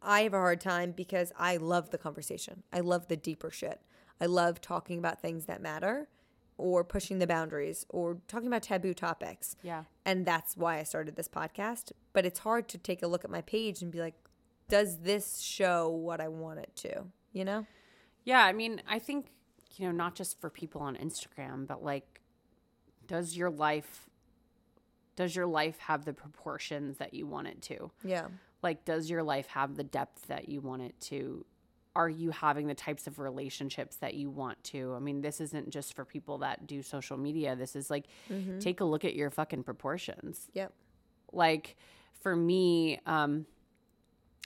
I 0.00 0.22
have 0.22 0.34
a 0.34 0.38
hard 0.38 0.60
time 0.60 0.92
because 0.92 1.32
I 1.36 1.56
love 1.56 1.90
the 1.90 1.98
conversation. 1.98 2.62
I 2.72 2.80
love 2.80 3.08
the 3.08 3.16
deeper 3.16 3.50
shit. 3.50 3.80
I 4.20 4.26
love 4.26 4.60
talking 4.60 4.98
about 4.98 5.20
things 5.20 5.46
that 5.46 5.60
matter 5.60 6.08
or 6.58 6.84
pushing 6.84 7.18
the 7.18 7.26
boundaries 7.26 7.84
or 7.88 8.18
talking 8.28 8.46
about 8.46 8.62
taboo 8.62 8.94
topics. 8.94 9.56
Yeah. 9.62 9.84
And 10.04 10.24
that's 10.24 10.56
why 10.56 10.78
I 10.78 10.84
started 10.84 11.16
this 11.16 11.28
podcast. 11.28 11.92
But 12.12 12.24
it's 12.24 12.40
hard 12.40 12.68
to 12.68 12.78
take 12.78 13.02
a 13.02 13.08
look 13.08 13.24
at 13.24 13.30
my 13.30 13.40
page 13.40 13.82
and 13.82 13.90
be 13.90 14.00
like, 14.00 14.14
does 14.68 14.98
this 14.98 15.40
show 15.40 15.88
what 15.88 16.20
I 16.20 16.28
want 16.28 16.60
it 16.60 16.70
to? 16.76 17.04
You 17.32 17.44
know? 17.44 17.66
Yeah, 18.24 18.44
I 18.44 18.52
mean, 18.52 18.80
I 18.88 18.98
think, 18.98 19.32
you 19.76 19.86
know, 19.86 19.92
not 19.92 20.14
just 20.14 20.40
for 20.40 20.50
people 20.50 20.80
on 20.82 20.96
Instagram, 20.96 21.66
but 21.66 21.82
like 21.82 22.20
does 23.06 23.36
your 23.36 23.50
life 23.50 24.08
does 25.16 25.36
your 25.36 25.46
life 25.46 25.78
have 25.78 26.04
the 26.04 26.12
proportions 26.12 26.98
that 26.98 27.12
you 27.14 27.26
want 27.26 27.46
it 27.48 27.60
to? 27.62 27.90
Yeah. 28.04 28.28
Like 28.62 28.84
does 28.84 29.10
your 29.10 29.22
life 29.22 29.46
have 29.48 29.76
the 29.76 29.84
depth 29.84 30.28
that 30.28 30.48
you 30.48 30.60
want 30.60 30.82
it 30.82 30.98
to? 31.02 31.44
Are 31.94 32.08
you 32.08 32.30
having 32.30 32.68
the 32.68 32.74
types 32.74 33.06
of 33.06 33.18
relationships 33.18 33.96
that 33.96 34.14
you 34.14 34.30
want 34.30 34.62
to? 34.64 34.94
I 34.96 34.98
mean, 35.00 35.20
this 35.20 35.40
isn't 35.42 35.68
just 35.68 35.94
for 35.94 36.06
people 36.06 36.38
that 36.38 36.66
do 36.66 36.82
social 36.82 37.18
media. 37.18 37.54
This 37.54 37.76
is 37.76 37.90
like 37.90 38.06
take 38.60 38.80
a 38.80 38.84
look 38.84 39.04
at 39.04 39.14
your 39.14 39.30
fucking 39.30 39.64
proportions. 39.64 40.48
Yep. 40.54 40.72
like 41.32 41.76
for 42.20 42.34
me 42.36 43.00
um 43.04 43.46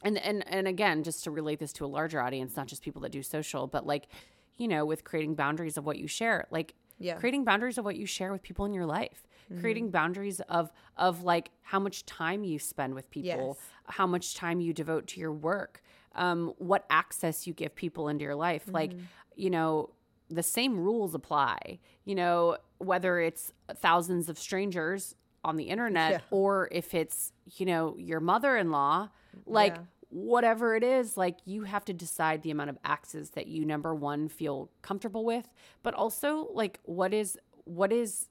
and 0.03 0.17
and 0.19 0.47
and 0.49 0.67
again 0.67 1.03
just 1.03 1.25
to 1.25 1.31
relate 1.31 1.59
this 1.59 1.73
to 1.75 1.85
a 1.85 1.87
larger 1.87 2.21
audience 2.21 2.57
not 2.57 2.67
just 2.67 2.83
people 2.83 3.03
that 3.03 3.13
do 3.13 3.23
social 3.23 3.67
but 3.67 3.87
like 3.87 4.09
you 4.57 4.69
know 4.69 4.85
with 4.85 5.05
creating 5.05 5.35
boundaries 5.35 5.77
of 5.77 5.85
what 5.85 5.99
you 5.99 6.07
share 6.07 6.47
like 6.51 6.75
Yeah. 6.99 7.13
Mm-hmm. 7.13 7.21
creating 7.21 7.45
boundaries 7.45 7.79
of 7.79 7.85
what 7.85 7.97
you 7.97 8.07
share 8.07 8.33
with 8.33 8.43
people 8.43 8.65
in 8.65 8.73
your 8.73 8.87
life 8.87 9.27
creating 9.61 9.91
boundaries 9.91 10.41
of 10.49 10.73
of 10.97 11.23
like 11.23 11.51
how 11.63 11.79
much 11.79 12.05
time 12.05 12.43
you 12.43 12.59
spend 12.59 12.95
with 12.95 13.09
people 13.11 13.57
Yes. 13.59 13.67
how 13.99 14.07
much 14.07 14.35
time 14.35 14.61
you 14.61 14.73
devote 14.73 15.07
to 15.09 15.21
your 15.21 15.33
work 15.33 15.83
um 16.17 16.53
what 16.59 16.85
access 16.91 17.47
you 17.47 17.53
give 17.55 17.75
people 17.77 18.09
into 18.09 18.25
your 18.25 18.35
life 18.35 18.65
like 18.73 18.91
Mm-hmm. 18.93 19.05
you 19.37 19.51
know 19.51 19.91
the 20.29 20.43
same 20.43 20.77
rules 20.81 21.15
apply 21.15 21.79
you 22.05 22.15
know 22.17 22.57
whether 22.79 23.21
it's 23.21 23.53
thousands 23.77 24.29
of 24.29 24.37
strangers 24.39 25.15
on 25.45 25.55
the 25.57 25.65
internet 25.65 26.11
Yeah. 26.17 26.21
or 26.31 26.69
if 26.73 26.93
it's 26.95 27.33
you 27.57 27.67
know 27.67 27.95
your 27.99 28.19
mother-in-law 28.21 29.09
like 29.47 29.77
Yeah. 29.77 29.83
Whatever 30.17 30.75
it 30.75 30.83
is 30.83 31.19
like 31.19 31.37
you 31.45 31.65
have 31.65 31.85
to 31.85 31.93
decide 31.93 32.43
the 32.43 32.51
amount 32.51 32.71
of 32.71 32.79
access 32.87 33.29
that 33.31 33.47
you 33.49 33.67
number 33.67 33.95
one 33.95 34.31
feel 34.31 34.71
comfortable 34.81 35.27
with 35.27 35.53
but 35.83 35.93
also 35.93 36.49
like 36.55 36.81
what 36.85 37.13
is 37.13 37.37
what 37.65 37.93
is 37.93 38.31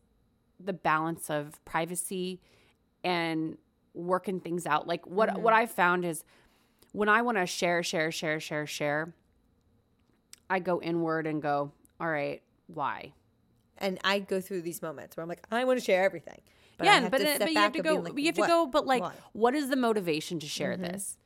the 0.59 0.73
balance 0.73 1.29
of 1.29 1.63
privacy 1.63 2.41
and 3.03 3.55
working 3.93 4.39
things 4.39 4.65
out 4.65 4.87
like 4.87 5.05
what 5.05 5.39
what 5.39 5.53
i 5.53 5.67
found 5.67 6.03
is 6.03 6.23
when 6.91 7.07
i 7.07 7.21
want 7.21 7.37
to 7.37 7.45
share 7.45 7.83
share 7.83 8.11
share 8.11 8.39
share 8.39 8.65
share 8.65 9.13
i 10.49 10.57
go 10.57 10.81
inward 10.81 11.27
and 11.27 11.39
go 11.39 11.71
all 11.99 12.09
right 12.09 12.41
why 12.65 13.13
And 13.77 13.99
I 14.03 14.19
go 14.19 14.41
through 14.41 14.61
these 14.63 14.81
moments 14.81 15.15
where 15.15 15.21
I'm 15.21 15.29
like, 15.29 15.45
I 15.51 15.65
want 15.65 15.77
to 15.77 15.85
share 15.85 16.03
everything. 16.03 16.39
But 16.77 16.85
yeah, 16.87 17.09
but, 17.09 17.17
to 17.19 17.23
then- 17.25 17.39
but 17.39 17.51
you 17.51 17.59
have 17.59 17.73
to 17.73 17.83
go. 17.83 17.95
like, 17.95 18.17
you 18.17 18.25
have 18.25 18.35
to 18.35 18.41
"What? 18.41 18.47
go. 18.47 18.65
But 18.65 18.87
like, 18.87 19.01
Why?" 19.03 19.09
Mm-hmm. 19.09 19.39
what 19.43 19.53
is 19.53 19.69
the 19.69 19.75
motivation 19.75 20.39
to 20.39 20.47
share 20.47 20.75
this? 20.77 21.17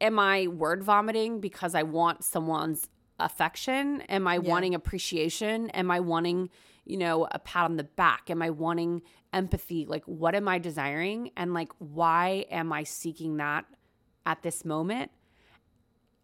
Am 0.00 0.18
I 0.18 0.46
word 0.48 0.82
vomiting 0.82 1.40
because 1.40 1.74
I 1.74 1.82
want 1.82 2.24
someone's 2.24 2.88
affection? 3.18 4.02
Am 4.02 4.26
I 4.26 4.38
wanting 4.38 4.74
appreciation? 4.74 5.70
Am 5.70 5.90
I 5.90 6.00
wanting, 6.00 6.50
you 6.84 6.96
know, 6.96 7.28
a 7.30 7.38
pat 7.38 7.64
on 7.64 7.76
the 7.76 7.84
back? 7.84 8.28
Am 8.28 8.42
I 8.42 8.50
wanting 8.50 9.02
empathy? 9.32 9.86
Like, 9.86 10.04
what 10.04 10.34
am 10.34 10.48
I 10.48 10.58
desiring? 10.58 11.30
And 11.36 11.54
like, 11.54 11.72
why 11.78 12.46
am 12.50 12.72
I 12.72 12.82
seeking 12.82 13.36
that 13.36 13.64
at 14.26 14.42
this 14.42 14.64
moment? 14.64 15.10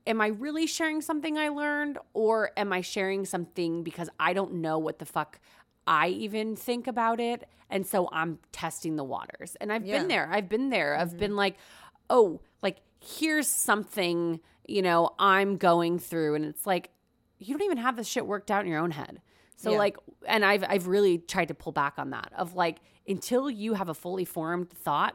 Am 0.07 0.21
I 0.21 0.29
really 0.29 0.67
sharing 0.67 1.01
something 1.01 1.39
I 1.39 1.51
learned, 1.51 1.99
or 2.15 2.51
am 2.57 2.73
I 2.73 2.81
sharing 2.81 3.25
something 3.25 3.85
because 3.85 4.09
I 4.19 4.33
don't 4.33 4.55
know 4.55 4.79
what 4.79 4.99
the 4.99 5.05
fuck 5.05 5.39
I 5.87 6.09
even 6.09 6.57
think 6.57 6.87
about 6.87 7.21
it? 7.21 7.47
And 7.69 7.87
so 7.87 8.09
I'm 8.11 8.39
testing 8.51 8.97
the 8.97 9.05
waters. 9.05 9.57
And 9.61 9.73
I've 9.73 9.87
Yeah. 9.87 9.99
been 9.99 10.09
there. 10.09 10.29
I've 10.33 10.49
been 10.49 10.71
there. 10.71 10.97
I've 10.97 11.11
mm-hmm. 11.11 11.19
been 11.19 11.37
like, 11.37 11.57
oh, 12.09 12.41
like 12.63 12.79
here's 13.01 13.49
something, 13.49 14.41
you 14.67 14.83
know, 14.83 15.11
I'm 15.19 15.57
going 15.57 15.99
through. 15.99 16.35
And 16.37 16.45
it's 16.45 16.67
like, 16.67 16.91
you 17.39 17.55
don't 17.57 17.65
even 17.65 17.79
have 17.79 17.97
this 17.97 18.07
shit 18.07 18.27
worked 18.27 18.51
out 18.51 18.65
in 18.65 18.71
your 18.71 18.81
own 18.81 18.91
head. 18.91 19.21
So 19.57 19.73
Yeah. 19.73 19.79
like 19.79 19.97
and 20.27 20.45
I've 20.45 20.65
I've 20.67 20.87
really 20.87 21.19
tried 21.19 21.49
to 21.49 21.55
pull 21.55 21.73
back 21.73 21.95
on 21.99 22.11
that 22.11 22.33
of 22.37 22.55
like 22.55 22.79
until 23.07 23.51
you 23.51 23.75
have 23.75 23.89
a 23.91 23.95
fully 23.95 24.25
formed 24.25 24.71
thought, 24.71 25.15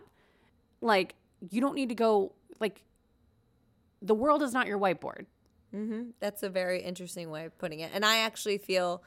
like 0.82 1.16
you 1.50 1.62
don't 1.62 1.74
need 1.76 1.90
to 1.90 1.96
go 1.96 2.34
like 2.60 2.84
the 4.02 4.14
world 4.14 4.44
is 4.44 4.54
not 4.54 4.68
your 4.68 4.78
whiteboard. 4.78 5.26
Mm-hmm. 5.74 6.10
That's 6.20 6.44
a 6.44 6.50
very 6.50 6.82
interesting 6.84 7.30
way 7.32 7.46
of 7.46 7.58
putting 7.58 7.80
it. 7.80 7.92
And 7.94 8.06
I 8.06 8.18
actually 8.18 8.60
feel 8.60 9.02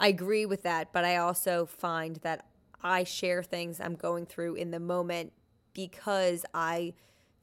I 0.00 0.08
agree 0.08 0.46
with 0.46 0.62
that, 0.62 0.92
but 0.92 1.04
I 1.04 1.16
also 1.16 1.66
find 1.66 2.16
that 2.16 2.46
I 2.82 3.04
share 3.04 3.42
things 3.42 3.80
I'm 3.80 3.96
going 3.96 4.26
through 4.26 4.54
in 4.56 4.70
the 4.70 4.80
moment 4.80 5.32
because 5.72 6.44
I 6.54 6.94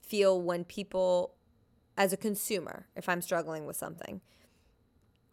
feel 0.06 0.42
when 0.42 0.64
people, 0.64 1.34
as 1.98 2.14
a 2.14 2.18
consumer, 2.18 2.88
if 2.96 3.08
I'm 3.10 3.22
struggling 3.22 3.66
with 3.66 3.76
something, 3.78 4.22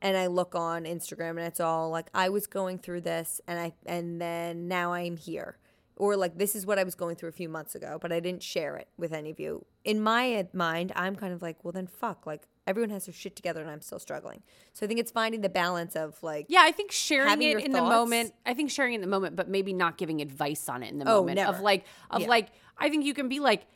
and 0.00 0.16
I 0.16 0.26
look 0.26 0.54
on 0.54 0.84
Instagram 0.84 1.30
and 1.30 1.40
it's 1.40 1.60
all 1.60 1.88
like 1.90 2.08
I 2.12 2.28
was 2.28 2.46
going 2.46 2.78
through 2.78 3.02
this 3.02 3.40
and 3.46 3.58
I 3.58 3.72
and 3.86 4.20
then 4.20 4.66
now 4.68 4.92
I'm 4.92 5.16
here. 5.16 5.58
Or 5.96 6.16
like 6.16 6.38
this 6.38 6.56
is 6.56 6.66
what 6.66 6.78
I 6.78 6.84
was 6.84 6.96
going 6.96 7.14
through 7.14 7.28
a 7.28 7.32
few 7.32 7.48
months 7.48 7.76
ago, 7.76 7.98
but 8.00 8.10
I 8.10 8.18
didn't 8.18 8.42
share 8.42 8.76
it 8.76 8.88
with 8.96 9.12
any 9.12 9.30
of 9.30 9.38
you. 9.38 9.64
In 9.84 10.00
my 10.00 10.34
uh, 10.34 10.44
mind, 10.52 10.90
I'm 10.96 11.14
kind 11.14 11.32
of 11.32 11.40
like, 11.40 11.62
well 11.62 11.70
then 11.70 11.86
fuck, 11.86 12.26
like 12.26 12.42
everyone 12.66 12.90
has 12.90 13.06
their 13.06 13.12
shit 13.12 13.36
together 13.36 13.60
and 13.60 13.70
I'm 13.70 13.80
still 13.80 14.00
struggling. 14.00 14.42
So 14.72 14.84
I 14.84 14.88
think 14.88 14.98
it's 14.98 15.12
finding 15.12 15.40
the 15.40 15.48
balance 15.48 15.94
of 15.94 16.20
like 16.20 16.46
Yeah, 16.48 16.62
I 16.64 16.72
think 16.72 16.90
sharing 16.90 17.40
it 17.40 17.64
in 17.64 17.70
the 17.70 17.82
moment. 17.82 18.32
I 18.44 18.54
think 18.54 18.70
sharing 18.72 18.94
it 18.94 18.96
in 18.96 19.00
the 19.02 19.06
moment, 19.06 19.36
but 19.36 19.48
maybe 19.48 19.72
not 19.72 19.98
giving 19.98 20.20
advice 20.20 20.68
on 20.68 20.82
it 20.82 20.90
in 20.90 20.98
the 20.98 21.08
Oh, 21.08 21.20
moment. 21.20 21.38
Of 21.38 21.60
like, 21.60 21.84
of 22.10 22.22
Yeah. 22.22 22.28
like, 22.28 22.48
I 22.76 22.88
think 22.88 23.04
you 23.04 23.14
can 23.14 23.28
be 23.28 23.38
like, 23.38 23.66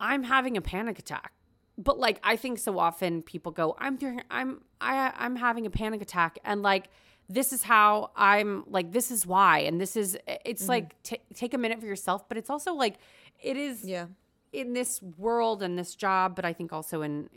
I'm 0.00 0.22
having 0.24 0.56
a 0.56 0.60
panic 0.60 0.98
attack. 0.98 1.32
But 1.78 1.98
like, 1.98 2.20
I 2.22 2.36
think 2.36 2.58
so 2.58 2.78
often 2.78 3.22
people 3.22 3.52
go, 3.52 3.76
I'm 3.78 3.96
doing, 3.96 4.22
I'm, 4.30 4.62
I, 4.80 5.12
I'm 5.16 5.36
having 5.36 5.66
a 5.66 5.70
panic 5.70 6.00
attack, 6.00 6.38
and 6.44 6.62
like, 6.62 6.88
this 7.28 7.52
is 7.52 7.62
how 7.64 8.12
I'm 8.16 8.64
like, 8.68 8.92
this 8.92 9.10
is 9.10 9.26
why, 9.26 9.58
and 9.60 9.80
this 9.80 9.96
is. 9.96 10.16
It's 10.44 10.62
Mm-hmm. 10.62 10.68
like 10.70 11.02
t- 11.02 11.20
take 11.34 11.52
a 11.54 11.58
minute 11.58 11.80
for 11.80 11.86
yourself, 11.86 12.28
but 12.28 12.38
it's 12.38 12.48
also 12.48 12.72
like, 12.72 12.94
it 13.42 13.56
is 13.56 13.84
Yeah. 13.84 14.06
in 14.52 14.72
this 14.74 15.02
world 15.02 15.62
and 15.62 15.76
this 15.78 15.94
job, 15.96 16.34
but 16.36 16.44
I 16.44 16.52
think 16.52 16.72
also 16.72 17.02
in, 17.02 17.28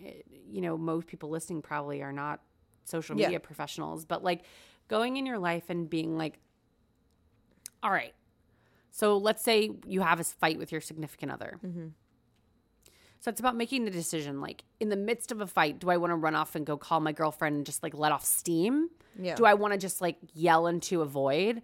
you 0.49 0.61
know, 0.61 0.77
most 0.77 1.07
people 1.07 1.29
listening 1.29 1.61
probably 1.61 2.01
are 2.03 2.13
not 2.13 2.39
social 2.85 3.17
Yeah. 3.19 3.27
media 3.27 3.39
professionals, 3.39 4.05
but 4.05 4.23
like 4.23 4.43
going 4.87 5.17
in 5.17 5.25
your 5.25 5.39
life 5.39 5.69
and 5.69 5.89
being 5.89 6.17
like, 6.17 6.39
all 7.81 7.91
right, 7.91 8.13
so 8.91 9.17
let's 9.17 9.43
say 9.43 9.71
you 9.85 10.01
have 10.01 10.19
a 10.19 10.23
fight 10.23 10.57
with 10.59 10.71
your 10.71 10.81
significant 10.81 11.31
other. 11.31 11.59
So 13.19 13.29
it's 13.29 13.39
about 13.39 13.55
making 13.55 13.85
the 13.85 13.91
decision. 13.91 14.39
Like 14.41 14.63
in 14.79 14.89
the 14.89 14.95
midst 14.95 15.31
of 15.31 15.41
a 15.41 15.47
fight, 15.47 15.79
do 15.79 15.89
I 15.89 15.97
want 15.97 16.11
to 16.11 16.15
run 16.15 16.35
off 16.35 16.55
and 16.55 16.65
go 16.65 16.77
call 16.77 16.99
my 16.99 17.11
girlfriend 17.11 17.55
and 17.57 17.65
just 17.65 17.83
like 17.83 17.93
let 17.93 18.11
off 18.11 18.23
steam? 18.23 18.89
Yeah. 19.19 19.35
Do 19.35 19.45
I 19.45 19.53
want 19.55 19.73
to 19.73 19.77
just 19.77 19.99
like 20.01 20.17
yell 20.33 20.67
into 20.67 21.01
a 21.01 21.05
void? 21.05 21.61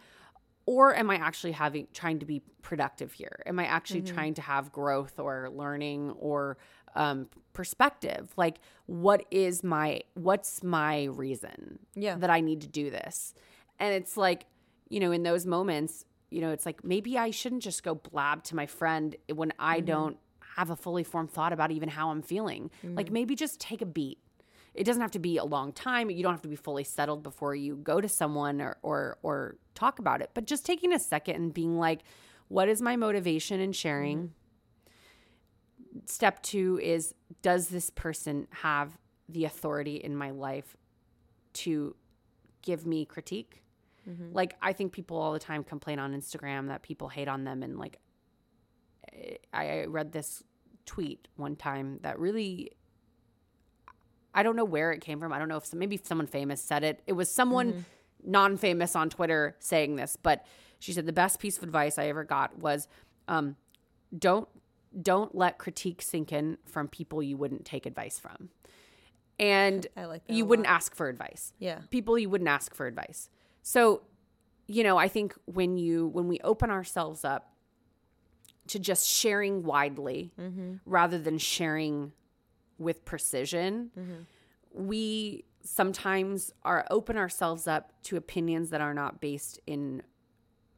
Or 0.65 0.95
am 0.95 1.09
I 1.11 1.15
actually 1.15 1.51
having 1.53 1.87
trying 1.93 2.19
to 2.19 2.25
be 2.25 2.41
productive 2.61 3.13
here? 3.13 3.41
Am 3.45 3.59
I 3.59 3.65
actually 3.65 4.01
trying 4.01 4.33
to 4.33 4.41
have 4.41 4.71
growth 4.71 5.19
or 5.19 5.49
learning 5.53 6.11
or 6.17 6.57
um, 6.95 7.27
perspective? 7.53 8.31
Like, 8.35 8.57
what 8.87 9.25
is 9.29 9.63
my 9.63 10.01
what's 10.15 10.63
my 10.63 11.03
reason 11.05 11.79
Yeah. 11.93 12.15
that 12.17 12.31
I 12.31 12.41
need 12.41 12.61
to 12.61 12.67
do 12.67 12.89
this? 12.89 13.33
And 13.79 13.93
it's 13.93 14.17
like, 14.17 14.45
you 14.89 14.99
know, 14.99 15.11
in 15.11 15.21
those 15.23 15.45
moments, 15.45 16.05
you 16.31 16.41
know, 16.41 16.49
it's 16.49 16.65
like 16.65 16.83
maybe 16.83 17.15
I 17.17 17.29
shouldn't 17.29 17.61
just 17.61 17.83
go 17.83 17.93
blab 17.93 18.43
to 18.45 18.55
my 18.55 18.65
friend 18.65 19.15
when 19.33 19.53
I 19.59 19.79
don't 19.81 20.17
have 20.55 20.69
a 20.69 20.75
fully 20.75 21.03
formed 21.03 21.31
thought 21.31 21.51
about 21.51 21.71
even 21.71 21.89
how 21.89 22.11
I'm 22.11 22.21
feeling. 22.21 22.71
Like 22.83 23.07
mm-hmm. 23.07 23.13
maybe 23.13 23.35
just 23.35 23.59
take 23.59 23.81
a 23.81 23.85
beat. 23.85 24.19
It 24.73 24.85
doesn't 24.85 25.01
have 25.01 25.11
to 25.11 25.19
be 25.19 25.37
a 25.37 25.43
long 25.43 25.73
time. 25.73 26.09
You 26.09 26.23
don't 26.23 26.33
have 26.33 26.41
to 26.43 26.49
be 26.49 26.55
fully 26.55 26.83
settled 26.85 27.23
before 27.23 27.55
you 27.55 27.75
go 27.75 27.99
to 27.99 28.07
someone 28.07 28.61
or 28.61 28.77
or 28.81 29.17
or 29.21 29.57
talk 29.73 29.99
about 29.99 30.21
it. 30.21 30.31
But 30.33 30.45
just 30.45 30.65
taking 30.65 30.93
a 30.93 30.99
second 30.99 31.35
and 31.35 31.53
being 31.53 31.77
like, 31.77 32.01
what 32.47 32.69
is 32.69 32.81
my 32.81 32.95
motivation 32.95 33.59
in 33.59 33.73
sharing? 33.73 34.17
Mm-hmm. 34.17 35.99
Step 36.05 36.41
2 36.43 36.79
is 36.81 37.13
does 37.41 37.67
this 37.67 37.89
person 37.89 38.47
have 38.51 38.97
the 39.27 39.45
authority 39.45 39.95
in 39.95 40.15
my 40.15 40.31
life 40.31 40.77
to 41.53 41.95
give 42.61 42.85
me 42.85 43.05
critique? 43.05 43.61
Mm-hmm. 44.09 44.33
Like 44.33 44.55
I 44.61 44.71
think 44.71 44.93
people 44.93 45.17
all 45.17 45.33
the 45.33 45.39
time 45.39 45.65
complain 45.65 45.99
on 45.99 46.13
Instagram 46.13 46.67
that 46.67 46.81
people 46.81 47.09
hate 47.09 47.27
on 47.27 47.43
them 47.43 47.61
and 47.63 47.77
like 47.77 47.99
I 49.53 49.85
read 49.85 50.11
this 50.11 50.43
tweet 50.85 51.27
one 51.35 51.55
time 51.55 51.99
that 52.03 52.19
really 52.19 52.71
I 54.33 54.43
don't 54.43 54.57
know 54.57 54.65
where 54.65 54.91
it 54.91 54.99
came 54.99 55.19
from. 55.19 55.31
I 55.31 55.39
don't 55.39 55.47
know 55.47 55.57
if 55.57 55.65
some, 55.65 55.79
maybe 55.79 55.99
someone 56.03 56.27
famous 56.27 56.61
said 56.61 56.83
it. 56.83 57.01
It 57.07 57.13
was 57.13 57.31
someone 57.31 57.85
non-famous 58.23 58.95
on 58.95 59.09
Twitter 59.09 59.55
saying 59.59 59.95
this, 59.95 60.17
but 60.21 60.45
she 60.79 60.91
said 60.91 61.05
the 61.05 61.13
best 61.13 61.39
piece 61.39 61.57
of 61.57 61.63
advice 61.63 61.97
I 61.97 62.07
ever 62.07 62.25
got 62.25 62.59
was 62.59 62.89
um, 63.27 63.55
don't 64.17 64.47
don't 65.01 65.35
let 65.35 65.57
critique 65.57 66.01
sink 66.01 66.31
in 66.31 66.57
from 66.65 66.87
people 66.87 67.21
you 67.21 67.37
wouldn't 67.37 67.65
take 67.65 67.85
advice 67.85 68.19
from. 68.19 68.49
And 69.39 69.87
like 69.95 70.23
you 70.27 70.45
wouldn't 70.45 70.67
ask 70.67 70.95
for 70.95 71.09
advice. 71.09 71.53
Yeah. 71.59 71.79
People 71.89 72.17
you 72.17 72.29
wouldn't 72.29 72.49
ask 72.49 72.73
for 72.73 72.87
advice. 72.87 73.29
So, 73.61 74.03
you 74.67 74.83
know, 74.83 74.97
I 74.97 75.07
think 75.07 75.33
when 75.45 75.77
you 75.77 76.07
when 76.07 76.27
we 76.27 76.39
open 76.43 76.69
ourselves 76.69 77.25
up 77.25 77.54
to 78.67 78.79
just 78.79 79.07
sharing 79.07 79.63
widely 79.63 80.31
mm-hmm. 80.39 80.75
rather 80.85 81.17
than 81.17 81.37
sharing 81.37 82.11
with 82.77 83.05
precision, 83.05 83.91
mm-hmm. 83.97 84.87
we 84.87 85.45
sometimes 85.63 86.51
are 86.63 86.85
open 86.89 87.17
ourselves 87.17 87.67
up 87.67 87.91
to 88.03 88.17
opinions 88.17 88.69
that 88.69 88.81
are 88.81 88.93
not 88.93 89.19
based 89.21 89.59
in 89.65 90.01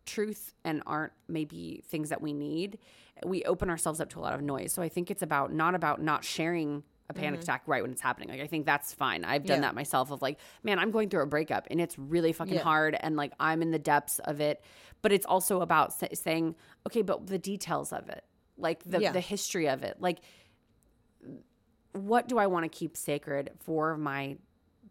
truth 0.06 0.54
and 0.64 0.82
aren't 0.86 1.14
maybe 1.28 1.84
things 1.88 2.10
that 2.10 2.22
we 2.22 2.34
need. 2.34 2.78
We 3.26 3.44
open 3.44 3.70
ourselves 3.70 4.00
up 4.00 4.10
to 4.12 4.20
a 4.20 4.22
lot 4.22 4.34
of 4.34 4.42
noise. 4.42 4.72
So 4.72 4.82
I 4.82 4.90
think 4.90 5.12
it's 5.12 5.22
about 5.22 5.52
not 5.52 5.76
about 5.76 6.02
not 6.02 6.24
sharing 6.24 6.84
a 7.10 7.14
panic 7.14 7.42
attack 7.42 7.64
right 7.68 7.82
when 7.82 7.92
it's 7.92 8.02
happening. 8.02 8.30
Like 8.30 8.42
I 8.42 8.48
think 8.48 8.66
that's 8.66 8.94
fine. 8.94 9.24
I've 9.24 9.44
done 9.46 9.56
Mm-hmm. 9.58 9.64
Yeah. 9.64 9.70
that 9.70 9.76
myself 9.76 10.12
of 10.12 10.22
like, 10.22 10.40
man, 10.64 10.78
I'm 10.80 10.92
going 10.92 11.10
through 11.10 11.24
a 11.24 11.28
breakup 11.28 11.68
and 11.72 11.80
it's 11.80 11.98
really 11.98 12.34
fucking 12.34 12.56
Yeah. 12.56 12.62
hard 12.64 12.98
and 13.00 13.16
like 13.16 13.32
I'm 13.40 13.62
in 13.62 13.72
the 13.72 13.80
depths 13.80 14.20
of 14.20 14.42
it. 14.42 14.62
But 15.02 15.12
it's 15.14 15.26
also 15.26 15.62
about 15.62 15.94
sa- 15.94 16.08
saying, 16.14 16.56
okay, 16.88 17.02
but 17.04 17.28
the 17.28 17.38
details 17.38 17.94
of 17.94 18.10
it, 18.10 18.24
like 18.58 18.84
the 18.84 19.00
Yeah. 19.00 19.12
the 19.14 19.22
history 19.22 19.70
of 19.70 19.84
it, 19.84 19.98
like 20.02 20.20
what 21.94 22.28
do 22.28 22.38
I 22.38 22.48
want 22.48 22.64
to 22.64 22.70
keep 22.70 22.96
sacred 22.98 23.52
for 23.60 23.98
my 23.98 24.38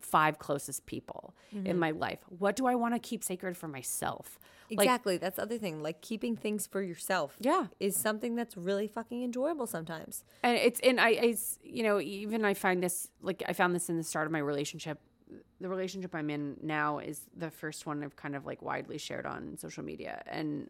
five 0.00 0.38
closest 0.38 0.86
people 0.86 1.34
Mm-hmm. 1.54 1.66
in 1.66 1.78
my 1.78 1.92
life? 1.92 2.18
What 2.38 2.56
do 2.56 2.66
I 2.66 2.74
want 2.74 2.94
to 2.94 2.98
keep 2.98 3.22
sacred 3.24 3.56
for 3.56 3.68
myself? 3.68 4.38
Like, 4.70 4.80
Exactly. 4.84 5.16
that's 5.16 5.36
the 5.36 5.42
other 5.42 5.58
thing. 5.58 5.80
Like 5.82 6.00
keeping 6.02 6.36
things 6.36 6.66
for 6.66 6.82
yourself. 6.82 7.36
Yeah. 7.40 7.66
Is 7.78 7.96
something 7.96 8.34
that's 8.34 8.56
really 8.56 8.88
fucking 8.88 9.22
enjoyable 9.22 9.66
sometimes. 9.66 10.24
and 10.42 10.56
it's 10.58 10.80
and 10.80 11.00
I, 11.00 11.34
you 11.62 11.82
know 11.84 12.00
even 12.00 12.44
I 12.44 12.54
find 12.54 12.82
this 12.82 13.08
like 13.22 13.42
I 13.48 13.52
found 13.52 13.74
this 13.76 13.88
in 13.88 13.96
the 13.96 14.02
start 14.02 14.26
of 14.26 14.32
my 14.32 14.40
relationship. 14.40 14.98
The 15.60 15.68
relationship 15.68 16.14
I'm 16.14 16.30
in 16.30 16.56
now 16.62 16.98
is 16.98 17.22
the 17.36 17.50
first 17.50 17.86
one 17.86 18.02
I've 18.04 18.16
kind 18.16 18.34
of 18.36 18.44
like 18.44 18.60
widely 18.60 18.98
shared 18.98 19.24
on 19.24 19.56
social 19.56 19.82
media, 19.84 20.22
and 20.26 20.68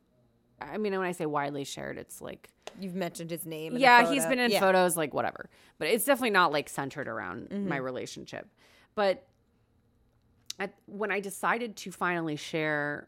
I 0.61 0.77
mean 0.79 0.93
when 0.93 1.03
I 1.07 1.13
say 1.13 1.27
widely 1.27 1.65
shared, 1.65 1.97
it's 1.99 2.21
like 2.21 2.51
You've 2.79 2.95
mentioned 2.95 3.31
his 3.31 3.47
name. 3.47 3.77
yeah, 3.79 4.11
he's 4.13 4.27
been 4.27 4.39
in 4.39 4.51
Yeah. 4.51 4.61
photos, 4.61 4.97
like 4.97 5.13
whatever. 5.15 5.49
But 5.79 5.89
it's 5.89 6.05
definitely 6.05 6.31
not 6.31 6.53
like 6.53 6.69
centered 6.69 7.09
around 7.09 7.49
Mm-hmm. 7.49 7.69
my 7.69 7.77
relationship. 7.77 8.47
But 8.97 9.25
at, 10.59 10.75
when 10.87 11.13
I 11.13 11.21
decided 11.21 11.77
to 11.77 11.93
finally 11.93 12.35
share 12.35 13.07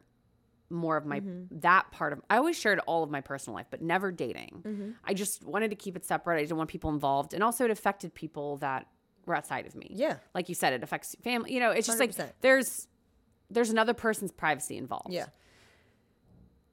more 0.71 0.97
of 0.99 1.07
my 1.07 1.21
Mm-hmm. 1.21 1.61
that 1.61 1.91
part 1.91 2.13
of 2.13 2.21
I 2.29 2.37
always 2.37 2.57
shared 2.59 2.79
all 2.81 3.03
of 3.03 3.11
my 3.11 3.23
personal 3.23 3.57
life, 3.57 3.67
but 3.71 3.81
never 3.83 4.13
dating. 4.13 4.63
Mm-hmm. 4.65 4.91
I 5.05 5.15
just 5.15 5.43
wanted 5.45 5.71
to 5.71 5.77
keep 5.77 5.97
it 5.97 6.05
separate. 6.05 6.37
I 6.37 6.43
didn't 6.43 6.59
want 6.59 6.71
people 6.71 6.91
involved, 6.91 7.33
and 7.35 7.43
also 7.43 7.65
it 7.65 7.71
affected 7.71 8.15
people 8.15 8.59
that 8.59 8.87
were 9.27 9.35
outside 9.35 9.67
of 9.67 9.75
me. 9.75 9.91
Yeah. 9.95 10.19
like 10.35 10.49
you 10.49 10.55
said, 10.55 10.73
it 10.75 10.83
affects 10.83 11.17
family. 11.25 11.53
You 11.55 11.61
know, 11.61 11.71
it's 11.71 11.87
just 11.87 11.99
like 11.99 12.13
100%. 12.15 12.33
there's 12.43 12.87
there's 13.51 13.71
another 13.71 13.95
person's 13.95 14.31
privacy 14.31 14.77
involved. 14.77 15.11
Yeah. 15.11 15.27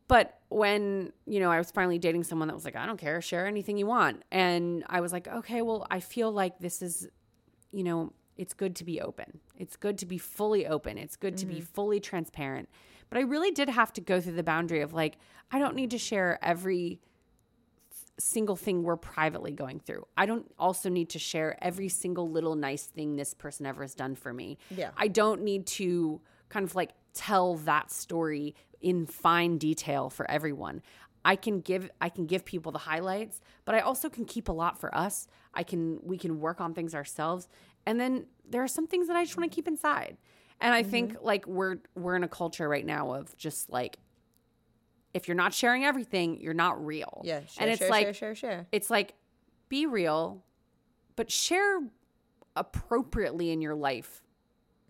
But 0.07 0.37
when, 0.49 1.13
you 1.25 1.39
know, 1.39 1.49
I 1.49 1.57
was 1.57 1.71
finally 1.71 1.97
dating 1.97 2.25
someone 2.25 2.47
that 2.49 2.53
was 2.53 2.65
like, 2.65 2.75
I 2.75 2.85
don't 2.85 2.99
care, 2.99 3.21
share 3.21 3.47
anything 3.47 3.77
you 3.77 3.87
want. 3.87 4.23
And 4.31 4.83
I 4.87 4.99
was 5.01 5.11
like, 5.11 5.27
okay, 5.27 5.61
well, 5.63 5.87
I 5.89 5.99
feel 5.99 6.31
like 6.31 6.59
this 6.59 6.81
is, 6.83 7.07
you 7.71 7.83
know, 7.83 8.13
it's 8.37 8.53
good 8.53 8.75
to 8.77 8.83
be 8.83 9.01
open. 9.01 9.39
It's 9.57 9.75
good 9.75 9.97
to 9.99 10.05
be 10.05 10.17
fully 10.17 10.67
open. 10.67 10.97
It's 10.97 11.15
good 11.15 11.37
to 11.37 11.45
be 11.45 11.55
mm-hmm. 11.55 11.63
fully 11.63 11.99
transparent. 11.99 12.69
But 13.09 13.19
I 13.19 13.21
really 13.21 13.51
did 13.51 13.69
have 13.69 13.93
to 13.93 14.01
go 14.01 14.19
through 14.19 14.33
the 14.33 14.43
boundary 14.43 14.81
of 14.81 14.93
like, 14.93 15.17
I 15.51 15.59
don't 15.59 15.75
need 15.75 15.91
to 15.91 15.97
share 15.97 16.39
every 16.41 16.99
single 18.17 18.55
thing 18.55 18.83
we're 18.83 18.95
privately 18.95 19.51
going 19.51 19.79
through. 19.79 20.05
I 20.17 20.25
don't 20.25 20.49
also 20.57 20.89
need 20.89 21.09
to 21.11 21.19
share 21.19 21.57
every 21.61 21.89
single 21.89 22.29
little 22.29 22.55
nice 22.55 22.83
thing 22.83 23.15
this 23.15 23.33
person 23.33 23.65
ever 23.65 23.83
has 23.83 23.93
done 23.93 24.15
for 24.15 24.33
me. 24.33 24.57
Yeah. 24.69 24.91
I 24.97 25.07
don't 25.07 25.41
need 25.41 25.67
to 25.67 26.21
kind 26.49 26.63
of 26.63 26.75
like 26.75 26.91
tell 27.13 27.55
that 27.55 27.91
story 27.91 28.55
in 28.81 29.05
fine 29.05 29.57
detail 29.57 30.09
for 30.09 30.29
everyone. 30.29 30.81
I 31.25 31.35
can 31.35 31.59
give 31.59 31.89
I 31.99 32.09
can 32.09 32.27
give 32.27 32.45
people 32.45 32.71
the 32.71 32.77
highlights, 32.79 33.41
but 33.65 33.73
I 33.73 33.79
also 33.79 34.09
can 34.09 34.25
keep 34.25 34.47
a 34.47 34.51
lot 34.51 34.79
for 34.79 34.95
us. 34.95 35.27
I 35.55 35.63
can 35.63 35.99
we 36.03 36.19
can 36.19 36.39
work 36.39 36.61
on 36.61 36.75
things 36.75 36.93
ourselves. 36.93 37.49
And 37.87 37.99
then 37.99 38.27
there 38.47 38.63
are 38.63 38.67
some 38.67 38.85
things 38.85 39.07
that 39.07 39.15
I 39.15 39.25
just 39.25 39.35
want 39.35 39.51
to 39.51 39.53
keep 39.53 39.67
inside. 39.67 40.17
And 40.61 40.73
I 40.73 40.83
think 40.83 41.13
mm-hmm. 41.13 41.25
like 41.25 41.47
we're 41.47 41.77
we're 41.95 42.15
in 42.15 42.23
a 42.23 42.27
culture 42.27 42.69
right 42.69 42.85
now 42.85 43.13
of 43.13 43.35
just 43.37 43.71
like 43.71 43.97
if 45.15 45.27
you're 45.27 45.35
not 45.35 45.53
sharing 45.53 45.83
everything, 45.83 46.39
you're 46.41 46.53
not 46.53 46.85
real. 46.85 47.23
Yeah. 47.25 47.39
Share, 47.39 47.49
and 47.59 47.71
it's 47.71 47.79
share, 47.79 47.89
like 47.89 48.05
share, 48.05 48.13
share, 48.13 48.35
share. 48.35 48.67
it's 48.71 48.91
like 48.91 49.15
be 49.67 49.87
real, 49.87 50.43
but 51.15 51.31
share 51.31 51.79
appropriately 52.55 53.49
in 53.49 53.61
your 53.61 53.75
life. 53.75 54.21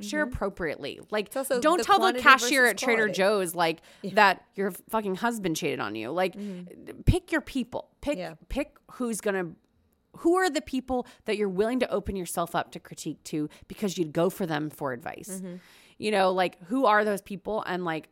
Share 0.02 0.24
appropriately. 0.24 1.00
Like 1.10 1.32
Mm-hmm. 1.34 1.60
don't 1.62 1.78
the 1.78 1.84
tell 1.84 2.00
the 2.00 2.20
cashier 2.22 2.66
at 2.66 2.78
Trader 2.78 3.04
quality. 3.04 3.14
Joe's 3.14 3.56
like 3.56 3.82
that 4.14 4.43
your 4.56 4.72
fucking 4.89 5.16
husband 5.16 5.56
cheated 5.56 5.80
on 5.80 5.96
you. 5.96 6.12
Like 6.12 6.36
pick 7.06 7.32
your 7.32 7.41
people. 7.41 7.89
Pick 8.02 8.18
Mm-hmm. 8.18 8.20
Yeah. 8.22 8.34
pick 8.50 8.76
who's 8.93 9.22
going 9.22 9.36
to 9.36 9.56
who 10.20 10.36
are 10.36 10.50
the 10.50 10.62
people 10.62 11.06
that 11.26 11.36
you're 11.38 11.50
willing 11.50 11.80
to 11.82 11.89
open 11.91 12.16
yourself 12.16 12.56
up 12.56 12.72
to 12.72 12.80
critique 12.80 13.22
to 13.26 13.50
because 13.68 13.98
you'd 13.98 14.14
go 14.14 14.30
for 14.30 14.46
them 14.46 14.70
for 14.70 14.93
advice. 14.93 15.30
Mm-hmm. 15.30 15.56
You 15.98 16.12
know, 16.12 16.32
like 16.32 16.62
who 16.68 16.86
are 16.86 17.04
those 17.06 17.22
people 17.22 17.64
and 17.68 17.84
like 17.86 18.10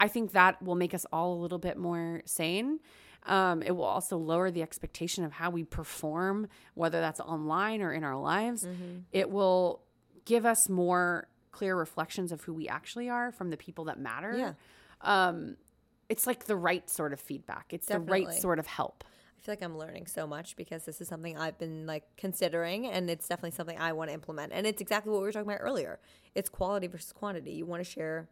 I 0.00 0.08
think 0.08 0.32
that 0.32 0.60
will 0.62 0.74
make 0.74 0.92
us 0.94 1.06
all 1.12 1.34
a 1.34 1.40
little 1.40 1.58
bit 1.58 1.76
more 1.78 2.22
sane. 2.26 2.80
Um, 3.26 3.62
it 3.62 3.70
will 3.70 3.84
also 3.84 4.18
lower 4.18 4.50
the 4.50 4.60
expectation 4.60 5.24
of 5.24 5.32
how 5.32 5.48
we 5.48 5.64
perform, 5.64 6.46
whether 6.74 7.00
that's 7.00 7.20
online 7.20 7.80
or 7.80 7.90
in 7.92 8.04
our 8.04 8.16
lives. 8.18 8.64
Mm-hmm. 8.64 8.98
It 9.12 9.30
will 9.30 9.80
give 10.24 10.46
us 10.46 10.68
more 10.68 11.28
clear 11.50 11.76
reflections 11.76 12.32
of 12.32 12.42
who 12.42 12.52
we 12.52 12.68
actually 12.68 13.08
are 13.08 13.30
from 13.30 13.50
the 13.50 13.56
people 13.56 13.84
that 13.84 13.98
matter. 13.98 14.36
Yeah. 14.36 14.52
Um, 15.00 15.56
it's 16.08 16.26
like 16.26 16.44
the 16.44 16.56
right 16.56 16.88
sort 16.90 17.12
of 17.12 17.20
feedback. 17.20 17.66
It's 17.70 17.86
the 17.86 18.00
right 18.00 18.32
sort 18.32 18.58
of 18.58 18.66
help. 18.66 19.04
I 19.06 19.40
feel 19.44 19.52
like 19.52 19.62
I'm 19.62 19.76
learning 19.78 20.06
so 20.06 20.26
much 20.26 20.56
because 20.56 20.84
this 20.84 21.00
is 21.00 21.08
something 21.08 21.36
I've 21.36 21.58
been 21.58 21.86
like 21.86 22.04
considering 22.16 22.86
and 22.86 23.10
it's 23.10 23.28
definitely 23.28 23.50
something 23.52 23.78
I 23.78 23.92
want 23.92 24.08
to 24.08 24.14
implement. 24.14 24.52
And 24.52 24.66
it's 24.66 24.80
exactly 24.80 25.12
what 25.12 25.18
we 25.18 25.24
were 25.24 25.32
talking 25.32 25.48
about 25.48 25.60
earlier. 25.60 26.00
It's 26.34 26.48
quality 26.48 26.86
versus 26.86 27.12
quantity. 27.12 27.52
You 27.52 27.66
want 27.66 27.84
to 27.84 27.90
share 27.90 28.28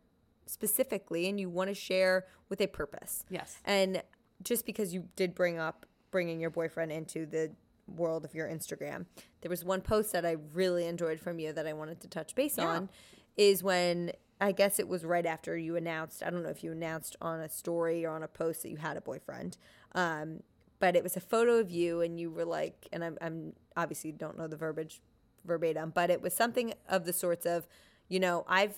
specifically 0.47 1.28
and 1.28 1.38
you 1.38 1.51
want 1.51 1.68
to 1.68 1.74
share 1.74 2.26
with 2.49 2.61
a 2.61 2.66
purpose. 2.66 3.24
Yes. 3.30 3.59
And 3.64 4.03
just 4.43 4.66
because 4.66 4.95
you 4.95 5.09
did 5.16 5.34
bring 5.34 5.59
up 5.59 5.86
bringing 6.11 6.40
your 6.40 6.51
boyfriend 6.51 6.93
into 6.93 7.26
the 7.26 7.53
world 7.86 8.24
of 8.24 8.34
your 8.34 8.49
Instagram, 8.49 9.07
there 9.43 9.51
was 9.51 9.64
one 9.64 9.82
post 9.82 10.12
that 10.12 10.24
I 10.24 10.36
really 10.55 10.86
enjoyed 10.86 11.20
from 11.20 11.38
you 11.38 11.53
that 11.53 11.66
I 11.66 11.72
wanted 11.72 12.01
to 12.01 12.09
touch 12.09 12.34
base 12.34 12.59
on 12.59 12.88
is 13.36 13.62
when 13.62 14.12
I 14.40 14.53
guess 14.53 14.78
it 14.78 14.88
was 14.88 15.05
right 15.05 15.26
after 15.26 15.57
you 15.57 15.76
announced, 15.76 16.22
I 16.24 16.30
don't 16.30 16.43
know 16.43 16.49
if 16.49 16.64
you 16.64 16.72
announced 16.72 17.16
on 17.20 17.40
a 17.40 17.49
story 17.49 18.05
or 18.05 18.11
on 18.11 18.22
a 18.22 18.28
post 18.28 18.62
that 18.62 18.70
you 18.70 18.76
had 18.76 18.97
a 18.97 19.01
boyfriend. 19.01 19.57
Um, 19.95 20.43
but 20.80 20.97
it 20.97 21.03
was 21.03 21.16
a 21.16 21.20
photo 21.20 21.59
of 21.59 21.70
you 21.70 22.01
and 22.01 22.18
you 22.18 22.30
were 22.30 22.45
like, 22.45 22.88
and 22.93 23.05
I'm, 23.05 23.18
I'm 23.20 23.53
obviously 23.76 24.11
don't 24.11 24.36
know 24.36 24.49
the 24.49 24.57
verbiage 24.57 25.01
verbatim, 25.45 25.93
but 25.95 26.11
it 26.11 26.20
was 26.20 26.34
something 26.34 26.74
of 26.88 27.05
the 27.05 27.12
sorts 27.12 27.47
of, 27.47 27.68
you 28.09 28.18
know, 28.18 28.45
I've 28.49 28.74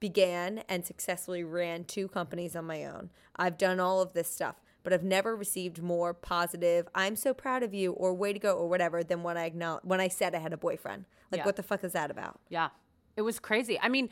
began 0.00 0.62
and 0.68 0.84
successfully 0.84 1.44
ran 1.44 1.84
two 1.84 2.08
companies 2.08 2.54
on 2.56 2.64
my 2.64 2.84
own. 2.84 3.10
I've 3.36 3.58
done 3.58 3.80
all 3.80 4.00
of 4.00 4.12
this 4.12 4.28
stuff, 4.30 4.56
but 4.84 4.92
I've 4.92 5.02
never 5.02 5.34
received 5.34 5.82
more 5.82 6.14
positive 6.14 6.86
"I'm 6.94 7.16
so 7.16 7.34
proud 7.34 7.62
of 7.64 7.74
you" 7.74 7.90
or 7.92 8.14
"way 8.14 8.32
to 8.32 8.38
go" 8.38 8.56
or 8.56 8.68
whatever 8.68 9.02
than 9.02 9.22
when 9.24 9.36
I 9.36 9.46
acknowledge 9.46 9.82
when 9.84 10.00
I 10.00 10.06
said 10.08 10.34
I 10.34 10.38
had 10.38 10.52
a 10.52 10.56
boyfriend. 10.56 11.06
Like, 11.32 11.40
Yeah. 11.40 11.46
what 11.46 11.56
the 11.56 11.62
fuck 11.64 11.82
is 11.82 11.92
that 11.92 12.10
about? 12.12 12.38
Yeah. 12.48 12.68
It 13.16 13.22
was 13.22 13.38
crazy. 13.40 13.78
I 13.80 13.88
mean, 13.88 14.08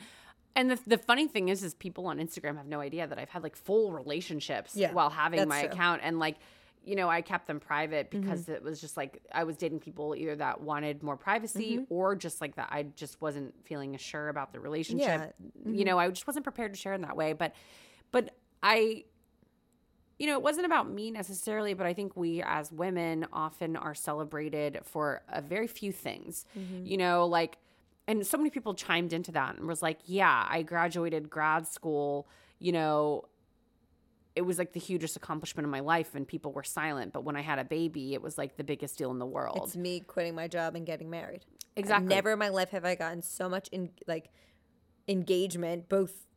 and 0.55 0.69
the, 0.71 0.79
the 0.85 0.97
funny 0.97 1.27
thing 1.27 1.49
is, 1.49 1.63
is 1.63 1.73
people 1.73 2.05
on 2.07 2.17
Instagram 2.19 2.57
have 2.57 2.67
no 2.67 2.79
idea 2.81 3.07
that 3.07 3.17
I've 3.17 3.29
had 3.29 3.43
like 3.43 3.55
full 3.55 3.91
relationships 3.91 4.75
Yeah, 4.75 4.91
while 4.93 5.09
having 5.09 5.47
my 5.47 5.61
true. 5.61 5.69
Mm-hmm. 5.69 5.73
account. 5.79 6.01
And 6.03 6.19
like, 6.19 6.37
you 6.85 6.95
know, 6.95 7.09
I 7.09 7.21
kept 7.21 7.47
them 7.47 7.59
private 7.59 8.11
because 8.11 8.49
it 8.49 8.61
was 8.61 8.81
just 8.81 8.97
like 8.97 9.21
I 9.31 9.45
was 9.45 9.55
dating 9.57 9.79
people 9.79 10.15
either 10.15 10.35
that 10.35 10.59
wanted 10.61 11.01
more 11.01 11.17
privacy 11.17 11.77
Mm-hmm. 11.77 11.93
or 11.93 12.15
just 12.15 12.39
like 12.41 12.55
that 12.55 12.69
I 12.71 12.83
just 12.83 13.21
wasn't 13.21 13.53
feeling 13.65 13.95
sure 13.97 14.27
about 14.29 14.51
the 14.51 14.59
relationship. 14.59 15.33
mm-hmm. 15.41 15.75
You 15.75 15.85
know, 15.85 15.97
I 15.97 16.09
just 16.09 16.27
wasn't 16.27 16.43
prepared 16.43 16.73
to 16.73 16.79
share 16.79 16.93
in 16.93 17.01
that 17.01 17.15
way. 17.17 17.33
But, 17.33 17.53
but 18.11 18.35
I, 18.61 19.05
you 20.23 20.29
know, 20.29 20.37
it 20.37 20.41
wasn't 20.41 20.65
about 20.65 20.89
me 20.89 21.11
necessarily, 21.11 21.73
but 21.73 21.85
I 21.85 21.93
think 21.93 22.15
we 22.15 22.41
as 22.41 22.71
women 22.71 23.27
often 23.33 23.75
are 23.75 23.93
celebrated 23.93 24.79
for 24.85 25.21
a 25.27 25.41
very 25.41 25.67
few 25.67 25.91
things. 25.91 26.45
Mm-hmm. 26.57 26.85
You 26.85 26.95
know, 26.95 27.25
like, 27.25 27.57
and 28.07 28.25
so 28.25 28.37
many 28.37 28.49
people 28.49 28.73
chimed 28.73 29.11
into 29.11 29.33
that 29.33 29.57
and 29.57 29.67
was 29.67 29.81
like, 29.81 29.99
yeah, 30.05 30.47
I 30.49 30.61
graduated 30.61 31.29
grad 31.29 31.67
school, 31.67 32.29
you 32.59 32.71
know, 32.71 33.25
it 34.33 34.43
was 34.43 34.57
like 34.57 34.71
the 34.71 34.79
hugest 34.79 35.17
accomplishment 35.17 35.65
of 35.65 35.71
my 35.71 35.81
life 35.81 36.15
and 36.15 36.25
people 36.25 36.53
were 36.53 36.63
silent. 36.63 37.11
But 37.11 37.25
when 37.25 37.35
I 37.35 37.41
had 37.41 37.59
a 37.59 37.65
baby, 37.65 38.13
it 38.13 38.21
was 38.21 38.37
like 38.37 38.55
the 38.55 38.63
biggest 38.63 38.97
deal 38.97 39.11
in 39.11 39.19
the 39.19 39.25
world. 39.25 39.59
It's 39.61 39.75
me 39.75 39.99
quitting 39.99 40.35
my 40.35 40.47
job 40.47 40.73
and 40.73 40.85
getting 40.85 41.09
married. 41.09 41.43
Exactly. 41.75 42.07
Never 42.07 42.31
in 42.31 42.39
my 42.39 42.47
life 42.47 42.69
have 42.69 42.85
I 42.85 42.95
gotten 42.95 43.21
so 43.21 43.49
much 43.49 43.67
in 43.73 43.89
like 44.07 44.29
engagement, 45.05 45.89
both 45.89 46.27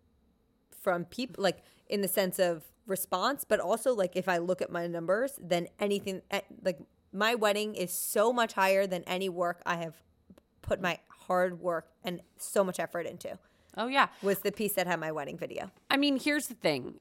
from 0.83 1.05
people, 1.05 1.41
like 1.41 1.63
in 1.89 2.01
the 2.01 2.09
sense 2.09 2.39
of 2.39 2.65
response, 2.87 3.45
but 3.45 3.61
also 3.61 3.95
like 3.95 4.17
if 4.17 4.29
I 4.29 4.39
look 4.39 4.61
at 4.63 4.71
my 4.71 4.87
numbers, 4.87 5.39
then 5.43 5.69
anything. 5.81 6.23
eh, 6.31 6.41
Like 6.65 6.79
my 7.13 7.35
wedding 7.35 7.75
is 7.75 7.93
so 7.93 8.33
much 8.33 8.53
higher 8.55 8.87
than 8.87 9.03
any 9.05 9.29
work 9.29 9.63
I 9.67 9.77
have 9.77 9.95
put 10.63 10.81
my 10.81 10.99
hard 11.09 11.61
work 11.61 11.89
and 12.05 12.21
so 12.39 12.63
much 12.65 12.79
effort 12.79 13.07
into. 13.07 13.39
Oh 13.77 13.87
yeah. 13.89 14.09
was 14.23 14.39
the 14.41 14.53
piece 14.53 14.73
that 14.75 14.87
had 14.87 15.01
my 15.01 15.13
wedding 15.13 15.37
video. 15.37 15.71
I 15.91 15.97
mean, 15.97 16.19
here's 16.19 16.47
the 16.49 16.55
thing. 16.55 17.01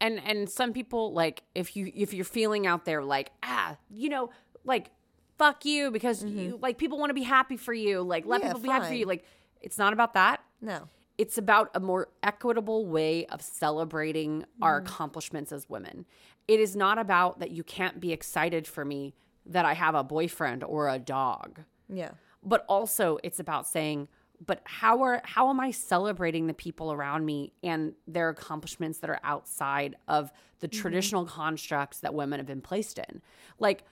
And 0.00 0.20
and 0.24 0.48
some 0.48 0.72
people 0.72 1.12
like 1.12 1.42
if 1.54 1.76
you 1.76 1.92
if 1.94 2.14
you're 2.14 2.24
feeling 2.24 2.66
out 2.66 2.84
there 2.84 3.02
like, 3.04 3.32
ah, 3.42 3.76
you 3.90 4.08
know, 4.08 4.30
like 4.64 4.90
fuck 5.38 5.64
you 5.64 5.90
because 5.90 6.22
you 6.24 6.58
like 6.60 6.76
people 6.78 6.98
want 6.98 7.10
to 7.10 7.14
be 7.14 7.22
happy 7.22 7.56
for 7.56 7.72
you. 7.74 8.02
Like 8.02 8.26
let 8.26 8.40
Yeah, 8.40 8.48
people 8.48 8.60
be 8.60 8.68
happy 8.68 8.86
for 8.86 8.94
you. 8.94 9.06
Like 9.06 9.24
it's 9.60 9.76
not 9.78 9.92
about 9.92 10.14
that. 10.14 10.42
No. 10.60 10.88
It's 11.20 11.36
about 11.36 11.68
a 11.74 11.80
more 11.80 12.08
equitable 12.22 12.86
way 12.86 13.26
of 13.26 13.42
celebrating 13.42 14.46
our 14.62 14.80
mm. 14.80 14.84
accomplishments 14.84 15.52
as 15.52 15.68
women. 15.68 16.06
It 16.48 16.60
is 16.60 16.74
not 16.74 16.96
about 16.96 17.40
that 17.40 17.50
you 17.50 17.62
can't 17.62 18.00
be 18.00 18.10
excited 18.10 18.66
for 18.66 18.86
me 18.86 19.14
that 19.44 19.66
I 19.66 19.74
have 19.74 19.94
a 19.94 20.02
boyfriend 20.02 20.64
or 20.64 20.88
a 20.88 20.98
dog. 20.98 21.60
Yeah. 21.92 22.12
but 22.42 22.64
also 22.68 23.18
it's 23.24 23.40
about 23.40 23.66
saying 23.66 24.06
but 24.46 24.62
how 24.64 25.02
are 25.02 25.20
how 25.24 25.50
am 25.50 25.58
i 25.58 25.72
celebrating 25.72 26.46
the 26.46 26.54
people 26.54 26.92
around 26.92 27.26
me 27.26 27.52
and 27.62 27.94
their 28.06 28.28
accomplishments 28.28 28.98
that 28.98 29.10
are 29.10 29.20
outside 29.24 29.96
of 30.06 30.32
the 30.60 30.68
mm-hmm. 30.68 30.80
traditional 30.80 31.24
constructs 31.26 31.98
that 31.98 32.14
women 32.14 32.38
have 32.38 32.46
been 32.46 32.60
placed 32.62 32.98
in? 32.98 33.20
Like 33.58 33.84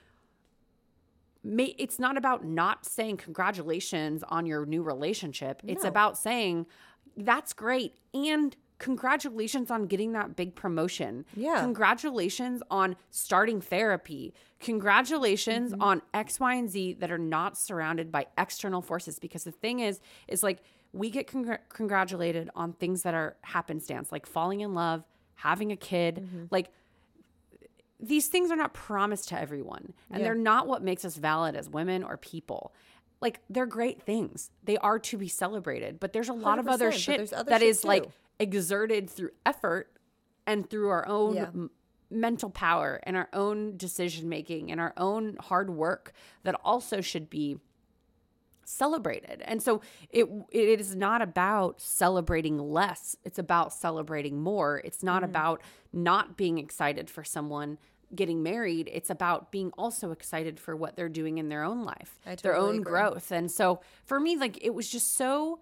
may, 1.44 1.74
it's 1.78 1.98
not 1.98 2.16
about 2.16 2.44
not 2.44 2.84
saying 2.86 3.16
congratulations 3.18 4.22
on 4.28 4.46
your 4.46 4.66
new 4.66 4.82
relationship. 4.82 5.62
It's 5.66 5.84
about 5.84 6.18
saying 6.18 6.66
that's 7.18 7.52
great 7.52 7.94
and 8.14 8.56
congratulations 8.78 9.70
on 9.72 9.86
getting 9.86 10.12
that 10.12 10.36
big 10.36 10.54
promotion 10.54 11.24
Yeah. 11.34 11.60
congratulations 11.60 12.62
on 12.70 12.94
starting 13.10 13.60
therapy 13.60 14.32
congratulations 14.60 15.72
Mm-hmm. 15.72 15.82
on 15.82 16.02
x 16.14 16.38
y 16.38 16.54
and 16.54 16.70
z 16.70 16.92
that 16.94 17.10
are 17.10 17.18
not 17.18 17.58
surrounded 17.58 18.12
by 18.12 18.26
external 18.38 18.80
forces 18.80 19.18
because 19.18 19.42
the 19.44 19.50
thing 19.52 19.80
is 19.80 20.00
is 20.28 20.42
like 20.44 20.58
we 20.92 21.10
get 21.10 21.26
congr- 21.26 21.58
congratulated 21.68 22.48
on 22.54 22.72
things 22.72 23.02
that 23.02 23.14
are 23.14 23.36
happenstance 23.42 24.12
like 24.12 24.24
falling 24.26 24.60
in 24.60 24.74
love 24.74 25.02
having 25.34 25.72
a 25.72 25.76
kid 25.76 26.16
Mm-hmm. 26.16 26.44
like 26.50 26.70
these 28.00 28.28
things 28.28 28.52
are 28.52 28.56
not 28.56 28.74
promised 28.74 29.28
to 29.30 29.40
everyone 29.40 29.92
and 30.10 30.20
Yeah. 30.20 30.26
they're 30.26 30.34
not 30.36 30.68
what 30.68 30.82
makes 30.84 31.04
us 31.04 31.16
valid 31.16 31.56
as 31.56 31.68
women 31.68 32.04
or 32.04 32.16
people 32.16 32.72
like 33.20 33.40
they're 33.50 33.66
great 33.66 34.00
things 34.02 34.50
they 34.64 34.76
are 34.78 34.98
to 34.98 35.16
be 35.18 35.28
celebrated 35.28 35.98
but 36.00 36.12
there's 36.12 36.28
a 36.28 36.32
lot 36.32 36.58
of 36.58 36.68
other 36.68 36.92
shit 36.92 37.32
other 37.32 37.50
that 37.50 37.60
shit 37.60 37.68
is 37.68 37.84
like 37.84 38.06
exerted 38.38 39.10
through 39.10 39.30
effort 39.44 39.90
and 40.46 40.68
through 40.70 40.88
our 40.88 41.06
own 41.08 41.34
Yeah. 41.34 41.42
m- 41.46 41.70
mental 42.10 42.48
power 42.48 43.00
and 43.02 43.16
our 43.16 43.28
own 43.32 43.76
decision 43.76 44.28
making 44.28 44.70
and 44.70 44.80
our 44.80 44.94
own 44.96 45.36
hard 45.40 45.68
work 45.70 46.12
that 46.44 46.54
also 46.64 47.00
should 47.02 47.28
be 47.28 47.58
celebrated. 48.64 49.42
And 49.44 49.62
so 49.62 49.80
it 50.10 50.26
it 50.50 50.80
is 50.80 50.94
not 50.94 51.22
about 51.22 51.80
celebrating 51.80 52.58
less. 52.58 53.16
It's 53.24 53.38
about 53.38 53.72
celebrating 53.72 54.40
more. 54.40 54.80
It's 54.84 55.02
not 55.02 55.22
Mm-hmm. 55.22 55.30
about 55.30 55.62
not 55.92 56.36
being 56.36 56.58
excited 56.58 57.08
for 57.10 57.24
someone 57.24 57.78
getting 58.14 58.42
married. 58.42 58.88
It's 58.92 59.10
about 59.10 59.50
being 59.52 59.70
also 59.76 60.10
excited 60.12 60.58
for 60.58 60.74
what 60.76 60.96
they're 60.96 61.08
doing 61.08 61.38
in 61.38 61.48
their 61.48 61.62
own 61.62 61.84
life, 61.84 62.18
I 62.26 62.36
their 62.36 62.56
own 62.56 62.76
agree. 62.76 62.84
growth. 62.84 63.30
And 63.32 63.50
so 63.50 63.80
for 64.04 64.18
me 64.18 64.36
like 64.36 64.58
it 64.62 64.74
was 64.74 64.88
just 64.88 65.14
so 65.16 65.60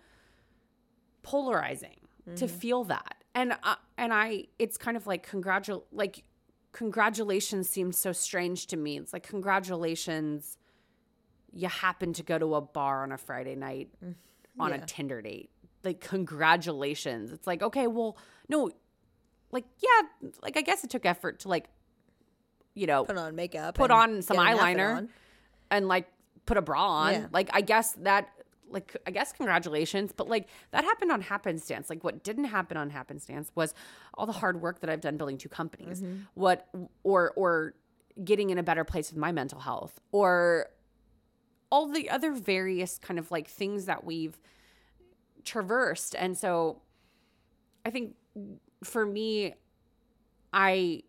polarizing 1.23 2.01
to 2.37 2.47
Mm-hmm. 2.47 2.57
feel 2.59 2.85
that. 2.85 3.23
And 3.37 3.53
uh, 3.63 3.77
and 3.97 4.13
I 4.13 4.47
it's 4.59 4.77
kind 4.77 4.97
of 4.97 5.07
like 5.07 5.29
congratul 5.31 5.85
like 5.93 6.25
congratulations 6.73 7.69
seems 7.69 7.97
so 7.99 8.11
strange 8.13 8.67
to 8.69 8.77
me. 8.77 8.99
It's 8.99 9.13
like 9.13 9.27
congratulations 9.27 10.59
you 11.53 11.69
happen 11.69 12.13
to 12.15 12.23
go 12.25 12.37
to 12.39 12.55
a 12.57 12.61
bar 12.61 13.03
on 13.05 13.13
a 13.13 13.17
Friday 13.19 13.55
night 13.55 13.91
on 14.59 14.73
a 14.73 14.79
Tinder 14.85 15.23
date. 15.23 15.51
Like 15.85 16.01
congratulations. 16.01 17.31
It's 17.31 17.47
like 17.47 17.63
okay, 17.63 17.87
well, 17.87 18.19
no 18.49 18.71
like 19.53 19.65
yeah, 19.79 20.09
like 20.43 20.57
I 20.57 20.63
guess 20.63 20.83
it 20.83 20.91
took 20.91 21.07
effort 21.07 21.41
to 21.41 21.49
like 21.49 21.69
you 22.77 22.87
know, 22.87 23.05
Put 23.05 23.17
on 23.17 23.35
makeup. 23.35 23.75
Put 23.75 23.91
on 23.91 24.23
some 24.23 24.37
get 24.37 24.43
an 24.47 24.53
outfit 24.53 24.77
eyeliner. 24.77 24.97
on. 24.97 25.09
and 25.71 25.89
like 25.89 26.07
put 26.45 26.57
a 26.57 26.63
bra 26.63 26.87
on. 26.87 27.13
Yeah. 27.15 27.27
Like 27.33 27.51
I 27.53 27.63
guess 27.63 27.93
that 28.03 28.29
like 28.69 28.97
I 29.07 29.11
guess 29.11 29.33
congratulations, 29.33 30.13
but 30.17 30.29
like 30.29 30.49
that 30.71 30.85
happened 30.85 31.11
on 31.11 31.23
happenstance. 31.23 31.89
Like 31.89 32.05
what 32.05 32.23
didn't 32.23 32.45
happen 32.45 32.77
on 32.77 32.91
happenstance 32.91 33.51
was 33.55 33.75
all 34.15 34.27
the 34.27 34.33
hard 34.33 34.61
work 34.61 34.81
that 34.81 34.91
I've 34.91 35.01
done 35.01 35.17
building 35.17 35.39
two 35.39 35.49
companies. 35.49 36.03
Mm-hmm. 36.03 36.23
What 36.35 36.69
or 37.03 37.33
or 37.35 37.75
getting 38.23 38.51
in 38.51 38.59
a 38.59 38.63
better 38.63 38.85
place 38.85 39.11
with 39.11 39.19
my 39.19 39.33
mental 39.33 39.61
health 39.61 40.01
or 40.13 40.67
all 41.71 41.89
the 41.89 42.11
other 42.11 42.33
various 42.33 42.99
kind 42.99 43.19
of 43.19 43.31
like 43.31 43.49
things 43.49 43.87
that 43.87 44.05
we've 44.05 44.39
traversed. 45.45 46.15
And 46.19 46.37
so 46.37 46.83
I 47.85 47.91
think 47.91 48.15
for 48.85 49.07
me 49.07 49.55
I 50.53 51.03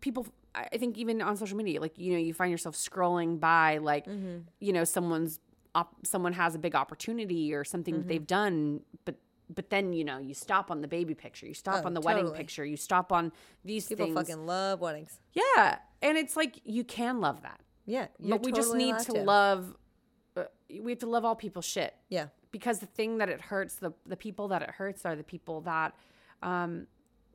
people 0.00 0.26
I 0.72 0.76
think 0.78 0.96
even 0.98 1.20
on 1.22 1.36
social 1.36 1.56
media 1.56 1.80
like 1.80 1.98
you 1.98 2.12
know 2.12 2.18
you 2.18 2.32
find 2.34 2.50
yourself 2.50 2.74
scrolling 2.76 3.38
by 3.40 3.78
like 3.78 4.06
Mm-hmm. 4.06 4.38
you 4.60 4.72
know 4.72 4.84
someone's 4.84 5.40
op- 5.74 6.04
someone 6.06 6.32
has 6.32 6.54
a 6.54 6.58
big 6.58 6.74
opportunity 6.74 7.52
or 7.54 7.64
something 7.64 7.94
Mm-hmm. 7.94 8.02
that 8.02 8.08
they've 8.08 8.26
done 8.26 8.80
but 9.04 9.16
but 9.50 9.70
then 9.70 9.92
you 9.92 10.04
know 10.04 10.18
you 10.18 10.34
stop 10.34 10.70
on 10.70 10.80
the 10.82 10.88
baby 10.88 11.14
picture 11.14 11.46
you 11.46 11.54
stop 11.54 11.82
Oh, 11.84 11.86
on 11.86 11.94
the 11.94 12.00
wedding 12.00 12.30
picture 12.32 12.64
you 12.64 12.76
stop 12.76 13.12
on 13.12 13.32
these 13.64 13.86
People 13.86 14.06
things 14.06 14.16
fucking 14.18 14.44
love 14.46 14.80
weddings. 14.80 15.18
yeah 15.32 15.78
and 16.02 16.18
it's 16.18 16.36
like 16.36 16.60
you 16.64 16.84
can 16.84 17.20
love 17.20 17.42
that 17.42 17.60
Yeah. 17.86 18.08
But 18.20 18.42
we 18.44 18.52
just 18.52 18.74
need 18.74 18.90
allowed 18.94 19.04
to, 19.06 19.12
love 19.22 19.76
uh, 20.36 20.44
we 20.82 20.92
have 20.92 20.98
to 21.00 21.06
love 21.08 21.24
all 21.24 21.34
people's 21.36 21.64
shit 21.64 21.94
Yeah. 22.10 22.26
because 22.50 22.78
the 22.80 22.86
thing 22.98 23.18
that 23.18 23.28
it 23.30 23.40
hurts 23.40 23.74
the 23.76 23.92
the 24.06 24.16
people 24.16 24.48
that 24.48 24.60
it 24.62 24.70
hurts 24.70 25.06
are 25.06 25.16
the 25.16 25.24
people 25.34 25.62
that 25.62 25.94
um 26.42 26.86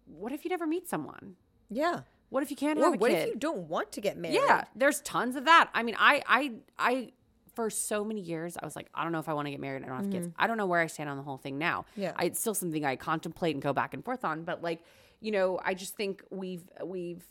what 0.05 0.31
if 0.33 0.43
you 0.45 0.49
never 0.49 0.67
meet 0.67 0.87
someone 0.87 1.35
Yeah. 1.69 2.01
What 2.33 2.43
if 2.43 2.49
you 2.49 2.55
can't 2.57 2.79
Or 2.79 2.83
have 2.85 2.93
a 2.95 2.97
what 2.97 3.11
kid 3.11 3.27
if 3.27 3.33
you 3.33 3.39
don't 3.39 3.67
want 3.69 3.91
to 3.93 4.01
get 4.01 4.17
married? 4.17 4.35
yeah, 4.35 4.63
there's 4.75 5.01
tons 5.01 5.35
of 5.35 5.45
that. 5.45 5.69
I 5.73 5.83
mean, 5.83 5.95
I, 5.99 6.21
I, 6.27 6.51
I, 6.79 7.11
for 7.53 7.69
so 7.69 8.03
many 8.03 8.21
years, 8.21 8.57
I 8.61 8.65
was 8.65 8.75
like, 8.75 8.87
I 8.95 9.03
don't 9.03 9.11
know 9.11 9.19
if 9.19 9.29
I 9.29 9.33
want 9.33 9.45
to 9.45 9.51
get 9.51 9.59
married. 9.59 9.83
I 9.83 9.87
don't 9.87 9.97
have 10.03 10.11
kids. 10.11 10.29
I 10.37 10.47
don't 10.47 10.57
know 10.57 10.65
where 10.65 10.81
I 10.81 10.87
stand 10.87 11.09
on 11.09 11.17
the 11.17 11.23
whole 11.23 11.37
thing 11.37 11.57
now. 11.59 11.85
Mm-hmm. 11.91 12.01
Yeah. 12.01 12.11
I, 12.15 12.25
it's 12.25 12.39
still 12.39 12.55
something 12.55 12.83
I 12.83 12.95
contemplate 12.95 13.55
and 13.55 13.61
go 13.61 13.71
back 13.73 13.93
and 13.93 14.03
forth 14.03 14.25
on. 14.25 14.43
But 14.43 14.63
like, 14.63 14.83
you 15.21 15.31
know, 15.31 15.59
I 15.63 15.73
just 15.75 15.95
think 15.95 16.23
we've 16.31 16.63
we've 16.83 17.23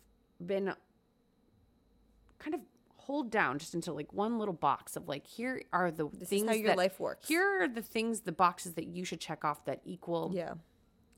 been 0.44 0.72
kind 2.38 2.54
of 2.54 2.60
hold 2.96 3.30
down 3.30 3.58
just 3.58 3.74
into 3.74 3.92
like 3.92 4.12
one 4.12 4.38
little 4.38 4.54
box 4.54 4.94
of 4.96 5.08
like, 5.08 5.26
here 5.26 5.62
are 5.72 5.90
the 5.90 6.08
This 6.12 6.28
things 6.28 6.42
is 6.44 6.48
how 6.48 6.54
your 6.54 6.68
that, 6.68 6.76
life 6.76 7.00
works. 7.00 7.26
Here 7.26 7.64
are 7.64 7.68
the 7.68 7.82
things, 7.82 8.20
the 8.20 8.30
boxes 8.32 8.74
that 8.74 8.86
you 8.86 9.04
should 9.04 9.20
check 9.20 9.44
off 9.44 9.64
that 9.64 9.80
equal 9.84 10.30
Yeah. 10.32 10.54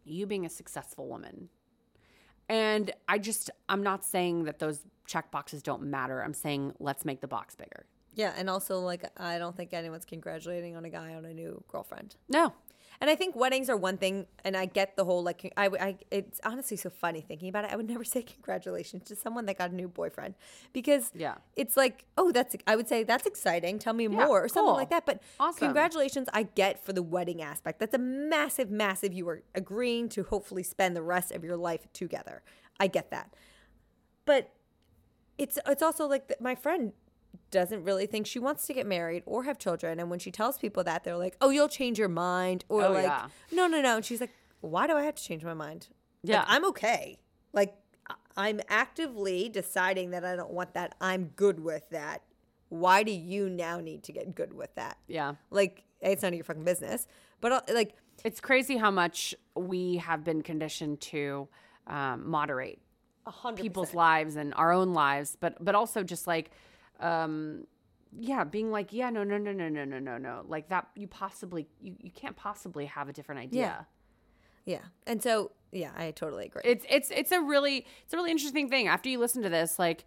you 0.04 0.26
being 0.26 0.46
a 0.46 0.48
successful 0.50 1.06
woman. 1.06 1.50
And 2.48 2.92
I 3.08 3.18
just, 3.18 3.50
I'm 3.68 3.82
not 3.82 4.04
saying 4.04 4.44
that 4.44 4.58
those 4.58 4.80
check 5.06 5.30
boxes 5.30 5.62
don't 5.62 5.82
matter. 5.82 6.22
I'm 6.22 6.34
saying 6.34 6.74
let's 6.78 7.04
make 7.04 7.20
the 7.20 7.28
box 7.28 7.54
bigger. 7.54 7.86
Yeah. 8.14 8.32
And 8.36 8.48
also, 8.48 8.80
like, 8.80 9.04
I 9.16 9.38
don't 9.38 9.56
think 9.56 9.72
anyone's 9.72 10.04
congratulating 10.04 10.76
on 10.76 10.84
a 10.84 10.90
guy 10.90 11.14
on 11.14 11.24
a 11.24 11.34
new 11.34 11.62
girlfriend. 11.68 12.16
No. 12.28 12.52
And 13.00 13.10
I 13.10 13.16
think 13.16 13.34
weddings 13.36 13.68
are 13.68 13.76
one 13.76 13.96
thing, 13.98 14.26
and 14.44 14.56
I 14.56 14.66
get 14.66 14.96
the 14.96 15.04
whole 15.04 15.22
like 15.22 15.52
I, 15.56 15.66
I 15.66 15.96
it's 16.10 16.40
honestly 16.44 16.76
so 16.76 16.90
funny 16.90 17.20
thinking 17.20 17.48
about 17.48 17.64
it. 17.64 17.72
I 17.72 17.76
would 17.76 17.88
never 17.88 18.04
say 18.14 18.22
congratulations 18.22 19.04
to 19.08 19.16
someone 19.16 19.46
that 19.46 19.58
got 19.58 19.70
a 19.70 19.74
new 19.74 19.88
boyfriend 19.88 20.34
because 20.72 21.10
Yeah. 21.14 21.34
it's 21.56 21.76
like 21.76 22.04
oh 22.16 22.30
that's 22.32 22.54
I 22.66 22.76
would 22.76 22.88
say 22.88 23.02
that's 23.02 23.26
exciting. 23.26 23.78
Tell 23.78 23.92
me 23.94 24.04
Yeah, 24.04 24.26
more 24.26 24.44
or 24.44 24.48
something 24.48 24.74
like 24.74 24.90
that. 24.90 25.06
But 25.06 25.22
Awesome. 25.40 25.66
congratulations, 25.68 26.28
I 26.32 26.44
get 26.44 26.84
for 26.84 26.92
the 26.92 27.02
wedding 27.02 27.42
aspect. 27.42 27.80
That's 27.80 27.94
a 27.94 27.98
massive, 27.98 28.70
massive. 28.70 29.12
You 29.12 29.28
are 29.28 29.42
agreeing 29.54 30.08
to 30.10 30.22
hopefully 30.24 30.62
spend 30.62 30.96
the 30.96 31.02
rest 31.02 31.32
of 31.32 31.42
your 31.44 31.56
life 31.56 31.86
together. 31.92 32.42
I 32.80 32.86
get 32.86 33.10
that, 33.10 33.34
but 34.24 34.50
it's 35.38 35.58
it's 35.66 35.82
also 35.82 36.06
like 36.06 36.28
th- 36.28 36.40
my 36.40 36.54
friend 36.54 36.92
doesn't 37.54 37.82
really 37.84 38.06
think 38.06 38.26
she 38.26 38.38
wants 38.38 38.66
to 38.66 38.72
get 38.74 38.86
married 38.86 39.22
or 39.24 39.44
have 39.44 39.58
children 39.58 39.98
and 40.00 40.10
when 40.10 40.18
she 40.18 40.30
tells 40.30 40.58
people 40.58 40.82
that 40.84 41.04
they're 41.04 41.16
like 41.16 41.36
oh 41.40 41.48
you'll 41.50 41.68
change 41.80 41.98
your 41.98 42.08
mind 42.08 42.64
or 42.68 42.84
Oh, 42.84 42.92
like 42.92 43.04
yeah. 43.04 43.26
no 43.52 43.66
no 43.66 43.80
no 43.80 43.96
and 43.96 44.04
she's 44.04 44.20
like 44.20 44.34
why 44.60 44.86
do 44.86 44.94
i 44.94 45.02
have 45.02 45.14
to 45.14 45.22
change 45.22 45.42
my 45.44 45.54
mind? 45.54 45.88
Like, 46.22 46.32
Yeah. 46.34 46.44
i'm 46.46 46.64
okay. 46.72 47.18
Like 47.52 47.74
i'm 48.36 48.60
actively 48.68 49.48
deciding 49.48 50.10
that 50.10 50.24
i 50.24 50.36
don't 50.36 50.50
want 50.52 50.74
that. 50.74 50.94
I'm 51.00 51.22
good 51.36 51.58
with 51.60 51.88
that. 51.90 52.22
Why 52.68 53.02
do 53.04 53.12
you 53.12 53.48
now 53.48 53.78
need 53.80 54.02
to 54.04 54.12
get 54.12 54.34
good 54.34 54.52
with 54.52 54.74
that? 54.74 54.96
Yeah. 55.06 55.34
like 55.50 55.84
it's 56.00 56.22
none 56.22 56.32
of 56.34 56.36
your 56.36 56.44
fucking 56.44 56.64
business. 56.64 57.06
But 57.40 57.52
uh, 57.52 57.60
like 57.72 57.94
It's 58.24 58.40
crazy 58.40 58.76
how 58.76 58.90
much 58.90 59.34
we 59.54 59.96
have 60.08 60.22
been 60.24 60.42
conditioned 60.42 61.00
to 61.12 61.48
um, 61.86 62.28
moderate 62.28 62.80
a 63.26 63.30
hundred 63.30 63.62
people's 63.62 63.94
lives 63.94 64.36
and 64.36 64.52
our 64.54 64.70
own 64.72 64.92
lives, 64.92 65.36
but 65.40 65.52
but 65.64 65.74
also 65.74 66.02
just 66.02 66.26
like, 66.26 66.50
um, 67.00 67.66
yeah, 68.16 68.44
being 68.44 68.70
like, 68.70 68.92
yeah, 68.92 69.10
no, 69.10 69.24
no, 69.24 69.36
no, 69.38 69.52
no, 69.52 69.68
no, 69.68 69.84
no, 69.84 69.98
no, 69.98 70.18
no, 70.18 70.44
like 70.46 70.68
that. 70.68 70.88
You 70.94 71.06
possibly, 71.08 71.66
you, 71.82 71.94
you 72.00 72.10
can't 72.10 72.36
possibly 72.36 72.86
have 72.86 73.08
a 73.08 73.12
different 73.12 73.40
idea. 73.40 73.86
yeah 74.66 74.78
and 75.06 75.22
so 75.22 75.50
yeah 75.72 75.90
i 75.94 76.10
totally 76.10 76.46
agree 76.46 76.62
it's 76.64 76.86
it's 76.88 77.10
it's 77.10 77.32
a 77.32 77.40
really 77.42 77.84
it's 78.04 78.14
a 78.14 78.16
really 78.16 78.30
interesting 78.30 78.70
thing 78.70 78.88
after 78.88 79.10
you 79.10 79.18
listen 79.18 79.42
to 79.42 79.50
this 79.50 79.78
like 79.78 80.06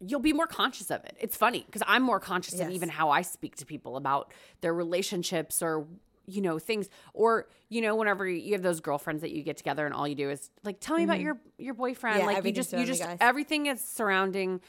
you'll 0.00 0.20
be 0.20 0.32
more 0.32 0.46
conscious 0.46 0.90
of 0.90 1.04
it 1.04 1.14
it's 1.20 1.36
funny 1.36 1.62
because 1.66 1.82
i'm 1.86 2.02
more 2.02 2.18
conscious 2.20 2.58
of 2.58 2.70
even 2.70 2.88
how 2.88 3.10
i 3.10 3.20
speak 3.20 3.54
to 3.56 3.66
people 3.66 3.96
about 3.96 4.32
their 4.62 4.72
relationships 4.72 5.60
or 5.62 5.86
you 6.26 6.40
know 6.40 6.58
things 6.58 6.88
or 7.12 7.48
you 7.68 7.80
know 7.82 7.94
whenever 7.94 8.26
you 8.26 8.52
have 8.52 8.62
those 8.62 8.80
girlfriends 8.80 9.20
that 9.20 9.30
you 9.30 9.42
get 9.42 9.56
together 9.58 9.84
and 9.84 9.94
all 9.94 10.08
you 10.08 10.14
do 10.14 10.30
is 10.30 10.48
like 10.64 10.78
tell 10.80 10.96
me 10.96 11.04
about 11.04 11.20
your 11.20 11.38
your 11.58 11.74
boyfriend 11.74 12.20
Mm-hmm. 12.20 12.28
Yeah, 12.30 12.36
like 12.36 12.44
you 12.44 12.52
just 12.52 12.72
you 12.72 12.86
just 12.86 13.02
guys. 13.02 13.18
everything 13.20 13.66
is 13.66 13.80
surrounding 13.82 14.60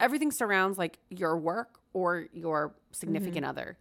everything 0.00 0.30
surrounds 0.32 0.78
like 0.78 0.98
your 1.10 1.36
work 1.38 1.78
or 1.92 2.26
your 2.32 2.74
significant 2.92 3.44
Mm-hmm. 3.44 3.50
other 3.50 3.78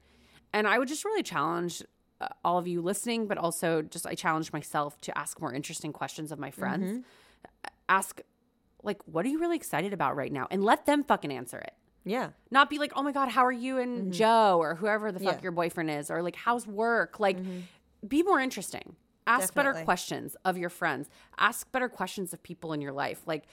and 0.53 0.67
i 0.67 0.77
would 0.77 0.87
just 0.87 1.03
really 1.05 1.23
challenge 1.23 1.81
uh, 2.21 2.27
all 2.43 2.57
of 2.57 2.67
you 2.67 2.81
listening 2.81 3.27
but 3.27 3.37
also 3.37 3.81
just 3.81 4.05
i 4.05 4.13
challenge 4.15 4.51
myself 4.53 4.99
to 5.01 5.17
ask 5.17 5.39
more 5.41 5.53
interesting 5.53 5.91
questions 5.93 6.31
of 6.31 6.39
my 6.39 6.51
friends 6.51 6.91
Mm-hmm. 6.91 7.01
ask 7.87 8.21
like 8.83 8.99
what 9.05 9.25
are 9.25 9.29
you 9.29 9.39
really 9.39 9.55
excited 9.57 9.93
about 9.93 10.15
right 10.15 10.31
now 10.31 10.47
and 10.51 10.63
let 10.63 10.85
them 10.85 11.03
fucking 11.03 11.31
answer 11.31 11.57
it 11.57 11.73
Yeah. 12.05 12.29
not 12.51 12.69
be 12.69 12.77
like, 12.79 12.93
oh 12.95 13.03
my 13.03 13.11
God, 13.11 13.29
how 13.29 13.45
are 13.45 13.51
you 13.51 13.77
and 13.77 14.13
Joe 14.13 14.57
or 14.59 14.75
whoever 14.75 15.11
the 15.11 15.19
fuck 15.19 15.21
Mm-hmm. 15.21 15.27
Yeah. 15.27 15.33
Mm-hmm. 15.35 15.43
your 15.43 15.51
boyfriend 15.51 15.89
is, 15.91 16.09
or 16.09 16.21
like, 16.23 16.35
how's 16.35 16.65
work? 16.65 17.19
Like, 17.19 17.37
be 18.07 18.23
more 18.23 18.39
interesting. 18.39 18.95
Ask 19.27 19.53
better 19.53 19.73
questions 19.83 20.35
of 20.45 20.57
your 20.57 20.69
friends. 20.69 21.09
Ask 21.37 21.69
better 21.73 21.89
questions 21.89 22.33
of 22.33 22.41
people 22.41 22.71
in 22.73 22.79
your 22.81 22.93
life. 22.93 23.21
Like, 23.27 23.43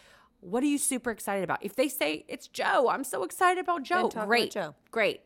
what 0.40 0.62
are 0.62 0.66
you 0.66 0.78
super 0.78 1.10
excited 1.10 1.42
about? 1.44 1.58
If 1.64 1.74
they 1.74 1.88
say 1.88 2.24
it's 2.28 2.48
Joe, 2.48 2.88
I'm 2.88 3.04
so 3.04 3.22
excited 3.24 3.60
about 3.60 3.82
Joe. 3.82 4.02
talk 4.02 4.14
about 4.14 4.26
Great. 4.28 4.50
Joe. 4.52 4.74
Great. 4.90 5.20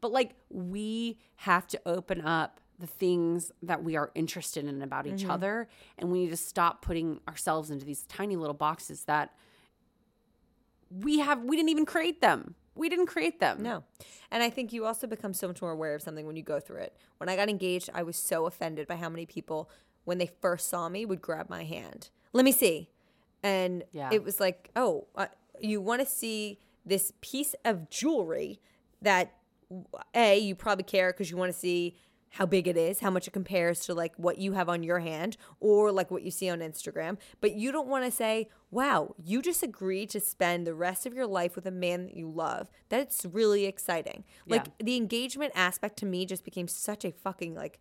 But 0.00 0.12
like, 0.12 0.34
we 0.50 1.18
have 1.36 1.66
to 1.68 1.80
open 1.86 2.20
up 2.20 2.60
the 2.78 2.86
things 2.88 3.52
that 3.62 3.84
we 3.84 3.96
are 3.96 4.10
interested 4.14 4.66
in 4.66 4.82
about 4.82 5.04
Mm-hmm. 5.04 5.14
each 5.16 5.26
other. 5.26 5.68
And 5.96 6.10
we 6.10 6.24
need 6.24 6.30
to 6.30 6.36
stop 6.36 6.82
putting 6.82 7.20
ourselves 7.28 7.70
into 7.70 7.84
these 7.86 8.02
tiny 8.02 8.36
little 8.36 8.54
boxes 8.54 9.04
that 9.04 9.32
we 10.90 11.18
have, 11.20 11.42
we 11.44 11.56
didn't 11.56 11.70
even 11.70 11.86
create 11.86 12.20
them. 12.20 12.54
We 12.74 12.88
didn't 12.88 13.06
create 13.06 13.38
them. 13.40 13.62
No. 13.62 13.84
And 14.30 14.42
I 14.42 14.50
think 14.50 14.72
you 14.72 14.84
also 14.84 15.06
become 15.06 15.32
so 15.32 15.46
much 15.46 15.62
more 15.62 15.70
aware 15.70 15.94
of 15.94 16.02
something 16.02 16.26
when 16.26 16.36
you 16.36 16.42
go 16.42 16.58
through 16.58 16.78
it. 16.78 16.96
When 17.18 17.28
I 17.28 17.36
got 17.36 17.48
engaged, 17.48 17.88
I 17.94 18.02
was 18.02 18.16
so 18.16 18.46
offended 18.46 18.88
by 18.88 18.96
how 18.96 19.08
many 19.08 19.26
people, 19.26 19.70
when 20.04 20.18
they 20.18 20.26
first 20.40 20.68
saw 20.68 20.88
me, 20.88 21.04
would 21.06 21.22
grab 21.22 21.48
my 21.48 21.62
hand. 21.64 22.10
Let 22.32 22.44
me 22.44 22.50
see. 22.52 22.90
And 23.44 23.84
Yeah. 23.92 24.08
it 24.10 24.24
was 24.24 24.40
like, 24.40 24.70
oh, 24.74 25.06
uh, 25.14 25.26
you 25.60 25.80
want 25.80 26.00
to 26.00 26.06
see 26.06 26.58
this 26.84 27.12
piece 27.20 27.54
of 27.64 27.88
jewelry 27.90 28.60
that, 29.02 29.34
A, 30.14 30.38
you 30.38 30.54
probably 30.54 30.84
care 30.84 31.12
because 31.12 31.30
you 31.30 31.36
want 31.36 31.52
to 31.52 31.58
see 31.58 31.96
how 32.30 32.46
big 32.46 32.66
it 32.66 32.76
is, 32.76 32.98
how 32.98 33.10
much 33.10 33.28
it 33.28 33.30
compares 33.30 33.80
to 33.80 33.94
like 33.94 34.12
what 34.16 34.38
you 34.38 34.54
have 34.54 34.68
on 34.68 34.82
your 34.82 34.98
hand 34.98 35.36
or 35.60 35.92
like 35.92 36.10
what 36.10 36.22
you 36.22 36.32
see 36.32 36.48
on 36.50 36.58
Instagram. 36.58 37.16
But 37.40 37.54
you 37.54 37.70
don't 37.70 37.86
want 37.86 38.04
to 38.04 38.10
say, 38.10 38.48
wow, 38.72 39.14
you 39.22 39.40
just 39.40 39.62
agreed 39.62 40.10
to 40.10 40.20
spend 40.20 40.66
the 40.66 40.74
rest 40.74 41.06
of 41.06 41.14
your 41.14 41.28
life 41.28 41.54
with 41.54 41.64
a 41.64 41.70
man 41.70 42.06
that 42.06 42.16
you 42.16 42.28
love. 42.28 42.68
That's 42.88 43.24
really 43.24 43.66
exciting. 43.66 44.24
Like 44.48 44.76
the 44.78 44.96
engagement 44.96 45.52
aspect 45.54 45.96
to 45.98 46.06
me 46.06 46.26
just 46.26 46.44
became 46.44 46.66
such 46.66 47.04
a 47.04 47.12
fucking 47.12 47.54
like 47.54 47.78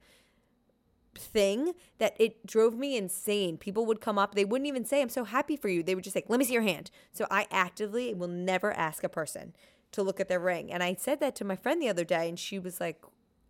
thing 1.15 1.73
that 1.97 2.15
it 2.19 2.45
drove 2.45 2.75
me 2.75 2.97
insane. 2.97 3.57
People 3.57 3.85
would 3.85 4.01
come 4.01 4.17
up, 4.17 4.35
they 4.35 4.45
wouldn't 4.45 4.67
even 4.67 4.85
say, 4.85 5.01
I'm 5.01 5.09
so 5.09 5.23
happy 5.23 5.55
for 5.55 5.69
you. 5.69 5.83
They 5.83 5.95
would 5.95 6.03
just 6.03 6.13
say, 6.13 6.23
let 6.27 6.39
me 6.39 6.45
see 6.45 6.53
your 6.53 6.61
hand. 6.61 6.91
So 7.11 7.27
I 7.29 7.47
actively 7.51 8.13
will 8.13 8.27
never 8.27 8.71
ask 8.73 9.03
a 9.03 9.09
person 9.09 9.53
to 9.91 10.03
look 10.03 10.19
at 10.19 10.27
their 10.27 10.39
ring. 10.39 10.71
And 10.71 10.83
I 10.83 10.95
said 10.95 11.19
that 11.19 11.35
to 11.37 11.45
my 11.45 11.55
friend 11.55 11.81
the 11.81 11.89
other 11.89 12.03
day, 12.03 12.27
and 12.27 12.37
she 12.37 12.59
was 12.59 12.79
like, 12.79 13.03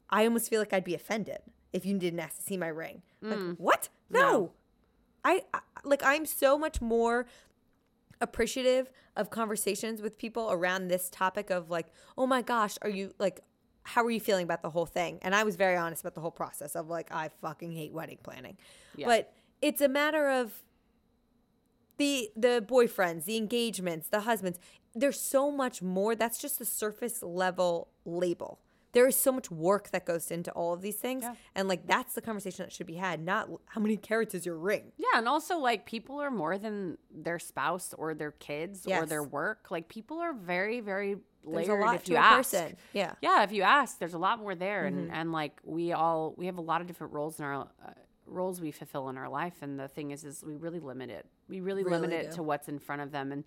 I 0.09 0.25
almost 0.25 0.49
feel 0.49 0.59
like 0.59 0.73
I'd 0.73 0.83
be 0.83 0.95
offended 0.95 1.39
if 1.71 1.85
you 1.85 1.97
didn't 1.97 2.19
ask 2.19 2.37
to 2.37 2.43
see 2.43 2.57
my 2.57 2.67
ring. 2.67 3.01
Like, 3.21 3.39
mm. 3.39 3.55
what? 3.57 3.89
No. 4.09 4.19
No. 4.19 4.51
I, 5.25 5.43
I 5.53 5.59
like 5.85 6.03
I'm 6.03 6.25
so 6.25 6.57
much 6.57 6.81
more 6.81 7.25
appreciative 8.21 8.89
of 9.15 9.29
conversations 9.29 10.01
with 10.01 10.17
people 10.17 10.51
around 10.51 10.87
this 10.87 11.09
topic 11.09 11.49
of 11.49 11.69
like, 11.69 11.87
oh 12.17 12.27
my 12.27 12.41
gosh, 12.41 12.77
are 12.81 12.89
you 12.89 13.13
like 13.19 13.41
how 13.83 14.03
are 14.03 14.11
you 14.11 14.19
feeling 14.19 14.43
about 14.43 14.61
the 14.61 14.69
whole 14.69 14.85
thing? 14.85 15.19
And 15.21 15.35
I 15.35 15.43
was 15.43 15.55
very 15.55 15.75
honest 15.75 16.01
about 16.01 16.15
the 16.15 16.21
whole 16.21 16.31
process 16.31 16.75
of 16.75 16.87
like 16.87 17.11
I 17.11 17.29
fucking 17.41 17.73
hate 17.73 17.93
wedding 17.93 18.17
planning. 18.23 18.57
Yeah. 18.95 19.07
But 19.07 19.33
it's 19.61 19.81
a 19.81 19.89
matter 19.89 20.29
of 20.29 20.63
the 21.97 22.31
the 22.35 22.65
boyfriends, 22.67 23.25
the 23.25 23.37
engagements, 23.37 24.07
the 24.07 24.21
husbands. 24.21 24.59
There's 24.95 25.19
so 25.19 25.51
much 25.51 25.81
more. 25.81 26.15
That's 26.15 26.39
just 26.39 26.59
the 26.59 26.65
surface 26.65 27.21
level 27.21 27.89
label. 28.05 28.59
There 28.93 29.07
is 29.07 29.17
so 29.17 29.31
much 29.31 29.49
work 29.49 29.89
that 29.89 30.05
goes 30.05 30.29
into 30.29 30.51
all 30.51 30.71
of 30.71 30.81
these 30.81 30.97
things. 30.97 31.23
Yeah. 31.23 31.33
And 31.55 31.67
like 31.67 31.87
that's 31.87 32.13
the 32.13 32.21
conversation 32.21 32.65
that 32.65 32.71
should 32.71 32.87
be 32.87 32.95
had, 32.95 33.19
not 33.19 33.49
how 33.65 33.81
many 33.81 33.97
carats 33.97 34.35
is 34.35 34.45
your 34.45 34.57
ring. 34.57 34.91
Yeah, 34.97 35.17
and 35.17 35.27
also 35.27 35.57
like 35.57 35.85
people 35.85 36.19
are 36.21 36.31
more 36.31 36.57
than 36.57 36.97
their 37.11 37.39
spouse 37.39 37.93
or 37.97 38.13
their 38.13 38.31
kids 38.31 38.87
or 38.87 39.05
their 39.05 39.23
work. 39.23 39.71
Like 39.71 39.89
people 39.89 40.19
are 40.19 40.33
very, 40.33 40.79
very 40.79 41.17
There's 41.45 41.67
a 41.67 41.73
lot 41.73 41.95
if 41.95 42.03
to 42.05 42.11
you 42.11 42.17
a 42.17 42.21
ask. 42.21 42.51
person. 42.51 42.75
Yeah. 42.93 43.13
Yeah, 43.21 43.43
if 43.43 43.51
you 43.51 43.63
ask, 43.63 43.99
there's 43.99 44.13
a 44.13 44.17
lot 44.19 44.39
more 44.39 44.55
there, 44.55 44.85
and 44.85 45.07
Mm-hmm. 45.07 45.13
and 45.15 45.31
like 45.31 45.59
we 45.63 45.91
all 45.93 46.33
we 46.37 46.45
have 46.47 46.57
a 46.57 46.61
lot 46.61 46.81
of 46.81 46.87
different 46.87 47.13
roles 47.13 47.39
in 47.39 47.45
our 47.45 47.61
uh, 47.63 47.91
roles 48.25 48.61
we 48.61 48.71
fulfill 48.71 49.09
in 49.09 49.17
our 49.17 49.29
life, 49.29 49.55
and 49.61 49.79
the 49.79 49.87
thing 49.87 50.11
is, 50.11 50.23
is 50.23 50.43
we 50.45 50.55
really 50.55 50.79
limit 50.79 51.09
it. 51.09 51.25
We 51.49 51.59
really, 51.59 51.83
limit 51.83 52.09
Really 52.11 52.25
it 52.27 52.31
to 52.33 52.43
what's 52.43 52.67
in 52.69 52.79
front 52.79 53.01
of 53.01 53.11
them, 53.11 53.31
and 53.31 53.43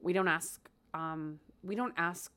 we 0.00 0.12
don't 0.12 0.28
ask. 0.28 0.68
Um, 0.94 1.40
we 1.62 1.74
don't 1.74 1.94
ask 1.96 2.30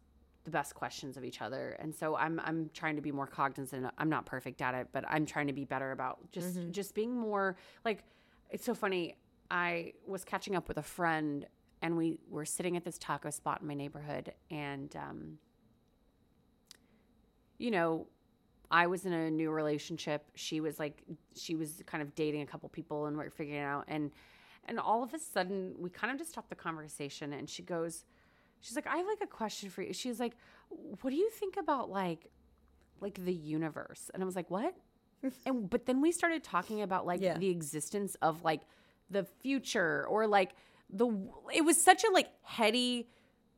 the 0.46 0.52
best 0.52 0.74
questions 0.74 1.18
of 1.18 1.24
each 1.26 1.42
other, 1.42 1.76
and 1.80 1.94
so 1.94 2.16
I'm 2.16 2.40
I'm 2.44 2.70
trying 2.74 2.96
to 2.96 3.02
be 3.02 3.12
more 3.12 3.28
cognizant. 3.28 3.86
I'm 3.98 4.10
not 4.10 4.26
perfect 4.26 4.62
at 4.62 4.74
it, 4.74 4.88
but 4.94 5.04
I'm 5.08 5.26
trying 5.26 5.48
to 5.48 5.54
be 5.54 5.66
better 5.66 5.92
about 5.92 6.32
just 6.32 6.58
Mm-hmm. 6.58 6.72
just 6.72 6.96
being 6.96 7.16
more 7.18 7.58
like. 7.84 8.04
It's 8.50 8.66
so 8.66 8.74
funny. 8.74 9.16
I 9.52 9.94
was 10.08 10.24
catching 10.24 10.56
up 10.56 10.68
with 10.68 10.78
a 10.78 10.84
friend, 10.84 11.46
and 11.82 11.96
we 11.98 12.18
were 12.30 12.46
sitting 12.46 12.76
at 12.78 12.84
this 12.84 12.98
taco 12.98 13.30
spot 13.30 13.62
in 13.62 13.68
my 13.68 13.74
neighborhood, 13.74 14.34
and 14.52 14.96
um, 14.96 15.38
you 17.58 17.72
know, 17.72 18.08
I 18.72 18.88
was 18.88 19.06
in 19.06 19.14
a 19.14 19.32
new 19.32 19.52
relationship. 19.52 20.26
She 20.36 20.62
was 20.62 20.80
like, 20.80 21.02
she 21.36 21.56
was 21.56 21.82
kind 21.86 22.02
of 22.02 22.14
dating 22.16 22.42
a 22.42 22.46
couple 22.46 22.70
people, 22.70 23.06
and 23.08 23.18
we 23.18 23.26
are 23.26 23.30
figuring 23.30 23.62
it 23.62 23.66
out. 23.66 23.86
And 23.88 24.12
and 24.66 24.80
all 24.80 25.04
of 25.04 25.14
a 25.14 25.20
sudden, 25.20 25.74
we 25.80 25.90
kind 25.90 26.12
of 26.12 26.20
just 26.20 26.32
stopped 26.32 26.50
the 26.50 26.56
conversation, 26.56 27.34
and 27.34 27.50
she 27.50 27.64
goes, 27.64 28.06
she's 28.62 28.76
like, 28.76 28.88
I 28.88 28.98
have 28.98 29.08
like 29.08 29.22
a 29.22 29.28
question 29.28 29.70
for 29.70 29.82
you. 29.82 29.94
She's 29.94 30.20
like, 30.20 30.34
what 31.02 31.10
do 31.10 31.16
you 31.16 31.30
think 31.32 31.58
about 31.58 31.90
like, 31.90 32.28
like 33.02 33.24
the 33.26 33.34
universe? 33.34 34.12
And 34.14 34.22
I 34.22 34.26
was 34.26 34.36
like, 34.36 34.52
what? 34.52 34.76
and 35.46 35.70
but 35.70 35.86
then 35.86 36.02
we 36.02 36.12
started 36.12 36.44
talking 36.44 36.82
about 36.82 37.06
like 37.06 37.22
Yeah. 37.22 37.38
the 37.38 37.50
existence 37.50 38.16
of 38.22 38.44
like 38.44 38.62
the 39.10 39.24
future 39.24 40.06
or 40.08 40.28
like 40.28 40.52
the 40.90 41.08
it 41.54 41.64
was 41.64 41.82
such 41.82 42.04
a 42.04 42.12
like 42.12 42.30
heady 42.42 43.08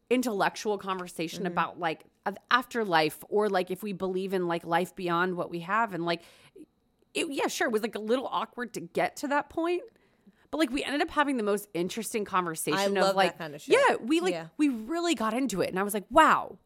intellectual 0.09 0.77
conversation 0.77 1.39
mm-hmm. 1.39 1.53
about 1.53 1.79
like 1.79 2.03
afterlife 2.51 3.23
or 3.29 3.49
like 3.49 3.71
if 3.71 3.81
we 3.81 3.93
believe 3.93 4.33
in 4.33 4.47
like 4.47 4.65
life 4.65 4.95
beyond 4.95 5.35
what 5.35 5.49
we 5.49 5.61
have 5.61 5.93
and 5.93 6.05
like 6.05 6.21
it, 7.13 7.27
yeah 7.29 7.47
sure 7.47 7.67
it 7.67 7.71
was 7.71 7.81
like 7.81 7.95
a 7.95 7.99
little 7.99 8.27
awkward 8.27 8.73
to 8.73 8.81
get 8.81 9.15
to 9.15 9.27
that 9.27 9.49
point 9.49 9.81
but 10.51 10.57
like 10.57 10.69
we 10.69 10.83
ended 10.83 11.01
up 11.01 11.09
having 11.09 11.37
the 11.37 11.43
most 11.43 11.67
interesting 11.73 12.25
conversation 12.25 12.93
love 12.93 13.11
of 13.11 13.15
like 13.15 13.31
that 13.31 13.37
kind 13.37 13.55
of 13.55 13.61
shit. 13.61 13.79
yeah 13.89 13.95
we 13.95 14.19
like 14.19 14.33
Yeah. 14.33 14.47
we 14.57 14.69
really 14.69 15.15
got 15.15 15.33
into 15.33 15.61
it 15.61 15.69
and 15.69 15.79
i 15.79 15.83
was 15.83 15.93
like 15.93 16.05
wow 16.09 16.57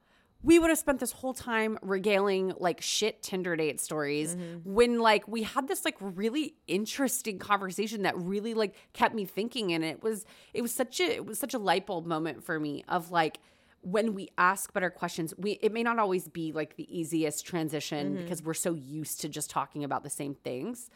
we 0.45 0.59
would 0.59 0.69
have 0.69 0.77
spent 0.77 0.99
this 0.99 1.11
whole 1.11 1.34
time 1.34 1.77
regaling 1.81 2.53
like 2.57 2.80
shit 2.81 3.22
Tinder 3.23 3.55
date 3.55 3.80
stories 3.81 4.35
Mm-hmm. 4.35 4.73
when 4.73 4.99
like 4.99 5.27
we 5.27 5.43
had 5.43 5.67
this 5.67 5.84
like 5.85 5.95
really 5.99 6.55
interesting 6.67 7.39
conversation 7.39 8.03
that 8.03 8.15
really 8.17 8.53
like 8.53 8.76
kept 8.93 9.15
me 9.15 9.26
thinking 9.26 9.73
and 9.73 9.84
it 9.84 10.03
was 10.03 10.26
it 10.53 10.61
was 10.61 10.72
such 10.73 10.99
a 10.99 11.03
it 11.15 11.26
was 11.26 11.39
such 11.39 11.53
a 11.53 11.59
light 11.59 11.85
bulb 11.85 12.05
moment 12.05 12.43
for 12.43 12.59
me 12.59 12.84
of 12.88 13.11
like 13.11 13.39
when 13.81 14.13
we 14.15 14.30
ask 14.38 14.73
better 14.73 14.89
questions 14.89 15.34
we 15.38 15.51
it 15.61 15.72
may 15.72 15.84
not 15.84 15.99
always 15.99 16.27
be 16.27 16.51
like 16.51 16.76
the 16.76 16.88
easiest 16.99 17.45
transition 17.45 18.13
Mm-hmm. 18.13 18.23
because 18.23 18.43
we're 18.43 18.53
so 18.53 18.73
used 18.73 19.22
to 19.22 19.30
just 19.30 19.49
talking 19.49 19.84
about 19.84 20.03
the 20.03 20.09
same 20.09 20.35
things 20.35 20.89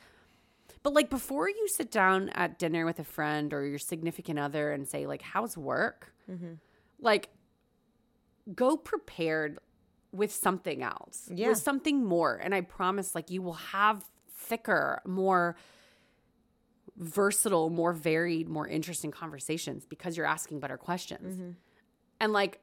but 0.84 0.94
like 0.94 1.10
before 1.10 1.50
you 1.50 1.68
sit 1.68 1.92
down 1.92 2.30
at 2.30 2.58
dinner 2.60 2.86
with 2.86 3.00
a 3.00 3.04
friend 3.04 3.54
or 3.54 3.66
your 3.66 3.80
significant 3.80 4.40
other 4.40 4.72
and 4.72 4.88
say 4.88 5.06
like 5.08 5.22
how's 5.22 5.58
work 5.58 6.14
Mm-hmm. 6.32 6.54
like 7.00 7.30
go 8.56 8.76
prepared 8.78 9.60
with 10.12 10.34
something 10.34 10.82
else 10.84 11.30
Yeah. 11.34 11.50
with 11.50 11.60
something 11.60 12.04
more 12.04 12.36
and 12.36 12.54
i 12.56 12.62
promise 12.62 13.14
like 13.14 13.30
you 13.30 13.42
will 13.42 13.54
have 13.54 14.04
thicker 14.32 15.02
more 15.06 15.56
versatile 16.98 17.70
more 17.70 17.94
varied 17.94 18.50
more 18.50 18.68
interesting 18.68 19.12
conversations 19.12 19.86
because 19.86 20.18
you're 20.18 20.26
asking 20.26 20.60
better 20.60 20.78
questions 20.78 21.36
Mm-hmm. 21.36 21.52
and 22.20 22.34
like 22.34 22.60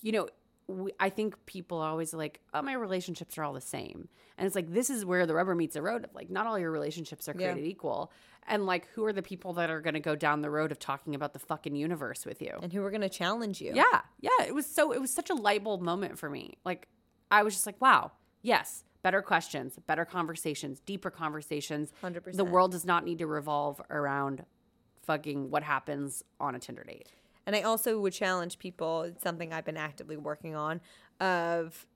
you 0.00 0.12
know 0.12 0.28
we, 0.66 0.92
i 0.98 1.10
think 1.10 1.34
people 1.46 1.78
are 1.78 1.90
always 1.90 2.14
like 2.14 2.40
oh 2.54 2.62
my 2.62 2.72
relationships 2.72 3.36
are 3.38 3.44
all 3.44 3.52
the 3.52 3.60
same. 3.60 4.08
And 4.36 4.46
it's 4.46 4.56
like 4.56 4.72
this 4.72 4.90
is 4.90 5.04
where 5.04 5.26
the 5.26 5.34
rubber 5.34 5.54
meets 5.54 5.74
the 5.74 5.82
road 5.82 6.04
of 6.04 6.14
like 6.14 6.30
not 6.30 6.46
all 6.46 6.58
your 6.58 6.70
relationships 6.70 7.28
are 7.28 7.34
Yeah. 7.38 7.52
created 7.52 7.68
equal. 7.70 8.10
And 8.46 8.66
like 8.66 8.88
who 8.94 9.04
are 9.04 9.12
the 9.12 9.22
people 9.22 9.52
that 9.54 9.70
are 9.70 9.80
going 9.80 9.94
to 9.94 10.00
go 10.00 10.16
down 10.16 10.40
the 10.42 10.50
road 10.50 10.72
of 10.72 10.78
talking 10.78 11.14
about 11.14 11.32
the 11.32 11.38
fucking 11.38 11.76
universe 11.76 12.26
with 12.26 12.42
you? 12.42 12.58
And 12.62 12.72
who 12.72 12.82
are 12.84 12.90
going 12.90 13.00
to 13.02 13.08
challenge 13.08 13.60
you? 13.60 13.72
yeah 13.74 14.00
yeah. 14.20 14.30
It 14.46 14.54
was 14.54 14.66
so 14.66 14.92
it 14.92 15.00
was 15.00 15.10
such 15.12 15.30
a 15.30 15.34
light 15.34 15.62
bulb 15.64 15.82
moment 15.82 16.18
for 16.18 16.28
me. 16.30 16.54
Like 16.64 16.88
i 17.30 17.42
was 17.42 17.54
just 17.54 17.66
like 17.66 17.80
wow 17.80 18.12
yes 18.42 18.84
better 19.02 19.20
questions 19.22 19.78
better 19.86 20.04
conversations 20.06 20.80
deeper 20.80 21.10
conversations. 21.10 21.92
100%. 22.02 22.36
the 22.36 22.44
world 22.44 22.72
does 22.72 22.84
not 22.86 23.04
need 23.04 23.18
to 23.18 23.26
revolve 23.26 23.80
around 23.90 24.44
fucking 25.02 25.50
what 25.50 25.62
happens 25.62 26.22
on 26.40 26.54
a 26.54 26.58
tinder 26.58 26.84
date 26.84 27.08
And 27.46 27.54
I 27.54 27.62
also 27.62 28.00
would 28.00 28.12
challenge 28.12 28.58
people, 28.58 29.02
it's 29.02 29.22
something 29.22 29.52
I've 29.52 29.64
been 29.64 29.76
actively 29.76 30.16
working 30.16 30.54
on, 30.54 30.80
of 31.20 31.86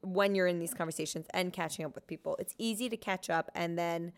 when 0.00 0.34
you're 0.34 0.46
in 0.46 0.58
these 0.58 0.74
conversations 0.74 1.26
and 1.34 1.52
catching 1.52 1.84
up 1.84 1.94
with 1.94 2.06
people, 2.06 2.36
it's 2.38 2.54
easy 2.58 2.88
to 2.88 2.96
catch 2.96 3.28
up 3.28 3.50
and 3.54 3.78
then 3.78 4.12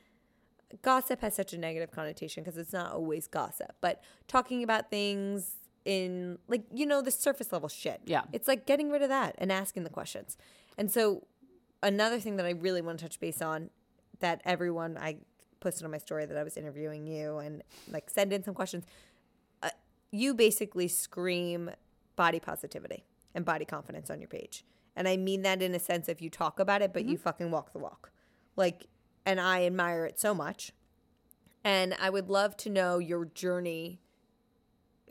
gossip 0.82 1.20
has 1.20 1.34
such 1.34 1.52
a 1.52 1.58
negative 1.58 1.90
connotation 1.90 2.44
because 2.44 2.56
it's 2.56 2.72
not 2.72 2.92
always 2.92 3.26
gossip, 3.26 3.72
but 3.80 4.02
talking 4.28 4.62
about 4.62 4.90
things 4.90 5.56
in 5.84 6.38
like 6.46 6.62
you 6.72 6.84
know 6.84 7.00
the 7.00 7.10
surface 7.10 7.52
level 7.52 7.68
shit. 7.68 8.00
Yeah. 8.04 8.22
It's 8.32 8.46
like 8.46 8.66
getting 8.66 8.90
rid 8.90 9.02
of 9.02 9.08
that 9.08 9.34
and 9.38 9.50
asking 9.50 9.84
the 9.84 9.90
questions. 9.90 10.36
And 10.76 10.90
so 10.90 11.26
another 11.82 12.20
thing 12.20 12.36
that 12.36 12.46
I 12.46 12.50
really 12.50 12.82
want 12.82 12.98
to 12.98 13.04
touch 13.04 13.18
base 13.18 13.40
on 13.40 13.70
that 14.20 14.42
everyone 14.44 14.98
I 14.98 15.16
posted 15.60 15.84
on 15.84 15.90
my 15.90 15.98
story 15.98 16.26
that 16.26 16.36
I 16.36 16.42
was 16.42 16.56
interviewing 16.56 17.06
you 17.06 17.38
and 17.38 17.62
like 17.90 18.10
send 18.10 18.32
in 18.32 18.42
some 18.44 18.54
questions. 18.54 18.84
You 20.10 20.34
basically 20.34 20.88
scream 20.88 21.70
body 22.16 22.40
positivity 22.40 23.04
and 23.34 23.44
body 23.44 23.64
confidence 23.64 24.10
on 24.10 24.20
your 24.20 24.28
page. 24.28 24.64
And 24.96 25.08
I 25.08 25.16
mean 25.16 25.42
that 25.42 25.62
in 25.62 25.74
a 25.74 25.78
sense 25.78 26.08
if 26.08 26.20
you 26.20 26.28
talk 26.28 26.58
about 26.58 26.82
it, 26.82 26.92
but 26.92 27.04
you 27.04 27.16
fucking 27.16 27.50
walk 27.50 27.72
the 27.72 27.78
walk. 27.78 28.10
Like, 28.56 28.86
and 29.24 29.40
I 29.40 29.64
admire 29.64 30.04
it 30.04 30.18
so 30.18 30.34
much. 30.34 30.72
And 31.62 31.94
I 32.00 32.10
would 32.10 32.28
love 32.28 32.56
to 32.58 32.70
know 32.70 32.98
your 32.98 33.24
journey. 33.24 34.00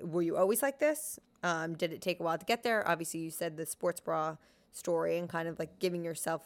Were 0.01 0.21
you 0.21 0.35
always 0.35 0.61
like 0.61 0.79
this? 0.79 1.19
Um, 1.43 1.75
did 1.75 1.93
it 1.93 2.01
take 2.01 2.19
a 2.19 2.23
while 2.23 2.37
to 2.37 2.45
get 2.45 2.63
there? 2.63 2.85
Obviously, 2.87 3.21
you 3.21 3.31
said 3.31 3.55
the 3.55 3.65
sports 3.65 4.01
bra 4.01 4.35
story 4.71 5.17
and 5.17 5.29
kind 5.29 5.47
of 5.47 5.57
like 5.57 5.79
giving 5.79 6.03
yourself, 6.03 6.41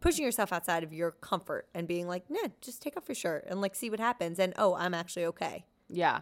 pushing 0.00 0.24
yourself 0.24 0.52
outside 0.52 0.84
of 0.84 0.92
your 0.92 1.12
comfort 1.12 1.68
and 1.74 1.88
being 1.88 2.06
like, 2.06 2.28
nah, 2.28 2.48
just 2.60 2.82
take 2.82 2.96
off 2.96 3.08
your 3.08 3.14
shirt 3.14 3.44
and 3.48 3.60
like 3.60 3.74
see 3.74 3.88
what 3.88 4.00
happens. 4.00 4.38
And 4.38 4.52
oh, 4.56 4.74
I'm 4.74 4.92
actually 4.92 5.24
okay. 5.26 5.64
Yeah. 5.88 6.20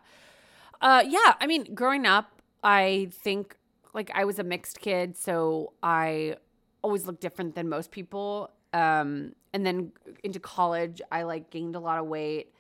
Uh, 0.83 1.05
yeah. 1.09 1.35
I 1.41 1.47
mean, 1.47 1.75
growing 1.75 2.07
up, 2.07 2.43
I 2.63 3.09
think 3.13 3.57
like 3.95 4.11
I 4.15 4.25
was 4.25 4.39
a 4.39 4.45
mixed 4.45 4.81
kid, 4.81 5.17
so 5.17 5.73
I 5.83 6.37
always 6.83 7.07
looked 7.07 7.21
different 7.21 7.55
than 7.55 7.69
most 7.69 7.91
people. 7.91 8.51
Um, 8.73 9.35
and 9.53 9.65
then 9.65 9.93
into 10.25 10.41
college, 10.41 11.01
I 11.11 11.23
like 11.23 11.51
gained 11.51 11.77
a 11.77 11.81
lot 11.81 11.99
of 11.99 12.07
weight. 12.07 12.53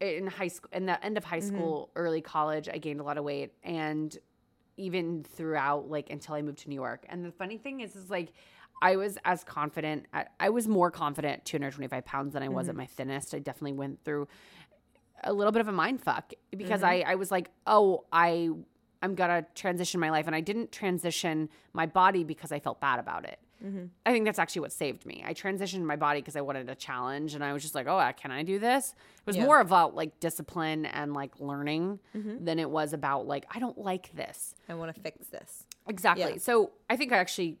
In 0.00 0.26
high 0.26 0.48
school, 0.48 0.70
in 0.72 0.86
the 0.86 1.02
end 1.04 1.16
of 1.16 1.22
high 1.22 1.38
school, 1.38 1.90
early 1.94 2.20
college, 2.20 2.68
I 2.68 2.78
gained 2.78 2.98
a 2.98 3.04
lot 3.04 3.18
of 3.18 3.24
weight, 3.24 3.52
and 3.62 4.16
even 4.76 5.22
throughout 5.22 5.88
like 5.88 6.10
until 6.10 6.34
I 6.34 6.42
moved 6.42 6.58
to 6.60 6.68
New 6.68 6.74
York. 6.74 7.06
And 7.08 7.24
the 7.24 7.30
funny 7.30 7.56
thing 7.56 7.80
is, 7.80 7.94
is 7.94 8.10
like 8.10 8.32
I 8.82 8.96
was 8.96 9.16
as 9.24 9.44
confident. 9.44 10.06
I, 10.12 10.24
I 10.40 10.48
was 10.48 10.66
more 10.66 10.90
confident 10.90 11.34
at 11.34 11.44
225 11.44 12.04
pounds 12.04 12.32
than 12.32 12.42
I 12.42 12.48
was 12.48 12.68
at 12.68 12.74
my 12.74 12.86
thinnest. 12.86 13.32
I 13.32 13.38
definitely 13.38 13.74
went 13.74 14.02
through 14.04 14.26
a 15.24 15.32
little 15.32 15.52
bit 15.52 15.60
of 15.60 15.68
a 15.68 15.72
mind 15.72 16.02
fuck 16.02 16.32
because 16.56 16.80
mm-hmm. 16.80 17.08
I, 17.08 17.12
I 17.12 17.14
was 17.16 17.30
like, 17.30 17.50
oh, 17.66 18.04
I 18.12 18.50
I'm 19.02 19.14
gonna 19.14 19.44
transition 19.54 20.00
my 20.00 20.10
life, 20.10 20.26
and 20.26 20.36
I 20.36 20.40
didn't 20.40 20.70
transition 20.70 21.48
my 21.72 21.86
body 21.86 22.24
because 22.24 22.52
I 22.52 22.60
felt 22.60 22.80
bad 22.80 23.00
about 23.00 23.24
it. 23.24 23.38
Mm-hmm. 23.64 23.84
I 24.04 24.12
think 24.12 24.24
that's 24.24 24.38
actually 24.38 24.60
what 24.60 24.72
saved 24.72 25.06
me. 25.06 25.22
I 25.26 25.34
transitioned 25.34 25.82
my 25.82 25.96
body 25.96 26.20
because 26.20 26.36
I 26.36 26.40
wanted 26.40 26.68
a 26.68 26.74
challenge, 26.74 27.34
and 27.34 27.44
I 27.44 27.52
was 27.52 27.62
just 27.62 27.74
like, 27.74 27.86
oh, 27.86 27.98
uh, 27.98 28.12
can 28.12 28.30
I 28.30 28.42
do 28.42 28.58
this? 28.58 28.94
It 29.20 29.26
was 29.26 29.36
Yeah. 29.36 29.44
more 29.44 29.60
about 29.60 29.94
like 29.94 30.18
discipline 30.20 30.86
and 30.86 31.14
like 31.14 31.38
learning 31.38 32.00
mm-hmm. 32.16 32.44
than 32.44 32.58
it 32.58 32.70
was 32.70 32.92
about 32.92 33.26
like 33.26 33.44
I 33.50 33.58
don't 33.58 33.78
like 33.78 34.14
this. 34.14 34.54
I 34.68 34.74
want 34.74 34.94
to 34.94 35.00
fix 35.00 35.26
this. 35.28 35.66
Exactly. 35.88 36.32
Yeah. 36.32 36.38
So 36.38 36.72
I 36.88 36.96
think 36.96 37.12
I 37.12 37.18
actually, 37.18 37.58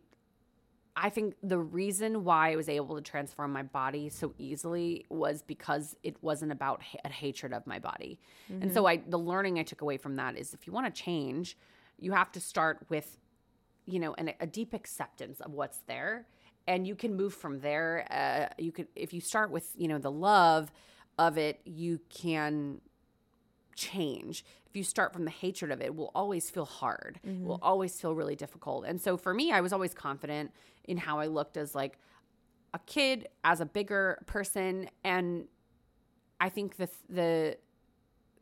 I 0.94 1.08
think 1.08 1.36
the 1.42 1.58
reason 1.58 2.22
why 2.22 2.52
I 2.52 2.56
was 2.56 2.68
able 2.68 2.96
to 2.96 3.00
transform 3.00 3.52
my 3.52 3.62
body 3.62 4.10
so 4.10 4.34
easily 4.36 5.06
was 5.08 5.42
because 5.42 5.96
it 6.02 6.22
wasn't 6.22 6.52
about 6.52 6.82
ha- 6.82 6.98
a 7.04 7.08
hatred 7.08 7.52
of 7.54 7.66
my 7.66 7.78
body. 7.78 8.18
And 8.48 8.72
so 8.74 8.84
I, 8.86 8.98
the 8.98 9.18
learning 9.18 9.58
I 9.58 9.62
took 9.62 9.80
away 9.80 9.96
from 9.96 10.16
that 10.16 10.36
is 10.36 10.52
if 10.52 10.66
you 10.66 10.72
want 10.72 10.94
to 10.94 11.02
change, 11.02 11.56
you 11.98 12.12
have 12.12 12.30
to 12.32 12.40
start 12.40 12.84
with, 12.90 13.16
you 13.86 13.98
know, 14.00 14.12
an, 14.14 14.32
a 14.38 14.46
deep 14.46 14.74
acceptance 14.74 15.40
of 15.40 15.52
what's 15.52 15.78
there, 15.86 16.26
and 16.66 16.86
you 16.86 16.94
can 16.94 17.16
move 17.16 17.32
from 17.32 17.60
there. 17.60 18.06
Uh, 18.10 18.52
you 18.62 18.70
could, 18.70 18.88
if 18.94 19.14
you 19.14 19.20
start 19.20 19.50
with, 19.50 19.72
you 19.76 19.88
know, 19.88 19.98
the 19.98 20.10
love 20.12 20.70
of 21.18 21.38
it, 21.38 21.60
you 21.64 22.00
can 22.10 22.80
change. 23.74 24.44
If 24.66 24.76
you 24.76 24.84
start 24.84 25.12
from 25.12 25.24
the 25.24 25.30
hatred 25.30 25.70
of 25.70 25.80
it, 25.80 25.86
it 25.86 25.96
will 25.96 26.10
always 26.14 26.50
feel 26.50 26.64
hard. 26.64 27.20
It 27.24 27.46
will 27.46 27.58
always 27.62 27.98
feel 28.00 28.14
really 28.14 28.36
difficult. 28.36 28.84
And 28.86 29.00
so 29.00 29.16
for 29.16 29.32
me, 29.34 29.52
I 29.52 29.60
was 29.60 29.72
always 29.72 29.94
confident 29.94 30.50
in 30.84 30.96
how 30.96 31.18
I 31.18 31.26
looked 31.26 31.56
as 31.56 31.74
like 31.74 31.98
a 32.74 32.78
kid, 32.80 33.28
as 33.44 33.60
a 33.60 33.66
bigger 33.66 34.22
person, 34.26 34.88
and 35.04 35.46
I 36.40 36.48
think 36.48 36.76
the 36.76 36.88
the 37.08 37.56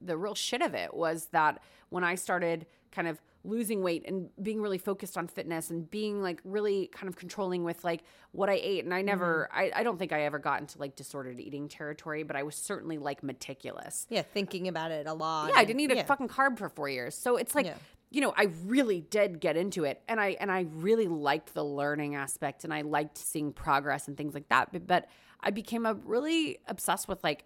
the 0.01 0.17
real 0.17 0.35
shit 0.35 0.63
of 0.63 0.75
it 0.75 0.95
was 0.95 1.27
that 1.33 1.61
when 1.91 2.05
I 2.05 2.15
started 2.15 2.67
kind 2.93 3.07
of 3.07 3.21
losing 3.43 3.83
weight 3.83 4.05
and 4.07 4.29
being 4.43 4.61
really 4.61 4.79
focused 4.79 5.17
on 5.17 5.27
fitness 5.27 5.71
and 5.71 5.91
being 5.91 6.21
like 6.23 6.41
really 6.45 6.89
kind 6.89 7.09
of 7.09 7.17
controlling 7.17 7.65
with 7.65 7.83
like 7.85 8.03
what 8.33 8.51
I 8.51 8.61
ate 8.63 8.85
and 8.85 8.93
I 8.93 9.01
never 9.01 9.49
mm-hmm. 9.51 9.77
I, 9.77 9.81
I 9.81 9.83
don't 9.83 9.99
think 9.99 10.13
I 10.13 10.23
ever 10.25 10.39
got 10.39 10.61
into 10.61 10.79
like 10.79 10.95
disordered 10.95 11.41
eating 11.41 11.69
territory, 11.69 12.23
but 12.23 12.37
I 12.37 12.43
was 12.43 12.55
certainly 12.55 12.99
like 12.99 13.23
meticulous. 13.23 14.07
Yeah, 14.11 14.23
thinking 14.23 14.69
about 14.69 14.91
it 14.91 15.07
a 15.07 15.15
lot. 15.15 15.51
Yeah, 15.51 15.59
I 15.59 15.65
didn't 15.65 15.81
eat 15.81 15.93
a 15.93 15.97
yeah. 15.97 16.05
fucking 16.05 16.29
carb 16.29 16.59
for 16.59 16.69
four 16.69 16.89
years. 16.89 17.15
So 17.15 17.37
it's 17.37 17.55
like, 17.55 17.67
Yeah. 17.67 17.75
You 18.11 18.21
know, 18.21 18.33
I 18.37 18.49
really 18.65 19.01
did 19.03 19.41
get 19.41 19.57
into 19.57 19.85
it, 19.85 20.03
and 20.09 20.21
I 20.21 20.37
and 20.41 20.51
I 20.51 20.67
really 20.73 21.07
liked 21.09 21.55
the 21.55 21.65
learning 21.65 22.15
aspect, 22.17 22.65
and 22.65 22.75
I 22.75 22.83
liked 22.83 23.17
seeing 23.19 23.53
progress 23.53 24.09
and 24.09 24.17
things 24.17 24.35
like 24.35 24.49
that. 24.49 24.73
But, 24.73 24.87
but 24.87 25.09
I 25.41 25.51
became 25.51 25.87
a 25.87 25.95
really 25.95 26.59
obsessed 26.67 27.07
with 27.09 27.23
like, 27.23 27.45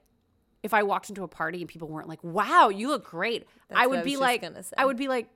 if 0.62 0.72
I 0.72 0.82
walked 0.82 1.10
into 1.10 1.22
a 1.22 1.28
party 1.28 1.60
and 1.60 1.68
people 1.68 1.88
weren't 1.88 2.08
like, 2.08 2.24
"Wow, 2.24 2.70
you 2.70 2.88
look 2.88 3.04
great," 3.04 3.46
That's 3.68 3.80
I 3.80 3.86
would 3.86 3.98
I 4.00 4.02
be 4.02 4.16
like. 4.16 4.42
I 4.78 4.84
would 4.86 4.96
be 4.96 5.08
like, 5.08 5.28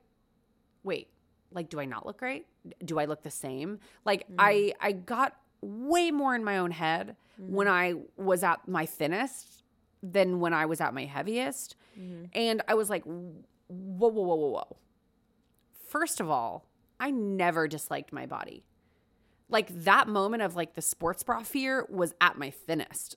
wait, 0.83 1.07
like, 1.51 1.69
do 1.69 1.79
I 1.79 1.85
not 1.85 2.05
look 2.05 2.17
great? 2.17 2.47
Do 2.83 2.97
I 2.99 3.05
look 3.05 3.21
the 3.23 3.29
same? 3.31 3.79
Like, 4.05 4.27
Mm. 4.29 4.35
I 4.39 4.73
I 4.81 4.91
got 4.93 5.35
way 5.61 6.09
more 6.11 6.33
in 6.35 6.43
my 6.43 6.57
own 6.57 6.71
head 6.71 7.15
Mm-hmm. 7.39 7.53
when 7.55 7.67
I 7.69 7.93
was 8.17 8.43
at 8.43 8.67
my 8.67 8.85
thinnest 8.85 9.63
than 10.03 10.41
when 10.41 10.53
I 10.53 10.65
was 10.65 10.81
at 10.81 10.93
my 10.93 11.05
heaviest. 11.05 11.77
Mm-hmm. 11.97 12.25
And 12.33 12.61
I 12.67 12.73
was 12.73 12.89
like, 12.89 13.03
whoa, 13.05 13.33
whoa, 13.69 14.09
whoa, 14.09 14.35
whoa, 14.35 14.49
whoa. 14.49 14.77
First 15.89 16.19
of 16.19 16.29
all, 16.29 16.65
I 16.99 17.11
never 17.11 17.67
disliked 17.67 18.13
my 18.13 18.25
body. 18.25 18.63
Like 19.49 19.69
that 19.83 20.07
moment 20.07 20.43
of 20.43 20.55
like 20.55 20.75
the 20.75 20.81
sports 20.81 21.23
bra 21.23 21.41
fear 21.41 21.85
was 21.89 22.13
at 22.21 22.37
my 22.37 22.51
thinnest. 22.51 23.15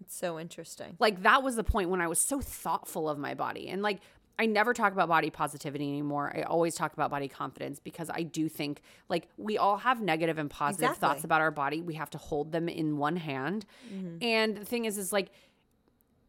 It's 0.00 0.16
so 0.16 0.38
interesting. 0.40 0.96
Like 0.98 1.22
that 1.22 1.42
was 1.42 1.56
the 1.56 1.64
point 1.64 1.90
when 1.90 2.00
I 2.00 2.08
was 2.08 2.18
so 2.18 2.40
thoughtful 2.40 3.08
of 3.08 3.18
my 3.18 3.34
body. 3.34 3.68
And 3.68 3.82
like 3.82 4.00
I 4.38 4.46
never 4.46 4.74
talk 4.74 4.92
about 4.92 5.08
body 5.08 5.30
positivity 5.30 5.88
anymore. 5.88 6.32
I 6.34 6.42
always 6.42 6.74
talk 6.74 6.92
about 6.92 7.10
body 7.10 7.28
confidence 7.28 7.78
because 7.78 8.10
I 8.10 8.22
do 8.22 8.48
think 8.48 8.82
like 9.08 9.28
we 9.36 9.56
all 9.58 9.78
have 9.78 10.00
negative 10.00 10.38
and 10.38 10.50
positive 10.50 10.90
Exactly. 10.90 11.08
thoughts 11.08 11.24
about 11.24 11.40
our 11.40 11.50
body. 11.50 11.80
We 11.82 11.94
have 11.94 12.10
to 12.10 12.18
hold 12.18 12.52
them 12.52 12.68
in 12.68 12.96
one 12.98 13.16
hand. 13.16 13.66
Mm-hmm. 13.92 14.18
And 14.22 14.56
the 14.56 14.64
thing 14.64 14.84
is 14.84 14.98
is 14.98 15.12
like 15.12 15.30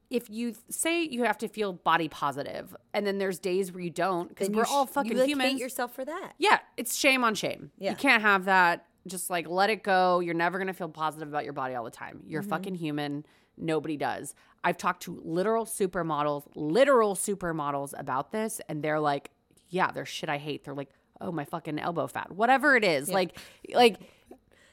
if 0.09 0.29
you 0.29 0.53
say 0.69 1.03
you 1.03 1.23
have 1.23 1.37
to 1.39 1.47
feel 1.47 1.73
body 1.73 2.07
positive 2.07 2.75
and 2.93 3.05
then 3.05 3.17
there's 3.17 3.39
days 3.39 3.71
where 3.71 3.81
you 3.81 3.89
don't 3.89 4.29
because 4.29 4.49
we're 4.49 4.63
you 4.65 4.71
all 4.71 4.87
sh- 4.87 4.91
fucking 4.91 5.11
you, 5.13 5.17
like, 5.19 5.27
humans. 5.29 5.51
Hate 5.53 5.59
yourself 5.59 5.93
for 5.93 6.05
that. 6.05 6.33
Yeah, 6.37 6.59
it's 6.77 6.95
shame 6.95 7.23
on 7.23 7.35
shame. 7.35 7.71
Yeah. 7.77 7.91
You 7.91 7.95
can't 7.97 8.21
have 8.21 8.45
that. 8.45 8.85
Just 9.05 9.29
like 9.29 9.47
let 9.49 9.69
it 9.69 9.83
go. 9.83 10.19
You're 10.19 10.33
never 10.33 10.57
going 10.57 10.67
to 10.67 10.73
feel 10.73 10.89
positive 10.89 11.27
about 11.29 11.43
your 11.43 11.53
body 11.53 11.75
all 11.75 11.83
the 11.83 11.91
time. 11.91 12.21
You're 12.25 12.41
Mm-hmm. 12.41 12.49
fucking 12.49 12.75
human. 12.75 13.25
Nobody 13.57 13.97
does. 13.97 14.33
I've 14.63 14.77
talked 14.77 15.03
to 15.03 15.21
literal 15.23 15.65
supermodels, 15.65 16.43
literal 16.55 17.15
supermodels 17.15 17.93
about 17.97 18.31
this, 18.31 18.59
and 18.69 18.83
they're 18.83 18.99
like, 18.99 19.31
yeah, 19.69 19.91
there's 19.91 20.09
shit 20.09 20.29
I 20.29 20.37
hate. 20.37 20.63
They're 20.65 20.73
like, 20.73 20.89
oh, 21.21 21.31
my 21.31 21.43
fucking 21.45 21.79
elbow 21.79 22.07
fat. 22.07 22.31
Whatever 22.31 22.75
it 22.75 22.83
is. 22.83 23.09
Like, 23.09 23.37
like 23.73 23.97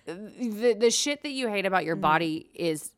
the, 0.06 0.76
the 0.78 0.90
shit 0.90 1.22
that 1.22 1.30
you 1.32 1.48
hate 1.48 1.66
about 1.66 1.84
your 1.84 1.96
body 1.96 2.50
is 2.54 2.90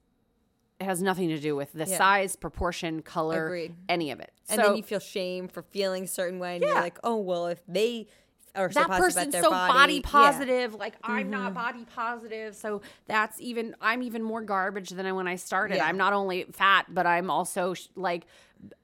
has 0.80 1.02
nothing 1.02 1.28
to 1.28 1.38
do 1.38 1.56
with 1.56 1.72
the 1.72 1.84
Mm-hmm. 1.84 1.92
Yeah. 1.92 1.98
size, 1.98 2.36
proportion, 2.36 3.02
color, 3.02 3.46
Agreed. 3.46 3.74
any 3.88 4.10
of 4.10 4.20
it. 4.20 4.30
And 4.48 4.60
so 4.60 4.66
then 4.68 4.76
you 4.76 4.82
feel 4.82 5.00
shame 5.00 5.48
for 5.48 5.62
feeling 5.62 6.04
a 6.04 6.08
certain 6.08 6.38
way, 6.38 6.56
and 6.56 6.64
you're 6.64 6.74
like, 6.74 6.98
oh 7.04 7.16
well, 7.16 7.46
if 7.46 7.60
they 7.66 8.06
are 8.54 8.70
so 8.72 8.80
that 8.80 8.88
positive 8.88 9.04
about 9.04 9.14
person's 9.14 9.32
their 9.32 9.42
so 9.42 9.50
body, 9.50 9.72
body, 9.72 9.92
yeah. 9.94 10.00
Mm-hmm. 10.00 10.10
positive. 10.10 10.74
Like 10.74 10.94
I'm 11.02 11.30
not 11.30 11.54
body 11.54 11.84
positive, 11.94 12.54
so 12.54 12.82
that's 13.06 13.40
even 13.40 13.74
I'm 13.80 14.02
even 14.02 14.22
more 14.22 14.42
garbage 14.42 14.90
than 14.90 15.14
when 15.14 15.28
I 15.28 15.36
started. 15.36 15.76
Yeah. 15.76 15.86
I'm 15.86 15.96
not 15.96 16.12
only 16.12 16.44
fat, 16.52 16.86
but 16.88 17.06
I'm 17.06 17.30
also 17.30 17.74
sh- 17.74 17.88
like 17.96 18.26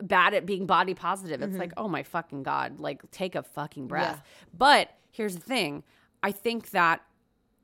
bad 0.03 0.35
at 0.35 0.45
being 0.47 0.67
body 0.67 0.95
positive. 0.95 1.41
Mm-hmm. 1.41 1.51
It's 1.51 1.59
like 1.59 1.73
oh 1.77 1.89
my 1.89 2.03
fucking 2.03 2.43
god, 2.43 2.81
like 2.81 3.11
take 3.11 3.35
a 3.35 3.43
fucking 3.43 3.87
breath. 3.87 4.23
But 4.57 4.91
here's 5.11 5.35
the 5.35 5.41
thing: 5.43 5.85
I 6.23 6.33
think 6.33 6.71
that 6.71 7.03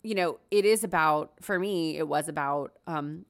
you 0.02 0.14
know 0.14 0.38
it 0.50 0.64
is 0.64 0.84
about 0.84 1.32
for 1.42 1.58
me. 1.58 1.98
It 1.98 2.08
was 2.08 2.28
about 2.28 2.72
um, 2.86 3.26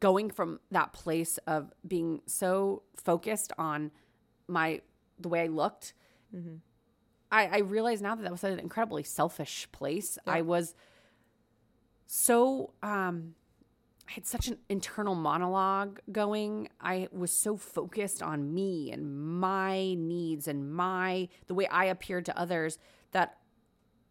going 0.00 0.30
from 0.30 0.60
that 0.70 0.92
place 0.92 1.38
of 1.46 1.72
being 1.86 2.20
so 2.26 2.82
focused 2.96 3.52
on 3.58 3.90
my 4.48 4.80
the 5.18 5.28
way 5.28 5.42
I 5.42 5.46
looked. 5.46 5.94
I, 7.30 7.46
I 7.46 7.58
realize 7.58 8.02
now 8.02 8.14
that 8.14 8.22
that 8.22 8.32
was 8.32 8.44
an 8.44 8.58
incredibly 8.58 9.02
selfish 9.02 9.68
place. 9.72 10.18
I 10.26 10.42
was 10.42 10.74
so 12.06 12.72
um 12.82 13.34
I 14.08 14.12
had 14.12 14.26
such 14.26 14.46
an 14.46 14.58
internal 14.68 15.16
monologue 15.16 15.98
going. 16.12 16.68
I 16.80 17.08
was 17.10 17.32
so 17.32 17.56
focused 17.56 18.22
on 18.22 18.54
me 18.54 18.92
and 18.92 19.40
my 19.40 19.94
needs 19.94 20.46
and 20.46 20.72
my 20.72 21.28
the 21.46 21.54
way 21.54 21.66
I 21.66 21.86
appeared 21.86 22.24
to 22.26 22.38
others 22.38 22.78
that 23.12 23.38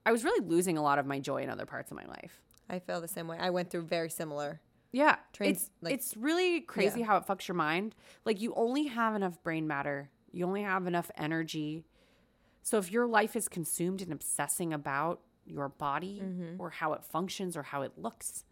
I 0.05 0.11
was 0.11 0.23
really 0.23 0.45
losing 0.45 0.77
a 0.77 0.83
lot 0.83 0.99
of 0.99 1.05
my 1.05 1.19
joy 1.19 1.43
in 1.43 1.49
other 1.49 1.65
parts 1.65 1.91
of 1.91 1.97
my 1.97 2.05
life. 2.05 2.41
I 2.69 2.79
feel 2.79 2.99
the 2.99 3.07
same 3.07 3.27
way. 3.27 3.37
I 3.39 3.49
went 3.51 3.69
through 3.69 3.83
very 3.83 4.09
similar. 4.09 4.59
Yeah, 4.95 5.17
it's 5.41 5.69
like- 5.81 5.93
it's 5.93 6.15
really 6.15 6.61
crazy 6.61 7.01
Yeah. 7.01 7.07
how 7.07 7.17
it 7.17 7.25
fucks 7.25 7.47
your 7.47 7.55
mind. 7.55 7.95
Like 8.23 8.39
you 8.39 8.53
only 8.55 8.85
have 8.85 9.13
enough 9.15 9.41
brain 9.43 9.67
matter. 9.67 10.09
You 10.31 10.45
only 10.45 10.63
have 10.63 10.87
enough 10.87 11.11
energy. 11.17 11.83
So 12.61 12.77
if 12.77 12.91
your 12.91 13.05
life 13.05 13.35
is 13.35 13.47
consumed 13.49 14.01
in 14.01 14.11
obsessing 14.11 14.71
about 14.73 15.21
your 15.45 15.67
body 15.69 16.21
Mm-hmm. 16.23 16.61
or 16.61 16.69
how 16.69 16.93
it 16.93 17.03
functions 17.03 17.57
or 17.57 17.63
how 17.63 17.81
it 17.81 17.97
looks, 17.97 18.45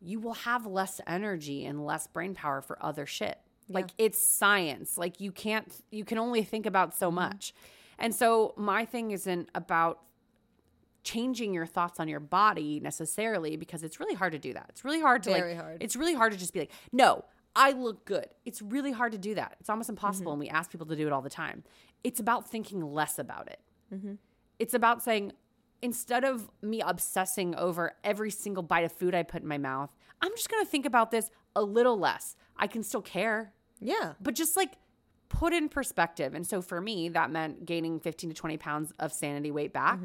you 0.00 0.20
will 0.20 0.34
have 0.34 0.66
less 0.66 1.00
energy 1.06 1.64
and 1.64 1.84
less 1.84 2.06
brain 2.06 2.34
power 2.34 2.60
for 2.60 2.76
other 2.84 3.06
shit. 3.06 3.38
Like 3.68 3.90
it's 3.96 4.20
science. 4.20 4.98
Like 4.98 5.20
you 5.20 5.32
can't 5.32 5.72
you 5.90 6.04
can 6.04 6.18
only 6.18 6.42
think 6.44 6.66
about 6.66 6.90
Mm-hmm. 6.90 6.98
so 6.98 7.10
much. 7.10 7.54
And 7.98 8.14
so 8.14 8.52
my 8.56 8.84
thing 8.84 9.12
isn't 9.12 9.48
about 9.54 10.00
changing 11.04 11.54
your 11.54 11.66
thoughts 11.66 12.00
on 12.00 12.08
your 12.08 12.20
body 12.20 12.80
necessarily 12.80 13.56
because 13.56 13.82
it's 13.84 14.00
really 14.00 14.14
hard 14.14 14.32
to 14.32 14.38
do 14.38 14.52
that. 14.54 14.66
It's 14.70 14.84
really 14.84 15.00
hard 15.00 15.22
to 15.24 15.30
Very 15.30 15.52
like 15.54 15.62
hard. 15.62 15.82
it's 15.82 15.94
really 15.96 16.14
hard 16.14 16.32
to 16.32 16.38
just 16.38 16.52
be 16.52 16.60
like, 16.60 16.72
"No, 16.92 17.24
I 17.54 17.72
look 17.72 18.04
good." 18.04 18.26
It's 18.44 18.60
really 18.62 18.90
hard 18.92 19.12
to 19.12 19.18
do 19.18 19.34
that. 19.36 19.56
It's 19.60 19.70
almost 19.70 19.88
impossible 19.90 20.32
Mm-hmm. 20.32 20.40
and 20.42 20.50
we 20.52 20.58
ask 20.58 20.70
people 20.70 20.86
to 20.86 20.96
do 20.96 21.06
it 21.06 21.12
all 21.12 21.22
the 21.22 21.30
time. 21.30 21.62
It's 22.02 22.18
about 22.20 22.48
thinking 22.50 22.80
less 22.82 23.18
about 23.18 23.48
it. 23.48 23.60
Mm-hmm. 23.94 24.14
It's 24.58 24.74
about 24.74 25.02
saying 25.02 25.32
instead 25.82 26.24
of 26.24 26.50
me 26.62 26.80
obsessing 26.80 27.54
over 27.56 27.92
every 28.02 28.30
single 28.30 28.62
bite 28.62 28.84
of 28.84 28.92
food 28.92 29.14
I 29.14 29.22
put 29.22 29.42
in 29.42 29.48
my 29.48 29.58
mouth, 29.58 29.90
I'm 30.22 30.32
just 30.32 30.48
going 30.48 30.64
to 30.64 30.70
think 30.70 30.86
about 30.86 31.10
this 31.10 31.30
a 31.54 31.62
little 31.62 31.98
less. 31.98 32.36
I 32.56 32.66
can 32.66 32.82
still 32.82 33.02
care 33.02 33.52
Yeah. 33.80 34.14
but 34.22 34.34
just 34.34 34.56
like 34.56 34.72
put 35.28 35.52
in 35.52 35.68
perspective. 35.68 36.32
And 36.34 36.46
so 36.46 36.62
for 36.62 36.80
me, 36.80 37.08
that 37.10 37.30
meant 37.30 37.66
gaining 37.66 38.00
15 38.00 38.30
to 38.30 38.34
20 38.34 38.56
pounds 38.56 38.92
of 38.98 39.12
sanity 39.12 39.50
weight 39.50 39.72
back. 39.74 39.98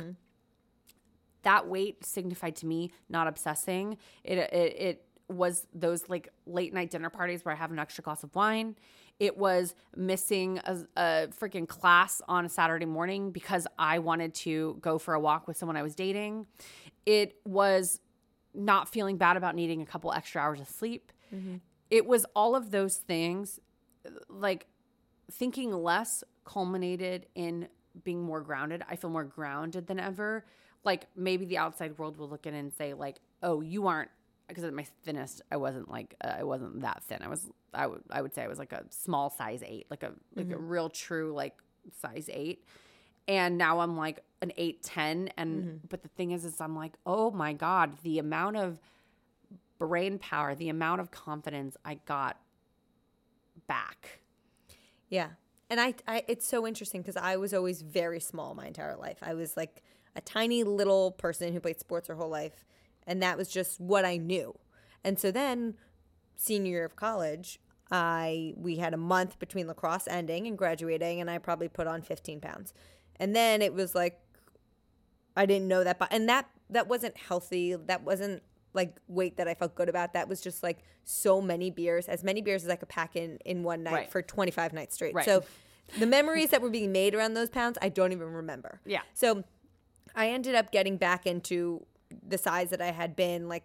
That 1.43 1.67
weight 1.67 2.05
signified 2.05 2.55
to 2.57 2.65
me 2.65 2.91
not 3.09 3.27
obsessing. 3.27 3.97
It, 4.23 4.37
it, 4.37 4.53
it 4.53 5.05
was 5.29 5.67
those 5.73 6.09
like 6.09 6.29
late 6.45 6.73
night 6.73 6.89
dinner 6.89 7.09
parties 7.09 7.45
where 7.45 7.53
I 7.53 7.57
have 7.57 7.71
an 7.71 7.79
extra 7.79 8.03
glass 8.03 8.23
of 8.23 8.33
wine. 8.35 8.75
It 9.19 9.37
was 9.37 9.75
missing 9.95 10.59
a, 10.65 10.77
a 10.95 11.27
freaking 11.39 11.67
class 11.67 12.21
on 12.27 12.45
a 12.45 12.49
Saturday 12.49 12.85
morning 12.85 13.31
because 13.31 13.67
I 13.77 13.99
wanted 13.99 14.33
to 14.35 14.77
go 14.81 14.97
for 14.97 15.13
a 15.13 15.19
walk 15.19 15.47
with 15.47 15.57
someone 15.57 15.75
I 15.77 15.83
was 15.83 15.93
dating. 15.93 16.47
It 17.05 17.35
was 17.45 17.99
not 18.53 18.89
feeling 18.89 19.17
bad 19.17 19.37
about 19.37 19.55
needing 19.55 19.81
a 19.81 19.85
couple 19.85 20.11
extra 20.11 20.41
hours 20.41 20.59
of 20.61 20.67
sleep. 20.67 21.11
Mm-hmm. 21.33 21.57
It 21.89 22.05
was 22.05 22.25
all 22.35 22.55
of 22.55 22.71
those 22.71 22.97
things 22.97 23.59
like 24.29 24.67
thinking 25.31 25.71
less 25.71 26.23
culminated 26.45 27.27
in 27.35 27.67
being 28.03 28.21
more 28.21 28.41
grounded. 28.41 28.83
I 28.89 28.95
feel 28.95 29.09
more 29.09 29.23
grounded 29.23 29.87
than 29.87 29.99
ever. 29.99 30.45
Like 30.83 31.07
maybe 31.15 31.45
the 31.45 31.57
outside 31.57 31.97
world 31.97 32.17
will 32.17 32.29
look 32.29 32.45
in 32.45 32.53
and 32.53 32.73
say 32.73 32.93
like, 32.93 33.17
"Oh, 33.43 33.61
you 33.61 33.87
aren't." 33.87 34.09
Because 34.47 34.63
at 34.63 34.73
my 34.73 34.85
thinnest, 35.03 35.41
I 35.51 35.57
wasn't 35.57 35.91
like 35.91 36.15
uh, 36.23 36.35
I 36.39 36.43
wasn't 36.43 36.81
that 36.81 37.03
thin. 37.03 37.19
I 37.21 37.27
was 37.27 37.45
I 37.73 37.87
would 37.87 38.01
I 38.09 38.21
would 38.21 38.33
say 38.33 38.43
I 38.43 38.47
was 38.47 38.59
like 38.59 38.71
a 38.71 38.83
small 38.89 39.29
size 39.29 39.61
eight, 39.65 39.87
like 39.89 40.03
a 40.03 40.13
like 40.35 40.51
a 40.51 40.57
real 40.57 40.89
true 40.89 41.33
like 41.33 41.55
size 42.01 42.29
eight. 42.31 42.65
And 43.27 43.59
now 43.59 43.79
I'm 43.79 43.95
like 43.95 44.23
an 44.41 44.51
eight 44.57 44.81
ten. 44.81 45.29
And 45.37 45.87
but 45.87 46.01
the 46.01 46.07
thing 46.09 46.31
is, 46.31 46.45
is 46.45 46.59
I'm 46.59 46.75
like, 46.75 46.93
oh 47.05 47.29
my 47.29 47.53
god, 47.53 47.99
the 48.01 48.17
amount 48.17 48.57
of 48.57 48.79
brain 49.77 50.19
power, 50.19 50.55
the 50.55 50.69
amount 50.69 51.01
of 51.01 51.11
confidence 51.11 51.77
I 51.85 51.95
got 52.05 52.37
back. 53.67 54.21
Yeah. 55.09 55.29
And 55.69 55.79
I, 55.79 55.93
I 56.07 56.23
it's 56.27 56.47
so 56.47 56.65
interesting 56.65 57.01
because 57.01 57.17
I 57.17 57.37
was 57.37 57.53
always 57.53 57.81
very 57.81 58.19
small 58.19 58.55
my 58.55 58.65
entire 58.65 58.95
life. 58.95 59.17
I 59.21 59.35
was 59.35 59.55
like 59.55 59.83
a 60.15 60.21
tiny 60.21 60.63
little 60.63 61.11
person 61.11 61.53
who 61.53 61.59
played 61.59 61.79
sports 61.79 62.07
her 62.07 62.15
whole 62.15 62.29
life. 62.29 62.65
And 63.07 63.21
that 63.23 63.37
was 63.37 63.49
just 63.49 63.79
what 63.79 64.05
I 64.05 64.17
knew. 64.17 64.57
And 65.03 65.17
so 65.19 65.31
then 65.31 65.75
senior 66.35 66.71
year 66.71 66.85
of 66.85 66.95
college, 66.95 67.59
I 67.91 68.53
we 68.55 68.75
had 68.77 68.93
a 68.93 68.97
month 68.97 69.39
between 69.39 69.67
lacrosse 69.67 70.07
ending 70.07 70.45
and 70.45 70.57
graduating, 70.57 71.19
and 71.21 71.29
I 71.29 71.37
probably 71.39 71.67
put 71.69 71.87
on 71.87 72.01
15 72.01 72.39
pounds. 72.39 72.73
And 73.15 73.35
then 73.35 73.61
it 73.61 73.73
was 73.73 73.95
like 73.95 74.19
I 75.35 75.45
didn't 75.45 75.67
know 75.67 75.83
that, 75.83 75.97
but 75.99 76.09
and 76.11 76.27
that 76.29 76.49
that 76.69 76.87
wasn't 76.87 77.17
healthy. 77.17 77.75
That 77.75 78.03
wasn't 78.03 78.43
like 78.73 78.97
weight 79.07 79.37
that 79.37 79.47
I 79.47 79.55
felt 79.55 79.73
good 79.73 79.89
about. 79.89 80.13
That 80.13 80.29
was 80.29 80.41
just 80.41 80.61
like 80.61 80.79
so 81.03 81.41
many 81.41 81.71
beers, 81.71 82.07
as 82.07 82.23
many 82.23 82.41
beers 82.41 82.63
as 82.63 82.69
I 82.69 82.75
could 82.75 82.89
pack 82.89 83.15
in 83.15 83.39
in 83.45 83.63
one 83.63 83.81
night 83.83 83.93
Right. 83.93 84.11
for 84.11 84.21
25 84.21 84.73
nights 84.73 84.93
straight. 84.95 85.15
Right. 85.15 85.25
So 85.25 85.43
the 85.97 86.05
memories 86.05 86.51
that 86.51 86.61
were 86.61 86.69
being 86.69 86.91
made 86.91 87.15
around 87.15 87.33
those 87.33 87.49
pounds, 87.49 87.79
I 87.81 87.89
don't 87.89 88.11
even 88.11 88.27
remember. 88.27 88.79
Yeah. 88.85 89.01
So 89.15 89.43
I 90.19 90.31
ended 90.31 90.53
up 90.53 90.69
getting 90.69 90.97
back 90.97 91.25
into 91.25 91.85
the 92.27 92.37
size 92.37 92.71
that 92.71 92.81
I 92.81 92.91
had 92.91 93.15
been 93.15 93.47
like 93.47 93.63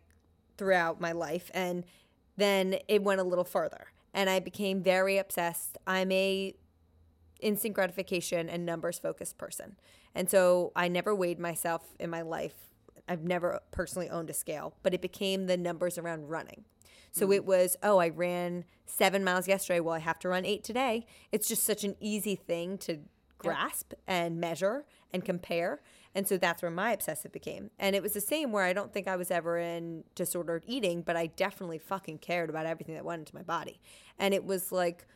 throughout 0.57 1.01
my 1.01 1.11
life. 1.11 1.51
And 1.53 1.83
then 2.37 2.77
it 2.87 3.03
went 3.03 3.21
a 3.21 3.25
little 3.25 3.45
further. 3.45 3.89
And 4.15 4.31
I 4.31 4.39
became 4.39 4.81
very 4.81 5.19
obsessed. 5.19 5.77
I'm 5.85 6.13
a 6.13 6.55
instant 7.41 7.75
gratification 7.75 8.49
and 8.49 8.65
numbers 8.65 9.01
focused 9.01 9.37
person. 9.37 9.75
And 10.15 10.31
so 10.31 10.71
I 10.77 10.87
never 10.87 11.13
weighed 11.13 11.41
myself 11.41 11.89
in 11.99 12.09
my 12.09 12.23
life. 12.23 12.55
I've 13.09 13.25
never 13.25 13.59
personally 13.73 14.09
owned 14.09 14.31
a 14.31 14.33
scale, 14.33 14.77
but 14.85 14.95
it 14.95 15.03
became 15.03 15.47
the 15.47 15.57
numbers 15.57 15.99
around 15.99 16.29
running. 16.29 16.67
So 17.11 17.27
mm. 17.27 17.35
it 17.35 17.45
was, 17.45 17.77
oh, 17.83 17.99
I 17.99 18.11
ran 18.11 18.65
seven 18.87 19.25
miles 19.25 19.49
yesterday. 19.49 19.81
Well, 19.81 19.97
I 19.97 19.99
have 19.99 20.21
to 20.21 20.29
run 20.29 20.47
eight 20.47 20.63
today. 20.63 21.05
It's 21.33 21.49
just 21.49 21.65
such 21.65 21.83
an 21.83 21.97
easy 21.99 22.37
thing 22.37 22.79
to 22.79 23.01
grasp 23.39 23.93
and 24.07 24.41
measure 24.41 24.85
and 25.13 25.25
compare. 25.25 25.81
And 26.15 26.29
so 26.29 26.37
that's 26.37 26.63
where 26.63 26.71
my 26.71 26.93
obsessive 26.93 27.33
became. 27.33 27.71
And 27.79 27.97
it 27.97 28.03
was 28.03 28.13
the 28.13 28.21
same 28.21 28.53
where 28.53 28.65
I 28.65 28.73
don't 28.73 28.93
think 28.93 29.09
I 29.09 29.17
was 29.17 29.31
ever 29.31 29.59
in 29.59 30.05
disordered 30.15 30.65
eating, 30.67 31.03
but 31.03 31.17
I 31.17 31.27
definitely 31.27 31.79
fucking 31.79 32.19
cared 32.19 32.51
about 32.51 32.67
everything 32.67 32.95
that 32.95 33.05
went 33.05 33.21
into 33.21 33.35
my 33.35 33.43
body. 33.43 33.81
And 34.19 34.33
it 34.33 34.45
was 34.45 34.71
like, 34.71 35.07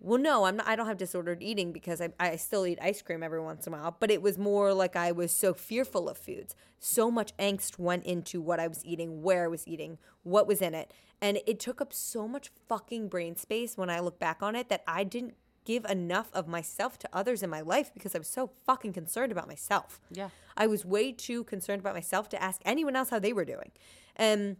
well, 0.00 0.18
no, 0.18 0.44
I'm 0.44 0.56
not, 0.56 0.68
I 0.68 0.76
don't 0.76 0.86
have 0.86 0.96
disordered 0.96 1.42
eating 1.42 1.72
because 1.72 2.00
I, 2.00 2.10
I 2.20 2.36
still 2.36 2.66
eat 2.66 2.78
ice 2.80 3.02
cream 3.02 3.22
every 3.22 3.40
once 3.40 3.66
in 3.66 3.74
a 3.74 3.76
while. 3.76 3.96
But 3.98 4.10
it 4.10 4.22
was 4.22 4.38
more 4.38 4.72
like 4.72 4.96
I 4.96 5.12
was 5.12 5.32
so 5.32 5.54
fearful 5.54 6.08
of 6.08 6.18
foods. 6.18 6.54
So 6.78 7.10
much 7.10 7.36
angst 7.36 7.78
went 7.78 8.04
into 8.04 8.40
what 8.40 8.60
I 8.60 8.68
was 8.68 8.84
eating, 8.84 9.22
where 9.22 9.44
I 9.44 9.48
was 9.48 9.66
eating, 9.66 9.98
what 10.22 10.46
was 10.46 10.62
in 10.62 10.74
it. 10.74 10.92
And 11.20 11.40
it 11.46 11.58
took 11.58 11.80
up 11.80 11.92
so 11.92 12.28
much 12.28 12.50
fucking 12.68 13.08
brain 13.08 13.34
space 13.34 13.76
when 13.76 13.90
I 13.90 13.98
look 13.98 14.20
back 14.20 14.40
on 14.40 14.54
it 14.54 14.68
that 14.68 14.84
I 14.86 15.02
didn't 15.02 15.34
give 15.68 15.84
enough 15.84 16.28
of 16.32 16.48
myself 16.48 16.98
to 16.98 17.08
others 17.12 17.42
in 17.42 17.50
my 17.50 17.60
life 17.60 17.90
because 17.92 18.14
I 18.14 18.18
was 18.18 18.28
so 18.28 18.50
fucking 18.64 18.94
concerned 18.94 19.30
about 19.32 19.46
myself. 19.46 20.00
Yeah. 20.10 20.30
I 20.56 20.66
was 20.66 20.84
way 20.84 21.12
too 21.12 21.44
concerned 21.44 21.80
about 21.80 21.94
myself 21.94 22.28
to 22.30 22.42
ask 22.42 22.60
anyone 22.64 22.96
else 22.96 23.10
how 23.10 23.18
they 23.18 23.34
were 23.34 23.44
doing. 23.44 23.70
And 24.16 24.56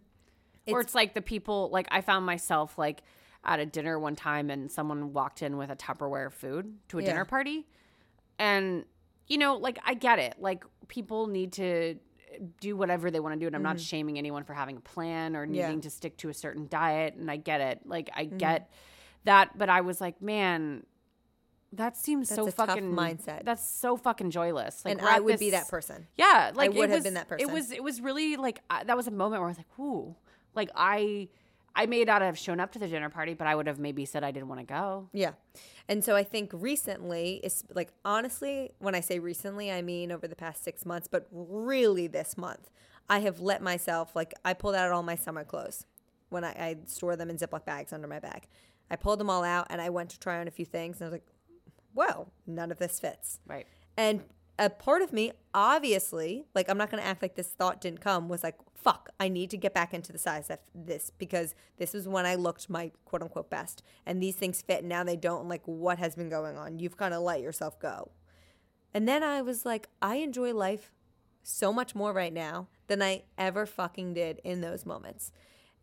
or 0.67 0.81
it's 0.81 0.93
like 0.93 1.15
the 1.15 1.21
people 1.23 1.69
like 1.71 1.87
I 1.89 2.01
found 2.01 2.25
myself 2.27 2.77
like 2.77 3.01
at 3.43 3.59
a 3.59 3.65
dinner 3.65 3.97
one 3.97 4.15
time 4.15 4.51
and 4.51 4.71
someone 4.71 5.13
walked 5.13 5.41
in 5.41 5.57
with 5.57 5.71
a 5.71 5.75
Tupperware 5.75 6.31
food 6.31 6.75
to 6.89 6.99
a 6.99 7.01
Yeah. 7.01 7.07
dinner 7.07 7.25
party. 7.25 7.65
And 8.37 8.85
you 9.27 9.37
know, 9.39 9.55
like 9.57 9.79
I 9.83 9.95
get 9.95 10.19
it. 10.19 10.35
Like 10.39 10.63
people 10.87 11.25
need 11.27 11.53
to 11.53 11.95
do 12.61 12.77
whatever 12.77 13.09
they 13.09 13.19
want 13.19 13.33
to 13.33 13.39
do 13.39 13.47
and 13.47 13.55
I'm 13.55 13.63
not 13.63 13.79
shaming 13.79 14.17
anyone 14.19 14.43
for 14.43 14.53
having 14.53 14.77
a 14.77 14.81
plan 14.81 15.35
or 15.35 15.43
Mm-hmm. 15.45 15.55
Yeah. 15.55 15.61
Mm-hmm. 15.63 15.69
needing 15.69 15.81
to 15.81 15.89
stick 15.89 16.17
to 16.17 16.29
a 16.29 16.33
certain 16.35 16.67
diet 16.67 17.15
and 17.15 17.31
I 17.31 17.37
get 17.37 17.61
it. 17.61 17.79
Like 17.85 18.09
I 18.15 18.25
get 18.25 18.69
that, 19.25 19.57
but 19.57 19.69
I 19.69 19.81
was 19.81 19.99
like, 19.99 20.21
man, 20.21 20.85
that 21.73 21.95
seems 21.95 22.29
so 22.29 22.45
That's 22.45 22.55
tough 22.55 22.67
fucking 22.67 22.91
mindset. 22.91 23.45
That's 23.45 23.67
so 23.67 23.95
fucking 23.95 24.31
joyless. 24.31 24.83
Like 24.83 24.97
and 24.97 25.07
I 25.07 25.19
would 25.19 25.39
be 25.39 25.51
that 25.51 25.67
person. 25.67 26.07
yeah, 26.17 26.51
like 26.53 26.73
would 26.73 26.89
it 26.89 26.89
have 26.89 26.97
was, 26.97 27.03
been 27.03 27.13
that 27.15 27.27
person. 27.27 27.47
It 27.47 27.53
was 27.53 27.71
it 27.71 27.83
was 27.83 28.01
really 28.01 28.37
like 28.37 28.61
I, 28.69 28.83
that 28.83 28.97
was 28.97 29.07
a 29.07 29.11
moment 29.11 29.41
where 29.41 29.47
I 29.47 29.51
was 29.51 29.57
like, 29.57 29.79
"Ooh." 29.79 30.15
Like 30.55 30.69
I 30.75 31.29
I 31.75 31.85
may 31.85 32.03
not 32.03 32.21
have 32.21 32.37
shown 32.37 32.59
up 32.59 32.71
to 32.73 32.79
the 32.79 32.87
dinner 32.87 33.09
party, 33.09 33.33
but 33.33 33.47
I 33.47 33.55
would 33.55 33.67
have 33.67 33.79
maybe 33.79 34.05
said 34.05 34.23
I 34.23 34.31
didn't 34.31 34.49
want 34.49 34.61
to 34.61 34.65
go. 34.65 35.09
Yeah. 35.13 35.31
And 35.87 36.03
so 36.03 36.15
I 36.15 36.23
think 36.23 36.51
recently 36.53 37.39
is 37.43 37.63
like 37.73 37.93
honestly, 38.03 38.71
when 38.79 38.95
I 38.95 38.99
say 38.99 39.19
recently, 39.19 39.71
I 39.71 39.81
mean 39.81 40.11
over 40.11 40.27
the 40.27 40.35
past 40.35 40.63
six 40.63 40.85
months, 40.85 41.07
but 41.07 41.27
really 41.31 42.07
this 42.07 42.37
month, 42.37 42.69
I 43.09 43.19
have 43.19 43.39
let 43.39 43.61
myself 43.61 44.15
like 44.15 44.33
I 44.43 44.53
pulled 44.53 44.75
out 44.75 44.91
all 44.91 45.03
my 45.03 45.15
summer 45.15 45.43
clothes 45.43 45.85
when 46.29 46.43
I, 46.43 46.49
I 46.49 46.77
store 46.85 47.15
them 47.15 47.29
in 47.29 47.37
Ziploc 47.37 47.65
bags 47.65 47.93
under 47.93 48.07
my 48.07 48.19
bag. 48.19 48.47
I 48.91 48.95
pulled 48.95 49.19
them 49.19 49.29
all 49.29 49.43
out 49.43 49.67
and 49.69 49.81
I 49.81 49.89
went 49.89 50.09
to 50.11 50.19
try 50.19 50.39
on 50.39 50.47
a 50.47 50.51
few 50.51 50.65
things 50.65 50.99
and 50.99 51.05
I 51.05 51.09
was 51.09 51.13
like, 51.13 51.27
well, 51.93 52.31
none 52.45 52.71
of 52.71 52.77
this 52.79 52.99
fits. 52.99 53.39
Right. 53.47 53.67
And 53.97 54.23
a 54.57 54.69
part 54.69 55.01
of 55.01 55.13
me, 55.13 55.31
obviously, 55.53 56.45
like 56.53 56.69
I'm 56.69 56.77
not 56.77 56.91
going 56.91 57.01
to 57.01 57.07
act 57.07 57.21
like 57.21 57.35
this 57.35 57.47
thought 57.47 57.81
didn't 57.81 58.01
come, 58.01 58.27
was 58.27 58.43
like, 58.43 58.55
fuck, 58.75 59.09
I 59.19 59.29
need 59.29 59.49
to 59.51 59.57
get 59.57 59.73
back 59.73 59.93
into 59.93 60.11
the 60.11 60.17
size 60.17 60.49
of 60.49 60.59
this 60.75 61.11
because 61.17 61.55
this 61.77 61.95
is 61.95 62.07
when 62.07 62.25
I 62.25 62.35
looked 62.35 62.69
my 62.69 62.91
quote 63.05 63.21
unquote 63.21 63.49
best. 63.49 63.83
And 64.05 64.21
these 64.21 64.35
things 64.35 64.61
fit 64.61 64.79
and 64.79 64.89
now 64.89 65.03
they 65.03 65.15
don't. 65.15 65.47
Like, 65.47 65.63
what 65.65 65.97
has 65.97 66.15
been 66.15 66.29
going 66.29 66.57
on? 66.57 66.79
You've 66.79 66.97
kind 66.97 67.13
of 67.13 67.21
let 67.21 67.41
yourself 67.41 67.79
go. 67.79 68.11
And 68.93 69.07
then 69.07 69.23
I 69.23 69.41
was 69.41 69.65
like, 69.65 69.87
I 70.01 70.15
enjoy 70.15 70.53
life 70.53 70.91
so 71.41 71.71
much 71.71 71.95
more 71.95 72.11
right 72.11 72.33
now 72.33 72.67
than 72.87 73.01
I 73.01 73.23
ever 73.37 73.65
fucking 73.65 74.13
did 74.13 74.41
in 74.43 74.61
those 74.61 74.85
moments. 74.85 75.31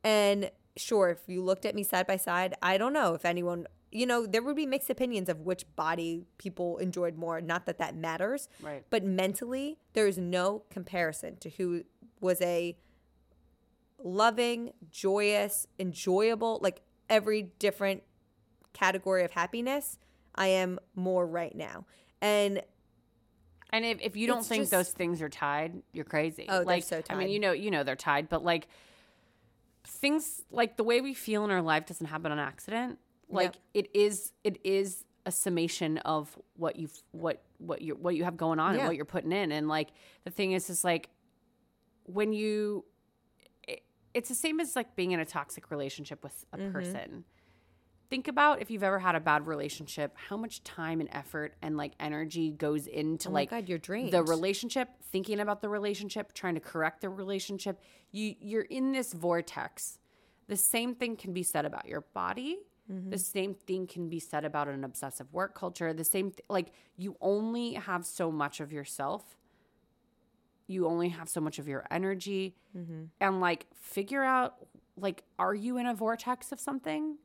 And 0.04 0.50
sure, 0.76 1.10
if 1.10 1.20
you 1.26 1.42
looked 1.42 1.64
at 1.64 1.74
me 1.74 1.82
side 1.82 2.06
by 2.06 2.16
side, 2.16 2.54
I 2.62 2.78
don't 2.78 2.92
know 2.92 3.14
if 3.14 3.24
anyone 3.24 3.66
you 3.92 4.04
know, 4.06 4.26
there 4.26 4.42
would 4.42 4.56
be 4.56 4.66
mixed 4.66 4.90
opinions 4.90 5.28
of 5.28 5.40
which 5.40 5.64
body 5.76 6.26
people 6.38 6.76
enjoyed 6.78 7.16
more. 7.16 7.40
Not 7.40 7.66
that 7.66 7.78
that 7.78 7.94
matters, 7.96 8.48
Right. 8.60 8.84
but 8.90 9.04
mentally, 9.04 9.78
there 9.92 10.06
is 10.06 10.18
no 10.18 10.62
comparison 10.70 11.36
to 11.38 11.50
who 11.50 11.84
was 12.20 12.40
a 12.42 12.76
loving, 14.02 14.72
joyous, 14.90 15.66
enjoyable, 15.78 16.58
like 16.62 16.82
every 17.08 17.42
different 17.58 18.02
category 18.72 19.24
of 19.24 19.30
happiness. 19.32 19.98
I 20.34 20.48
am 20.48 20.78
more 20.94 21.26
right 21.26 21.54
now. 21.54 21.86
And 22.20 22.62
And 23.70 23.84
if, 23.84 23.98
if 24.00 24.16
you 24.16 24.26
don't 24.26 24.44
think 24.44 24.62
just- 24.62 24.70
those 24.70 24.90
things 24.90 25.20
are 25.22 25.28
tied, 25.28 25.82
you're 25.92 26.04
crazy. 26.04 26.46
Oh, 26.48 26.58
they're 26.58 26.64
like, 26.64 26.82
so 26.84 27.02
I 27.10 27.14
mean, 27.14 27.30
you 27.30 27.38
know, 27.40 27.52
you 27.52 27.70
know 27.70 27.82
they're 27.84 27.96
tied, 27.96 28.28
but 28.28 28.44
like 28.44 28.68
things 29.84 30.42
like 30.50 30.76
the 30.76 30.84
way 30.84 31.00
we 31.00 31.14
feel 31.14 31.44
in 31.44 31.50
our 31.50 31.62
life 31.62 31.86
doesn't 31.86 32.06
happen 32.06 32.30
on 32.32 32.38
accident. 32.38 32.98
Like 33.28 33.54
it 33.74 33.90
is, 33.94 34.32
it 34.44 34.58
is 34.64 35.04
a 35.24 35.32
summation 35.32 35.98
of 35.98 36.36
what 36.56 36.76
you've 36.76 37.02
what 37.10 37.42
what 37.58 37.82
you 37.82 37.94
what 37.96 38.14
you 38.14 38.22
have 38.24 38.36
going 38.36 38.60
on 38.60 38.74
Yeah. 38.74 38.80
and 38.80 38.88
what 38.88 38.96
you're 38.96 39.04
putting 39.04 39.32
in. 39.32 39.50
And 39.52 39.66
like 39.68 39.88
the 40.24 40.30
thing 40.30 40.52
is, 40.52 40.70
is 40.70 40.84
like 40.84 41.08
when 42.04 42.32
you, 42.32 42.84
it, 43.66 43.82
it's 44.14 44.28
the 44.28 44.34
same 44.36 44.60
as 44.60 44.76
like 44.76 44.94
being 44.94 45.10
in 45.12 45.18
a 45.20 45.24
toxic 45.24 45.70
relationship 45.70 46.22
with 46.22 46.44
a 46.52 46.56
Mm-hmm. 46.58 46.72
person 46.72 47.24
think 48.08 48.28
about 48.28 48.62
if 48.62 48.70
you've 48.70 48.84
ever 48.84 49.00
had 49.00 49.16
a 49.16 49.20
bad 49.20 49.48
relationship 49.48 50.14
how 50.28 50.36
much 50.36 50.62
time 50.62 51.00
and 51.00 51.08
effort 51.12 51.56
and 51.60 51.76
like 51.76 51.92
energy 51.98 52.52
goes 52.52 52.86
into 52.86 53.28
Oh 53.28 53.32
like 53.32 53.50
God, 53.50 53.68
you're 53.68 53.78
the 54.12 54.22
relationship 54.22 54.88
thinking 55.10 55.40
about 55.40 55.60
the 55.60 55.68
relationship 55.68 56.32
trying 56.32 56.54
to 56.54 56.60
correct 56.60 57.00
the 57.00 57.08
relationship 57.08 57.80
you 58.12 58.36
you're 58.40 58.62
in 58.62 58.92
this 58.92 59.12
vortex 59.12 59.98
the 60.46 60.56
same 60.56 60.94
thing 60.94 61.16
can 61.16 61.32
be 61.32 61.42
said 61.42 61.64
about 61.64 61.86
your 61.88 62.02
body 62.14 62.58
Mm-hmm. 62.92 63.10
the 63.10 63.18
same 63.18 63.52
thing 63.54 63.86
can 63.88 64.08
be 64.08 64.20
said 64.20 64.44
about 64.44 64.68
an 64.68 64.84
obsessive 64.84 65.32
work 65.32 65.54
culture 65.58 65.92
the 65.92 66.04
same 66.04 66.30
th- 66.30 66.44
like 66.48 66.68
you 66.96 67.16
only 67.20 67.72
have 67.72 68.06
so 68.06 68.30
much 68.30 68.60
of 68.60 68.72
yourself 68.72 69.36
you 70.68 70.86
only 70.86 71.08
have 71.10 71.28
so 71.28 71.40
much 71.40 71.58
of 71.58 71.68
your 71.68 71.84
energy 71.90 72.54
Mm-hmm. 72.76 73.04
and 73.20 73.40
like 73.40 73.64
figure 73.74 74.22
out 74.22 74.56
like 74.98 75.22
are 75.38 75.54
you 75.54 75.78
in 75.78 75.86
a 75.86 75.94
vortex 75.94 76.52
of 76.52 76.60
something 76.60 77.16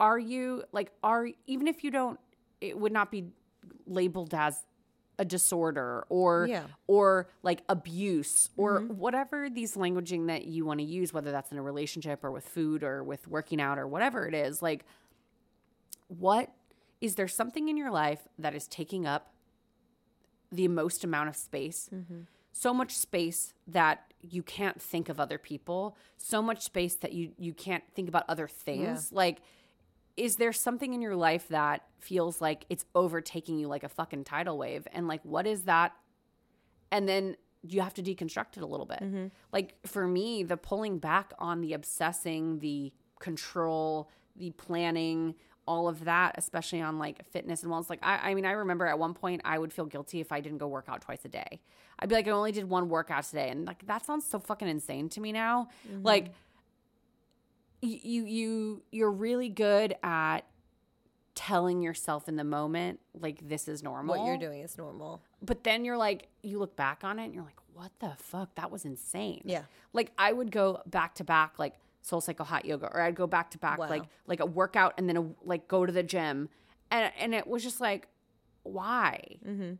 are 0.00 0.18
you 0.18 0.64
like 0.72 0.90
are 1.02 1.28
even 1.46 1.68
if 1.68 1.84
you 1.84 1.90
don't 1.92 2.18
it 2.60 2.76
would 2.76 2.90
not 2.92 3.10
be 3.12 3.26
labeled 3.86 4.34
as 4.34 4.64
a 5.18 5.24
disorder 5.24 6.04
or 6.08 6.46
Yeah. 6.48 6.64
or 6.88 7.28
like 7.44 7.62
abuse 7.68 8.50
or 8.56 8.80
whatever 8.80 9.48
these 9.48 9.76
languaging 9.76 10.26
that 10.26 10.44
you 10.46 10.66
want 10.66 10.80
to 10.80 10.84
use 10.84 11.12
whether 11.12 11.30
that's 11.30 11.52
in 11.52 11.58
a 11.58 11.62
relationship 11.62 12.24
or 12.24 12.32
with 12.32 12.46
food 12.48 12.82
or 12.82 13.04
with 13.04 13.28
working 13.28 13.60
out 13.60 13.78
or 13.78 13.86
whatever 13.86 14.26
it 14.26 14.34
is 14.34 14.60
like 14.60 14.84
what 16.08 16.50
is 17.00 17.14
there 17.16 17.28
something 17.28 17.68
in 17.68 17.76
your 17.76 17.90
life 17.90 18.26
that 18.38 18.54
is 18.54 18.66
taking 18.66 19.06
up 19.06 19.32
the 20.50 20.68
most 20.68 21.04
amount 21.04 21.28
of 21.28 21.36
space? 21.36 21.90
Mm-hmm. 21.92 22.20
So 22.52 22.72
much 22.72 22.96
space 22.96 23.52
that 23.66 24.12
you 24.22 24.42
can't 24.42 24.80
think 24.80 25.08
of 25.08 25.20
other 25.20 25.38
people. 25.38 25.96
So 26.16 26.40
much 26.40 26.62
space 26.62 26.94
that 26.96 27.12
you 27.12 27.32
you 27.38 27.52
can't 27.52 27.84
think 27.94 28.08
about 28.08 28.24
other 28.28 28.48
things. 28.48 29.12
Like 29.12 29.40
is 30.16 30.36
there 30.36 30.52
something 30.52 30.94
in 30.94 31.02
your 31.02 31.14
life 31.14 31.48
that 31.48 31.82
feels 31.98 32.40
like 32.40 32.64
it's 32.70 32.86
overtaking 32.94 33.58
you 33.58 33.68
like 33.68 33.84
a 33.84 33.88
fucking 33.88 34.24
tidal 34.24 34.56
wave? 34.56 34.88
And 34.92 35.06
like 35.06 35.20
what 35.24 35.46
is 35.46 35.64
that? 35.64 35.92
And 36.90 37.06
then 37.06 37.36
you 37.62 37.82
have 37.82 37.94
to 37.94 38.02
deconstruct 38.02 38.56
it 38.56 38.62
a 38.62 38.66
little 38.66 38.86
bit. 38.86 39.00
Mm-hmm. 39.02 39.26
Like 39.52 39.74
for 39.84 40.06
me 40.06 40.42
the 40.42 40.56
pulling 40.56 40.98
back 40.98 41.34
on 41.38 41.60
the 41.60 41.74
obsessing 41.74 42.60
the 42.60 42.92
control 43.18 44.10
the 44.34 44.50
planning 44.52 45.34
all 45.66 45.88
of 45.88 46.04
that 46.04 46.34
especially 46.38 46.80
on 46.80 46.98
like 46.98 47.24
fitness 47.30 47.62
and 47.62 47.72
wellness. 47.72 47.90
Like 47.90 48.00
I, 48.02 48.30
I 48.30 48.34
mean 48.34 48.46
i 48.46 48.52
remember 48.52 48.86
at 48.86 48.98
one 48.98 49.14
point 49.14 49.42
i 49.44 49.58
would 49.58 49.72
feel 49.72 49.86
guilty 49.86 50.20
if 50.20 50.32
i 50.32 50.40
didn't 50.40 50.58
go 50.58 50.68
work 50.68 50.86
out 50.88 51.00
twice 51.02 51.24
a 51.24 51.28
day. 51.28 51.60
I'd 51.98 52.08
be 52.08 52.14
like 52.14 52.28
i 52.28 52.30
only 52.30 52.52
did 52.52 52.68
one 52.68 52.88
workout 52.88 53.24
today. 53.24 53.48
And 53.50 53.66
like 53.66 53.86
that 53.86 54.04
sounds 54.06 54.24
so 54.26 54.38
fucking 54.38 54.68
insane 54.68 55.08
to 55.10 55.20
me 55.20 55.32
now. 55.32 55.68
Mm-hmm. 55.88 56.04
Like 56.04 56.30
you 57.82 58.24
you 58.24 58.82
you're 58.90 59.10
really 59.12 59.48
good 59.48 59.96
at 60.02 60.40
telling 61.34 61.82
yourself 61.82 62.28
in 62.28 62.36
the 62.36 62.44
moment 62.44 62.98
like 63.20 63.46
this 63.46 63.68
is 63.68 63.82
normal. 63.82 64.16
What 64.16 64.26
you're 64.26 64.38
doing 64.38 64.60
is 64.62 64.78
normal. 64.78 65.20
but 65.42 65.64
then 65.64 65.84
you're 65.84 65.98
like 65.98 66.28
you 66.42 66.58
look 66.58 66.76
back 66.76 67.04
on 67.04 67.18
it 67.18 67.24
and 67.26 67.34
you're 67.34 67.44
like 67.44 67.60
what 67.74 67.92
the 67.98 68.12
fuck? 68.16 68.54
That 68.54 68.70
was 68.70 68.84
insane. 68.86 69.42
Yeah. 69.44 69.62
like 69.92 70.10
i 70.16 70.32
would 70.32 70.50
go 70.50 70.80
back 70.86 71.14
to 71.16 71.24
back 71.24 71.58
like 71.58 71.74
soul 72.06 72.20
cycle 72.20 72.44
hot 72.44 72.64
yoga 72.64 72.86
or 72.86 73.00
i'd 73.02 73.16
go 73.16 73.26
back 73.26 73.50
to 73.50 73.58
back 73.58 73.78
Wow. 73.78 73.88
like 73.88 74.04
like 74.26 74.40
a 74.40 74.46
workout 74.46 74.94
and 74.96 75.08
then 75.08 75.16
a, 75.16 75.26
like 75.44 75.66
go 75.66 75.84
to 75.84 75.92
the 75.92 76.02
gym 76.02 76.48
and 76.90 77.12
and 77.18 77.34
it 77.34 77.46
was 77.46 77.62
just 77.62 77.80
like 77.80 78.06
why 78.62 79.36
mm-hmm. 79.46 79.74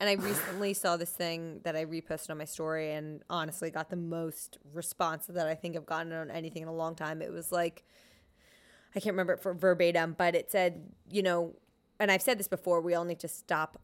And 0.00 0.08
I 0.08 0.12
recently 0.22 0.74
saw 0.74 0.96
this 0.96 1.10
thing 1.10 1.60
that 1.64 1.76
I 1.76 1.84
reposted 1.84 2.30
on 2.30 2.38
my 2.38 2.44
story 2.44 2.92
and 2.92 3.22
honestly 3.28 3.70
got 3.70 3.90
the 3.90 3.96
most 3.96 4.58
response 4.72 5.26
that 5.26 5.46
I 5.46 5.54
think 5.54 5.76
I've 5.76 5.86
gotten 5.86 6.12
on 6.12 6.30
anything 6.30 6.62
in 6.62 6.68
a 6.68 6.74
long 6.74 6.94
time. 6.94 7.20
It 7.20 7.32
was 7.32 7.50
like, 7.50 7.84
I 8.94 9.00
can't 9.00 9.12
remember 9.12 9.32
it 9.34 9.40
for 9.40 9.54
verbatim, 9.54 10.14
but 10.16 10.34
it 10.34 10.50
said, 10.50 10.92
you 11.10 11.22
know, 11.22 11.56
and 12.00 12.10
I've 12.10 12.22
said 12.22 12.38
this 12.38 12.48
before, 12.48 12.80
we 12.80 12.94
all 12.94 13.04
need 13.04 13.18
to 13.20 13.28
stop 13.28 13.80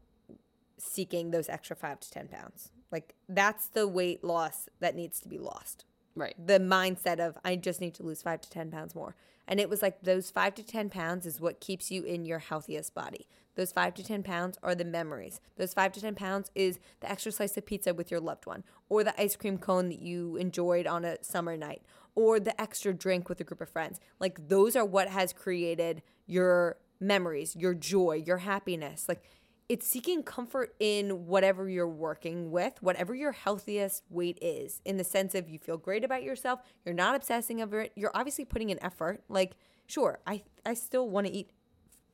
seeking 0.78 1.30
those 1.30 1.48
extra 1.48 1.74
five 1.74 2.00
to 2.00 2.10
10 2.10 2.28
pounds. 2.28 2.70
Like, 2.92 3.14
that's 3.28 3.66
the 3.66 3.88
weight 3.88 4.22
loss 4.22 4.68
that 4.78 4.94
needs 4.94 5.18
to 5.20 5.28
be 5.28 5.38
lost. 5.38 5.84
Right 6.14 6.34
The 6.38 6.58
mindset 6.58 7.18
of, 7.18 7.36
I 7.44 7.56
just 7.56 7.80
need 7.80 7.94
to 7.94 8.02
lose 8.02 8.22
five 8.22 8.40
to 8.42 8.50
10 8.50 8.70
pounds 8.70 8.94
more. 8.94 9.14
And 9.46 9.60
it 9.60 9.68
was 9.68 9.82
like, 9.82 10.02
those 10.02 10.30
five 10.30 10.54
to 10.54 10.62
10 10.62 10.88
pounds 10.90 11.26
is 11.26 11.40
what 11.40 11.60
keeps 11.60 11.90
you 11.90 12.02
in 12.02 12.24
your 12.24 12.38
healthiest 12.38 12.94
body. 12.94 13.26
Those 13.56 13.72
five 13.72 13.94
to 13.94 14.04
10 14.04 14.22
pounds 14.22 14.58
are 14.62 14.74
the 14.74 14.84
memories. 14.84 15.40
Those 15.56 15.74
five 15.74 15.92
to 15.92 16.00
10 16.00 16.14
pounds 16.14 16.50
is 16.54 16.78
the 17.00 17.10
extra 17.10 17.30
slice 17.30 17.56
of 17.56 17.66
pizza 17.66 17.94
with 17.94 18.10
your 18.10 18.20
loved 18.20 18.46
one, 18.46 18.64
or 18.88 19.04
the 19.04 19.20
ice 19.20 19.36
cream 19.36 19.58
cone 19.58 19.88
that 19.90 20.00
you 20.00 20.36
enjoyed 20.36 20.86
on 20.86 21.04
a 21.04 21.22
summer 21.22 21.56
night, 21.56 21.82
or 22.14 22.40
the 22.40 22.58
extra 22.60 22.92
drink 22.92 23.28
with 23.28 23.40
a 23.40 23.44
group 23.44 23.60
of 23.60 23.68
friends. 23.68 24.00
Like, 24.18 24.48
those 24.48 24.74
are 24.76 24.84
what 24.84 25.08
has 25.08 25.32
created 25.32 26.02
your 26.26 26.78
memories, 26.98 27.54
your 27.54 27.74
joy, 27.74 28.22
your 28.24 28.38
happiness. 28.38 29.08
Like, 29.08 29.22
it's 29.68 29.86
seeking 29.86 30.22
comfort 30.22 30.74
in 30.78 31.26
whatever 31.26 31.68
you're 31.68 31.88
working 31.88 32.50
with, 32.50 32.82
whatever 32.82 33.14
your 33.14 33.32
healthiest 33.32 34.02
weight 34.10 34.38
is, 34.42 34.82
in 34.84 34.96
the 34.98 35.04
sense 35.04 35.34
of 35.34 35.48
you 35.48 35.58
feel 35.58 35.78
great 35.78 36.04
about 36.04 36.22
yourself, 36.22 36.60
you're 36.84 36.94
not 36.94 37.14
obsessing 37.14 37.62
over 37.62 37.80
it, 37.80 37.92
you're 37.96 38.10
obviously 38.14 38.44
putting 38.44 38.68
in 38.70 38.82
effort. 38.84 39.22
Like, 39.28 39.52
sure, 39.86 40.18
I 40.26 40.42
I 40.66 40.74
still 40.74 41.08
want 41.08 41.26
to 41.26 41.32
eat 41.32 41.50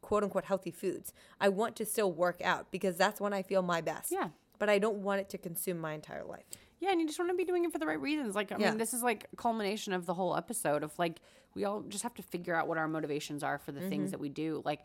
quote 0.01 0.22
unquote 0.22 0.44
healthy 0.44 0.70
foods. 0.70 1.12
I 1.40 1.48
want 1.48 1.74
to 1.77 1.85
still 1.85 2.12
work 2.12 2.40
out 2.43 2.70
because 2.70 2.97
that's 2.97 3.20
when 3.20 3.32
I 3.32 3.43
feel 3.43 3.62
my 3.62 3.81
best. 3.81 4.12
Yeah. 4.12 4.28
But 4.59 4.68
I 4.68 4.78
don't 4.78 4.98
want 4.98 5.20
it 5.20 5.28
to 5.31 5.39
consume 5.39 5.78
my 5.78 5.93
entire 5.94 6.24
life. 6.24 6.44
Yeah, 6.81 6.93
and 6.93 7.01
you 7.01 7.06
just 7.06 7.18
want 7.18 7.31
to 7.31 7.36
be 7.36 7.44
doing 7.44 7.64
it 7.64 7.72
for 7.72 7.78
the 7.78 7.86
right 7.86 8.01
reasons. 8.01 8.35
Like, 8.35 8.52
I 8.52 8.56
Yeah. 8.59 8.70
mean, 8.70 8.78
this 8.78 8.94
is 8.94 9.02
like 9.02 9.27
culmination 9.36 9.93
of 9.93 10.06
the 10.06 10.14
whole 10.14 10.36
episode 10.36 10.82
of 10.82 10.98
like, 10.98 11.20
we 11.55 11.64
all 11.64 11.82
just 11.82 12.02
have 12.05 12.14
to 12.14 12.22
figure 12.22 12.55
out 12.55 12.68
what 12.68 12.78
our 12.78 12.86
motivations 12.89 13.43
are 13.43 13.59
for 13.59 13.72
the 13.72 13.81
Mm-hmm. 13.81 13.89
things 13.90 14.10
that 14.12 14.20
we 14.20 14.28
do. 14.28 14.62
Like, 14.64 14.81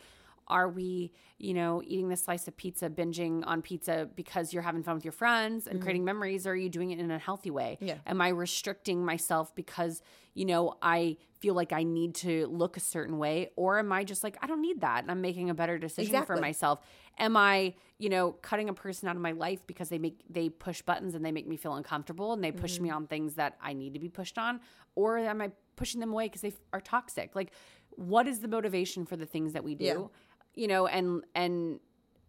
are 0.48 0.70
we, 0.70 1.12
you 1.38 1.54
know, 1.54 1.82
eating 1.86 2.10
this 2.10 2.24
slice 2.24 2.48
of 2.48 2.56
pizza, 2.56 2.90
binging 2.90 3.44
on 3.46 3.62
pizza 3.62 4.08
because 4.16 4.54
you're 4.54 4.62
having 4.64 4.84
fun 4.84 4.96
with 4.96 5.06
your 5.06 5.12
friends 5.12 5.68
and 5.68 5.82
creating 5.82 6.06
memories, 6.06 6.46
or 6.46 6.52
are 6.52 6.56
you 6.56 6.70
doing 6.70 6.92
it 6.92 7.00
in 7.00 7.10
a 7.12 7.18
healthy 7.18 7.52
way? 7.52 7.78
Mm-hmm. 7.78 7.88
Yeah. 7.88 7.96
Am 8.06 8.22
I 8.22 8.30
restricting 8.30 9.04
myself 9.04 9.54
because, 9.56 10.02
you 10.34 10.46
know, 10.46 10.76
I 10.82 11.18
feel 11.40 11.56
like 11.56 11.74
I 11.74 11.84
need 11.84 12.16
to 12.16 12.48
look 12.48 12.78
a 12.78 12.80
certain 12.80 13.18
way? 13.18 13.50
Or 13.56 13.80
am 13.80 13.92
I 13.92 14.04
just 14.04 14.24
like, 14.24 14.38
I 14.42 14.48
don't 14.48 14.62
need 14.62 14.82
that 14.82 15.04
and 15.04 15.12
I'm 15.12 15.22
making 15.22 15.50
a 15.50 15.54
better 15.56 15.78
decision 15.78 16.24
for 16.26 16.38
myself? 16.38 16.80
Am 17.18 17.36
I, 17.36 17.74
you 17.98 18.10
know, 18.10 18.34
cutting 18.34 18.70
a 18.70 18.74
person 18.74 19.08
out 19.08 19.16
of 19.16 19.22
my 19.22 19.32
life 19.32 19.66
because 19.66 19.90
they 19.90 19.98
make 19.98 20.22
they 20.30 20.50
push 20.50 20.82
buttons 20.82 21.16
and 21.16 21.26
they 21.26 21.32
make 21.32 21.48
me 21.48 21.58
feel 21.58 21.74
uncomfortable 21.76 22.34
and 22.34 22.44
they 22.44 22.52
push 22.52 22.80
me 22.80 22.90
on 22.90 23.08
things 23.08 23.36
that 23.36 23.58
I 23.62 23.74
need 23.74 23.94
to 23.94 24.00
be 24.00 24.10
pushed 24.10 24.38
on? 24.38 24.60
Or 24.96 25.18
am 25.18 25.42
I 25.42 25.52
pushing 25.76 26.00
them 26.00 26.12
away 26.12 26.26
because 26.26 26.42
they 26.42 26.54
are 26.72 26.82
toxic? 26.82 27.36
Like, 27.36 27.52
what 27.90 28.28
is 28.28 28.40
the 28.40 28.48
motivation 28.48 29.06
for 29.06 29.16
the 29.16 29.26
things 29.26 29.54
that 29.54 29.64
we 29.64 29.76
do? 29.76 29.86
Yeah. 29.86 30.08
You 30.56 30.68
know, 30.68 30.88
and 30.88 31.24
and 31.34 31.80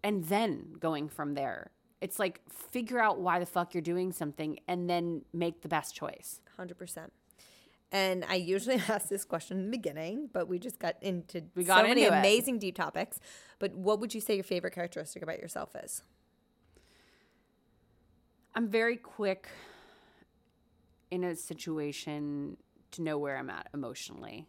and 0.03 0.25
then 0.25 0.75
going 0.79 1.09
from 1.09 1.35
there. 1.35 1.71
It's 2.01 2.19
like 2.19 2.41
figure 2.51 3.01
out 3.01 3.19
why 3.21 3.39
the 3.39 3.47
fuck 3.47 3.73
you're 3.75 3.81
doing 3.83 4.13
something 4.13 4.59
and 4.69 4.89
then 4.89 5.23
make 5.33 5.63
the 5.63 5.69
best 5.69 5.95
choice. 5.95 6.41
100%. 6.59 7.09
And 7.91 8.25
I 8.29 8.35
usually 8.35 8.77
ask 8.89 9.09
this 9.09 9.25
question 9.25 9.59
in 9.59 9.65
the 9.67 9.71
beginning, 9.71 10.29
but 10.33 10.47
we 10.47 10.59
just 10.59 10.79
got 10.79 10.97
into 11.01 11.43
We 11.55 11.65
got 11.65 11.79
so 11.79 11.89
many 11.89 12.05
into 12.05 12.15
it. 12.15 12.19
amazing 12.19 12.59
deep 12.59 12.77
topics. 12.77 13.19
But 13.59 13.75
what 13.75 13.99
would 14.01 14.15
you 14.15 14.21
say 14.21 14.35
your 14.35 14.45
favorite 14.45 14.75
characteristic 14.75 15.23
about 15.23 15.39
yourself 15.39 15.75
is? 15.83 16.03
I'm 18.55 18.69
very 18.69 18.97
quick 18.97 19.49
in 21.11 21.25
a 21.25 21.35
situation 21.37 22.57
to 22.93 23.03
know 23.03 23.19
where 23.19 23.37
I'm 23.37 23.51
at 23.51 23.69
emotionally. 23.75 24.47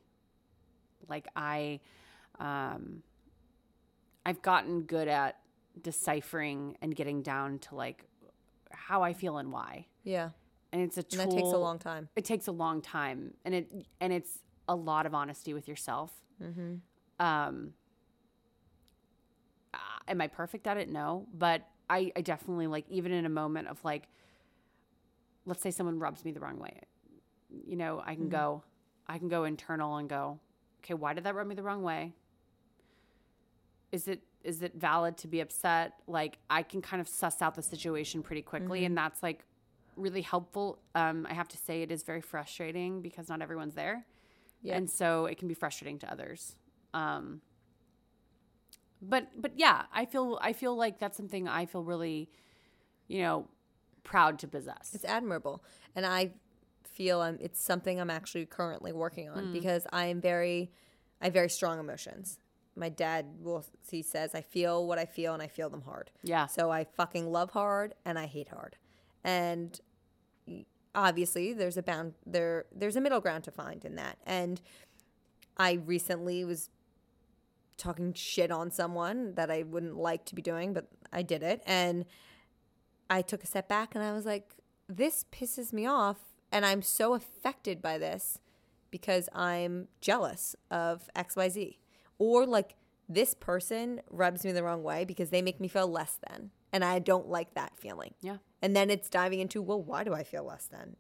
Like 1.08 1.28
I 1.36 1.80
um 2.40 3.04
I've 4.28 4.42
gotten 4.42 4.82
good 4.82 5.08
at 5.08 5.40
deciphering 5.82 6.78
and 6.82 6.94
getting 6.96 7.22
down 7.22 7.60
to 7.60 7.76
like 7.76 8.06
how 8.72 9.02
I 9.02 9.14
feel 9.14 9.38
and 9.38 9.52
why. 9.54 9.88
Yeah. 10.04 10.30
And 10.74 10.82
it's 10.82 10.98
a 10.98 11.04
tool 11.04 11.22
And 11.22 11.32
that 11.32 11.36
takes 11.36 11.54
a 11.54 11.58
long 11.58 11.80
time. 11.80 12.10
it 12.16 12.26
takes 12.26 12.48
a 12.48 12.52
long 12.52 12.82
time 12.82 13.34
and 13.46 13.56
it 13.56 13.72
and 14.02 14.12
it's 14.12 14.40
a 14.68 14.76
lot 14.76 15.06
of 15.06 15.16
honesty 15.16 15.54
with 15.54 15.68
yourself 15.68 16.12
Mm-hmm. 16.44 16.76
um 17.26 17.74
am 20.10 20.22
I 20.22 20.28
perfect 20.28 20.68
at 20.68 20.78
it? 20.78 20.88
No, 20.90 21.28
but 21.34 21.68
I, 21.90 22.12
I 22.16 22.22
definitely 22.22 22.68
like 22.68 22.86
even 22.90 23.12
in 23.12 23.26
a 23.26 23.30
moment 23.30 23.68
of 23.68 23.84
like, 23.84 24.04
let's 25.46 25.62
say 25.62 25.72
someone 25.72 26.00
rubs 26.00 26.24
me 26.24 26.32
the 26.32 26.40
wrong 26.40 26.60
way, 26.60 26.80
you 27.50 27.76
know, 27.76 28.02
I 28.06 28.16
can 28.16 28.26
Mm-hmm. 28.26 28.32
go, 28.32 28.64
I 29.08 29.18
can 29.18 29.28
go 29.28 29.44
internal 29.44 29.98
and 29.98 30.08
go, 30.10 30.40
okay, 30.84 30.94
why 30.94 31.14
did 31.14 31.24
that 31.26 31.36
rub 31.36 31.46
me 31.48 31.56
the 31.56 31.64
wrong 31.64 31.84
way? 31.84 32.14
Is 33.92 34.08
it 34.08 34.22
is 34.44 34.62
it 34.62 34.76
valid 34.76 35.18
to 35.18 35.28
be 35.28 35.40
upset? 35.42 35.94
Like 36.08 36.38
I 36.50 36.64
can 36.64 36.82
kind 36.82 37.02
of 37.02 37.08
suss 37.08 37.42
out 37.42 37.56
the 37.56 37.62
situation 37.62 38.22
pretty 38.24 38.42
quickly, 38.42 38.80
Mm-hmm. 38.80 38.86
and 38.88 38.98
that's 38.98 39.22
like 39.24 39.44
really 39.96 40.22
helpful. 40.22 40.80
Um, 40.96 41.26
I 41.30 41.34
have 41.34 41.48
to 41.50 41.58
say 41.58 41.82
it 41.82 41.92
is 41.92 42.04
very 42.04 42.22
frustrating 42.22 43.02
because 43.02 43.30
not 43.30 43.42
everyone's 43.42 43.74
there, 43.76 44.06
Yeah. 44.62 44.78
and 44.78 44.90
so 44.90 45.26
it 45.26 45.38
can 45.38 45.48
be 45.48 45.54
frustrating 45.54 46.00
to 46.00 46.12
others. 46.12 46.56
Um, 46.94 47.42
but 49.02 49.28
but 49.40 49.52
yeah, 49.58 49.84
I 49.94 50.06
feel 50.06 50.38
I 50.42 50.54
feel 50.54 50.76
like 50.76 51.00
that's 51.00 51.18
something 51.18 51.48
I 51.48 51.66
feel 51.66 51.84
really, 51.84 52.30
you 53.08 53.22
know, 53.22 53.48
proud 54.04 54.40
to 54.40 54.48
possess. 54.48 54.92
It's 54.94 55.06
admirable, 55.06 55.64
and 55.96 56.06
I 56.06 56.32
feel 56.84 57.22
um, 57.22 57.38
it's 57.40 57.62
something 57.62 58.00
I'm 58.00 58.10
actually 58.10 58.46
currently 58.48 58.92
working 58.92 59.30
on 59.30 59.54
because 59.54 59.86
I 59.94 60.08
am 60.08 60.20
very, 60.20 60.72
I 61.22 61.26
have 61.26 61.34
very 61.34 61.50
strong 61.50 61.80
emotions. 61.80 62.40
My 62.78 62.90
dad 62.90 63.26
will 63.40 63.66
he 63.90 64.02
says 64.02 64.36
I 64.36 64.42
feel 64.42 64.86
what 64.86 64.98
I 64.98 65.06
feel 65.06 65.34
and 65.34 65.42
I 65.42 65.48
feel 65.48 65.70
them 65.70 65.82
hard. 65.82 66.12
Yeah. 66.24 66.46
So 66.46 66.72
I 66.72 66.84
fucking 66.84 67.32
love 67.32 67.52
hard 67.52 67.96
and 68.06 68.18
I 68.18 68.26
hate 68.26 68.50
hard, 68.50 68.78
and 69.24 69.80
obviously 70.96 71.54
there's 71.54 71.78
a 71.78 71.84
bound 71.84 72.14
there 72.26 72.66
there's 72.76 72.96
a 72.96 73.02
middle 73.02 73.20
ground 73.20 73.44
to 73.46 73.52
find 73.52 73.84
in 73.84 73.96
that. 73.96 74.18
And 74.26 74.62
I 75.58 75.74
recently 75.74 76.46
was 76.46 76.70
talking 77.78 78.14
shit 78.14 78.52
on 78.52 78.72
someone 78.72 79.34
that 79.36 79.52
I 79.52 79.64
wouldn't 79.64 79.98
like 79.98 80.26
to 80.26 80.36
be 80.36 80.42
doing, 80.42 80.74
but 80.74 80.88
I 81.12 81.22
did 81.22 81.44
it, 81.44 81.62
and 81.66 82.06
I 83.10 83.22
took 83.22 83.44
a 83.44 83.48
step 83.48 83.68
back 83.68 83.96
and 83.96 84.04
I 84.04 84.12
was 84.12 84.26
like, 84.26 84.56
this 84.88 85.26
pisses 85.32 85.72
me 85.74 85.86
off. 85.86 86.18
And 86.52 86.66
I'm 86.66 86.82
so 86.82 87.14
affected 87.14 87.82
by 87.82 87.98
this 87.98 88.40
because 88.90 89.28
I'm 89.34 89.90
jealous 90.00 90.56
of 90.72 91.10
XYZ. 91.16 91.78
Or 92.20 92.46
like 92.46 92.76
this 93.10 93.34
person 93.34 94.02
rubs 94.10 94.44
me 94.44 94.52
the 94.52 94.64
wrong 94.64 94.84
way 94.84 95.06
because 95.06 95.30
they 95.30 95.42
make 95.42 95.60
me 95.60 95.68
feel 95.68 95.88
less 95.88 96.18
than. 96.28 96.52
And 96.74 96.84
I 96.84 97.00
don't 97.00 97.28
like 97.28 97.54
that 97.54 97.74
feeling. 97.78 98.14
Yeah. 98.22 98.38
And 98.62 98.76
then 98.76 98.90
it's 98.90 99.10
diving 99.10 99.40
into, 99.40 99.62
well, 99.62 99.82
why 99.82 100.04
do 100.04 100.14
I 100.14 100.24
feel 100.24 100.44
less 100.44 100.66
than? 100.66 100.96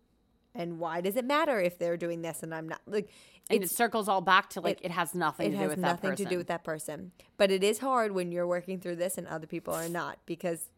And 0.56 0.80
why 0.80 1.02
does 1.02 1.15
it 1.15 1.26
matter 1.26 1.60
if 1.60 1.77
they're 1.77 1.98
doing 1.98 2.22
this 2.22 2.41
and 2.41 2.53
I'm 2.53 2.68
not? 2.68 2.81
Like, 2.88 3.10
and 3.49 3.64
it 3.64 3.69
circles 3.69 4.07
all 4.07 4.22
back 4.22 4.49
to 4.52 4.61
like 4.61 4.80
it, 4.81 4.91
has 4.91 5.14
nothing 5.14 5.53
it 5.53 5.56
to 5.56 5.64
do 5.64 5.69
with 5.69 5.77
nothing 5.77 6.10
that 6.10 6.18
person. 6.18 6.26
to 6.26 6.30
do 6.30 6.38
with 6.38 6.48
that 6.48 6.64
person. 6.64 7.11
But 7.38 7.52
it 7.52 7.64
is 7.64 7.80
hard 7.80 8.11
when 8.11 8.31
you're 8.31 8.48
working 8.48 8.80
through 8.80 8.95
this 8.95 9.18
and 9.18 9.27
other 9.27 9.45
people 9.48 9.73
are 9.73 9.88
not 9.88 10.18
because 10.26 10.69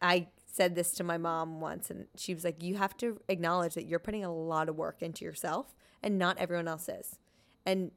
I 0.00 0.28
said 0.46 0.74
this 0.74 0.92
to 0.92 1.04
my 1.04 1.18
mom 1.18 1.60
once 1.60 1.90
and 1.90 2.06
she 2.16 2.32
was 2.32 2.44
like, 2.44 2.62
You 2.62 2.76
have 2.76 2.96
to 2.98 3.20
acknowledge 3.28 3.74
that 3.74 3.86
you're 3.86 3.98
putting 3.98 4.24
a 4.24 4.32
lot 4.32 4.68
of 4.68 4.76
work 4.76 5.02
into 5.02 5.24
yourself 5.24 5.74
and 6.02 6.18
not 6.18 6.38
everyone 6.38 6.68
else 6.68 6.88
is. 6.88 7.18
And 7.66 7.90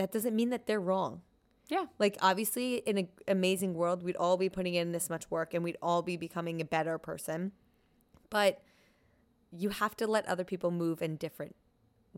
that 0.00 0.12
doesn't 0.12 0.34
mean 0.34 0.48
that 0.48 0.66
they're 0.66 0.80
wrong. 0.80 1.20
Yeah. 1.68 1.84
Like, 1.98 2.16
obviously, 2.22 2.76
in 2.76 2.96
an 2.96 3.08
amazing 3.28 3.74
world, 3.74 4.02
we'd 4.02 4.16
all 4.16 4.38
be 4.38 4.48
putting 4.48 4.74
in 4.74 4.92
this 4.92 5.10
much 5.10 5.30
work 5.30 5.52
and 5.52 5.62
we'd 5.62 5.76
all 5.82 6.00
be 6.00 6.16
becoming 6.16 6.60
a 6.60 6.64
better 6.64 6.96
person. 6.96 7.52
But 8.30 8.62
you 9.52 9.68
have 9.68 9.94
to 9.98 10.06
let 10.06 10.26
other 10.26 10.42
people 10.42 10.70
move 10.70 11.02
in 11.02 11.16
different 11.16 11.54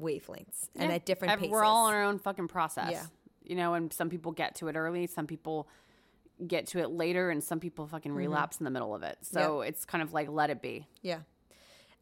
wavelengths 0.01 0.69
and 0.77 0.93
at 0.93 1.05
different 1.05 1.39
paces. 1.41 1.51
We're 1.51 1.65
all 1.65 1.87
on 1.87 1.95
our 1.95 2.05
own 2.05 2.19
fucking 2.21 2.49
process. 2.49 2.93
Yeah. 2.93 3.07
You 3.43 3.57
know, 3.57 3.75
and 3.75 3.93
some 3.93 4.09
people 4.09 4.31
get 4.31 4.55
to 4.57 4.69
it 4.69 4.77
early, 4.77 5.07
some 5.09 5.27
people 5.27 5.69
get 6.47 6.69
to 6.69 6.79
it 6.79 6.91
later, 6.91 7.31
and 7.31 7.43
some 7.43 7.59
people 7.59 7.87
fucking 7.89 8.13
Mm-hmm. 8.13 8.19
relapse 8.19 8.59
in 8.61 8.65
the 8.65 8.71
middle 8.71 8.95
of 8.95 9.03
it. 9.03 9.19
So 9.23 9.63
it's 9.63 9.85
kind 9.85 10.03
of 10.03 10.13
like 10.13 10.29
let 10.31 10.51
it 10.51 10.63
be. 10.63 10.87
Yeah. 11.03 11.19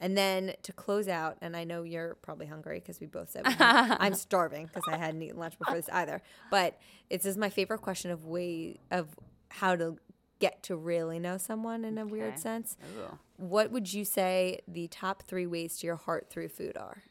And 0.00 0.16
then 0.16 0.54
to 0.62 0.72
close 0.72 1.08
out, 1.08 1.36
and 1.42 1.54
I 1.54 1.64
know 1.64 1.82
you're 1.82 2.14
probably 2.16 2.46
hungry 2.46 2.80
because 2.80 3.00
we 3.00 3.06
both 3.06 3.30
said 3.30 3.46
we 3.46 3.54
I'm 3.60 4.14
starving 4.14 4.66
because 4.66 4.84
I 4.88 4.96
hadn't 4.96 5.22
eaten 5.22 5.38
lunch 5.38 5.58
before 5.58 5.74
this 5.74 5.90
either. 5.92 6.22
But 6.50 6.78
it's 7.10 7.24
just 7.24 7.38
my 7.38 7.50
favorite 7.50 7.82
question 7.82 8.10
of 8.10 8.24
way 8.24 8.80
of 8.90 9.08
how 9.50 9.76
to 9.76 9.98
get 10.38 10.62
to 10.64 10.76
really 10.76 11.18
know 11.18 11.36
someone 11.36 11.84
in 11.84 11.98
a 11.98 12.06
weird 12.06 12.38
sense. 12.38 12.76
Ooh. 12.98 13.18
What 13.36 13.70
would 13.70 13.92
you 13.92 14.04
say 14.04 14.60
the 14.66 14.88
top 14.88 15.22
three 15.24 15.46
ways 15.46 15.78
to 15.78 15.86
your 15.86 15.96
heart 15.96 16.28
through 16.30 16.48
food 16.48 16.76
are? 16.76 17.02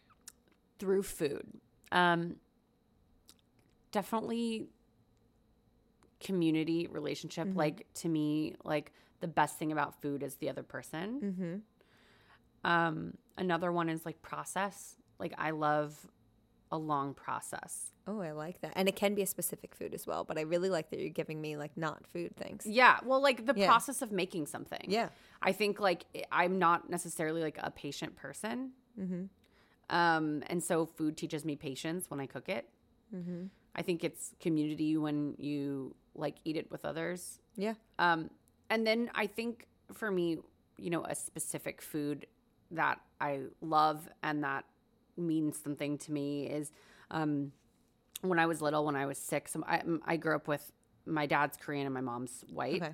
Through 0.80 1.04
food. 1.04 1.46
Um, 1.92 2.38
definitely 3.92 4.68
community 6.20 6.88
relationship. 6.88 7.48
Mm-hmm. 7.48 7.58
Like 7.58 7.86
to 7.96 8.10
me, 8.10 8.56
like 8.64 8.92
the 9.20 9.28
best 9.28 9.58
thing 9.58 9.72
about 9.72 10.02
food 10.02 10.24
is 10.24 10.36
the 10.36 10.50
other 10.50 10.64
person. 10.64 11.22
Mm-hmm. 11.24 11.56
Um, 12.64 13.14
another 13.38 13.72
one 13.72 13.90
is 13.90 14.06
like 14.06 14.22
process. 14.22 14.96
Like 15.20 15.34
I 15.38 15.52
love 15.52 15.96
a 16.72 16.78
long 16.78 17.14
process. 17.14 17.92
Oh, 18.08 18.22
I 18.22 18.32
like 18.32 18.62
that. 18.62 18.74
And 18.76 18.88
it 18.88 18.96
can 18.96 19.16
be 19.16 19.22
a 19.22 19.26
specific 19.26 19.76
food 19.76 19.94
as 19.94 20.06
well, 20.06 20.24
but 20.24 20.38
I 20.38 20.42
really 20.42 20.70
like 20.70 20.90
that 20.92 21.00
you're 21.00 21.10
giving 21.10 21.42
me 21.42 21.58
like 21.58 21.76
not 21.78 22.06
food 22.08 22.36
things. 22.36 22.66
Yeah, 22.66 23.00
well, 23.04 23.22
like 23.22 23.46
the 23.46 23.54
Yeah. 23.56 23.68
process 23.68 24.02
of 24.02 24.12
making 24.12 24.46
something. 24.46 24.86
Yeah. 24.88 25.10
I 25.42 25.52
think 25.52 25.80
like 25.80 26.06
I'm 26.32 26.60
not 26.60 26.90
necessarily 26.90 27.42
like 27.42 27.58
a 27.60 27.72
patient 27.72 28.16
person. 28.16 28.72
Um, 29.90 30.44
and 30.48 30.64
so 30.64 30.86
food 30.86 31.18
teaches 31.18 31.44
me 31.44 31.56
patience 31.56 32.10
when 32.10 32.20
I 32.20 32.26
cook 32.28 32.50
it. 32.50 32.70
I 33.76 33.82
think 33.82 34.04
it's 34.04 34.34
community 34.40 34.98
when 34.98 35.34
you 35.40 35.96
like 36.14 36.36
eat 36.46 36.58
it 36.58 36.70
with 36.70 36.86
others. 36.86 37.40
Yeah. 37.56 37.74
Um, 37.98 38.30
and 38.70 38.86
then 38.86 39.10
I 39.16 39.26
think 39.26 39.66
for 39.94 40.12
me, 40.12 40.38
you 40.78 40.90
know, 40.92 41.04
a 41.06 41.16
specific 41.16 41.82
food 41.82 42.28
that 42.72 43.00
I 43.20 43.42
love 43.62 44.08
and 44.24 44.44
that 44.44 44.66
means 45.18 45.58
something 45.62 45.98
to 46.00 46.12
me 46.12 46.48
is 46.48 46.72
um, 47.12 47.52
when 48.22 48.40
I 48.40 48.46
was 48.46 48.62
little, 48.62 48.86
when 48.86 48.96
I 48.96 49.06
was 49.06 49.18
six, 49.18 49.56
I, 49.68 49.82
I 50.06 50.18
grew 50.18 50.36
up 50.36 50.48
with 50.48 50.72
my 51.06 51.26
dad's 51.26 51.58
Korean 51.58 51.86
and 51.86 51.94
my 51.94 52.02
mom's 52.02 52.44
white 52.50 52.84
Okay. 52.84 52.94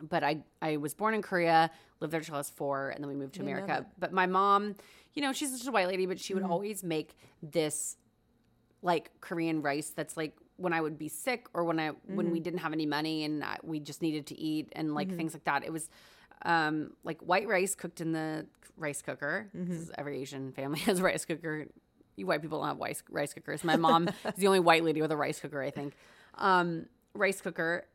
but 0.00 0.22
I 0.22 0.38
I 0.62 0.76
was 0.76 0.94
born 0.94 1.14
in 1.14 1.22
Korea, 1.22 1.70
lived 2.00 2.12
there 2.12 2.20
till 2.20 2.34
I 2.34 2.38
was 2.38 2.50
four, 2.50 2.90
and 2.90 3.02
then 3.02 3.08
we 3.08 3.14
moved 3.16 3.34
to 3.34 3.42
America. 3.42 3.84
But 3.98 4.12
my 4.12 4.26
mom, 4.26 4.76
you 5.14 5.22
know, 5.22 5.32
she's 5.32 5.50
just 5.50 5.66
a 5.66 5.72
white 5.72 5.88
lady, 5.88 6.06
but 6.06 6.20
she 6.20 6.34
would 6.34 6.42
Mm-hmm. 6.42 6.52
always 6.52 6.84
make 6.84 7.16
this 7.42 7.96
like 8.82 9.10
Korean 9.20 9.60
rice 9.62 9.90
that's 9.90 10.16
like 10.16 10.36
when 10.56 10.72
I 10.72 10.80
would 10.80 10.98
be 10.98 11.08
sick 11.08 11.46
or 11.52 11.64
when 11.64 11.80
I 11.80 11.88
when 12.06 12.26
Mm-hmm. 12.26 12.32
we 12.32 12.40
didn't 12.40 12.60
have 12.60 12.72
any 12.72 12.86
money 12.86 13.24
and 13.24 13.42
I, 13.42 13.56
we 13.62 13.80
just 13.80 14.02
needed 14.02 14.26
to 14.28 14.38
eat 14.38 14.68
and 14.72 14.94
like 14.94 15.12
things 15.14 15.34
like 15.34 15.44
that. 15.44 15.64
It 15.64 15.72
was 15.72 15.90
um 16.42 16.92
like 17.04 17.20
white 17.20 17.48
rice 17.48 17.74
cooked 17.74 18.00
in 18.00 18.12
the 18.12 18.46
rice 18.76 19.02
cooker. 19.02 19.48
Mm-hmm. 19.56 19.92
Every 19.96 20.20
Asian 20.20 20.52
family 20.52 20.78
has 20.86 21.00
a 21.00 21.02
rice 21.02 21.24
cooker. 21.24 21.66
You 22.16 22.26
white 22.26 22.42
people 22.42 22.58
don't 22.58 22.68
have 22.68 22.78
rice 22.78 23.02
rice 23.10 23.34
cookers. 23.34 23.64
My 23.64 23.76
mom 23.76 24.08
is 24.24 24.34
the 24.36 24.46
only 24.46 24.60
white 24.60 24.84
lady 24.84 25.00
with 25.00 25.12
a 25.12 25.16
rice 25.16 25.40
cooker, 25.40 25.62
I 25.62 25.70
think. 25.70 25.94
Um, 26.36 26.86
rice 27.14 27.40
cooker, 27.40 27.86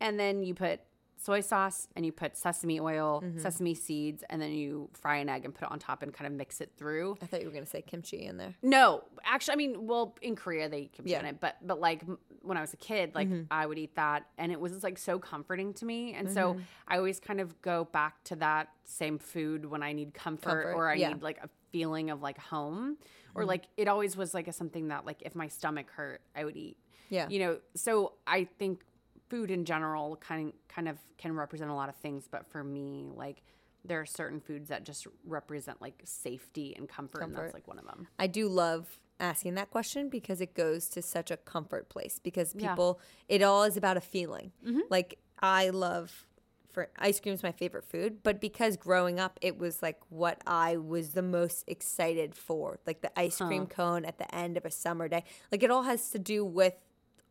and 0.00 0.18
then 0.18 0.42
you 0.42 0.54
put 0.54 0.80
soy 1.18 1.40
sauce 1.40 1.88
and 1.96 2.04
you 2.04 2.12
put 2.12 2.36
sesame 2.36 2.78
oil, 2.78 3.22
Mm-hmm. 3.24 3.38
sesame 3.40 3.74
seeds, 3.74 4.22
and 4.28 4.40
then 4.40 4.52
you 4.52 4.88
fry 4.92 5.16
an 5.16 5.28
egg 5.28 5.44
and 5.44 5.54
put 5.54 5.64
it 5.66 5.72
on 5.72 5.78
top 5.78 6.02
and 6.02 6.12
kind 6.12 6.26
of 6.26 6.32
mix 6.34 6.60
it 6.60 6.72
through. 6.76 7.16
I 7.22 7.26
thought 7.26 7.40
you 7.40 7.46
were 7.46 7.52
going 7.52 7.64
to 7.64 7.70
say 7.70 7.82
kimchi 7.82 8.26
in 8.26 8.36
there. 8.36 8.54
No, 8.62 9.04
actually, 9.24 9.52
I 9.54 9.56
mean, 9.56 9.86
well, 9.86 10.14
in 10.22 10.36
Korea 10.36 10.68
they 10.68 10.80
eat 10.80 10.92
kimchi 10.92 11.12
Yeah. 11.12 11.18
Mm-hmm. 11.18 11.26
in 11.28 11.34
it, 11.36 11.40
but 11.40 11.56
but 11.62 11.80
like 11.80 12.02
when 12.42 12.56
I 12.56 12.60
was 12.60 12.72
a 12.74 12.76
kid, 12.76 13.14
like 13.14 13.28
I 13.50 13.66
would 13.66 13.78
eat 13.78 13.96
that, 13.96 14.26
and 14.38 14.52
it 14.52 14.60
was 14.60 14.72
just, 14.72 14.84
like 14.84 14.98
so 14.98 15.18
comforting 15.18 15.72
to 15.74 15.84
me, 15.84 16.12
and 16.14 16.28
Mm-hmm. 16.28 16.34
so 16.34 16.56
I 16.86 16.96
always 16.98 17.18
kind 17.18 17.40
of 17.40 17.60
go 17.62 17.84
back 17.92 18.22
to 18.24 18.36
that 18.36 18.68
same 18.84 19.18
food 19.18 19.64
when 19.64 19.82
I 19.82 19.92
need 19.92 20.14
comfort, 20.14 20.64
Comfort, 20.64 20.72
or 20.74 20.88
I 20.88 20.94
yeah. 20.94 21.08
need 21.08 21.22
like 21.22 21.38
a 21.42 21.48
feeling 21.72 22.10
of 22.10 22.22
like 22.22 22.38
home, 22.38 22.98
or 23.34 23.42
Mm-hmm. 23.42 23.48
like 23.48 23.64
it 23.76 23.88
always 23.88 24.16
was 24.16 24.32
like 24.34 24.48
a 24.48 24.52
something 24.52 24.88
that 24.88 25.04
like 25.06 25.22
if 25.22 25.34
my 25.34 25.48
stomach 25.48 25.90
hurt, 25.90 26.20
I 26.36 26.44
would 26.44 26.56
eat. 26.56 26.76
Yeah. 27.08 27.28
You 27.28 27.38
know, 27.38 27.58
so 27.74 28.14
I 28.26 28.44
think 28.58 28.82
food 29.28 29.50
in 29.50 29.64
general 29.64 30.16
kind 30.16 30.52
kind 30.68 30.88
of 30.88 30.98
can 31.18 31.34
represent 31.34 31.70
a 31.70 31.74
lot 31.74 31.88
of 31.88 31.96
things, 31.96 32.28
but 32.30 32.46
for 32.50 32.62
me, 32.62 33.10
like 33.14 33.42
there 33.84 34.00
are 34.00 34.06
certain 34.06 34.40
foods 34.40 34.68
that 34.68 34.84
just 34.84 35.06
represent 35.24 35.80
like 35.80 36.00
safety 36.04 36.74
and 36.76 36.88
comfort, 36.88 37.22
and 37.22 37.30
Comfort. 37.32 37.42
that's 37.44 37.54
like 37.54 37.68
one 37.68 37.78
of 37.78 37.86
them. 37.86 38.08
I 38.18 38.26
do 38.26 38.48
love 38.48 38.98
asking 39.20 39.54
that 39.54 39.70
question 39.70 40.08
because 40.08 40.40
it 40.40 40.54
goes 40.54 40.88
to 40.90 41.00
such 41.02 41.30
a 41.30 41.36
comfort 41.36 41.88
place 41.88 42.18
because 42.22 42.54
Yeah. 42.54 42.70
people 42.70 43.00
it 43.28 43.42
all 43.42 43.62
is 43.64 43.76
about 43.76 43.96
a 43.96 44.00
feeling. 44.00 44.52
Mm-hmm. 44.66 44.80
Like 44.90 45.18
I 45.40 45.70
love 45.70 46.26
for 46.72 46.90
ice 46.98 47.20
cream 47.20 47.34
is 47.34 47.42
my 47.42 47.52
favorite 47.52 47.84
food, 47.86 48.22
but 48.22 48.38
because 48.40 48.76
growing 48.76 49.18
up 49.18 49.38
it 49.40 49.56
was 49.58 49.82
like 49.82 49.98
what 50.10 50.42
I 50.46 50.76
was 50.76 51.10
the 51.10 51.22
most 51.22 51.64
excited 51.68 52.34
for, 52.34 52.80
like 52.86 53.00
the 53.00 53.18
ice 53.18 53.38
cream 53.38 53.66
cone 53.66 54.04
at 54.04 54.18
the 54.18 54.32
end 54.34 54.56
of 54.58 54.64
a 54.66 54.70
summer 54.70 55.08
day. 55.08 55.24
Like 55.50 55.62
it 55.62 55.70
all 55.70 55.84
has 55.84 56.10
to 56.10 56.18
do 56.18 56.44
with 56.44 56.74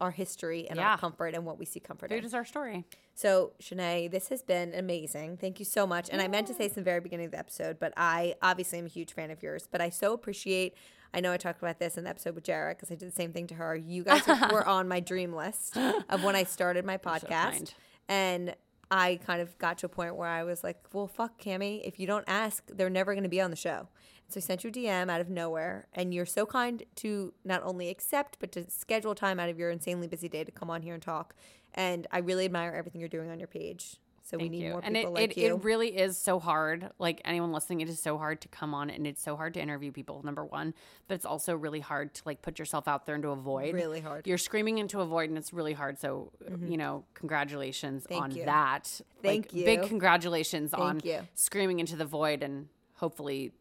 our 0.01 0.11
history 0.11 0.67
and 0.69 0.77
Yeah. 0.77 0.91
our 0.91 0.97
comfort 0.97 1.34
and 1.34 1.45
what 1.45 1.57
we 1.57 1.65
see 1.65 1.80
comfort 1.80 2.11
in. 2.11 2.17
Food 2.17 2.26
is 2.26 2.34
our 2.34 2.45
story. 2.45 2.85
So, 3.13 3.53
Chinae, 3.61 4.11
this 4.11 4.27
has 4.30 4.41
been 4.41 4.73
amazing. 4.73 5.38
Thank 5.38 5.59
you 5.59 5.65
so 5.65 5.88
much. 5.88 6.09
And 6.09 6.22
I 6.22 6.27
meant 6.27 6.47
to 6.47 6.53
say 6.53 6.67
this 6.67 6.76
in 6.77 6.84
the 6.84 6.89
very 6.89 6.99
beginning 6.99 7.27
of 7.27 7.31
the 7.31 7.39
episode, 7.39 7.80
but 7.80 7.93
I 7.95 8.35
obviously 8.41 8.77
am 8.80 8.85
a 8.85 8.89
huge 8.89 9.13
fan 9.13 9.31
of 9.31 9.41
yours. 9.41 9.69
But 9.72 9.80
I 9.80 9.89
so 9.89 10.11
appreciate, 10.13 10.76
I 11.13 11.22
know 11.22 11.31
I 11.31 11.38
talked 11.38 11.59
about 11.61 11.80
this 11.80 11.97
in 11.97 12.03
the 12.03 12.09
episode 12.09 12.35
with 12.35 12.43
Jarrett 12.43 12.77
because 12.77 12.91
I 12.91 12.95
did 12.95 13.07
the 13.07 13.15
same 13.15 13.31
thing 13.31 13.47
to 13.47 13.55
her. 13.55 13.73
You 13.76 14.03
guys 14.03 14.27
were 14.51 14.67
on 14.67 14.89
my 14.89 14.99
dream 14.99 15.31
list 15.34 15.77
of 15.77 16.23
when 16.26 16.35
I 16.35 16.43
started 16.43 16.84
my 16.85 16.97
podcast. 16.97 17.30
kind. 17.30 17.73
and 18.09 18.55
I 18.91 19.19
kind 19.25 19.41
of 19.41 19.57
got 19.57 19.77
to 19.79 19.87
a 19.87 19.89
point 19.89 20.15
where 20.15 20.29
I 20.29 20.43
was 20.43 20.63
like, 20.63 20.77
well, 20.93 21.07
fuck, 21.07 21.39
Cami. 21.41 21.81
If 21.83 21.99
you 21.99 22.07
don't 22.07 22.25
ask, 22.27 22.63
they're 22.67 22.89
never 22.89 23.13
going 23.13 23.23
to 23.23 23.29
be 23.29 23.41
on 23.41 23.49
the 23.49 23.55
show. 23.55 23.87
So 24.27 24.39
I 24.39 24.41
sent 24.41 24.63
you 24.63 24.69
a 24.69 24.73
DM 24.73 25.09
out 25.09 25.21
of 25.21 25.29
nowhere, 25.29 25.87
and 25.93 26.13
you're 26.13 26.25
so 26.25 26.45
kind 26.45 26.83
to 26.95 27.33
not 27.43 27.61
only 27.63 27.89
accept, 27.89 28.37
but 28.39 28.51
to 28.53 28.69
schedule 28.69 29.13
time 29.13 29.39
out 29.39 29.49
of 29.49 29.59
your 29.59 29.69
insanely 29.69 30.07
busy 30.07 30.27
day 30.27 30.43
to 30.43 30.51
come 30.51 30.69
on 30.69 30.81
here 30.81 30.93
and 30.95 31.03
talk. 31.03 31.35
And 31.73 32.07
I 32.11 32.19
really 32.19 32.45
admire 32.45 32.73
everything 32.73 33.01
you're 33.01 33.09
doing 33.09 33.29
on 33.29 33.39
your 33.39 33.47
page. 33.47 33.97
So 34.27 34.38
we 34.39 34.49
need 34.49 34.64
you. 34.64 34.72
more 34.72 34.81
and 34.84 34.95
people 34.95 35.11
it, 35.15 35.19
like 35.22 35.31
it, 35.31 35.38
you. 35.38 35.56
it 35.56 35.64
really 35.64 35.95
is 35.95 36.18
so 36.18 36.39
hard. 36.39 36.89
Like 36.97 37.22
anyone 37.26 37.52
listening, 37.52 37.81
it 37.81 37.89
is 37.89 37.99
so 38.02 38.18
hard 38.18 38.41
to 38.41 38.47
come 38.47 38.73
on 38.73 38.89
and 38.89 39.06
it's 39.06 39.22
so 39.22 39.35
hard 39.35 39.53
to 39.53 39.61
interview 39.61 39.91
people, 39.91 40.23
number 40.23 40.43
one. 40.43 40.73
But 41.07 41.14
it's 41.14 41.27
also 41.27 41.56
really 41.56 41.80
hard 41.80 42.15
to 42.15 42.23
like 42.26 42.41
put 42.41 42.57
yourself 42.57 42.88
out 42.88 43.06
there 43.06 43.14
into 43.14 43.30
a 43.30 43.35
void. 43.35 43.76
Really 43.76 44.02
hard. 44.02 44.22
Mm-hmm. 44.23 44.30
You're 44.30 44.39
screaming 44.39 44.80
into 44.80 44.99
a 45.02 45.06
void 45.06 45.30
and 45.30 45.38
it's 45.38 45.53
really 45.53 45.73
hard. 45.73 45.99
So, 45.99 46.31
you 46.65 46.77
know, 46.77 47.03
congratulations 47.14 48.06
Thank 48.10 48.23
on 48.23 48.31
you. 48.31 48.45
that. 48.45 48.99
Thank 49.22 49.53
Like, 49.53 49.65
Big 49.65 49.81
you. 49.84 49.88
congratulations 49.88 50.73
on 50.73 51.02
you. 51.03 51.19
screaming 51.35 51.80
into 51.80 51.95
the 51.95 52.06
void 52.06 52.41
and 52.41 52.68
hopefully 52.95 53.52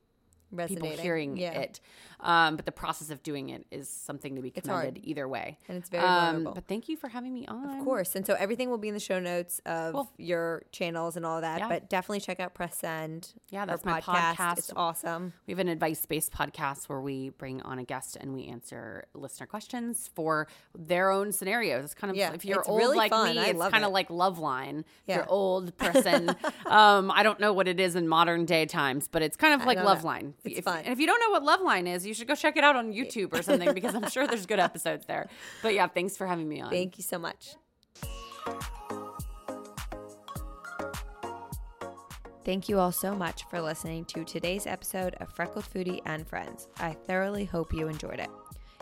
people 0.66 0.88
hearing 0.90 1.36
Yeah. 1.36 1.50
it. 1.52 1.80
Um, 2.24 2.56
but 2.56 2.64
the 2.64 2.72
process 2.72 3.10
of 3.10 3.22
doing 3.22 3.50
it 3.50 3.66
is 3.70 3.88
something 3.88 4.34
to 4.36 4.42
be 4.42 4.50
commended 4.50 5.00
either 5.04 5.28
way. 5.28 5.58
And 5.68 5.76
it's 5.76 5.90
very 5.90 6.02
um, 6.02 6.24
vulnerable. 6.24 6.54
But 6.54 6.66
thank 6.66 6.88
you 6.88 6.96
for 6.96 7.08
having 7.08 7.34
me 7.34 7.46
on. 7.46 7.78
Of 7.78 7.84
course. 7.84 8.16
And 8.16 8.26
so 8.26 8.34
everything 8.34 8.70
will 8.70 8.78
be 8.78 8.88
in 8.88 8.94
the 8.94 9.00
show 9.00 9.20
notes 9.20 9.60
of 9.66 9.92
Cool. 9.92 10.10
your 10.16 10.62
channels 10.72 11.16
and 11.16 11.26
all 11.26 11.42
that. 11.42 11.60
Yeah. 11.60 11.68
But 11.68 11.90
definitely 11.90 12.20
check 12.20 12.40
out 12.40 12.54
Press 12.54 12.78
Send. 12.78 13.34
Yeah, 13.50 13.66
that's 13.66 13.84
my 13.84 14.00
podcast. 14.00 14.58
It's 14.58 14.72
awesome. 14.74 15.34
We 15.46 15.52
have 15.52 15.58
an 15.58 15.68
advice 15.68 16.04
based 16.06 16.32
podcast 16.32 16.84
where 16.88 17.00
we 17.00 17.28
bring 17.28 17.60
on 17.62 17.78
a 17.78 17.84
guest 17.84 18.16
and 18.18 18.32
we 18.32 18.46
answer 18.46 19.04
listener 19.14 19.46
questions 19.46 20.08
for 20.14 20.48
their 20.76 21.10
own 21.10 21.30
scenarios. 21.30 21.84
It's 21.84 21.94
kind 21.94 22.10
of 22.10 22.16
Yeah, 22.16 22.32
if 22.32 22.44
you're 22.46 22.66
old 22.66 22.78
really 22.78 22.96
like 22.96 23.10
fun. 23.10 23.34
me, 23.34 23.38
I 23.38 23.46
it's 23.48 23.60
kind 23.60 23.84
it. 23.84 23.86
of 23.86 23.92
like 23.92 24.08
Love 24.08 24.38
Line. 24.38 24.86
Yeah. 25.06 25.16
you're 25.16 25.28
old 25.28 25.76
person. 25.76 26.30
um, 26.66 27.10
I 27.10 27.22
don't 27.22 27.38
know 27.38 27.52
what 27.52 27.68
it 27.68 27.78
is 27.80 27.96
in 27.96 28.08
modern 28.08 28.46
day 28.46 28.64
times, 28.64 29.08
but 29.08 29.20
it's 29.20 29.36
kind 29.36 29.60
of 29.60 29.66
like 29.66 29.76
Love 29.76 30.02
know. 30.02 30.08
Line. 30.08 30.34
It's 30.44 30.60
if, 30.60 30.64
fun. 30.64 30.78
And 30.78 30.88
if 30.92 30.98
you 30.98 31.06
don't 31.06 31.20
know 31.20 31.30
what 31.30 31.42
Love 31.42 31.60
Line 31.60 31.86
is, 31.86 32.06
you 32.14 32.18
should 32.18 32.28
go 32.28 32.36
check 32.36 32.56
it 32.56 32.62
out 32.62 32.76
on 32.76 32.92
YouTube 32.92 33.36
or 33.36 33.42
something 33.42 33.74
because 33.74 33.92
I'm 33.92 34.08
sure 34.08 34.24
there's 34.24 34.46
good 34.46 34.60
episodes 34.70 35.04
there. 35.06 35.28
But 35.62 35.74
yeah, 35.74 35.88
thanks 35.88 36.16
for 36.16 36.28
having 36.28 36.48
me 36.48 36.60
on. 36.60 36.70
Thank 36.70 36.96
you 36.96 37.02
so 37.02 37.18
much. 37.18 37.56
Thank 42.44 42.68
you 42.68 42.78
all 42.78 42.92
so 42.92 43.16
much 43.16 43.44
for 43.48 43.60
listening 43.60 44.04
to 44.06 44.22
today's 44.22 44.66
episode 44.66 45.16
of 45.18 45.28
Freckled 45.30 45.64
Foodie 45.64 46.02
and 46.04 46.24
Friends. 46.24 46.68
I 46.78 46.92
thoroughly 46.92 47.46
hope 47.46 47.72
you 47.72 47.88
enjoyed 47.88 48.20
it. 48.20 48.30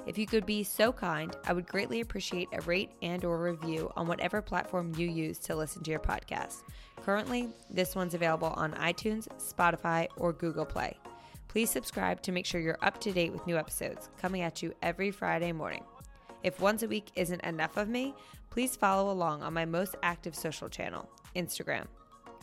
If 0.05 0.19
you 0.19 0.27
could 0.27 0.45
be 0.45 0.63
so 0.63 0.93
kind, 0.93 1.35
I 1.47 1.53
would 1.55 1.69
greatly 1.69 2.01
appreciate 2.01 2.49
a 2.53 2.61
rate 2.63 2.91
and 3.03 3.25
or 3.25 3.39
review 3.39 3.91
on 3.97 4.09
whatever 4.09 4.43
platform 4.43 4.93
you 4.97 5.09
use 5.09 5.39
to 5.39 5.55
listen 5.55 5.83
to 5.85 5.91
your 5.91 6.01
podcast. 6.01 6.65
Currently, 7.03 7.49
this 7.71 7.95
one's 7.95 8.15
available 8.15 8.53
on 8.57 8.73
iTunes, 8.73 9.29
Spotify, 9.39 10.09
or 10.17 10.33
Google 10.33 10.67
Play. 10.67 10.99
Please 11.53 11.69
subscribe 11.69 12.23
to 12.23 12.33
make 12.33 12.47
sure 12.47 12.63
you're 12.63 12.79
up 12.81 12.99
to 12.99 13.13
date 13.13 13.31
with 13.31 13.47
new 13.47 13.59
episodes 13.59 14.09
coming 14.19 14.41
at 14.41 14.63
you 14.63 14.73
every 14.81 15.11
Friday 15.11 15.53
morning. 15.53 15.85
If 16.43 16.63
once 16.63 16.83
a 16.83 16.89
week 16.89 17.11
isn't 17.15 17.45
enough 17.45 17.77
of 17.77 17.91
me, 17.91 18.15
please 18.49 18.75
follow 18.75 19.13
along 19.13 19.43
on 19.43 19.53
my 19.53 19.67
most 19.67 19.95
active 20.03 20.35
social 20.35 20.71
channel, 20.71 21.11
Instagram. 21.37 21.89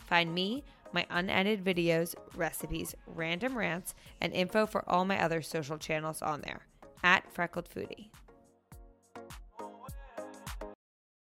Find 0.06 0.32
me, 0.32 0.64
my 0.94 1.08
unedited 1.10 1.66
videos, 1.66 2.14
recipes, 2.36 2.94
random 3.08 3.58
rants, 3.58 3.96
and 4.22 4.32
info 4.32 4.68
for 4.68 4.88
all 4.88 5.06
my 5.06 5.20
other 5.20 5.42
social 5.42 5.80
channels 5.80 6.22
on 6.22 6.42
there 6.42 6.68
at 7.04 7.34
Freckled 7.34 7.68
Foodie. 7.68 8.10